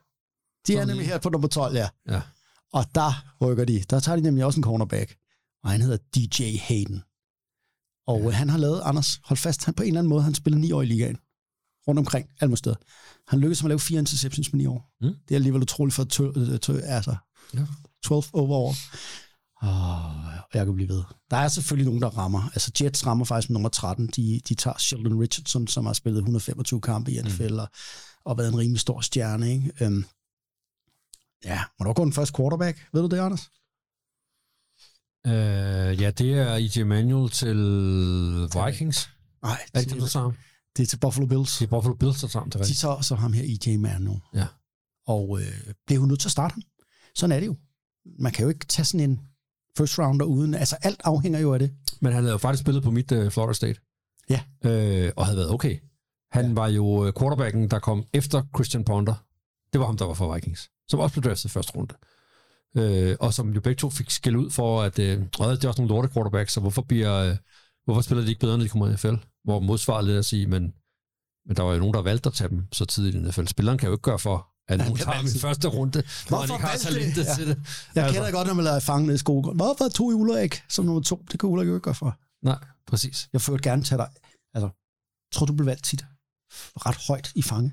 De 0.68 0.76
er 0.78 0.86
nemlig 0.86 1.08
her 1.08 1.18
på 1.18 1.30
nummer 1.30 1.48
12, 1.48 1.76
ja. 1.76 1.88
Ja. 2.10 2.22
Og 2.74 2.86
der 2.96 3.36
rykker 3.42 3.66
de. 3.66 3.84
Der 3.90 4.00
tager 4.00 4.16
de 4.16 4.22
nemlig 4.22 4.46
også 4.46 4.60
en 4.60 4.64
cornerback. 4.64 5.16
Og 5.64 5.70
han 5.72 5.82
hedder 5.82 5.98
DJ 6.16 6.58
Hayden. 6.58 7.02
Og 8.10 8.22
ja. 8.24 8.30
han 8.30 8.50
har 8.50 8.58
lavet, 8.58 8.82
Anders, 8.84 9.20
hold 9.24 9.38
fast, 9.38 9.66
han 9.66 9.74
på 9.74 9.84
en 9.84 9.88
eller 9.88 10.00
anden 10.00 10.10
måde, 10.10 10.24
han 10.24 10.36
spillede 10.36 10.62
ni 10.62 10.72
år 10.72 10.82
i 10.82 10.86
ligaen. 10.86 11.18
Rundt 11.88 12.00
omkring, 12.00 12.30
alle 12.42 12.58
steder. 12.58 12.76
Han 13.28 13.40
lykkedes 13.40 13.64
med 13.64 13.68
at 13.68 13.70
lave 13.70 13.80
fire 13.80 14.00
interceptions 14.00 14.50
på 14.50 14.56
ni 14.56 14.66
år. 14.66 14.92
Mm. 15.02 15.14
Det 15.28 15.32
er 15.32 15.36
alligevel 15.36 15.62
utroligt 15.62 15.96
for 15.96 16.04
tø, 16.04 16.58
tø, 16.58 16.80
altså, 16.84 17.16
Ja. 17.54 17.66
12 18.04 18.24
overall. 18.34 18.76
Oh, 19.62 20.34
jeg 20.54 20.66
kan 20.66 20.76
blive 20.76 20.90
ved. 20.90 21.04
Der 21.32 21.38
er 21.38 21.48
selvfølgelig 21.48 21.86
nogen, 21.86 22.02
der 22.02 22.10
rammer. 22.18 22.50
Altså 22.54 22.72
Jets 22.82 23.06
rammer 23.06 23.26
faktisk 23.26 23.50
med 23.50 23.54
nummer 23.54 23.70
13. 23.70 24.08
De, 24.08 24.42
de 24.50 24.56
tager 24.56 24.78
Sheldon 24.78 25.20
Richardson, 25.22 25.68
som 25.68 25.86
har 25.86 25.94
spillet 25.94 26.18
125 26.18 26.82
kampe 26.82 27.12
i 27.12 27.22
NFL, 27.22 27.54
mm. 27.54 27.60
og, 27.60 27.68
og 28.26 28.38
været 28.38 28.48
en 28.48 28.58
rimelig 28.58 28.80
stor 28.80 29.02
stjerne. 29.02 29.54
Ikke? 29.54 29.72
Øhm, 29.82 30.06
ja, 31.46 31.64
må 31.80 31.84
du 31.84 31.94
gå 31.94 32.04
den 32.04 32.14
første 32.14 32.36
quarterback? 32.38 32.88
Ved 32.94 33.02
du 33.02 33.08
det, 33.08 33.20
Anders? 33.20 33.50
Øh, 35.28 36.02
ja, 36.02 36.12
det 36.12 36.34
er 36.34 36.56
E.J. 36.56 36.84
Manuel 36.84 37.30
til 37.30 37.58
Vikings. 38.66 39.10
Nej, 39.44 39.52
Er 39.52 39.80
det 39.80 39.82
ikke 39.82 39.92
dem, 39.92 40.00
der 40.00 40.32
det 40.78 40.84
er 40.84 40.88
til 40.88 40.98
Buffalo 40.98 41.26
Bills. 41.28 41.58
Det 41.58 41.66
er 41.66 41.70
Buffalo 41.70 41.96
Bills, 41.96 42.22
der 42.22 42.28
tager 42.28 42.42
ham 42.42 42.50
til 42.50 42.62
De 42.62 42.74
tager 42.74 43.02
så 43.02 43.16
ham 43.16 43.34
her, 43.34 43.44
E.J. 43.44 43.78
Manuel. 43.78 44.20
Ja. 44.34 44.46
Og 45.08 45.40
øh, 45.42 45.74
bliver 45.86 46.00
jo 46.02 46.06
nødt 46.06 46.20
til 46.20 46.28
at 46.28 46.32
starte 46.32 46.54
ham. 46.54 46.62
Sådan 47.16 47.36
er 47.36 47.40
det 47.40 47.48
jo. 47.48 47.56
Man 48.20 48.32
kan 48.32 48.44
jo 48.44 48.50
ikke 48.50 48.66
tage 48.66 48.86
sådan 48.86 49.10
en 49.10 49.20
first 49.78 50.00
rounder 50.00 50.26
uden... 50.26 50.54
Altså, 50.54 50.78
alt 50.82 51.02
afhænger 51.04 51.40
jo 51.40 51.54
af 51.54 51.60
det. 51.60 51.74
Men 52.02 52.14
han 52.14 52.24
havde 52.24 52.32
jo 52.32 52.38
faktisk 52.38 52.62
spillet 52.62 52.84
på 52.84 52.92
mit 52.92 53.12
uh, 53.12 53.30
Florida 53.32 53.54
State. 53.54 53.80
Ja. 54.30 54.42
Øh, 54.66 55.12
og 55.16 55.26
havde 55.26 55.38
været 55.38 55.52
okay. 55.52 55.80
Han 56.32 56.48
ja. 56.48 56.54
var 56.54 56.68
jo 56.68 57.06
øh, 57.06 57.14
quarterbacken, 57.20 57.72
der 57.72 57.80
kom 57.80 58.04
efter 58.14 58.44
Christian 58.56 58.84
Ponder. 58.84 59.26
Det 59.74 59.80
var 59.80 59.86
ham, 59.86 59.98
der 59.98 60.06
var 60.06 60.14
for 60.14 60.34
Vikings. 60.34 60.70
Som 60.90 61.00
også 61.00 61.14
blev 61.14 61.30
draftet 61.30 61.46
i 61.46 61.50
første 61.50 61.76
runde. 61.76 61.96
Øh, 62.78 63.16
og 63.20 63.34
som 63.34 63.54
jo 63.54 63.62
begge 63.62 63.80
to 63.80 63.90
fik 63.90 64.10
skæld 64.10 64.36
ud 64.36 64.50
for, 64.52 64.82
at 64.82 65.00
øh, 65.00 65.18
"Åh, 65.40 65.52
det 65.52 65.64
er 65.64 65.68
også 65.68 65.82
nogle 65.82 65.88
lorte 65.96 66.10
quarterbacks, 66.14 66.54
så 66.54 66.60
hvorfor, 66.60 66.82
bliver, 66.82 67.14
øh, 67.16 67.36
hvorfor 67.86 68.02
spiller 68.02 68.24
de 68.24 68.30
ikke 68.30 68.40
bedre, 68.40 68.58
når 68.58 68.64
de 68.64 68.70
kommer 68.70 68.88
i 68.88 68.94
NFL? 68.94 69.14
Hvor 69.44 69.60
modsvaret 69.60 70.06
lidt 70.06 70.18
at 70.18 70.26
sige, 70.26 70.48
men, 70.48 70.62
men 71.48 71.56
der 71.58 71.64
var 71.64 71.74
jo 71.74 71.80
nogen, 71.80 71.94
der 71.94 72.02
valgte 72.02 72.28
at 72.28 72.34
tage 72.34 72.50
dem 72.50 72.68
så 72.72 72.86
tidligt 72.86 73.16
i 73.16 73.20
NFL. 73.20 73.46
Spilleren 73.46 73.78
kan 73.78 73.88
jo 73.88 73.94
ikke 73.94 74.02
gøre 74.02 74.20
for, 74.20 74.48
at 74.68 74.78
nogen 74.80 74.96
tager 74.96 75.12
altid- 75.12 75.40
første 75.40 75.68
runde, 75.68 76.04
hvor 76.28 76.38
han 76.38 76.50
ikke 76.52 76.66
har 76.68 76.78
talentet 76.78 77.16
det? 77.16 77.26
Ja. 77.26 77.36
til 77.36 77.48
det. 77.48 77.58
Jeg 77.96 78.04
Altså. 78.06 78.20
kender 78.22 78.32
godt, 78.32 78.48
når 78.48 78.54
man 78.54 78.64
lader 78.66 78.80
fange 78.80 79.14
i 79.14 79.18
skolen. 79.18 79.56
Hvorfor 79.56 79.88
tog 79.90 80.12
I 80.12 80.14
Ulrik 80.14 80.62
som 80.70 80.86
nummer 80.86 81.02
to? 81.02 81.26
Det 81.32 81.40
kan 81.40 81.50
Ulrik 81.50 81.68
jo 81.68 81.74
ikke 81.76 81.84
gøre 81.84 81.96
for. 81.96 82.18
Nej, 82.46 82.58
præcis. 82.88 83.30
Jeg 83.34 83.42
førte 83.42 83.64
gerne 83.64 83.84
tage 83.84 83.98
dig. 84.00 84.10
Altså, 84.54 84.70
tror 85.34 85.46
du 85.46 85.54
blev 85.54 85.66
valgt 85.66 85.84
tit 85.84 86.06
ret 86.86 86.98
højt 87.08 87.32
i 87.36 87.42
fange? 87.42 87.72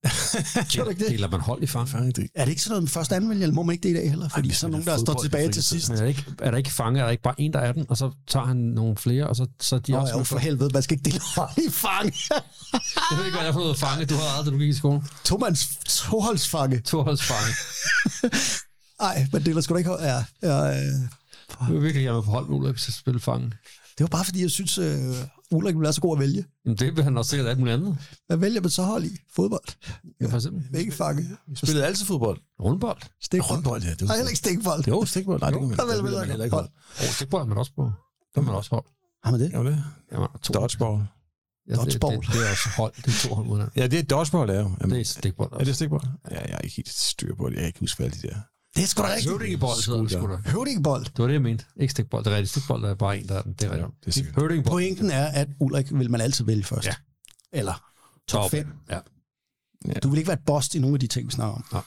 Gjorde 0.70 0.84
du 0.84 0.90
ikke 0.90 1.04
det? 1.04 1.10
Deler 1.10 1.28
man 1.28 1.40
hold 1.40 1.62
i? 1.62 1.66
Fange 1.66 2.12
det. 2.12 2.28
Er 2.34 2.44
det 2.44 2.50
ikke 2.50 2.62
sådan 2.62 2.70
noget 2.70 2.82
med 2.82 2.88
første 2.88 3.16
anvendelse, 3.16 3.42
eller 3.42 3.54
må 3.54 3.62
man 3.62 3.72
ikke 3.72 3.82
det 3.82 3.90
i 3.90 3.94
dag 3.94 4.10
heller? 4.10 4.28
Fordi 4.28 4.48
vi 4.48 4.54
så 4.54 4.66
er 4.66 4.70
nogen, 4.70 4.86
der 4.86 4.98
står 4.98 5.22
tilbage 5.22 5.52
til 5.52 5.64
sidst. 5.64 5.88
Men 5.88 5.98
er, 5.98 6.02
der 6.02 6.08
ikke, 6.08 6.24
er 6.38 6.50
der 6.50 6.58
ikke 6.58 6.70
fange? 6.70 7.00
Er 7.00 7.04
der 7.04 7.10
ikke 7.10 7.22
bare 7.22 7.40
en, 7.40 7.52
der 7.52 7.58
er 7.58 7.72
den, 7.72 7.86
og 7.88 7.96
så 7.96 8.10
tager 8.28 8.46
han 8.46 8.56
nogle 8.56 8.96
flere, 8.96 9.26
og 9.26 9.36
så, 9.36 9.46
så 9.60 9.76
er 9.76 9.80
de 9.80 9.92
Nå, 9.92 9.98
også 9.98 10.18
jo, 10.18 10.24
for 10.24 10.38
helvede, 10.38 10.70
man 10.74 10.82
skal 10.82 10.94
ikke 10.94 11.10
dele 11.10 11.20
hold 11.36 11.50
i 11.58 11.70
fange. 11.70 12.14
Jeg 13.10 13.18
ved 13.18 13.24
ikke, 13.26 13.36
hvad 13.36 13.44
det 13.44 13.48
er 13.48 13.52
for 13.52 13.60
noget 13.60 13.78
fange, 13.78 14.06
du 14.06 14.14
har 14.14 14.38
aldrig, 14.38 14.52
da 14.52 14.56
du 14.56 14.58
gik 14.58 14.68
i 14.68 14.74
skolen. 14.74 15.08
Tomands 15.24 15.78
toholdsfange. 15.86 16.80
Toholdsfange. 16.80 17.54
Nej, 19.02 19.26
man 19.32 19.44
deler 19.44 19.60
sgu 19.60 19.74
da 19.74 19.78
ikke 19.78 19.90
hold. 19.90 20.02
Ja, 20.02 20.24
ja, 20.42 20.70
øh. 20.70 21.00
Du 21.68 21.76
er 21.76 21.80
virkelig 21.80 22.04
gerne 22.04 22.22
på 22.22 22.30
hold 22.30 22.48
med 22.48 22.56
Ulrik, 22.56 22.72
hvis 22.74 22.88
jeg 22.88 22.94
spille 22.94 23.20
fange. 23.20 23.46
Det 23.98 24.00
var 24.00 24.06
bare 24.06 24.24
fordi, 24.24 24.42
jeg 24.42 24.50
synes, 24.50 24.78
øh, 24.78 25.14
Ulrik 25.52 25.74
ville 25.74 25.82
være 25.82 25.92
så 25.92 26.00
god 26.00 26.16
at 26.16 26.20
vælge. 26.20 26.44
Jamen, 26.64 26.76
det 26.78 26.96
vil 26.96 27.04
han 27.04 27.16
også 27.18 27.30
sikkert 27.30 27.48
alt 27.48 27.58
muligt 27.58 27.74
andet. 27.74 27.98
Hvad 28.26 28.36
vælger 28.36 28.60
man 28.60 28.70
så 28.70 28.82
hold 28.82 29.04
i? 29.04 29.10
Fodbold. 29.34 29.64
Ja, 30.20 30.26
for 30.26 30.36
eksempel. 30.36 30.76
Ikke 30.80 30.92
fange. 30.92 31.22
Vi 31.48 31.56
spillede 31.56 31.86
altid 31.86 32.06
fodbold. 32.06 32.38
Rundbold. 32.60 32.98
Stikbold. 33.22 33.50
Håndbold, 33.50 33.82
ja. 33.82 33.90
Det 33.90 34.02
Nej, 34.02 34.16
heller 34.16 34.28
ikke 34.30 34.38
stikbold. 34.38 34.84
Jo, 34.88 35.04
stikbold. 35.04 35.40
Nej, 35.40 35.50
det 35.50 35.58
kan 35.58 35.68
man, 35.68 35.76
der 35.78 35.86
vil 35.86 35.94
det 35.94 36.02
man 36.04 36.10
vil 36.12 36.16
man 36.16 36.22
ikke 36.22 36.32
heller 36.32 36.44
ikke 36.44 36.56
holde. 36.56 36.70
Åh, 37.00 37.06
det 37.20 37.28
bør 37.30 37.44
man 37.44 37.58
også 37.58 37.72
på. 37.76 37.82
Der 38.34 38.40
er 38.40 38.44
man 38.44 38.54
også 38.54 38.70
hold. 38.70 38.84
Har 39.24 39.30
man 39.30 39.40
det? 39.40 39.52
Jo, 39.54 39.64
det. 39.64 39.84
Jamen, 40.12 40.28
to. 40.42 40.52
Dodgeball. 40.54 41.02
Ja, 41.68 41.74
det, 41.74 41.92
det, 41.92 42.02
Dodgeball. 42.02 42.26
det, 42.26 42.34
det, 42.34 42.46
er 42.46 42.50
også 42.50 42.68
hold. 42.76 42.92
Det 42.96 43.06
er 43.06 43.28
to 43.28 43.34
hold 43.34 43.46
uden 43.46 43.68
Ja, 43.76 43.86
det 43.86 43.98
er 43.98 44.02
dodgeball, 44.02 44.50
er 44.50 44.60
jo. 44.60 44.70
Jamen, 44.80 44.90
Det 44.94 45.00
er 45.00 45.04
stikbold 45.04 45.48
er 45.52 45.58
det 45.58 45.60
også. 45.68 45.74
stikbold? 45.74 46.02
Ja, 46.30 46.40
jeg 46.40 46.50
er 46.54 46.58
ikke 46.58 46.76
helt 46.76 46.88
styr 46.88 47.34
på 47.34 47.44
det. 47.48 47.54
Jeg 47.54 47.60
kan 47.62 47.66
ikke 47.66 47.80
huske, 47.80 48.02
hvad 48.02 48.10
de 48.10 48.28
der. 48.28 48.34
Det 48.76 48.82
er 48.82 48.86
sgu 48.86 49.02
da 49.02 49.08
rigtigt. 49.08 49.30
Høvdingebold 49.30 49.86
hedder 49.86 50.00
det 50.02 50.10
sgu 50.10 50.28
da. 50.32 50.36
Høvdingebold. 50.50 51.04
Det 51.04 51.18
var 51.18 51.26
det, 51.26 51.32
jeg 51.34 51.42
mente. 51.42 51.64
Ikke 51.80 51.90
stikbold. 51.90 52.24
Det 52.24 52.32
er 52.32 52.36
rigtigt. 52.36 52.50
Stikbold 52.50 52.84
er 52.84 52.94
bare 52.94 53.18
en, 53.18 53.28
der 53.28 53.34
er 53.38 53.42
den. 53.42 53.52
Det 53.52 53.62
er 53.62 53.70
rigtigt. 53.72 53.90
det 54.00 54.08
er 54.08 54.12
sikkert. 54.12 54.34
Høvdingebold. 54.34 54.72
Pointen 54.72 55.10
er, 55.10 55.26
at 55.26 55.48
Ulrik 55.60 55.86
vil 55.92 56.10
man 56.10 56.20
altid 56.20 56.44
vælge 56.44 56.64
først. 56.64 56.86
Ja. 56.86 56.94
Eller 57.52 57.82
top 58.28 58.50
5. 58.50 58.66
Ja. 58.90 58.98
Du 60.02 60.10
vil 60.10 60.18
ikke 60.18 60.28
være 60.28 60.38
et 60.38 60.44
boss 60.46 60.74
i 60.74 60.78
nogle 60.78 60.94
af 60.94 61.00
de 61.00 61.06
ting, 61.06 61.26
vi 61.26 61.32
snakker 61.32 61.54
om. 61.54 61.64
Nej. 61.72 61.82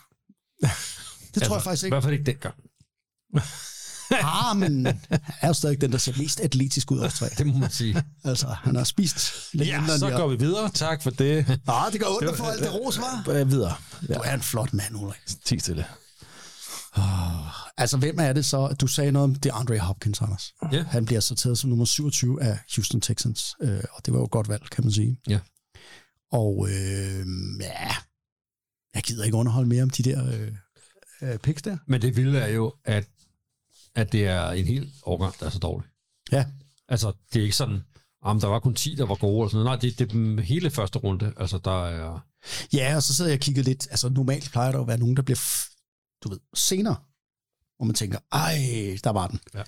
Det 1.36 1.43
tror 1.43 1.55
jeg 1.55 1.63
faktisk 1.63 1.84
I 1.84 1.86
ikke. 1.86 1.93
hvert 1.93 2.03
fald 2.03 2.13
ikke 2.13 2.25
dengang. 2.25 2.55
Ah, 4.11 4.57
men 4.57 4.86
han 4.86 4.99
er 5.41 5.47
jo 5.47 5.53
stadig 5.53 5.81
den, 5.81 5.91
der 5.91 5.97
ser 5.97 6.13
mest 6.17 6.39
atletisk 6.39 6.91
ud 6.91 6.99
af 6.99 7.05
os 7.05 7.13
tre. 7.13 7.29
Det 7.38 7.47
må 7.47 7.57
man 7.57 7.69
sige. 7.71 8.03
Altså, 8.23 8.47
han 8.47 8.75
har 8.75 8.84
spist 8.84 9.31
lidt 9.53 9.69
Ja, 9.69 9.79
mindre, 9.81 9.99
så 9.99 10.09
går 10.09 10.27
vi 10.27 10.36
videre. 10.36 10.69
Tak 10.69 11.03
for 11.03 11.09
det. 11.09 11.59
Ah, 11.67 11.91
det 11.91 12.01
går 12.01 12.17
ondt 12.21 12.38
for 12.38 12.45
alt 12.45 12.63
det 12.63 12.73
ros, 12.73 12.97
var. 12.99 13.43
Videre. 13.43 13.75
Ja, 14.09 14.13
Du 14.13 14.19
er 14.23 14.34
en 14.34 14.41
flot 14.41 14.73
mand, 14.73 14.95
Ulrik. 14.95 15.19
10 15.45 15.59
stille. 15.59 15.86
Altså, 17.77 17.97
hvem 17.97 18.19
er 18.19 18.33
det 18.33 18.45
så? 18.45 18.75
Du 18.81 18.87
sagde 18.87 19.11
noget 19.11 19.23
om 19.23 19.35
det 19.35 19.49
er 19.49 19.53
Andre 19.53 19.79
Hopkins, 19.79 20.21
Anders. 20.21 20.53
Ja. 20.71 20.83
Han 20.83 21.05
bliver 21.05 21.19
sorteret 21.19 21.57
som 21.57 21.69
nummer 21.69 21.85
27 21.85 22.43
af 22.43 22.59
Houston 22.75 23.01
Texans, 23.01 23.55
øh, 23.61 23.83
og 23.93 24.05
det 24.05 24.13
var 24.13 24.19
jo 24.19 24.25
et 24.25 24.31
godt 24.31 24.49
valg, 24.49 24.69
kan 24.69 24.83
man 24.83 24.93
sige. 24.93 25.19
Ja. 25.27 25.39
Og 26.31 26.67
øh, 26.69 27.25
ja, 27.61 27.89
jeg 28.95 29.03
gider 29.03 29.23
ikke 29.23 29.37
underholde 29.37 29.69
mere 29.69 29.83
om 29.83 29.89
de 29.89 30.03
der 30.03 30.33
øh, 30.33 30.51
øh, 31.21 31.37
picks 31.37 31.61
der. 31.61 31.77
Men 31.87 32.01
det 32.01 32.15
vilde 32.15 32.39
er 32.39 32.47
jo, 32.47 32.73
at, 32.85 33.07
at 33.95 34.11
det 34.11 34.27
er 34.27 34.49
en 34.49 34.65
hel 34.65 34.91
årgang, 35.03 35.39
der 35.39 35.45
er 35.45 35.49
så 35.49 35.59
dårlig. 35.59 35.87
Ja, 36.31 36.45
Altså, 36.89 37.13
det 37.33 37.39
er 37.39 37.43
ikke 37.43 37.55
sådan, 37.55 37.79
om 38.21 38.39
der 38.39 38.47
var 38.47 38.59
kun 38.59 38.75
10, 38.75 38.95
der 38.95 39.05
var 39.05 39.15
gode. 39.15 39.43
Og 39.43 39.49
sådan 39.49 39.63
noget. 39.63 39.83
Nej, 39.83 39.89
det, 39.89 39.99
det 39.99 40.05
er 40.05 40.11
dem 40.11 40.37
hele 40.37 40.69
første 40.69 40.99
runde. 40.99 41.33
Altså, 41.37 41.57
der 41.57 41.85
er... 41.85 42.19
ja 42.73 42.95
og 42.95 43.03
så 43.03 43.15
sidder 43.15 43.31
jeg 43.31 43.37
og 43.37 43.41
kigger 43.41 43.63
lidt. 43.63 43.87
Altså, 43.91 44.09
normalt 44.09 44.49
plejer 44.51 44.71
der 44.71 44.81
at 44.81 44.87
være 44.87 44.97
nogen, 44.97 45.15
der 45.15 45.21
bliver, 45.21 45.39
du 46.24 46.30
ved, 46.30 46.39
senere. 46.53 46.95
Hvor 47.78 47.86
man 47.86 47.95
tænker, 47.95 48.19
ej, 48.32 48.55
der 49.03 49.09
var 49.09 49.28
den. 49.28 49.39
Ja. 49.53 49.63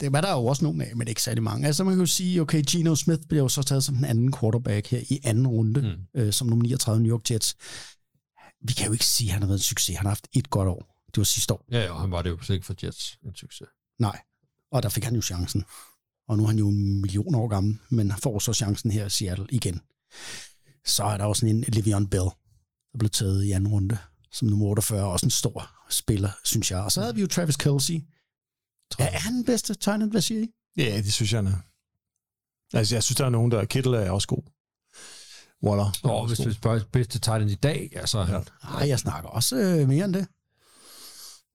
Det 0.00 0.12
var 0.12 0.20
der 0.20 0.32
jo 0.32 0.46
også 0.46 0.64
nogen 0.64 0.80
af, 0.80 0.96
men 0.96 1.08
ikke 1.08 1.22
særlig 1.22 1.42
mange. 1.42 1.66
Altså, 1.66 1.84
man 1.84 1.92
kan 1.92 2.00
jo 2.00 2.06
sige, 2.06 2.40
okay, 2.40 2.62
Geno 2.70 2.94
Smith 2.94 3.22
bliver 3.28 3.42
jo 3.42 3.48
så 3.48 3.62
taget 3.62 3.84
som 3.84 3.94
den 3.94 4.04
anden 4.04 4.32
quarterback 4.32 4.86
her 4.86 5.00
i 5.10 5.20
anden 5.24 5.46
runde, 5.46 5.80
mm. 5.80 6.20
øh, 6.20 6.32
som 6.32 6.48
nummer 6.48 6.62
39 6.62 7.02
New 7.02 7.12
York 7.12 7.30
Jets. 7.30 7.56
Vi 8.62 8.72
kan 8.72 8.86
jo 8.86 8.92
ikke 8.92 9.06
sige, 9.06 9.28
at 9.28 9.32
han 9.32 9.42
har 9.42 9.46
været 9.46 9.58
en 9.58 9.62
succes. 9.62 9.96
Han 9.96 10.06
har 10.06 10.10
haft 10.10 10.28
et 10.32 10.50
godt 10.50 10.68
år. 10.68 11.04
Det 11.06 11.18
var 11.18 11.24
sidste 11.24 11.54
år. 11.54 11.64
Ja, 11.70 11.84
ja, 11.84 11.94
han 11.94 12.10
var 12.10 12.22
det 12.22 12.30
jo 12.30 12.42
sikkert 12.42 12.66
for 12.66 12.74
Jets 12.82 13.18
en 13.22 13.34
succes. 13.34 13.68
Nej. 13.98 14.20
Og 14.72 14.82
der 14.82 14.88
fik 14.88 15.04
han 15.04 15.14
jo 15.14 15.22
chancen. 15.22 15.64
Og 16.28 16.36
nu 16.36 16.42
er 16.42 16.46
han 16.46 16.58
jo 16.58 16.68
en 16.68 17.00
million 17.00 17.34
år 17.34 17.48
gammel, 17.48 17.78
men 17.90 18.12
får 18.22 18.38
så 18.38 18.52
chancen 18.52 18.90
her 18.90 19.06
i 19.06 19.10
Seattle 19.10 19.46
igen. 19.50 19.80
Så 20.84 21.04
er 21.04 21.16
der 21.16 21.24
også 21.24 21.40
sådan 21.40 21.56
en 21.56 21.64
Le'Veon 21.64 22.08
Bell, 22.08 22.30
der 22.92 22.98
blev 22.98 23.10
taget 23.10 23.44
i 23.44 23.50
anden 23.50 23.68
runde 23.68 23.98
som 24.32 24.48
nummer 24.48 24.66
48. 24.66 25.04
Også 25.04 25.26
en 25.26 25.30
stor 25.30 25.70
spiller, 25.90 26.30
synes 26.44 26.70
jeg. 26.70 26.80
Og 26.82 26.92
så 26.92 27.00
havde 27.00 27.14
vi 27.14 27.20
jo 27.20 27.26
Travis 27.26 27.56
Kelsey. 27.56 28.00
Ja, 28.98 29.04
er 29.14 29.18
han 29.18 29.34
den 29.34 29.44
bedste 29.44 29.74
tegnet? 29.74 30.10
Hvad 30.10 30.20
siger 30.20 30.40
I? 30.42 30.48
Ja, 30.76 30.96
det 30.96 31.12
synes 31.14 31.32
jeg, 31.32 31.38
han 31.38 31.46
er. 31.52 31.58
Altså, 32.76 32.94
jeg 32.94 33.02
synes, 33.02 33.16
der 33.16 33.24
er 33.26 33.30
nogen, 33.30 33.50
der... 33.50 33.64
Kittle 33.64 33.96
er 33.96 34.10
også 34.10 34.28
god. 34.28 34.42
Waller. 35.62 35.84
er 35.84 36.08
Og 36.08 36.20
også 36.20 36.34
hvis 36.34 36.38
god. 36.44 36.48
vi 36.48 36.54
spørger 36.54 36.80
bedste 36.92 37.18
tight 37.18 37.42
end 37.42 37.50
i 37.50 37.54
dag, 37.54 37.88
ja, 37.92 38.06
så 38.06 38.18
er 38.18 38.24
han... 38.24 38.44
Nej, 38.64 38.88
jeg 38.88 38.98
snakker 38.98 39.30
også 39.30 39.56
øh, 39.56 39.88
mere 39.88 40.04
end 40.04 40.14
det. 40.14 40.28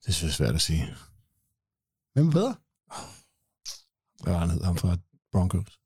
Det 0.05 0.15
synes 0.15 0.21
jeg 0.23 0.27
er 0.29 0.33
svært 0.47 0.55
at 0.55 0.61
sige. 0.61 0.95
Hvem 2.13 2.27
er 2.27 2.31
bedre? 2.31 2.55
Hvad 4.23 4.33
var 4.33 4.39
han 4.39 4.49
hed? 4.49 4.63
Ham 4.63 4.77
fra 4.77 4.97
Broncos. 5.31 5.79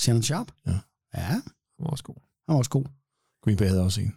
Shannon 0.00 0.22
Sharp? 0.22 0.52
Ja. 0.66 0.78
Ja, 1.14 1.20
Han 1.20 1.42
var 1.78 1.86
også 1.86 2.04
god. 2.04 2.14
han 2.46 2.52
var 2.52 2.58
også 2.58 2.70
god. 2.70 2.84
Green 3.44 3.56
Bay 3.56 3.66
havde 3.68 3.82
også 3.82 4.00
en. 4.00 4.16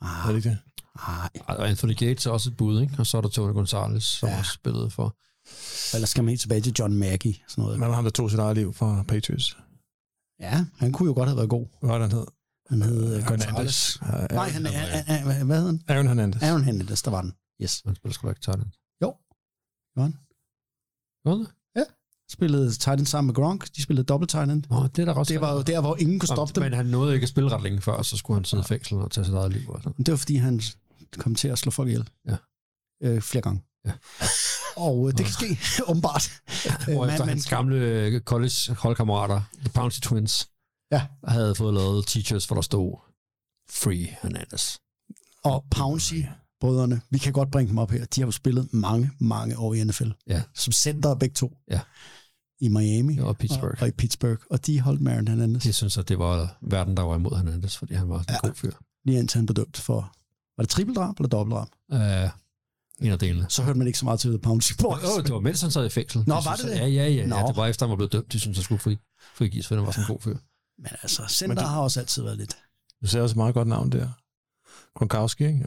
Ah, 0.00 0.24
Er 0.26 0.28
det 0.28 0.36
ikke 0.36 0.48
det? 0.48 0.58
nej. 0.96 1.30
Og 1.48 1.68
Anthony 1.68 1.96
Gates 1.96 2.26
er 2.26 2.30
også 2.30 2.50
et 2.50 2.56
bud, 2.56 2.80
ikke? 2.80 2.94
Og 2.98 3.06
så 3.06 3.16
er 3.16 3.20
der 3.20 3.28
Tony 3.28 3.52
Gonzalez, 3.52 4.04
som 4.04 4.28
Ja. 4.28 4.38
også 4.38 4.52
spillede 4.52 4.90
for... 4.90 5.16
Eller 5.96 6.06
skal 6.06 6.24
man 6.24 6.28
helt 6.28 6.40
tilbage 6.40 6.60
til 6.60 6.74
John 6.78 6.94
Mackey? 6.94 7.34
Sådan 7.48 7.62
noget. 7.64 7.78
Men 7.80 7.88
var 7.88 7.94
ham, 7.94 8.04
der 8.04 8.10
tog 8.10 8.30
sit 8.30 8.38
eget 8.38 8.56
liv 8.56 8.72
fra 8.74 9.02
Patriots. 9.08 9.56
Ja, 10.40 10.64
han 10.78 10.92
kunne 10.92 11.06
jo 11.08 11.14
godt 11.14 11.28
have 11.28 11.36
været 11.36 11.48
god. 11.50 11.66
Hvad 11.80 11.90
var 11.90 11.98
det, 11.98 12.08
han 12.10 12.18
hed? 12.18 12.26
Han 12.70 12.82
hed 12.82 13.22
Hernandez. 13.22 13.46
Gonzalez. 13.46 14.00
Ja, 14.02 14.26
Nej, 14.34 14.48
han 14.48 14.66
er, 14.66 15.44
hvad 15.44 15.56
hed 15.58 15.66
han? 15.66 15.82
Aaron 15.88 16.06
Hernandez. 16.06 16.42
Aaron 16.42 16.64
Hernandez, 16.64 17.02
der 17.02 17.10
var 17.10 17.22
den. 17.22 17.32
Yes. 17.62 17.82
Han 17.86 17.94
spiller 17.96 18.12
sgu 18.14 18.26
da 18.26 18.32
ikke 18.32 18.52
end. 18.62 18.70
Jo. 19.02 19.14
Han? 20.02 20.12
Gjorde 21.22 21.38
han 21.38 21.46
det? 21.46 21.52
Spillede 22.32 22.72
tight 22.72 22.98
end 23.00 23.06
sammen 23.06 23.26
med 23.26 23.34
Gronk. 23.34 23.68
De 23.76 23.82
spillede 23.82 24.06
dobbelt 24.06 24.30
tight 24.30 24.50
end. 24.50 24.62
Nå, 24.70 24.86
det 24.86 24.98
er 24.98 25.04
der 25.04 25.14
også. 25.14 25.32
Det 25.32 25.40
var 25.40 25.52
jo 25.54 25.62
der, 25.62 25.80
hvor 25.80 25.96
ingen 25.96 26.18
kunne 26.18 26.26
stoppe 26.28 26.54
dem. 26.54 26.62
Men 26.62 26.72
han 26.72 26.86
nåede 26.86 27.14
ikke 27.14 27.24
at 27.24 27.28
spille 27.28 27.50
ret 27.52 27.62
længe 27.62 27.80
før, 27.80 28.02
så 28.02 28.16
skulle 28.16 28.36
han 28.36 28.44
sidde 28.44 28.60
i 28.60 28.64
fængsel 28.66 28.96
og 28.98 29.10
tage 29.10 29.24
sit 29.24 29.34
eget 29.34 29.52
liv. 29.52 29.68
Og 29.70 29.82
sådan. 29.82 30.04
Det 30.04 30.10
var, 30.12 30.16
fordi 30.18 30.36
han 30.36 30.60
kom 31.18 31.34
til 31.34 31.48
at 31.48 31.58
slå 31.58 31.70
folk 31.70 31.88
ihjel. 31.88 32.08
Ja. 32.28 32.36
Øh, 33.02 33.20
flere 33.22 33.42
gange. 33.42 33.62
Ja. 33.86 33.92
Og 34.76 35.08
øh, 35.08 35.12
det 35.18 35.24
kan 35.26 35.32
ske, 35.34 35.58
åbenbart. 35.90 36.30
Øh, 36.88 36.94
Hvor 36.94 37.04
man- 37.04 37.10
efter 37.14 37.24
man- 37.24 37.28
hans 37.28 37.46
gamle 37.48 37.76
øh, 37.76 38.20
college 38.20 38.74
holdkammerater, 38.78 39.40
The 39.60 39.68
Bouncy 39.74 40.00
Twins, 40.00 40.48
Ja. 40.92 41.06
havde 41.28 41.54
fået 41.54 41.74
lavet 41.74 42.16
t-shirts, 42.16 42.46
hvor 42.46 42.54
der 42.54 42.62
stod 42.62 42.96
Free 43.70 44.16
Hernandez. 44.22 44.76
Og 45.44 45.64
Pouncy, 45.70 46.14
brødrene, 46.60 47.00
vi 47.10 47.18
kan 47.18 47.32
godt 47.32 47.50
bringe 47.50 47.70
dem 47.70 47.78
op 47.78 47.90
her. 47.90 48.04
De 48.04 48.20
har 48.20 48.26
jo 48.26 48.30
spillet 48.30 48.68
mange, 48.72 49.10
mange 49.18 49.58
år 49.58 49.74
i 49.74 49.84
NFL. 49.84 50.10
Ja. 50.26 50.42
Som 50.54 50.72
center 50.72 51.14
begge 51.14 51.34
to. 51.34 51.56
Ja. 51.70 51.80
I 52.60 52.68
Miami 52.68 53.18
Og 53.18 53.36
Pittsburgh. 53.38 53.72
Og, 53.78 53.82
og 53.82 53.88
i 53.88 53.90
Pittsburgh. 53.90 54.40
Og 54.50 54.66
de 54.66 54.80
holdt 54.80 55.00
Marin 55.00 55.28
Hernandez. 55.28 55.62
Det 55.62 55.74
synes 55.74 55.96
jeg, 55.96 56.08
det 56.08 56.18
var 56.18 56.58
verden, 56.62 56.96
der 56.96 57.02
var 57.02 57.16
imod 57.16 57.36
Hernandez, 57.36 57.76
fordi 57.76 57.94
han 57.94 58.08
var 58.08 58.18
sådan 58.22 58.34
en 58.34 58.38
Ja. 58.42 58.48
god 58.48 58.54
fyr. 58.54 58.72
Lige 59.04 59.18
indtil 59.18 59.38
han 59.38 59.46
blev 59.46 59.54
dømt 59.54 59.76
for... 59.76 60.12
Var 60.56 60.62
det 60.62 60.68
trippeldrab 60.68 61.16
eller 61.20 61.28
dobbeltdrab? 61.28 61.68
Uh, 61.92 62.30
en 63.06 63.12
af 63.12 63.18
delene. 63.18 63.46
Så 63.48 63.62
hørte 63.62 63.78
man 63.78 63.86
ikke 63.86 63.98
så 63.98 64.04
meget 64.04 64.20
til 64.20 64.30
The 64.30 64.38
Pouncy 64.38 64.72
Boys. 64.82 65.04
Åh, 65.04 65.22
det 65.24 65.32
var 65.32 65.40
mens 65.40 65.60
han 65.60 65.70
sad 65.70 65.86
i 65.86 65.88
fængsel. 65.88 66.24
Nå, 66.26 66.34
De 66.34 66.44
var 66.44 66.56
synes, 66.56 66.60
det 66.60 66.80
det? 66.82 66.94
Ja, 66.94 67.04
ja, 67.04 67.08
ja. 67.08 67.26
Nå. 67.26 67.36
ja. 67.36 67.46
Det 67.46 67.56
var 67.56 67.66
efter, 67.66 67.86
han 67.86 67.90
var 67.90 67.96
blevet 67.96 68.12
dømt. 68.12 68.32
De 68.32 68.40
synes, 68.40 68.56
han 68.58 68.64
skulle 68.64 68.78
fri, 68.78 68.96
frigives, 69.34 69.66
for 69.66 69.74
han 69.74 69.84
var 69.86 69.90
sådan 69.92 70.04
en 70.04 70.08
god 70.08 70.20
fyr. 70.20 70.36
Men 70.78 70.88
altså, 71.02 71.22
center 71.28 71.54
Men 71.54 71.62
du- 71.64 71.68
har 71.68 71.80
også 71.80 72.00
altid 72.00 72.22
været 72.22 72.36
lidt... 72.38 72.56
Du 73.02 73.06
ser 73.06 73.20
også 73.22 73.32
et 73.32 73.36
meget 73.36 73.54
godt 73.54 73.68
navn 73.68 73.92
der. 73.92 74.08
Gronkowski, 74.98 75.46
ikke? 75.46 75.66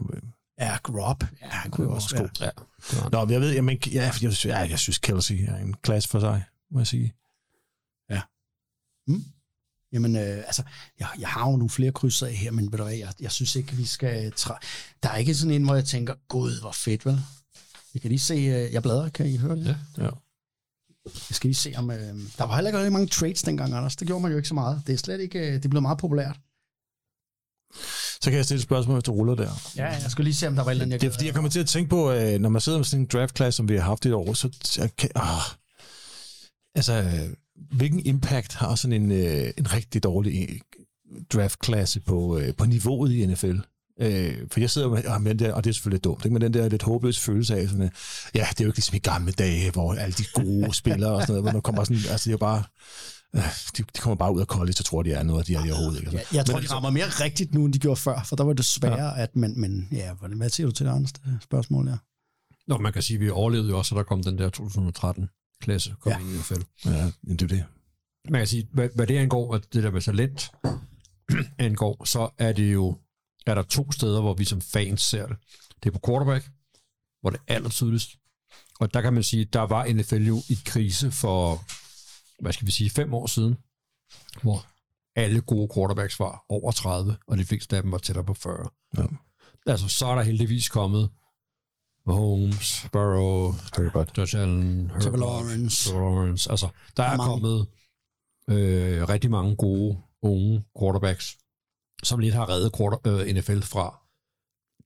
Ja, 0.59 0.77
Grob. 0.83 1.23
Ja, 1.41 1.47
han 1.47 1.71
kunne 1.71 1.87
jo 1.87 1.93
også 1.93 2.15
være. 2.15 2.29
Ja. 2.39 2.49
Nå, 3.11 3.25
men 3.25 3.33
jeg 3.33 3.41
ved, 3.41 3.49
jeg, 3.49 3.63
men, 3.63 3.77
ja, 3.93 4.03
jeg, 4.03 4.13
synes, 4.13 4.45
ja, 4.45 4.57
jeg 4.57 4.79
synes, 4.79 4.97
Kelsey 4.97 5.49
er 5.49 5.55
en 5.55 5.73
klasse 5.73 6.09
for 6.09 6.19
sig, 6.19 6.43
må 6.71 6.79
jeg 6.79 6.87
sige. 6.87 7.13
Jamen, 9.91 10.15
øh, 10.15 10.37
altså, 10.37 10.63
jeg, 10.99 11.07
jeg 11.19 11.29
har 11.29 11.49
jo 11.49 11.55
nogle 11.55 11.69
flere 11.69 11.91
krydser 11.91 12.27
af 12.27 12.33
her, 12.33 12.51
men 12.51 12.71
ved 12.71 12.77
du 12.77 12.83
hvad, 12.83 12.95
jeg, 12.95 13.13
jeg 13.19 13.31
synes 13.31 13.55
ikke, 13.55 13.75
vi 13.75 13.85
skal... 13.85 14.31
Træ... 14.31 14.53
Der 15.03 15.09
er 15.09 15.17
ikke 15.17 15.35
sådan 15.35 15.51
en, 15.51 15.63
hvor 15.63 15.75
jeg 15.75 15.85
tænker, 15.85 16.13
gud, 16.27 16.61
hvor 16.61 16.71
fedt, 16.71 17.05
vel? 17.05 17.21
Vi 17.93 17.99
kan 17.99 18.09
lige 18.09 18.19
se, 18.19 18.33
øh, 18.33 18.73
jeg 18.73 18.81
bladrer, 18.81 19.09
kan 19.09 19.25
I 19.25 19.37
høre 19.37 19.55
det? 19.55 19.65
Ja. 19.97 20.03
Ja. 20.03 20.09
Jeg 21.05 21.35
skal 21.35 21.47
lige 21.47 21.55
se, 21.55 21.73
om... 21.77 21.91
Øh, 21.91 21.97
der 22.37 22.43
var 22.43 22.55
heller 22.55 22.69
ikke 22.69 22.77
rigtig 22.77 22.93
mange 22.93 23.07
trades 23.07 23.43
dengang, 23.43 23.73
Anders. 23.73 23.95
Det 23.95 24.07
gjorde 24.07 24.21
man 24.21 24.31
jo 24.31 24.37
ikke 24.37 24.47
så 24.47 24.53
meget. 24.53 24.81
Det 24.87 24.93
er 24.93 24.97
slet 24.97 25.19
ikke... 25.19 25.39
Øh, 25.39 25.63
det 25.63 25.69
blev 25.69 25.81
meget 25.81 25.97
populært. 25.97 26.39
Så 28.23 28.29
kan 28.29 28.37
jeg 28.37 28.45
stille 28.45 28.59
et 28.59 28.63
spørgsmål, 28.63 28.95
hvis 28.95 29.03
du 29.03 29.11
ruller 29.11 29.35
der. 29.35 29.49
Ja, 29.75 29.87
jeg 29.87 30.11
skulle 30.11 30.25
lige 30.25 30.35
se, 30.35 30.47
om 30.47 30.55
der 30.55 30.63
var 30.63 30.71
et 30.71 30.73
eller 30.73 30.85
andet, 30.85 31.01
Det 31.01 31.07
er 31.07 31.11
fordi, 31.11 31.25
jeg 31.25 31.33
kommer 31.33 31.49
til 31.49 31.59
at 31.59 31.67
tænke 31.67 31.89
på, 31.89 32.11
øh, 32.11 32.39
når 32.39 32.49
man 32.49 32.61
sidder 32.61 32.77
med 32.77 32.85
sådan 32.85 33.01
en 33.01 33.09
draft 33.13 33.37
class, 33.37 33.57
som 33.57 33.69
vi 33.69 33.75
har 33.75 33.83
haft 33.83 34.05
i 34.05 34.07
et 34.07 34.13
år, 34.13 34.33
så 34.33 34.89
kan, 34.97 35.09
ah, 35.15 35.41
altså, 36.75 37.09
hvilken 37.71 37.99
impact 38.05 38.53
har 38.53 38.75
sådan 38.75 39.01
en, 39.01 39.11
øh, 39.11 39.53
en 39.57 39.73
rigtig 39.73 40.03
dårlig 40.03 40.49
øh, 40.49 40.59
draftklasse 41.33 41.99
på, 41.99 42.41
på 42.57 42.65
niveauet 42.65 43.11
i 43.11 43.25
NFL? 43.25 43.57
Øh, 44.01 44.37
for 44.51 44.59
jeg 44.59 44.69
sidder 44.69 44.89
med, 44.89 45.05
og, 45.05 45.21
med 45.21 45.31
den 45.31 45.39
der, 45.39 45.53
og 45.53 45.63
det 45.63 45.69
er 45.69 45.73
selvfølgelig 45.73 46.03
dumt, 46.03 46.25
ikke? 46.25 46.33
men 46.33 46.41
den 46.41 46.53
der 46.53 46.69
lidt 46.69 46.83
håbløse 46.83 47.21
følelse 47.21 47.55
af, 47.55 47.69
sådan, 47.69 47.91
ja, 48.35 48.47
det 48.49 48.59
er 48.61 48.65
jo 48.65 48.69
ikke 48.69 48.77
ligesom 48.77 48.95
i 48.95 48.99
gamle 48.99 49.31
dage, 49.31 49.71
hvor 49.71 49.93
alle 49.93 50.13
de 50.13 50.23
gode 50.33 50.73
spillere 50.81 51.11
og 51.11 51.21
sådan 51.21 51.33
noget, 51.33 51.43
hvor 51.43 51.51
der 51.51 51.61
kommer 51.61 51.83
sådan, 51.83 51.97
altså 51.97 52.23
det 52.23 52.27
er 52.27 52.31
jo 52.31 52.37
bare, 52.37 52.63
de, 53.33 53.83
de 53.83 53.83
kommer 53.99 54.15
bare 54.15 54.33
ud 54.33 54.39
af 54.41 54.45
college 54.45 54.75
og 54.79 54.85
tror, 54.85 55.03
de 55.03 55.11
er 55.13 55.23
noget, 55.23 55.39
og 55.41 55.47
de 55.47 55.53
er 55.55 55.63
de 55.63 55.71
overhovedet 55.71 55.99
ikke. 55.99 56.11
Jeg, 56.11 56.19
Altså. 56.19 56.35
jeg 56.37 56.45
tror, 56.45 56.55
Men 56.55 56.63
de 56.63 56.71
rammer 56.73 56.89
mere 56.89 57.05
rigtigt 57.05 57.53
nu, 57.53 57.65
end 57.65 57.73
de 57.73 57.79
gjorde 57.79 57.95
før, 57.99 58.23
for 58.23 58.35
der 58.35 58.43
var 58.43 58.53
det 58.53 58.65
sværere, 58.65 59.15
ja. 59.15 59.23
at 59.23 59.35
man, 59.35 59.53
men 59.59 59.87
ja, 59.91 60.13
hvad, 60.13 60.29
hvad 60.29 60.49
siger 60.49 60.67
du 60.67 60.71
til 60.73 60.85
det 60.85 60.91
andet 60.91 61.21
spørgsmål 61.43 61.87
der? 61.87 61.97
Nå, 62.67 62.77
man 62.77 62.93
kan 62.93 63.01
sige, 63.01 63.15
at 63.17 63.21
vi 63.21 63.29
overlevede 63.29 63.69
jo 63.69 63.77
også, 63.77 63.95
at 63.95 63.97
der 63.97 64.03
kom 64.03 64.23
den 64.23 64.37
der 64.37 64.49
2013-klasse 64.49 65.95
kom 65.99 66.11
Ja. 66.11 66.19
ind 66.19 66.29
i 66.29 66.33
NFL. 66.37 66.61
Ja, 66.85 67.11
det 67.29 67.41
er 67.41 67.47
det. 67.47 67.65
Man 68.29 68.39
kan 68.41 68.47
sige, 68.47 68.67
hvad, 68.73 68.89
hvad 68.95 69.07
det 69.07 69.17
angår, 69.17 69.55
at 69.55 69.73
det 69.73 69.83
der 69.83 69.91
med 69.91 70.01
talent 70.01 70.51
angår, 71.67 72.05
så 72.05 72.29
er 72.37 72.51
det 72.53 72.73
jo, 72.73 72.97
er 73.45 73.55
der 73.55 73.61
to 73.61 73.91
steder, 73.91 74.21
hvor 74.21 74.33
vi 74.33 74.45
som 74.45 74.61
fans 74.61 75.01
ser 75.01 75.27
det. 75.27 75.37
Det 75.83 75.89
er 75.89 75.93
på 75.93 75.99
quarterback, 76.05 76.49
hvor 77.21 77.29
det 77.29 77.39
er 77.47 77.55
aller 77.55 77.69
tydeligst. 77.69 78.09
Og 78.79 78.93
der 78.93 79.01
kan 79.01 79.13
man 79.13 79.23
sige, 79.23 79.45
der 79.45 79.59
var 79.61 79.85
NFL 79.93 80.15
jo 80.27 80.41
i 80.49 80.59
krise 80.65 81.11
for, 81.11 81.63
hvad 82.41 82.53
skal 82.53 82.67
vi 82.67 82.71
sige, 82.71 82.89
fem 82.89 83.13
år 83.13 83.27
siden, 83.27 83.57
hvor 84.41 84.65
alle 85.15 85.41
gode 85.41 85.69
quarterbacks 85.75 86.19
var 86.19 86.45
over 86.49 86.71
30, 86.71 87.17
og 87.27 87.37
de 87.37 87.45
fleste 87.45 87.75
af 87.75 87.81
dem 87.81 87.91
var 87.91 87.97
tættere 87.97 88.25
på 88.25 88.33
40. 88.33 88.69
Ja. 88.97 89.03
Altså, 89.65 89.87
så 89.87 90.05
er 90.05 90.15
der 90.15 90.21
heldigvis 90.21 90.69
kommet 90.69 91.09
Mahomes, 92.05 92.87
Burrow, 92.91 93.51
Herbert. 93.77 94.17
Josh 94.17 94.37
Allen, 94.37 94.91
Herbert, 94.91 95.19
Lawrence. 95.19 95.93
Lawrence. 95.93 96.51
Altså, 96.51 96.67
der 96.97 97.03
er 97.03 97.17
mange. 97.17 97.31
kommet 97.31 97.67
øh, 98.49 99.09
rigtig 99.09 99.31
mange 99.31 99.55
gode, 99.55 99.97
unge 100.21 100.63
quarterbacks, 100.79 101.37
som 102.03 102.19
lidt 102.19 102.33
har 102.33 102.49
reddet 102.49 102.71
quarter, 102.77 102.97
øh, 103.07 103.35
NFL 103.35 103.61
fra 103.61 103.99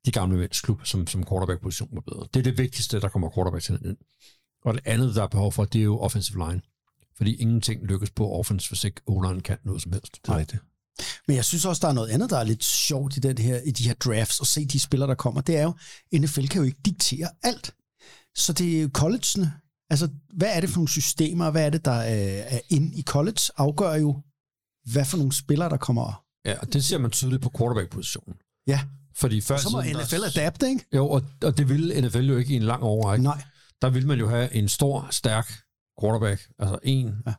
de 0.05 0.11
gamle 0.11 0.37
mænds 0.37 0.61
klub, 0.61 0.85
som, 0.85 1.07
som 1.07 1.25
quarterback-position 1.25 1.89
var 1.93 2.01
bedre. 2.01 2.27
Det 2.33 2.39
er 2.39 2.43
det 2.43 2.57
vigtigste, 2.57 3.01
der 3.01 3.09
kommer 3.09 3.29
quarterback 3.35 3.63
til 3.63 3.79
ind. 3.85 3.97
Og 4.65 4.73
det 4.73 4.81
andet, 4.85 5.15
der 5.15 5.23
er 5.23 5.27
behov 5.27 5.51
for, 5.51 5.65
det 5.65 5.79
er 5.79 5.85
jo 5.85 5.99
offensive 5.99 6.47
line. 6.47 6.61
Fordi 7.17 7.35
ingenting 7.35 7.83
lykkes 7.85 8.11
på 8.11 8.31
offense, 8.31 8.69
hvis 8.69 8.83
ikke 8.83 9.01
o 9.07 9.39
kan 9.43 9.57
noget 9.65 9.81
som 9.81 9.91
helst. 9.93 10.19
Det 10.25 10.31
er 10.33 10.37
rigtigt. 10.37 10.61
Men 11.27 11.35
jeg 11.35 11.45
synes 11.45 11.65
også, 11.65 11.79
der 11.79 11.87
er 11.87 11.93
noget 11.93 12.09
andet, 12.09 12.29
der 12.29 12.37
er 12.37 12.43
lidt 12.43 12.63
sjovt 12.63 13.17
i, 13.17 13.19
den 13.19 13.37
her, 13.37 13.59
i 13.65 13.71
de 13.71 13.83
her 13.87 13.93
drafts, 13.93 14.39
og 14.39 14.47
se 14.47 14.65
de 14.65 14.79
spillere, 14.79 15.09
der 15.09 15.15
kommer. 15.15 15.41
Det 15.41 15.57
er 15.57 15.63
jo, 15.63 15.73
NFL 16.19 16.45
kan 16.47 16.61
jo 16.61 16.65
ikke 16.65 16.79
diktere 16.85 17.29
alt. 17.43 17.73
Så 18.35 18.53
det 18.53 18.77
er 18.77 18.81
jo 18.81 18.89
collegene. 18.93 19.53
Altså, 19.89 20.09
hvad 20.33 20.49
er 20.55 20.59
det 20.61 20.69
for 20.69 20.77
nogle 20.77 20.89
systemer, 20.89 21.49
hvad 21.51 21.65
er 21.65 21.69
det, 21.69 21.85
der 21.85 21.91
er, 21.91 22.43
er 22.43 22.59
inde 22.69 22.97
i 22.97 23.01
college, 23.03 23.39
afgør 23.57 23.93
jo, 23.95 24.21
hvad 24.91 25.05
for 25.05 25.17
nogle 25.17 25.33
spillere, 25.33 25.69
der 25.69 25.77
kommer. 25.77 26.23
Ja, 26.45 26.59
og 26.59 26.73
det 26.73 26.85
ser 26.85 26.97
man 26.97 27.11
tydeligt 27.11 27.41
på 27.41 27.51
quarterback-positionen. 27.57 28.35
Ja, 28.67 28.81
Fordi 29.15 29.41
før 29.41 29.55
og 29.55 29.61
så 29.61 29.69
må 29.69 29.81
tiden, 29.81 29.95
der- 29.95 30.03
NFL 30.03 30.39
adapte, 30.39 30.69
ikke? 30.69 30.85
Jo, 30.95 31.09
og, 31.09 31.21
og 31.43 31.57
det 31.57 31.69
ville 31.69 32.01
NFL 32.01 32.25
jo 32.25 32.37
ikke 32.37 32.53
i 32.53 32.55
en 32.55 32.63
lang 32.63 32.83
overrække. 32.83 33.23
Nej, 33.23 33.43
Der 33.81 33.89
ville 33.89 34.07
man 34.07 34.19
jo 34.19 34.29
have 34.29 34.53
en 34.53 34.69
stor, 34.69 35.07
stærk 35.11 35.53
quarterback. 36.01 36.49
Altså 36.59 36.79
en 36.83 37.15
Ja. 37.27 37.33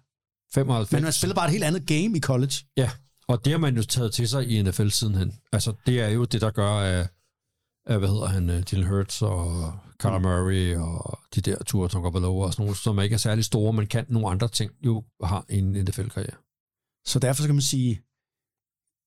95. 0.55 0.93
men 0.93 1.03
man 1.03 1.13
spiller 1.13 1.35
bare 1.35 1.47
et 1.47 1.53
helt 1.53 1.65
andet 1.65 1.87
game 1.87 2.17
i 2.17 2.21
college. 2.21 2.55
Ja, 2.77 2.91
og 3.29 3.45
det 3.45 3.53
har 3.53 3.59
man 3.59 3.77
jo 3.77 3.83
taget 3.83 4.13
til 4.13 4.29
sig 4.29 4.49
i 4.49 4.63
NFL 4.63 4.89
sidenhen. 4.89 5.33
Altså, 5.53 5.73
det 5.87 6.01
er 6.01 6.09
jo 6.09 6.25
det, 6.25 6.41
der 6.41 6.51
gør 6.51 6.71
af, 6.71 7.09
af 7.87 7.99
hvad 7.99 8.09
hedder 8.09 8.27
han, 8.27 8.51
øh, 8.51 8.63
Dylan 8.71 8.87
Hurts 8.87 9.23
og 9.23 9.73
Kyler 9.99 10.19
Murray 10.19 10.77
og 10.77 11.19
de 11.35 11.41
der 11.41 11.63
Tua 11.65 11.89
Tagovailoa 11.89 12.47
og 12.47 12.53
sådan 12.53 12.63
nogle, 12.65 12.77
som 12.77 13.01
ikke 13.01 13.15
er 13.15 13.19
særlig 13.19 13.45
store, 13.45 13.73
men 13.73 13.87
kan 13.87 14.07
nogle 14.09 14.29
andre 14.29 14.49
ting, 14.49 14.73
jo 14.87 15.05
har 15.25 15.45
en 15.49 15.73
NFL-karriere. 15.73 16.37
Så 17.07 17.19
derfor 17.19 17.43
så 17.43 17.49
kan 17.49 17.55
man 17.55 17.63
sige, 17.63 18.03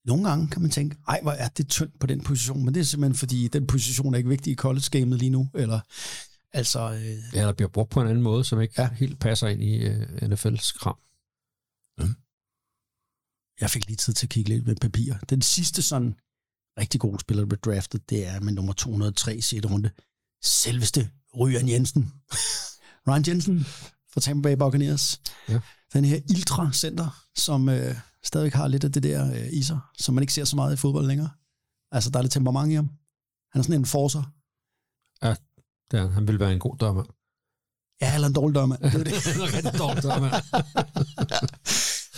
nogle 0.06 0.30
gange 0.30 0.48
kan 0.48 0.62
man 0.62 0.72
tænke, 0.72 0.96
ej, 1.08 1.20
hvor 1.22 1.32
er 1.32 1.48
det 1.48 1.68
tyndt 1.70 2.00
på 2.00 2.08
den 2.08 2.24
position, 2.24 2.66
men 2.66 2.74
det 2.74 2.80
er 2.80 2.84
simpelthen 2.84 3.16
fordi, 3.16 3.48
den 3.48 3.68
position 3.68 4.14
er 4.14 4.18
ikke 4.18 4.30
vigtig 4.30 4.52
i 4.52 4.56
college-gamet 4.56 5.20
lige 5.20 5.30
nu, 5.30 5.50
eller 5.56 5.80
altså, 6.54 6.92
øh, 6.94 7.34
Ja, 7.34 7.42
der 7.46 7.54
bliver 7.54 7.70
brugt 7.70 7.90
på 7.92 8.02
en 8.02 8.08
anden 8.08 8.24
måde, 8.24 8.44
som 8.44 8.62
ikke 8.62 8.74
Ja. 8.78 8.84
ja. 8.84 8.94
helt 8.94 9.20
passer 9.20 9.48
ind 9.48 9.64
i 9.64 9.90
uh, 9.90 10.02
NFL's 10.04 10.78
kram. 10.80 10.98
jeg 13.62 13.70
fik 13.70 13.86
lige 13.88 13.98
tid 13.98 14.14
til 14.14 14.26
at 14.26 14.30
kigge 14.30 14.50
lidt 14.50 14.68
med 14.68 14.76
papir. 14.76 15.14
Den 15.30 15.42
sidste 15.42 15.82
sådan 15.82 16.16
rigtig 16.80 17.00
gode 17.02 17.20
spiller, 17.20 17.42
der 17.44 17.48
blev 17.48 17.60
draftet, 17.60 18.10
det 18.10 18.28
er 18.28 18.40
med 18.40 18.54
nummer 18.54 18.74
203 18.74 19.36
i 19.36 19.42
6. 19.42 19.66
runde. 19.66 19.92
Selveste 20.44 21.12
Ryan 21.40 21.70
Jensen. 21.70 22.04
Ryan 23.08 23.24
Jensen 23.28 23.60
fra 24.14 24.22
Tampa 24.22 24.50
Bay 24.56 24.60
Buccaneers. 24.60 25.22
Ja. 25.50 25.60
Den 25.94 26.06
her 26.06 26.16
Ildra 26.30 26.74
Center, 26.74 27.24
som 27.36 27.70
øh, 27.70 27.96
stadig 28.24 28.52
har 28.52 28.68
lidt 28.68 28.84
af 28.84 28.92
det 28.92 29.04
der 29.04 29.32
øh, 29.34 29.54
i 29.54 29.64
sig, 29.64 29.80
som 29.98 30.16
man 30.16 30.22
ikke 30.24 30.34
ser 30.34 30.46
så 30.46 30.56
meget 30.56 30.74
i 30.74 30.78
fodbold 30.78 31.08
længere. 31.08 31.30
Altså, 31.92 32.10
der 32.10 32.18
er 32.18 32.22
lidt 32.24 32.34
temperament 32.34 32.72
i 32.72 32.76
ham. 32.76 32.90
Han 33.52 33.60
er 33.60 33.64
sådan 33.64 33.80
en 33.82 33.86
forser. 33.86 34.24
Det 35.92 36.00
er, 36.00 36.10
han 36.10 36.28
vil 36.28 36.40
være 36.40 36.54
en 36.54 36.60
god 36.60 36.78
dørmand. 36.78 37.08
Ja, 38.02 38.14
eller 38.16 38.28
en 38.28 38.34
dårlig 38.34 38.56
dørmand. 38.56 38.82
Det 38.82 38.94
er 38.94 39.04
det. 39.04 39.14
Er 39.66 39.72
en 39.72 39.78
dårlig 39.78 40.04
dørmand. 40.04 40.34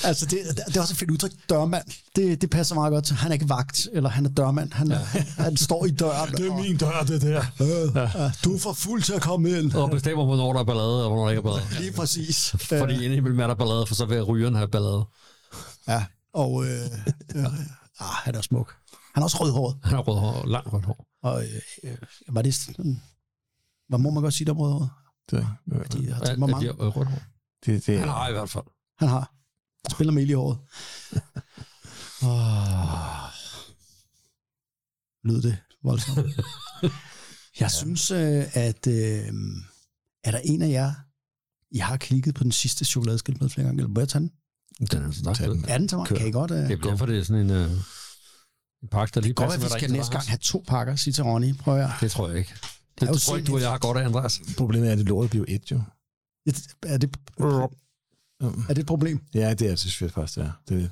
Altså, 0.04 0.26
det, 0.26 0.40
det 0.68 0.78
er 0.78 0.82
også 0.82 0.94
et 0.94 0.98
fedt 0.98 1.12
udtryk, 1.12 1.32
dørmand. 1.50 1.86
Det, 2.16 2.42
det 2.42 2.50
passer 2.50 2.76
meget 2.76 2.92
godt 2.92 3.06
til. 3.06 3.16
Han 3.16 3.32
er 3.32 3.34
ikke 3.34 3.50
vagt, 3.50 3.88
eller 3.94 4.10
han 4.10 4.26
er 4.26 4.30
dørmand. 4.30 4.74
Han, 4.74 4.88
ja. 4.88 4.98
han 5.44 5.58
står 5.58 5.86
i 5.86 5.92
døren. 5.92 6.32
Det 6.32 6.48
er 6.48 6.56
min 6.56 6.78
dør, 6.78 7.04
det 7.08 7.22
der. 7.22 7.44
og, 7.60 8.12
ja, 8.20 8.32
du 8.44 8.56
er 8.56 8.60
for 8.60 8.74
fuld 8.74 9.04
til 9.04 9.14
at 9.14 9.22
komme 9.22 9.50
ind. 9.50 9.74
Og 9.74 9.90
bestemmer, 9.90 10.26
hvornår 10.26 10.54
der 10.54 10.60
er 10.60 10.64
ballade, 10.64 11.04
og 11.04 11.10
hvornår 11.10 11.24
der 11.24 11.30
ikke 11.32 11.40
er 11.40 11.44
ballade. 11.44 11.82
Lige 11.82 11.92
præcis. 11.92 12.56
Fordi 12.60 13.06
indimellem 13.06 13.40
er 13.40 13.48
der 13.48 13.56
ballade, 13.56 13.86
for 13.88 13.96
så 13.96 14.06
vil 14.06 14.24
rygeren 14.24 14.56
have 14.56 14.68
ballade. 14.68 15.06
Ja, 15.88 16.06
og 16.34 16.66
øh, 16.66 16.86
øh, 17.36 17.46
ah, 18.00 18.16
han 18.24 18.36
er 18.36 18.42
smuk. 18.42 18.76
Han 19.14 19.22
er 19.22 19.26
også 19.26 19.38
rødhåret. 19.38 19.78
Han 19.84 19.96
har 19.96 20.02
rødt 20.02 20.20
hår, 20.20 20.48
langt 20.48 20.74
rødt 20.74 20.86
hår. 20.86 21.06
Og 21.24 21.44
øh, 21.44 21.92
øh, 21.92 21.98
var 22.30 22.42
det 22.42 22.56
sådan, 22.56 23.02
hvad 23.90 24.00
må 24.00 24.10
man 24.10 24.24
godt 24.24 24.34
sige 24.34 24.46
der 24.46 24.52
rødhåret? 24.54 24.90
Det, 25.32 25.48
De 25.94 26.12
har 26.12 26.16
Er, 26.16 26.22
er 26.22 26.26
temperament. 26.26 26.62
de 26.64 26.70
rødt 26.72 26.94
hår? 26.94 27.22
det, 27.66 27.86
det, 27.88 28.00
Han 28.00 28.08
har 28.10 28.30
i 28.30 28.32
hvert 28.32 28.50
fald. 28.50 28.64
Han 29.00 29.08
har. 29.10 29.34
Spiller 29.92 30.14
med 30.14 30.22
ild 30.22 30.30
i 30.30 30.34
håret. 30.34 30.58
oh. 32.24 33.30
Lød 35.28 35.42
det 35.42 35.58
voldsomt. 35.84 36.20
Jeg 37.60 37.72
synes, 37.72 38.12
øh, 38.12 38.44
at 38.54 38.88
øh, 38.88 39.28
er 40.24 40.32
der 40.32 40.38
en 40.44 40.62
af 40.62 40.70
jer, 40.70 40.94
I 41.72 41.78
har 41.78 41.98
klikket 41.98 42.36
på 42.36 42.44
den 42.44 42.52
sidste 42.52 42.86
chokoladeskildpadde 42.86 43.54
flere 43.54 43.66
gange, 43.68 43.80
eller 43.80 43.90
må 43.94 44.00
jeg 44.00 44.10
tage 44.10 44.20
den? 44.22 44.32
Den 44.92 45.04
er 45.04 45.12
så 45.12 45.34
Tag 45.34 45.50
den. 45.50 45.66
Er 45.68 45.78
den 45.78 45.88
til 45.88 45.98
mig? 45.98 46.08
Kan 46.08 46.28
I 46.28 46.32
godt? 46.32 46.52
Øh, 46.52 46.58
Det 46.58 46.72
er 46.72 46.78
derfor, 46.90 47.06
det 47.06 47.20
er 47.20 47.24
sådan 47.24 47.42
en, 47.46 47.52
øh, 47.52 47.72
en 48.84 48.88
pakke, 48.92 49.16
der 49.16 49.22
lige 49.22 49.30
det 49.30 49.38
passer 49.38 49.60
at 49.60 49.66
vi 49.66 49.70
skal 49.80 49.92
næste 49.92 50.12
gang 50.12 50.24
have 50.28 50.38
to 50.38 50.64
pakker, 50.68 50.96
sige 50.96 51.14
til 51.14 51.24
Ronny. 51.24 51.56
Prøv 51.58 51.80
at 51.80 51.90
Det 52.02 52.12
tror 52.12 52.30
jeg 52.30 52.38
ikke. 52.38 52.54
Er 53.02 53.06
Det, 53.06 53.08
jo 53.08 53.14
det 53.14 53.22
tror 53.22 53.34
jeg 53.34 53.40
ikke, 53.40 53.48
du 53.48 53.56
og 53.56 53.62
jeg 53.62 53.72
har 53.72 53.78
godt 53.78 53.98
af, 53.98 54.06
Andreas. 54.06 54.42
Problemet 54.58 54.88
er, 54.88 54.92
at 54.92 54.98
det 54.98 55.06
lortet 55.06 55.30
bliver 55.30 55.46
et, 55.48 55.72
jo. 55.72 55.82
Er 56.84 56.98
det, 56.98 57.16
er 58.70 58.74
det 58.74 58.78
et 58.80 58.86
problem? 58.86 59.22
Ja, 59.34 59.54
det 59.54 59.66
er 59.66 59.70
det, 59.70 59.80
synes 59.80 60.02
jeg 60.02 60.12
faktisk, 60.12 60.36
det 60.36 60.46
er. 60.46 60.52
Det, 60.70 60.92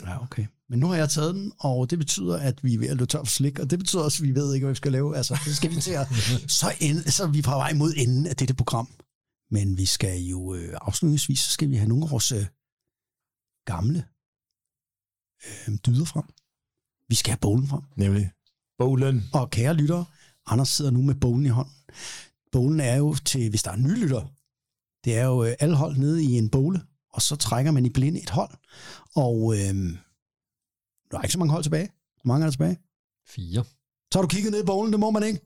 Ja, 0.00 0.22
okay. 0.22 0.46
Men 0.68 0.78
nu 0.78 0.86
har 0.86 0.96
jeg 0.96 1.10
taget 1.10 1.34
den, 1.34 1.52
og 1.58 1.90
det 1.90 1.98
betyder, 1.98 2.38
at 2.38 2.64
vi 2.64 2.74
er 2.74 2.78
ved 2.78 2.88
at 2.88 2.96
løbe 2.96 3.06
tør 3.06 3.18
for 3.18 3.26
slik, 3.26 3.58
og 3.58 3.70
det 3.70 3.78
betyder 3.78 4.02
også, 4.02 4.22
at 4.22 4.28
vi 4.28 4.34
ved 4.34 4.54
ikke, 4.54 4.64
hvad 4.64 4.72
vi 4.72 4.76
skal 4.76 4.92
lave. 4.92 5.16
Altså, 5.16 5.38
det 5.44 5.56
skal 5.56 5.70
vi 5.70 5.80
til 5.80 5.92
at... 5.92 6.06
Så, 6.60 6.72
end, 6.80 6.98
så 6.98 7.24
er 7.24 7.28
vi 7.28 7.42
på 7.42 7.50
vej 7.50 7.72
mod 7.72 7.92
enden 7.96 8.26
af 8.26 8.36
dette 8.36 8.54
program. 8.54 8.88
Men 9.50 9.76
vi 9.76 9.86
skal 9.86 10.18
jo 10.20 10.54
øh, 10.54 10.78
afslutningsvis, 10.80 11.40
så 11.40 11.50
skal 11.50 11.70
vi 11.70 11.76
have 11.76 11.88
nogle 11.88 12.04
af 12.04 12.10
vores 12.10 12.32
øh, 12.32 12.46
gamle 13.66 14.04
øh, 15.46 15.78
dyder 15.86 16.04
frem. 16.04 16.24
Vi 17.08 17.14
skal 17.14 17.30
have 17.30 17.38
bowlen 17.40 17.68
frem. 17.68 17.82
nemlig 17.96 18.30
bowlen. 18.78 19.30
Og 19.32 19.50
kære 19.50 19.74
lyttere, 19.74 20.04
Anders 20.50 20.68
sidder 20.68 20.90
nu 20.90 21.02
med 21.02 21.14
bowlen 21.14 21.46
i 21.46 21.48
hånden. 21.48 21.74
Bowlen 22.52 22.80
er 22.80 22.96
jo 22.96 23.14
til, 23.14 23.50
hvis 23.50 23.62
der 23.62 23.70
er 23.70 23.76
nye 23.76 23.94
lyttere, 24.00 24.28
det 25.04 25.18
er 25.18 25.24
jo 25.24 25.44
øh, 25.44 25.54
alle 25.60 25.76
hold 25.76 25.96
nede 25.96 26.24
i 26.24 26.38
en 26.38 26.48
bowle, 26.48 26.80
og 27.12 27.22
så 27.22 27.36
trækker 27.36 27.70
man 27.72 27.86
i 27.86 27.90
blinde 27.90 28.22
et 28.22 28.30
hold. 28.30 28.50
Og 29.16 29.54
øh, 29.54 29.74
der 31.10 31.18
er 31.18 31.22
ikke 31.22 31.32
så 31.32 31.38
mange 31.38 31.52
hold 31.52 31.62
tilbage. 31.62 31.88
Hvor 32.22 32.28
mange 32.28 32.42
er 32.44 32.46
der 32.46 32.50
tilbage? 32.52 32.78
Fire. 33.28 33.64
Så 34.12 34.18
har 34.18 34.22
du 34.22 34.28
kigget 34.28 34.52
ned 34.52 34.62
i 34.62 34.66
bowlen, 34.66 34.92
det 34.92 35.00
må 35.00 35.10
man 35.10 35.22
ikke. 35.22 35.40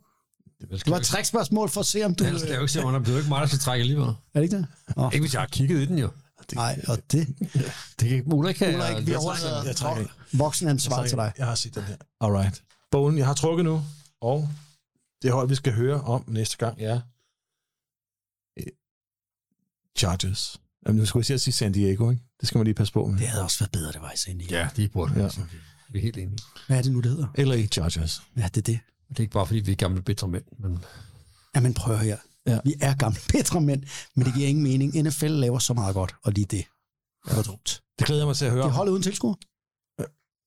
Det 0.61 0.71
Det 0.71 0.91
var 0.91 0.97
et 0.97 1.05
trickspørgsmål 1.05 1.69
for 1.69 1.81
at 1.81 1.87
se, 1.87 2.03
om 2.05 2.15
du... 2.15 2.25
Ellers 2.25 2.43
kan 2.43 2.51
jeg 2.51 2.57
jo 2.57 2.63
ikke 2.63 2.73
se, 2.73 2.83
om 2.85 3.05
det 3.05 3.15
er 3.15 3.19
ikke 3.19 3.29
mig, 3.29 3.41
der 3.41 3.47
skal 3.47 3.59
trække 3.59 3.81
alligevel. 3.83 4.07
Er 4.09 4.15
det 4.35 4.43
ikke 4.43 4.57
det? 4.57 4.67
Nå, 4.97 5.11
Ikke 5.11 5.21
hvis 5.21 5.35
jeg 5.35 5.43
har 5.43 5.47
kigget 5.47 5.83
i 5.83 5.87
den 5.87 5.99
jo. 5.99 6.11
nej, 6.55 6.81
og 6.89 6.99
det... 7.13 7.27
Det 8.01 8.09
kan 8.09 8.09
ikke 8.09 8.35
Ulrik 8.35 8.55
kan. 8.55 8.75
Ulrik, 8.75 9.07
vi 9.07 9.11
jeg- 9.13 9.21
overlader 9.21 9.99
ikke. 9.99 10.11
voksenansvar 10.33 11.07
til 11.07 11.17
dig. 11.17 11.33
Jeg 11.39 11.47
har 11.47 11.55
set 11.55 11.75
den 11.75 11.83
her. 11.83 11.97
Alright. 12.21 12.63
Bowlen, 12.91 13.19
jeg 13.19 13.27
har 13.27 13.35
trukket 13.35 13.65
nu, 13.65 13.83
og 14.21 14.49
det 15.25 15.33
hold, 15.33 15.49
vi 15.49 15.55
skal 15.55 15.73
høre 15.73 16.01
om 16.01 16.25
næste 16.29 16.57
gang, 16.57 16.81
er 16.83 17.01
øh, 18.59 18.67
Chargers. 19.99 20.61
Jamen, 20.87 20.99
nu 21.01 21.07
skulle 21.07 21.21
jeg 21.21 21.27
sige 21.27 21.35
at 21.35 21.41
sige 21.41 21.55
San 21.55 21.73
Diego, 21.73 22.11
ikke? 22.11 22.23
Det 22.41 22.49
skal 22.49 22.59
man 22.59 22.65
lige 22.65 22.75
passe 22.75 22.93
på 22.93 23.07
med. 23.07 23.19
Det 23.19 23.29
havde 23.29 23.43
også 23.45 23.59
været 23.61 23.73
bedre, 23.73 23.93
det 23.93 24.01
var 24.01 24.13
i 24.13 24.17
Sandy. 24.17 24.51
Ja, 24.51 24.69
de 24.77 24.89
burde. 24.89 25.13
Ja. 25.17 25.23
Ja. 25.23 25.29
Vi 25.91 25.99
er 25.99 26.03
helt 26.03 26.17
enige. 26.17 26.39
Hvad 26.67 26.79
er 26.79 26.83
det 26.83 26.93
nu, 26.93 27.01
det 27.01 27.11
hedder? 27.11 27.45
LA 27.45 27.67
Chargers. 27.67 28.23
Ja, 28.37 28.43
det 28.43 28.57
er 28.57 28.63
det. 28.73 28.81
Det 29.09 29.17
er 29.19 29.21
ikke 29.21 29.33
bare, 29.33 29.47
fordi 29.47 29.61
vi 29.61 29.73
er 29.73 29.77
gamle 29.77 30.03
bitre 30.03 30.29
mænd, 30.29 30.45
men 30.59 30.85
Jamen 31.55 31.75
prøv 31.75 31.95
at 31.95 32.01
høre 32.01 32.09
her. 32.09 32.19
Ja. 32.47 32.59
Vi 32.65 32.75
er 32.81 32.95
gamle 32.97 33.19
bedre 33.33 33.61
mænd, 33.61 33.83
men 34.15 34.27
det 34.27 34.35
giver 34.35 34.49
ingen 34.49 34.63
mening. 34.65 35.03
NFL 35.03 35.27
laver 35.27 35.59
så 35.59 35.75
meget 35.75 35.95
godt, 35.95 36.15
og 36.23 36.33
lige 36.33 36.45
det 36.45 36.65
er 37.27 37.43
dumt. 37.43 37.83
Det 37.99 38.07
glæder 38.07 38.21
jeg 38.23 38.27
mig 38.27 38.37
til 38.37 38.45
at 38.45 38.51
høre. 38.51 38.61
Det 38.63 38.65
er 38.67 38.71
om. 38.71 38.77
holdet 38.77 38.93
uden 38.93 39.03
tilskuer. 39.03 39.35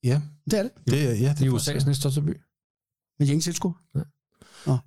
Ja, 0.03 0.21
Det 0.45 0.59
er 0.59 0.63
det. 0.63 0.71
det, 0.87 1.03
er- 1.09 1.13
ja, 1.13 1.29
det 1.29 1.37
Det 1.39 1.47
er 1.47 1.51
er 1.51 1.57
USA's 1.57 1.71
næste 1.85 1.93
største 1.93 2.21
by. 2.21 2.41
Men 3.19 3.27
ingen 3.27 3.41
tilskuer. 3.41 3.73
Ja, 3.95 3.99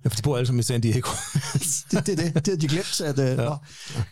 for 0.07 0.15
de 0.15 0.21
bor 0.21 0.37
alle 0.37 0.47
sammen 0.47 0.59
i 0.59 0.63
San 0.63 0.81
Diego. 0.81 1.09
det, 1.91 2.07
det, 2.07 2.17
det, 2.17 2.35
det 2.35 2.47
har 2.47 2.55
de 2.57 2.67
glemt. 2.67 3.01
At, 3.01 3.19
uh, 3.19 3.25
ja. 3.25 3.41
Jeg 3.41 3.59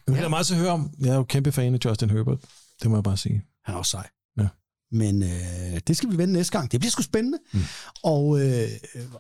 vil 0.08 0.16
ja. 0.16 0.28
meget 0.28 0.46
til 0.48 0.54
at 0.54 0.60
høre 0.60 0.72
om. 0.72 0.94
Jeg 1.00 1.10
er 1.10 1.16
jo 1.16 1.24
kæmpe 1.24 1.52
fan 1.52 1.74
af 1.74 1.80
Justin 1.86 2.10
Herbert. 2.10 2.40
Det 2.82 2.90
må 2.92 2.98
jeg 2.98 3.04
bare 3.04 3.18
sige. 3.18 3.44
Han 3.66 3.76
er 3.76 3.80
også 3.80 3.90
sej. 3.90 4.08
Ja. 4.38 4.48
Men 4.92 5.24
øh, 5.24 5.80
det 5.88 5.98
skal 5.98 6.12
vi 6.12 6.18
vende 6.18 6.34
næste 6.34 6.52
gang. 6.58 6.72
Det 6.72 6.80
bliver 6.80 6.92
sgu 6.92 7.02
spændende. 7.02 7.38
Mm. 7.54 7.60
Og 8.04 8.40
øh, 8.46 8.70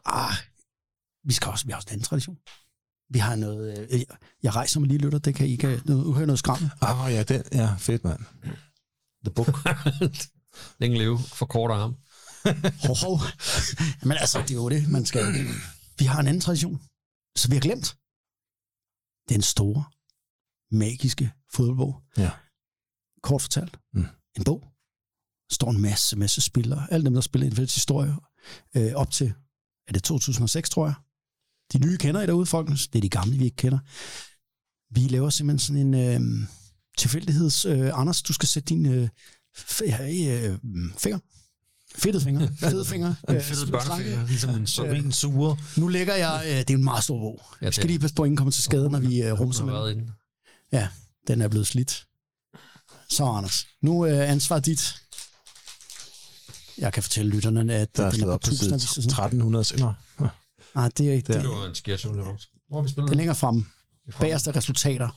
ah, 0.06 0.34
vi 1.26 1.34
skal 1.34 1.48
også, 1.52 1.66
vi 1.66 1.72
har 1.72 1.78
også 1.78 1.88
en 1.90 1.94
anden 1.94 2.04
tradition. 2.06 2.36
Vi 3.10 3.20
har 3.20 3.36
noget... 3.36 3.78
Øh, 3.92 4.00
jeg- 4.00 4.06
jeg 4.44 4.56
rejser 4.56 4.80
mig 4.80 4.88
lige 4.90 4.98
lytter, 5.00 5.20
det 5.20 5.36
kan 5.36 5.48
I 5.48 5.56
kan 5.56 5.80
nu 5.86 6.14
høre 6.14 6.26
noget 6.26 6.40
skrammel. 6.40 6.70
Ah, 6.82 7.06
oh, 7.06 7.12
ja, 7.14 7.24
den, 7.24 7.44
ja, 7.54 7.76
fedt, 7.78 8.04
mand. 8.04 8.20
The 9.26 9.34
Book. 9.36 9.58
Længe 10.82 10.98
leve 10.98 11.20
for 11.20 11.46
kort 11.46 11.72
arm. 11.72 11.96
Hov, 12.88 12.98
hov. 12.98 13.20
Men 14.04 14.18
altså, 14.18 14.42
det 14.42 14.52
er 14.52 14.56
jo 14.56 14.70
det, 14.70 14.90
man 14.90 15.06
skal... 15.06 15.26
Vi 16.00 16.06
har 16.06 16.20
en 16.20 16.28
anden 16.28 16.42
tradition, 16.42 16.78
så 17.38 17.48
vi 17.50 17.56
har 17.56 17.62
glemt. 17.62 17.88
Den 19.34 19.42
store, 19.42 19.84
magiske 20.72 21.32
fodboldbog. 21.54 22.02
Ja. 22.18 22.32
Kort 23.24 23.42
fortalt. 23.42 23.80
Mm. 23.94 24.06
En 24.38 24.44
bog. 24.44 24.62
Der 25.50 25.54
står 25.54 25.70
en 25.72 25.82
masse, 25.82 26.16
masse 26.16 26.42
spillere. 26.42 26.88
Alle 26.94 27.06
dem, 27.06 27.14
der 27.14 27.22
spiller 27.22 27.50
NFL's 27.50 27.76
historie. 27.80 28.14
Øh, 28.78 28.94
op 28.96 29.12
til, 29.12 29.34
er 29.88 29.94
det 29.94 30.04
2006, 30.04 30.70
tror 30.70 30.86
jeg. 30.88 30.96
De 31.74 31.80
nye 31.86 31.98
kender 31.98 32.22
I 32.22 32.26
derude, 32.28 32.46
folkens. 32.46 32.88
Det 32.88 33.00
er 33.00 33.02
de 33.02 33.10
gamle, 33.10 33.38
vi 33.38 33.44
ikke 33.46 33.56
kender. 33.56 33.80
Vi 34.94 35.00
laver 35.08 35.30
simpelthen 35.30 35.60
sådan 35.60 35.94
en 35.94 35.94
øh, 36.44 36.48
tilfældigheds... 36.98 37.66
Øh, 37.66 38.00
Anders, 38.00 38.22
du 38.22 38.34
skal 38.34 38.48
sætte 38.50 38.70
din 38.70 38.86
øh, 38.86 39.10
f- 39.58 39.84
øh, 39.84 40.60
finger. 40.98 41.20
Fedtede 41.96 42.24
fingre. 42.24 42.50
Fede 42.70 42.86
fingre. 42.86 43.16
øh, 43.30 43.42
slanke. 43.42 44.26
ligesom 44.28 44.50
en 44.50 44.68
Så 44.68 44.84
en 44.84 45.12
sure. 45.12 45.58
Nu 45.78 45.88
lægger 45.88 46.16
jeg... 46.16 46.44
Øh, 46.46 46.52
det 46.58 46.70
er 46.70 46.74
en 46.74 46.84
meget 46.84 47.04
stor 47.04 47.20
bog. 47.20 47.42
Ja, 47.62 47.66
Jeg 47.66 47.74
skal 47.74 47.88
lige 47.88 48.00
passe 48.00 48.16
på, 48.16 48.24
at 48.24 48.28
ingen 48.28 48.38
kommer 48.38 48.52
til 48.52 48.64
skade, 48.64 48.90
når 48.90 49.00
vi 49.00 49.22
øh, 49.22 49.40
rumser 49.40 49.66
med 49.66 49.96
den. 49.96 50.12
Ja, 50.72 50.88
den 51.28 51.42
er 51.42 51.48
blevet 51.48 51.68
slidt. 51.68 52.06
Så, 53.10 53.26
Anders. 53.26 53.68
Nu 53.82 54.02
er 54.02 54.22
øh, 54.24 54.30
ansvaret 54.30 54.66
dit. 54.66 54.96
Jeg 56.78 56.94
kan 56.94 57.04
fortælle 57.04 57.32
lytterne, 57.32 57.74
at 57.74 57.98
Der 57.98 58.06
er 58.06 58.12
den 58.12 58.24
er 58.24 58.28
op 58.28 58.40
på 58.40 58.50
på 58.50 58.56
side 58.56 58.76
1000. 58.76 59.06
1300. 59.06 59.66
Nå, 59.80 59.94
nå. 60.20 60.28
Nej, 60.76 60.90
det 60.98 61.10
er 61.10 61.14
ikke 61.14 61.34
det. 61.34 61.42
Det 61.42 61.50
var 61.50 61.66
en 61.66 61.76
sketch. 61.76 62.08
Hvor 62.70 62.82
vi 62.82 62.90
spillet? 62.90 63.10
Den 63.10 63.18
længere 63.18 63.36
frem. 63.36 63.66
Bagerste 64.20 64.52
resultater. 64.52 65.10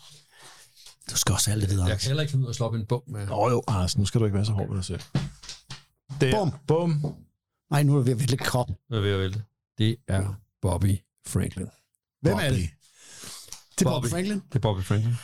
Du 1.10 1.16
skal 1.16 1.32
også 1.32 1.50
have 1.50 1.54
alt 1.54 1.62
det 1.62 1.70
videre. 1.70 1.86
Jeg 1.88 1.98
kan 2.00 2.06
heller 2.06 2.22
ikke 2.22 2.30
finde 2.30 2.42
ud 2.42 2.48
af 2.48 2.52
at 2.52 2.56
slå 2.56 2.66
op 2.66 2.74
en 2.74 2.86
bog 2.86 3.04
med. 3.08 3.26
Nå 3.26 3.50
jo, 3.50 3.62
Anders, 3.68 3.98
nu 3.98 4.04
skal 4.06 4.20
du 4.20 4.24
ikke 4.24 4.34
være 4.36 4.46
så 4.46 4.52
hård 4.52 4.68
ved 4.68 4.76
dig 4.76 4.84
selv. 4.84 5.00
Der. 6.20 6.32
Bum. 6.38 6.52
Bum. 6.66 7.16
Nej, 7.70 7.82
nu 7.82 7.92
er 7.92 7.96
det 7.96 8.06
ved 8.06 8.12
at 8.12 8.18
vælge 8.20 8.36
krop. 8.36 8.68
Jeg 8.90 8.96
er 8.96 9.00
ved 9.00 9.10
at 9.12 9.18
vælge. 9.18 9.42
Det 9.78 9.96
er 10.08 10.34
Bobby 10.62 10.98
Franklin. 11.26 11.66
Hvem 12.20 12.34
er 12.34 12.50
det? 12.50 12.70
Det 13.78 13.86
er 13.86 13.90
Bob 13.90 14.02
Bobby. 14.02 14.06
Franklin. 14.10 14.40
Det 14.48 14.54
er 14.54 14.58
Bobby 14.58 14.82
Franklin. 14.82 15.14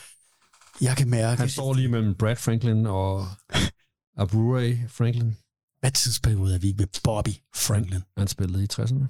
Jeg 0.81 0.97
kan 0.97 1.11
mærke, 1.11 1.41
Han 1.41 1.49
står 1.49 1.75
lige 1.75 1.89
mellem 1.89 2.15
Brad 2.15 2.37
Franklin 2.37 2.87
og 2.87 3.27
Abreu 4.23 4.75
Franklin. 4.89 5.37
hvad 5.81 5.91
tidsperiode 5.91 6.55
er 6.55 6.59
vi 6.59 6.75
med 6.79 6.87
Bobby 7.05 7.31
Franklin? 7.55 8.01
Han 8.17 8.29
spillede 8.29 8.65
i 8.65 8.67
60'erne. 8.73 9.05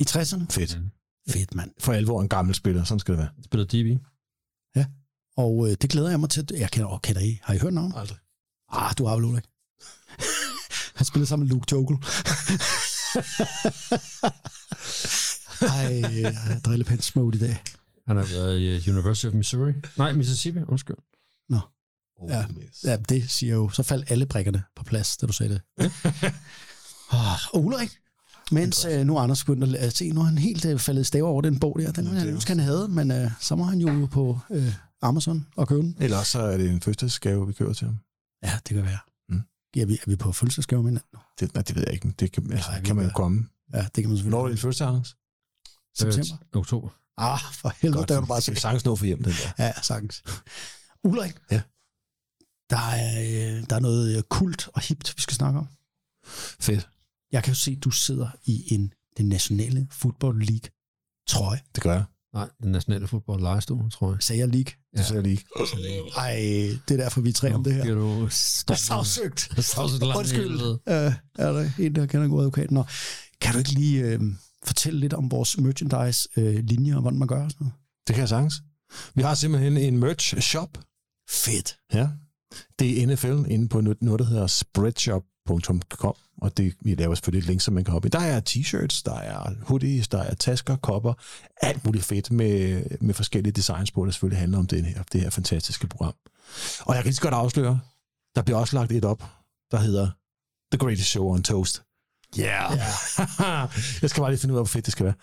I 0.00 0.04
60'erne? 0.08 0.46
Fedt. 0.50 0.78
Fedt, 1.28 1.54
mand. 1.54 1.70
For 1.80 1.92
alvor 1.92 2.20
en 2.22 2.28
gammel 2.28 2.54
spiller, 2.54 2.84
sådan 2.84 2.98
skal 2.98 3.12
det 3.12 3.18
være. 3.18 3.30
Han 3.34 3.44
spillede 3.44 3.94
DB. 3.96 4.00
Og 5.36 5.68
øh, 5.70 5.76
det 5.82 5.90
glæder 5.90 6.10
jeg 6.10 6.20
mig 6.20 6.30
til. 6.30 6.46
Jeg 6.50 6.70
kender, 6.70 6.88
oh, 6.88 7.00
kender 7.00 7.20
I? 7.20 7.38
Har 7.42 7.54
I 7.54 7.58
hørt 7.58 7.74
navnet? 7.74 7.94
Aldrig. 7.96 8.18
Ah, 8.68 8.94
du 8.98 9.04
har 9.06 9.14
vel 9.14 9.24
Ulrik. 9.24 9.44
Han 10.96 11.04
spillede 11.04 11.28
sammen 11.28 11.48
med 11.48 11.54
Luke 11.54 11.66
Jokel. 11.72 11.96
Ej, 15.60 16.20
jeg 16.20 16.60
driller 16.64 16.84
pænt 16.84 17.04
smukt 17.04 17.36
i 17.36 17.38
dag. 17.38 17.62
Han 18.06 18.16
har 18.16 18.24
været 18.24 18.58
i 18.60 18.90
uh, 18.90 18.94
University 18.96 19.26
of 19.26 19.32
Missouri. 19.32 19.72
Nej, 19.96 20.12
Mississippi, 20.12 20.60
undskyld. 20.68 20.96
Oh, 22.22 22.30
Ja. 22.30 22.44
Ja, 22.84 22.96
det 22.96 23.30
siger 23.30 23.54
jo, 23.54 23.68
så 23.68 23.82
faldt 23.82 24.10
alle 24.10 24.26
brikkerne 24.26 24.62
på 24.76 24.84
plads, 24.84 25.16
da 25.16 25.26
du 25.26 25.32
sagde 25.32 25.52
det. 25.54 25.62
oh, 27.10 27.34
og 27.54 27.64
Ulrik, 27.64 27.90
mens 28.50 28.84
øh, 28.84 29.06
nu 29.06 29.16
er 29.16 29.20
Anders 29.20 29.44
begyndt 29.44 29.76
at 29.76 29.96
se, 29.96 30.10
nu 30.12 30.20
er 30.20 30.24
han 30.24 30.38
helt 30.38 30.64
øh, 30.64 30.78
faldet 30.78 31.06
staver 31.06 31.28
over 31.28 31.42
den 31.42 31.58
bog 31.60 31.76
der. 31.78 31.92
Den 31.92 32.06
det 32.06 32.28
er 32.28 32.32
nu 32.32 32.40
skal 32.40 32.56
han 32.56 32.64
have, 32.64 32.88
men 32.88 33.10
øh, 33.10 33.30
så 33.40 33.56
må 33.56 33.64
han 33.64 33.78
jo 33.78 34.06
på 34.06 34.38
øh, 34.50 34.74
Amazon 35.02 35.46
og 35.56 35.68
købe 35.68 35.82
den. 35.82 35.96
Ellers 36.00 36.28
så 36.28 36.40
er 36.40 36.56
det 36.56 36.70
en 36.70 36.80
fødselsgave, 36.80 37.46
vi 37.46 37.52
kører 37.52 37.72
til 37.72 37.86
ham. 37.86 37.98
Ja, 38.42 38.52
det 38.68 38.74
kan 38.74 38.84
være. 38.84 38.98
Ja, 39.76 39.80
er, 39.82 39.86
vi, 39.86 39.94
er 39.94 40.10
vi 40.10 40.16
på 40.16 40.32
fødselsdagsgave 40.32 40.82
med 40.82 40.90
hinanden? 40.90 41.18
Det, 41.40 41.54
nej, 41.54 41.62
det 41.62 41.76
ved 41.76 41.82
jeg 41.86 41.92
ikke. 41.92 42.06
men 42.06 42.14
Det 42.18 42.32
kan, 42.32 42.52
altså, 42.52 42.70
Nej, 42.70 42.82
kan 42.82 42.96
man 42.96 43.04
jo 43.04 43.10
komme. 43.14 43.48
Ja, 43.74 43.82
det 43.82 43.92
kan 43.94 44.08
man 44.08 44.16
selvfølgelig. 44.16 44.30
Hvornår 44.30 44.44
er 44.44 44.48
din 44.48 44.58
fødselsdag, 44.58 44.88
Anders? 44.88 45.16
September? 45.98 46.46
Øh, 46.54 46.60
oktober. 46.60 46.88
Ah, 47.16 47.40
for 47.52 47.72
helvede, 47.82 48.06
der 48.06 48.16
er 48.16 48.20
du 48.20 48.26
bare 48.26 48.40
så 48.40 48.54
sagtens 48.54 48.84
nå 48.84 48.96
for 48.96 49.06
hjem, 49.06 49.22
den 49.22 49.32
der. 49.32 49.64
Ja, 49.64 49.72
sagtens. 49.82 50.22
Ulrik. 51.04 51.34
Ja. 51.50 51.62
Der 52.70 52.76
er, 52.76 53.20
øh, 53.20 53.64
der 53.70 53.76
er 53.76 53.80
noget 53.80 54.16
øh, 54.16 54.22
kult 54.22 54.68
og 54.68 54.80
hipt, 54.80 55.16
vi 55.16 55.22
skal 55.22 55.34
snakke 55.34 55.58
om. 55.58 55.68
Fedt. 56.60 56.88
Jeg 57.32 57.44
kan 57.44 57.50
jo 57.50 57.58
se, 57.58 57.70
at 57.70 57.84
du 57.84 57.90
sidder 57.90 58.28
i 58.44 58.74
en 58.74 58.92
den 59.16 59.28
nationale 59.28 59.88
football 59.90 60.38
league 60.38 60.70
trøje. 61.28 61.60
Det 61.74 61.82
gør 61.82 61.92
jeg. 61.92 62.04
Nej, 62.36 62.48
den 62.62 62.72
nationale 62.72 63.06
fodbold 63.08 63.40
lejestue, 63.40 63.90
tror 63.90 64.12
jeg. 64.12 64.22
Sagde 64.22 64.40
jeg 64.40 64.48
league? 64.48 64.72
Det 64.96 65.06
ser 65.06 65.14
jeg 65.14 65.22
lige. 65.22 65.40
Ej, 66.16 66.34
det 66.88 66.94
er 66.94 67.02
derfor, 67.04 67.20
vi 67.20 67.28
er 67.28 67.32
tre 67.32 67.54
om 67.54 67.64
det 67.64 67.74
her. 67.74 67.94
Du 67.94 68.22
Det 68.24 68.70
er 68.70 68.74
sagsøgt. 68.74 69.40
Sagsøgt 69.64 70.02
langt 70.02 70.16
Undskyld. 70.16 70.60
Uh, 70.60 70.76
er 70.86 71.52
der 71.52 71.70
en, 71.78 71.94
der 71.94 72.06
kender 72.06 72.24
en 72.24 72.30
god 72.30 72.40
advokat? 72.40 72.70
Nå, 72.70 72.84
kan 73.40 73.52
du 73.52 73.58
ikke 73.58 73.72
lige 73.72 74.02
øh, 74.02 74.20
fortælle 74.64 75.00
lidt 75.00 75.12
om 75.12 75.30
vores 75.30 75.58
merchandise-linje 75.58 76.94
og 76.94 77.00
hvordan 77.00 77.18
man 77.18 77.28
gør 77.28 77.48
sådan 77.48 77.56
noget? 77.60 77.74
Det 78.06 78.14
kan 78.14 78.20
jeg 78.20 78.28
sagtens. 78.28 78.54
Vi 79.14 79.22
har 79.22 79.34
simpelthen 79.34 79.76
en 79.76 79.98
merch 79.98 80.40
shop. 80.40 80.78
Fedt. 81.30 81.76
Ja. 81.94 82.08
Det 82.78 83.02
er 83.02 83.06
NFL 83.06 83.52
inde 83.52 83.68
på 83.68 83.80
noget, 83.80 84.02
noget 84.02 84.18
der 84.18 84.26
hedder 84.26 84.46
spreadshop.com, 85.46 86.14
og 86.42 86.56
det, 86.56 86.74
vi 86.80 86.94
laver 86.94 87.14
selvfølgelig 87.14 87.44
et 87.44 87.46
link, 87.46 87.60
så 87.60 87.70
man 87.70 87.84
kan 87.84 87.92
hoppe 87.92 88.08
i. 88.08 88.10
Der 88.10 88.18
er 88.18 88.40
t-shirts, 88.48 89.02
der 89.04 89.14
er 89.14 89.52
hoodies, 89.62 90.08
der 90.08 90.18
er 90.18 90.34
tasker, 90.34 90.76
kopper, 90.76 91.14
alt 91.62 91.84
muligt 91.84 92.04
fedt 92.04 92.30
med, 92.30 92.84
med 93.00 93.14
forskellige 93.14 93.52
designs 93.52 93.90
på, 93.90 94.04
der 94.04 94.10
selvfølgelig 94.10 94.38
handler 94.38 94.58
om 94.58 94.66
det 94.66 94.84
her, 94.84 95.02
det 95.12 95.20
her 95.20 95.30
fantastiske 95.30 95.86
program. 95.86 96.14
Og 96.80 96.94
jeg 96.94 97.02
kan 97.02 97.08
lige 97.08 97.14
så 97.14 97.22
godt 97.22 97.34
afsløre, 97.34 97.80
der 98.34 98.42
bliver 98.42 98.58
også 98.58 98.76
lagt 98.76 98.92
et 98.92 99.04
op, 99.04 99.24
der 99.70 99.78
hedder 99.78 100.10
The 100.72 100.78
Greatest 100.78 101.08
Show 101.08 101.34
on 101.34 101.42
Toast. 101.42 101.82
Yeah. 102.38 102.72
yeah. 102.72 103.68
jeg 104.02 104.10
skal 104.10 104.20
bare 104.20 104.30
lige 104.30 104.40
finde 104.40 104.52
ud 104.54 104.58
af, 104.58 104.62
hvor 104.62 104.68
fedt 104.68 104.86
det 104.86 104.92
skal 104.92 105.06
være. 105.06 105.14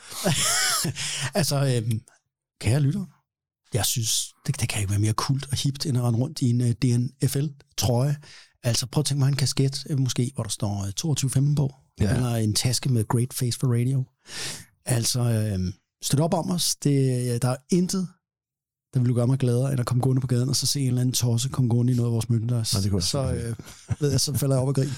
altså, 1.39 1.55
øhm, 1.55 2.01
kære 2.61 2.79
lytter, 2.79 3.05
jeg 3.73 3.85
synes, 3.85 4.33
det, 4.47 4.61
det 4.61 4.69
kan 4.69 4.81
ikke 4.81 4.91
være 4.91 4.99
mere 4.99 5.13
kult 5.13 5.47
og 5.51 5.57
hipt, 5.57 5.85
end 5.85 5.97
at 5.97 6.03
rende 6.03 6.19
rundt 6.19 6.41
i 6.41 6.49
en 6.49 6.61
uh, 6.61 6.67
DNFL-trøje. 6.67 8.15
Altså, 8.63 8.85
prøv 8.87 8.99
at 9.01 9.05
tænke 9.05 9.19
mig 9.19 9.27
en 9.27 9.35
kasket, 9.35 9.85
øh, 9.89 9.99
måske, 9.99 10.31
hvor 10.35 10.43
der 10.43 10.49
står 10.49 10.87
uh, 11.05 11.11
22.15 11.13 11.55
på, 11.55 11.73
Ja. 11.99 12.05
ja. 12.05 12.15
eller 12.15 12.35
en 12.35 12.53
taske 12.53 12.89
med 12.89 13.07
Great 13.07 13.33
Face 13.33 13.59
for 13.59 13.67
Radio. 13.79 14.05
Altså, 14.85 15.19
øhm, 15.21 15.73
støt 16.03 16.19
op 16.19 16.33
om 16.33 16.49
os. 16.49 16.75
Det, 16.75 17.41
der 17.41 17.49
er 17.49 17.55
intet, 17.69 18.07
der 18.93 18.99
vil 18.99 19.13
gøre 19.13 19.27
mig 19.27 19.39
gladere, 19.39 19.71
end 19.71 19.79
at 19.79 19.85
komme 19.85 20.01
gående 20.03 20.21
på 20.21 20.27
gaden, 20.27 20.49
og 20.49 20.55
så 20.55 20.67
se 20.67 20.79
en 20.81 20.87
eller 20.87 21.01
anden 21.01 21.13
tosse 21.13 21.49
komme 21.49 21.69
gående 21.69 21.93
i 21.93 21.95
noget 21.95 22.09
af 22.09 22.13
vores 22.13 22.29
kunne 22.89 22.99
jeg 22.99 23.03
så, 23.03 23.33
øh, 23.33 23.55
ved 24.01 24.11
jeg, 24.11 24.19
så 24.21 24.33
falder 24.33 24.55
jeg 24.55 24.61
op 24.61 24.67
og 24.67 24.75
grin. 24.75 24.89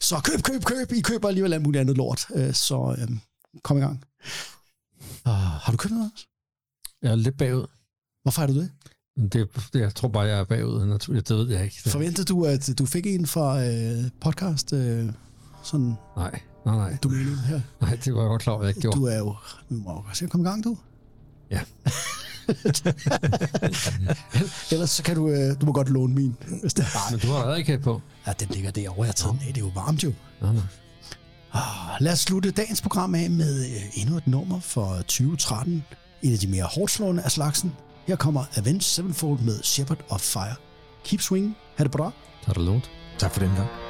Så 0.00 0.20
køb, 0.24 0.42
køb, 0.42 0.64
køb. 0.64 0.92
I 0.92 1.00
køber 1.00 1.28
alligevel 1.28 1.52
alt 1.52 1.62
muligt 1.62 1.80
andet 1.80 1.96
lort. 1.96 2.26
Øh, 2.34 2.54
så 2.54 2.96
øh, 2.98 3.08
kom 3.62 3.76
i 3.76 3.80
gang. 3.80 4.04
Uh, 5.26 5.32
har 5.32 5.72
du 5.72 5.76
købt 5.76 5.94
noget? 5.94 6.12
Jeg 7.02 7.10
er 7.10 7.16
lidt 7.16 7.36
bagud. 7.38 7.66
Hvorfor 8.22 8.42
er 8.42 8.46
du 8.46 8.54
det? 8.54 8.70
Det, 9.18 9.48
det, 9.72 9.80
jeg 9.80 9.94
tror 9.94 10.08
bare, 10.08 10.24
jeg 10.24 10.38
er 10.38 10.44
bagud. 10.44 10.86
naturligt. 10.86 11.28
Det 11.28 11.36
ved 11.36 11.48
jeg 11.48 11.64
ikke. 11.64 11.90
Forventede 11.90 12.24
du, 12.24 12.44
at 12.44 12.70
du 12.78 12.86
fik 12.86 13.06
en 13.06 13.26
fra 13.26 13.64
øh, 13.64 14.04
podcast, 14.20 14.72
øh, 14.72 15.06
sådan 15.62 15.94
nej, 16.16 16.40
nej, 16.66 16.76
nej. 16.76 16.96
domænet 17.02 17.38
her? 17.38 17.60
Nej, 17.80 17.98
det 18.04 18.14
var 18.14 18.20
jeg 18.20 18.28
godt 18.28 18.42
klar 18.42 18.52
over, 18.52 18.62
jeg 18.62 18.68
ikke 18.68 18.80
gjorde. 18.80 18.98
Du 18.98 19.04
er 19.04 19.18
jo... 19.18 19.34
Nu 19.68 19.78
må 19.78 20.04
jeg 20.08 20.16
se 20.16 20.24
at 20.24 20.30
komme 20.30 20.46
i 20.46 20.50
gang, 20.50 20.64
du. 20.64 20.76
Ja. 21.50 21.60
Ellers 24.72 24.90
så 24.90 25.02
kan 25.02 25.16
du... 25.16 25.28
Øh, 25.28 25.60
du 25.60 25.66
må 25.66 25.72
godt 25.72 25.88
låne 25.88 26.14
min. 26.14 26.36
Hvis 26.62 26.74
det 26.74 26.84
er. 26.84 27.10
Men 27.10 27.20
du 27.20 27.26
har 27.26 27.54
ikke 27.54 27.78
på. 27.78 28.00
Ja, 28.26 28.32
den 28.40 28.48
ligger 28.50 28.70
derovre. 28.70 29.02
Jeg 29.02 29.08
har 29.08 29.12
taget 29.12 29.38
den 29.40 29.48
af. 29.48 29.54
Det 29.54 29.62
er 29.62 29.66
jo 29.66 29.72
varmt 29.74 30.04
jo. 30.04 30.12
Nej, 30.42 30.52
nej. 30.52 30.62
Ah, 31.52 32.00
Lad 32.00 32.12
os 32.12 32.18
slutte 32.18 32.50
dagens 32.50 32.82
program 32.82 33.14
af 33.14 33.30
med 33.30 33.64
øh, 33.66 34.00
endnu 34.00 34.16
et 34.16 34.26
nummer 34.26 34.60
for 34.60 34.94
2013. 34.96 35.84
En 36.22 36.32
af 36.32 36.38
de 36.38 36.46
mere 36.46 36.64
hårdslående 36.64 37.22
af 37.22 37.30
slagsen. 37.30 37.72
Her 38.08 38.16
kommer 38.16 38.44
Avenged 38.56 38.82
Sevenfold 38.82 39.40
med 39.44 39.62
Shepherd 39.62 39.98
of 40.08 40.20
Fire. 40.20 40.56
Keep 41.04 41.20
swinging. 41.20 41.56
Ha' 41.76 41.84
det 41.84 41.92
bra. 41.92 42.12
Tak 43.18 43.32
for 43.32 43.40
den 43.40 43.54
gang. 43.56 43.87